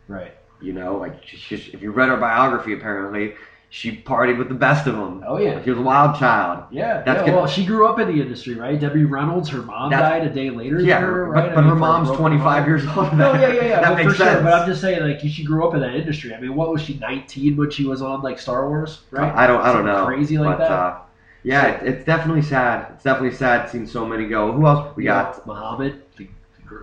Right. 0.09 0.35
You 0.61 0.73
know, 0.73 0.97
like, 0.97 1.13
if 1.53 1.81
you 1.83 1.93
read 1.93 2.09
her 2.09 2.17
biography, 2.17 2.73
apparently, 2.73 3.35
she 3.71 3.93
partied 3.93 4.39
with 4.39 4.49
the 4.49 4.55
best 4.55 4.87
of 4.87 4.95
them. 4.97 5.23
Oh, 5.27 5.39
yeah. 5.39 5.63
She 5.63 5.71
was 5.71 5.79
a 5.79 5.83
wild 5.83 6.19
child. 6.19 6.65
Yeah. 6.71 7.03
That's 7.03 7.27
yeah 7.27 7.35
well, 7.35 7.47
she 7.47 7.67
grew 7.67 7.87
up 7.87 7.99
in 7.99 8.09
the 8.09 8.21
industry, 8.23 8.55
right? 8.55 8.81
Debbie 8.81 9.05
Reynolds, 9.05 9.51
her 9.51 9.61
mom 9.63 9.91
died 9.91 10.25
a 10.25 10.31
day 10.31 10.49
later. 10.49 10.81
Yeah, 10.81 11.01
her, 11.01 11.27
but, 11.27 11.31
right? 11.33 11.51
I 11.51 11.55
but 11.55 11.61
mean, 11.63 11.71
her 11.71 11.77
mom's 11.77 12.11
25 12.17 12.67
years 12.67 12.87
old. 12.87 13.13
No, 13.15 13.35
yeah, 13.35 13.53
yeah, 13.53 13.65
yeah. 13.65 13.81
that 13.83 13.89
but 13.91 13.97
makes 13.97 14.13
for 14.13 14.17
sure. 14.17 14.27
sense. 14.27 14.43
But 14.43 14.55
I'm 14.55 14.67
just 14.67 14.81
saying, 14.81 15.03
like, 15.03 15.21
she 15.21 15.45
grew 15.45 15.69
up 15.69 15.75
in 15.75 15.81
that 15.81 15.95
industry. 15.95 16.35
I 16.35 16.41
mean, 16.41 16.55
what 16.55 16.73
was 16.73 16.81
she, 16.81 16.95
19 16.95 17.57
when 17.57 17.71
she 17.71 17.85
was 17.85 18.01
on 18.01 18.23
like 18.23 18.39
Star 18.39 18.69
Wars, 18.69 19.01
right? 19.11 19.33
I 19.35 19.47
don't, 19.47 19.61
I 19.61 19.67
don't 19.73 19.85
Something 19.85 19.93
know. 19.93 20.07
Crazy 20.07 20.39
like 20.39 20.57
but, 20.59 20.69
that. 20.69 20.73
Uh, 20.73 20.99
yeah, 21.43 21.67
it, 21.67 21.87
it's 21.87 22.05
definitely 22.07 22.43
sad. 22.43 22.93
It's 22.95 23.05
definitely 23.05 23.37
sad 23.37 23.69
seeing 23.71 23.87
so 23.87 24.07
many 24.07 24.27
go. 24.29 24.51
Who 24.53 24.67
else? 24.67 24.97
We 24.97 25.05
Yeah, 25.05 25.25
got 25.25 25.47
Muhammad, 25.47 26.03
the, 26.17 26.27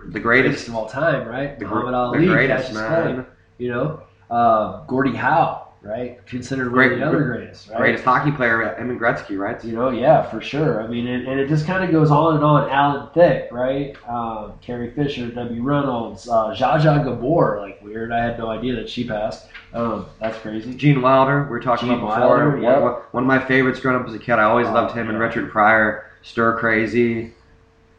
The 0.08 0.20
greatest. 0.20 0.68
of 0.68 0.74
all 0.76 0.88
time, 0.88 1.26
right? 1.26 1.58
the, 1.58 1.66
Muhammad 1.66 1.94
the 1.94 1.98
Ali, 1.98 2.26
greatest, 2.26 2.72
catches 2.72 2.74
man. 2.76 3.26
you 3.58 3.68
know, 3.70 4.00
uh, 4.30 4.84
Gordie 4.86 5.14
Howe, 5.14 5.65
right? 5.86 6.24
Considered 6.26 6.66
one 6.66 6.72
Great- 6.74 6.92
of 6.92 6.98
the 7.00 7.06
other 7.06 7.22
greatest, 7.24 7.68
right? 7.70 7.78
Greatest 7.78 8.04
hockey 8.04 8.30
player, 8.32 8.74
Emin 8.74 8.98
Gretzky, 8.98 9.38
right? 9.38 9.62
You 9.64 9.72
know, 9.74 9.90
yeah, 9.90 10.22
for 10.28 10.40
sure. 10.40 10.82
I 10.82 10.86
mean, 10.86 11.06
and, 11.06 11.26
and 11.28 11.38
it 11.40 11.48
just 11.48 11.66
kind 11.66 11.84
of 11.84 11.90
goes 11.90 12.10
on 12.10 12.34
and 12.36 12.44
on. 12.44 12.68
Alan 12.70 13.08
Thicke, 13.14 13.48
right? 13.52 13.96
Um, 14.08 14.54
Carrie 14.60 14.90
Fisher, 14.90 15.28
W. 15.30 15.62
Reynolds, 15.62 16.28
uh, 16.28 16.54
Zsa 16.54 16.80
Zsa 16.80 17.04
Gabor, 17.04 17.58
like 17.60 17.80
weird. 17.82 18.12
I 18.12 18.22
had 18.24 18.38
no 18.38 18.48
idea 18.50 18.74
that 18.76 18.88
she 18.88 19.06
passed. 19.06 19.46
Um, 19.72 20.06
that's 20.20 20.38
crazy. 20.38 20.74
Gene 20.74 21.02
Wilder, 21.02 21.44
we 21.44 21.50
were 21.50 21.60
talking 21.60 21.88
Gene 21.88 21.98
about 21.98 22.16
before. 22.16 22.28
Wilder, 22.28 22.50
One- 22.60 22.82
one, 22.82 22.92
one 23.12 23.22
of 23.24 23.26
my 23.28 23.38
favorites 23.46 23.80
growing 23.80 24.00
up 24.00 24.08
as 24.08 24.14
a 24.14 24.18
kid. 24.18 24.32
I 24.34 24.44
always 24.44 24.66
Oh, 24.68 24.72
loved 24.72 24.94
him 24.96 25.08
and. 25.08 25.18
Richard 25.18 25.50
Pryor. 25.50 26.04
Stir 26.22 26.58
Crazy, 26.58 27.32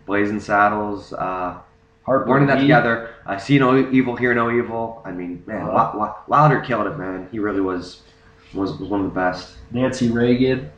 Blazing 0.05 0.39
Saddles, 0.41 1.13
uh, 1.13 1.57
In 2.07 2.47
That 2.47 2.59
Together. 2.61 3.09
I 3.25 3.37
see 3.37 3.59
no 3.59 3.77
evil, 3.91 4.15
hear 4.15 4.33
no 4.33 4.49
evil. 4.49 5.01
I 5.05 5.11
mean, 5.11 5.43
man, 5.45 5.57
Uh-huh. 5.63 5.67
Wi- 5.71 5.91
Wi- 5.91 6.15
Wilder 6.27 6.61
killed 6.61 6.87
it, 6.87 6.97
man. 6.97 7.27
He 7.31 7.39
really 7.39 7.61
was 7.61 8.01
was, 8.53 8.79
was 8.79 8.89
one 8.89 9.01
of 9.01 9.05
the 9.07 9.13
best. 9.13 9.55
Nancy 9.71 10.09
Reagan. 10.09 10.69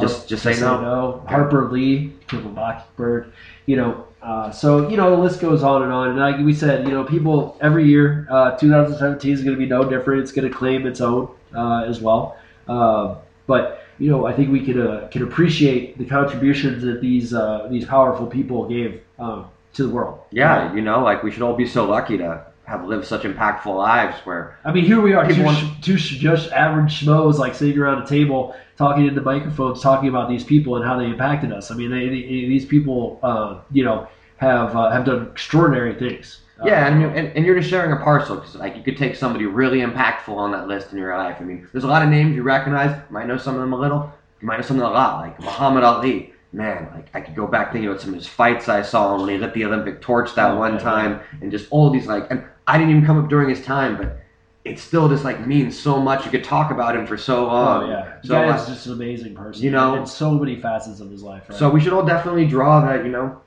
Just- 0.00 0.26
just 0.28 0.42
say 0.42 0.58
no. 0.58 1.22
Harper 1.28 1.70
Lee, 1.70 2.14
Kill 2.28 2.40
a 2.40 2.42
Mockingbird. 2.44 3.32
You 3.66 3.76
know, 3.76 4.04
uh, 4.22 4.50
so 4.50 4.88
you 4.88 4.96
know 4.96 5.10
the 5.14 5.22
list 5.22 5.40
goes 5.42 5.62
on 5.62 5.82
and 5.82 5.92
on. 5.92 6.08
And 6.10 6.18
like 6.18 6.38
we 6.38 6.54
said, 6.54 6.86
you 6.88 6.94
know, 6.94 7.04
people 7.04 7.58
every 7.60 7.84
year, 7.86 8.26
uh, 8.30 8.52
2017 8.52 9.32
is 9.32 9.42
going 9.44 9.54
to 9.54 9.58
be 9.58 9.66
no 9.66 9.84
different. 9.84 10.22
It's 10.22 10.32
going 10.32 10.48
to 10.50 10.54
claim 10.56 10.86
its 10.86 11.02
own 11.02 11.28
uh, 11.54 11.84
as 11.86 12.00
well. 12.00 12.36
Uh, 12.66 13.16
but 13.46 13.82
you 13.98 14.08
know, 14.10 14.24
I 14.26 14.32
think 14.32 14.50
we 14.50 14.60
can 14.64 14.80
uh, 14.80 15.08
can 15.10 15.22
appreciate 15.22 15.98
the 15.98 16.06
contributions 16.06 16.82
that 16.84 17.02
these 17.02 17.34
uh, 17.34 17.66
these 17.70 17.84
powerful 17.84 18.26
people 18.26 18.66
gave 18.66 19.02
um, 19.18 19.44
to 19.74 19.82
the 19.84 19.88
world. 19.88 20.20
Yeah, 20.30 20.72
you 20.74 20.80
know, 20.82 21.02
like 21.02 21.22
we 21.22 21.30
should 21.30 21.42
all 21.42 21.54
be 21.56 21.66
so 21.66 21.84
lucky 21.88 22.18
to 22.18 22.44
have 22.64 22.84
lived 22.86 23.04
such 23.04 23.22
impactful 23.22 23.74
lives 23.76 24.16
where 24.24 24.56
I 24.64 24.72
mean, 24.72 24.84
here 24.84 25.00
we 25.00 25.12
are, 25.12 25.26
two, 25.26 25.34
People 25.34 25.52
sh- 25.52 25.64
two 25.82 25.96
sh- 25.96 26.18
just 26.18 26.52
average 26.52 27.00
schmoes, 27.04 27.38
like 27.38 27.54
sitting 27.54 27.78
around 27.78 28.02
a 28.02 28.06
table 28.06 28.54
talking 28.76 29.06
into 29.06 29.20
microphones, 29.20 29.80
talking 29.82 30.08
about 30.08 30.28
these 30.28 30.44
people 30.44 30.76
and 30.76 30.84
how 30.84 30.96
they 30.98 31.06
impacted 31.06 31.52
us. 31.52 31.70
I 31.70 31.74
mean, 31.74 31.90
they, 31.90 32.08
they, 32.08 32.22
these 32.22 32.64
people, 32.64 33.18
uh, 33.22 33.58
you 33.72 33.84
know, 33.84 34.06
have 34.36 34.76
uh, 34.76 34.90
have 34.90 35.04
done 35.04 35.28
extraordinary 35.32 35.94
things. 35.94 36.40
Yeah, 36.64 36.86
and, 36.86 37.00
you're- 37.00 37.18
and, 37.18 37.28
and 37.36 37.46
you're 37.46 37.58
just 37.58 37.70
sharing 37.70 37.90
a 37.92 37.96
parcel 37.96 38.36
because 38.36 38.54
like 38.54 38.76
you 38.76 38.82
could 38.82 38.96
take 38.98 39.16
somebody 39.16 39.46
really 39.46 39.78
impactful 39.80 40.36
on 40.36 40.52
that 40.52 40.68
list 40.68 40.92
in 40.92 40.98
your 40.98 41.16
life. 41.16 41.38
I 41.40 41.44
mean, 41.44 41.66
there's 41.72 41.84
a 41.84 41.88
lot 41.88 42.02
of 42.02 42.08
names 42.10 42.36
you 42.36 42.42
recognize. 42.42 42.90
You 42.94 43.02
might 43.12 43.26
know 43.26 43.38
some 43.38 43.54
of 43.54 43.60
them 43.62 43.72
a 43.72 43.78
little. 43.78 44.12
You 44.40 44.46
might 44.46 44.56
know 44.58 44.62
some 44.62 44.76
of 44.76 44.82
them 44.82 44.90
a 44.92 44.94
lot, 44.94 45.20
like 45.22 45.40
Muhammad 45.40 45.84
Ali. 45.84 46.32
Man, 46.52 46.88
like 46.94 47.08
I 47.14 47.20
could 47.20 47.36
go 47.36 47.46
back 47.46 47.72
thinking 47.72 47.88
about 47.88 48.00
some 48.00 48.10
of 48.10 48.16
his 48.16 48.26
fights 48.26 48.68
I 48.68 48.82
saw 48.82 49.16
when 49.20 49.28
he 49.28 49.38
lit 49.38 49.54
the 49.54 49.64
Olympic 49.64 50.00
torch 50.00 50.34
that 50.34 50.50
Oh, 50.52 50.58
one 50.58 50.74
yeah, 50.74 50.78
time, 50.80 51.20
and 51.40 51.50
just 51.50 51.68
all 51.70 51.90
these 51.90 52.06
like. 52.08 52.28
And 52.30 52.44
I 52.66 52.76
didn't 52.76 52.90
even 52.90 53.06
come 53.06 53.22
up 53.22 53.30
during 53.30 53.48
his 53.48 53.64
time, 53.64 53.96
but 53.96 54.18
it 54.64 54.78
still 54.80 55.08
just 55.08 55.22
like 55.24 55.46
means 55.46 55.78
so 55.78 56.00
much. 56.00 56.24
You 56.24 56.30
could 56.32 56.42
talk 56.44 56.72
about 56.72 56.96
him 56.96 57.06
for 57.06 57.16
so 57.16 57.46
long. 57.46 57.84
oh 57.84 57.88
yeah, 57.88 58.12
So, 58.24 58.40
like, 58.40 58.60
is 58.60 58.66
just 58.66 58.86
an 58.86 58.92
amazing 58.94 59.34
person. 59.36 59.62
you 59.62 59.70
know- 59.70 59.94
in 59.94 60.06
so 60.06 60.32
many 60.32 60.56
facets 60.60 60.98
of 61.00 61.08
his 61.10 61.22
life. 61.22 61.44
Right? 61.48 61.58
so 61.58 61.70
we 61.70 61.80
should 61.80 61.92
all 61.92 62.04
definitely 62.04 62.46
draw 62.46 62.80
that. 62.84 63.04
You 63.04 63.12
know, 63.12 63.40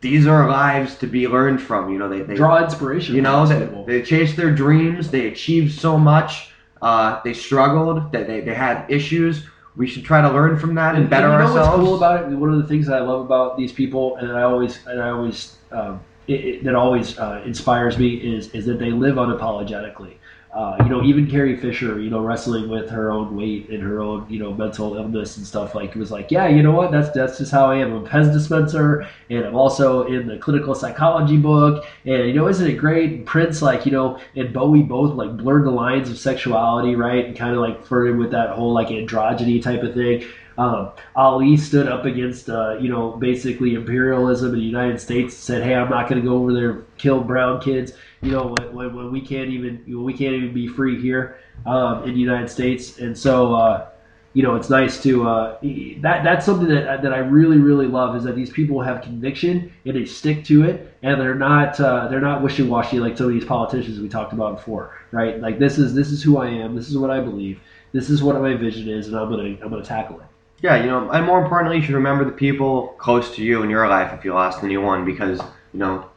these 0.00 0.26
are 0.26 0.48
lives 0.48 0.96
to 0.96 1.06
be 1.06 1.28
learned 1.28 1.60
from. 1.60 1.90
You 1.92 1.98
know, 1.98 2.08
they, 2.08 2.22
they 2.22 2.34
draw 2.34 2.64
inspiration. 2.64 3.14
You 3.16 3.22
know, 3.22 3.44
they, 3.46 3.60
people. 3.66 3.84
they 3.84 4.02
chased 4.02 4.36
their 4.36 4.50
dreams. 4.54 5.10
They 5.10 5.26
achieved 5.26 5.78
so 5.78 5.98
much. 5.98 6.50
Uh, 6.80 7.20
they 7.22 7.34
struggled. 7.34 8.12
They, 8.12 8.22
they, 8.24 8.40
they 8.40 8.54
had 8.54 8.86
issues. 8.90 9.46
We 9.76 9.86
should 9.86 10.04
try 10.04 10.22
to 10.22 10.30
learn 10.30 10.58
from 10.58 10.74
that 10.76 10.94
and, 10.94 11.02
And- 11.02 11.10
better 11.10 11.26
and 11.28 11.34
you 11.34 11.38
know 11.38 11.46
ourselves. 11.60 11.78
what's 11.78 11.88
cool 11.88 11.96
about 11.96 12.32
it? 12.32 12.36
One 12.36 12.50
of 12.52 12.56
the 12.56 12.66
things 12.66 12.86
that 12.86 12.96
I 12.96 13.00
love 13.04 13.20
about 13.20 13.56
these 13.58 13.72
people, 13.72 14.16
and 14.16 14.32
I 14.32 14.42
always, 14.42 14.78
and 14.86 15.02
I 15.02 15.10
always, 15.10 15.56
um, 15.70 16.00
it, 16.28 16.32
it, 16.32 16.64
that 16.64 16.74
always 16.74 17.18
uh, 17.18 17.42
inspires 17.44 17.98
me 17.98 18.14
is 18.14 18.48
is 18.50 18.66
that 18.66 18.78
they 18.78 18.90
live 18.90 19.16
unapologetically. 19.16 20.14
Uh, 20.56 20.74
you 20.84 20.88
know, 20.88 21.02
even 21.02 21.30
Carrie 21.30 21.54
Fisher, 21.54 22.00
you 22.00 22.08
know, 22.08 22.20
wrestling 22.20 22.70
with 22.70 22.88
her 22.88 23.12
own 23.12 23.36
weight 23.36 23.68
and 23.68 23.82
her 23.82 24.00
own, 24.00 24.26
you 24.30 24.38
know, 24.38 24.54
mental 24.54 24.96
illness 24.96 25.36
and 25.36 25.46
stuff, 25.46 25.74
like 25.74 25.94
was 25.94 26.10
like, 26.10 26.30
yeah, 26.30 26.48
you 26.48 26.62
know 26.62 26.72
what? 26.72 26.90
That's 26.90 27.10
that's 27.10 27.36
just 27.36 27.52
how 27.52 27.70
I 27.70 27.76
am. 27.76 27.92
I'm 27.92 28.06
a 28.06 28.08
Pez 28.08 28.32
dispenser, 28.32 29.06
and 29.28 29.44
I'm 29.44 29.54
also 29.54 30.06
in 30.06 30.26
the 30.26 30.38
clinical 30.38 30.74
psychology 30.74 31.36
book. 31.36 31.84
And 32.06 32.28
you 32.28 32.32
know, 32.32 32.48
isn't 32.48 32.66
it 32.66 32.76
great? 32.76 33.26
Prince, 33.26 33.60
like 33.60 33.84
you 33.84 33.92
know, 33.92 34.18
and 34.34 34.50
Bowie 34.50 34.82
both 34.82 35.14
like 35.14 35.36
blurred 35.36 35.66
the 35.66 35.70
lines 35.70 36.08
of 36.08 36.16
sexuality, 36.16 36.96
right? 36.96 37.26
And 37.26 37.36
kind 37.36 37.54
of 37.54 37.60
like 37.60 37.84
flirted 37.84 38.16
with 38.16 38.30
that 38.30 38.48
whole 38.48 38.72
like 38.72 38.88
androgyny 38.88 39.60
type 39.60 39.82
of 39.82 39.92
thing. 39.92 40.24
Um, 40.58 40.90
Ali 41.14 41.56
stood 41.56 41.86
up 41.86 42.04
against, 42.04 42.48
uh, 42.48 42.78
you 42.78 42.88
know, 42.88 43.12
basically 43.12 43.74
imperialism 43.74 44.54
in 44.54 44.60
the 44.60 44.64
United 44.64 45.00
States. 45.00 45.36
Said, 45.36 45.62
"Hey, 45.62 45.74
I'm 45.74 45.90
not 45.90 46.08
going 46.08 46.20
to 46.20 46.26
go 46.26 46.36
over 46.36 46.52
there 46.52 46.70
and 46.70 46.84
kill 46.96 47.20
brown 47.20 47.60
kids." 47.60 47.92
You 48.22 48.32
know, 48.32 48.54
when, 48.72 48.94
when, 48.94 49.12
we 49.12 49.20
can't 49.20 49.50
even 49.50 49.82
we 50.02 50.12
can't 50.14 50.34
even 50.34 50.54
be 50.54 50.66
free 50.66 51.00
here 51.00 51.38
um, 51.66 52.04
in 52.04 52.14
the 52.14 52.20
United 52.20 52.48
States. 52.48 52.98
And 52.98 53.16
so, 53.16 53.54
uh, 53.54 53.88
you 54.32 54.42
know, 54.42 54.54
it's 54.54 54.70
nice 54.70 55.02
to 55.02 55.28
uh, 55.28 55.58
that 56.00 56.24
that's 56.24 56.46
something 56.46 56.68
that 56.68 57.02
that 57.02 57.12
I 57.12 57.18
really 57.18 57.58
really 57.58 57.86
love 57.86 58.16
is 58.16 58.24
that 58.24 58.34
these 58.34 58.50
people 58.50 58.80
have 58.80 59.02
conviction 59.02 59.72
and 59.84 59.96
they 59.96 60.06
stick 60.06 60.44
to 60.46 60.64
it, 60.64 60.94
and 61.02 61.20
they're 61.20 61.34
not 61.34 61.78
uh, 61.80 62.08
they're 62.08 62.20
not 62.20 62.42
wishy 62.42 62.62
washy 62.62 62.98
like 62.98 63.18
some 63.18 63.26
of 63.26 63.32
these 63.32 63.44
politicians 63.44 64.00
we 64.00 64.08
talked 64.08 64.32
about 64.32 64.56
before, 64.56 64.98
right? 65.10 65.40
Like 65.40 65.58
this 65.58 65.78
is 65.78 65.94
this 65.94 66.10
is 66.10 66.22
who 66.22 66.38
I 66.38 66.48
am. 66.48 66.74
This 66.74 66.88
is 66.88 66.96
what 66.96 67.10
I 67.10 67.20
believe. 67.20 67.60
This 67.92 68.10
is 68.10 68.22
what 68.22 68.40
my 68.40 68.54
vision 68.54 68.88
is, 68.88 69.08
and 69.08 69.16
I'm 69.16 69.30
gonna 69.30 69.56
I'm 69.62 69.70
gonna 69.70 69.82
tackle 69.82 70.20
it. 70.20 70.26
Yeah, 70.62 70.76
you 70.76 70.86
know, 70.86 71.10
and 71.10 71.26
more 71.26 71.42
importantly, 71.42 71.76
you 71.78 71.82
should 71.82 71.94
remember 71.94 72.24
the 72.24 72.32
people 72.32 72.88
close 72.98 73.34
to 73.36 73.42
you 73.42 73.62
in 73.62 73.70
your 73.70 73.86
life 73.88 74.12
if 74.12 74.24
you 74.24 74.32
lost 74.32 74.64
anyone, 74.64 75.04
because 75.04 75.40
you 75.72 75.78
know 75.78 76.08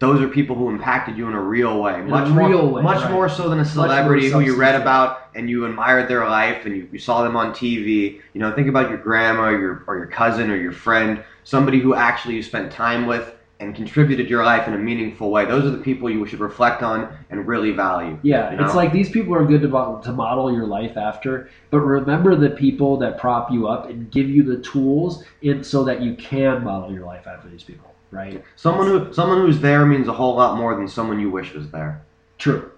those 0.00 0.20
are 0.20 0.28
people 0.28 0.56
who 0.56 0.68
impacted 0.68 1.16
you 1.16 1.28
in 1.28 1.34
a 1.34 1.40
real 1.40 1.80
way, 1.80 2.00
a 2.00 2.04
much 2.04 2.28
real 2.30 2.62
more, 2.62 2.72
way, 2.72 2.82
much 2.82 3.02
right. 3.02 3.12
more 3.12 3.28
so 3.28 3.48
than 3.48 3.60
a 3.60 3.64
celebrity 3.64 4.28
who 4.28 4.40
you 4.40 4.56
read 4.56 4.80
about 4.80 5.28
and 5.34 5.48
you 5.48 5.64
admired 5.64 6.08
their 6.08 6.28
life 6.28 6.66
and 6.66 6.76
you, 6.76 6.88
you 6.92 6.98
saw 6.98 7.22
them 7.22 7.36
on 7.36 7.52
TV. 7.52 8.20
You 8.32 8.40
know, 8.40 8.52
think 8.54 8.68
about 8.68 8.90
your 8.90 8.98
grandma, 8.98 9.44
or 9.44 9.58
your 9.58 9.84
or 9.86 9.96
your 9.96 10.06
cousin, 10.06 10.50
or 10.50 10.56
your 10.56 10.72
friend, 10.72 11.22
somebody 11.44 11.78
who 11.78 11.94
actually 11.94 12.34
you 12.34 12.42
spent 12.42 12.72
time 12.72 13.06
with 13.06 13.33
and 13.60 13.74
contributed 13.74 14.28
your 14.28 14.44
life 14.44 14.66
in 14.66 14.74
a 14.74 14.78
meaningful 14.78 15.30
way. 15.30 15.44
Those 15.44 15.64
are 15.64 15.70
the 15.70 15.82
people 15.82 16.10
you 16.10 16.26
should 16.26 16.40
reflect 16.40 16.82
on 16.82 17.16
and 17.30 17.46
really 17.46 17.70
value. 17.70 18.18
Yeah, 18.22 18.50
you 18.50 18.56
know? 18.56 18.64
it's 18.64 18.74
like 18.74 18.92
these 18.92 19.10
people 19.10 19.34
are 19.34 19.44
good 19.44 19.62
to, 19.62 19.68
mo- 19.68 20.00
to 20.04 20.12
model 20.12 20.52
your 20.52 20.66
life 20.66 20.96
after, 20.96 21.48
but 21.70 21.80
remember 21.80 22.34
the 22.34 22.50
people 22.50 22.96
that 22.98 23.18
prop 23.18 23.50
you 23.50 23.68
up 23.68 23.88
and 23.88 24.10
give 24.10 24.28
you 24.28 24.42
the 24.42 24.58
tools 24.62 25.24
in, 25.42 25.62
so 25.62 25.84
that 25.84 26.02
you 26.02 26.14
can 26.14 26.64
model 26.64 26.92
your 26.92 27.06
life 27.06 27.26
after 27.26 27.48
these 27.48 27.62
people, 27.62 27.94
right? 28.10 28.42
someone 28.56 28.86
who 28.86 29.12
someone 29.12 29.38
who's 29.38 29.60
there 29.60 29.86
means 29.86 30.08
a 30.08 30.12
whole 30.12 30.34
lot 30.34 30.56
more 30.56 30.74
than 30.74 30.88
someone 30.88 31.20
you 31.20 31.30
wish 31.30 31.54
was 31.54 31.70
there. 31.70 32.02
True. 32.38 32.70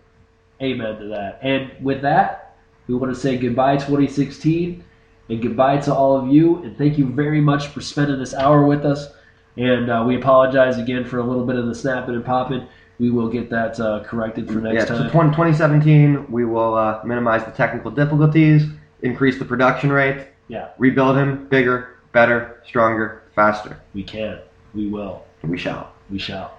Amen 0.61 0.99
to 0.99 1.07
that. 1.09 1.39
And 1.43 1.71
with 1.83 2.03
that, 2.03 2.57
we 2.87 2.95
want 2.95 3.15
to 3.15 3.21
say 3.21 3.37
goodbye 3.37 3.77
2016 3.77 4.85
and 5.29 5.43
goodbye 5.43 5.79
to 5.79 5.95
all 5.95 6.17
of 6.17 6.29
you. 6.29 6.63
And 6.63 6.77
thank 6.79 6.99
you 6.99 7.07
very 7.07 7.41
much 7.41 7.69
for 7.69 7.81
spending 7.81 8.19
this 8.19 8.35
hour 8.35 8.65
with 8.65 8.85
us. 8.85 9.09
And 9.57 9.91
uh, 9.91 10.05
we 10.07 10.17
apologize 10.17 10.79
again 10.79 11.05
for 11.05 11.19
a 11.19 11.23
little 11.23 11.47
bit 11.47 11.57
of 11.57 11.67
the 11.67 11.75
snapping 11.75 12.15
and 12.15 12.25
popping. 12.25 12.67
We 12.99 13.11
will 13.11 13.29
get 13.29 13.51
that 13.51 13.79
uh, 13.79 14.05
corrected 14.05 14.49
for 14.49 14.61
next 14.61 14.75
yeah, 14.75 14.85
time. 14.97 15.07
so 15.09 15.11
20, 15.11 15.31
2017, 15.31 16.31
we 16.31 16.45
will 16.45 16.75
uh, 16.75 17.03
minimize 17.05 17.45
the 17.45 17.51
technical 17.51 17.91
difficulties, 17.91 18.65
increase 19.03 19.39
the 19.39 19.45
production 19.45 19.91
rate, 19.91 20.29
Yeah. 20.49 20.69
rebuild 20.79 21.17
him 21.17 21.47
bigger, 21.49 21.99
better, 22.13 22.63
stronger, 22.67 23.23
faster. 23.35 23.79
We 23.95 24.03
can. 24.03 24.39
We 24.75 24.89
will. 24.89 25.25
We 25.43 25.59
shall. 25.59 25.93
We 26.11 26.19
shall. 26.19 26.59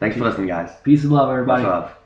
Thanks 0.00 0.16
for 0.16 0.24
listening, 0.24 0.48
guys. 0.48 0.70
Peace 0.84 1.02
and 1.02 1.12
love, 1.12 1.30
everybody. 1.30 1.62
Much 1.62 1.70
love. 1.70 1.97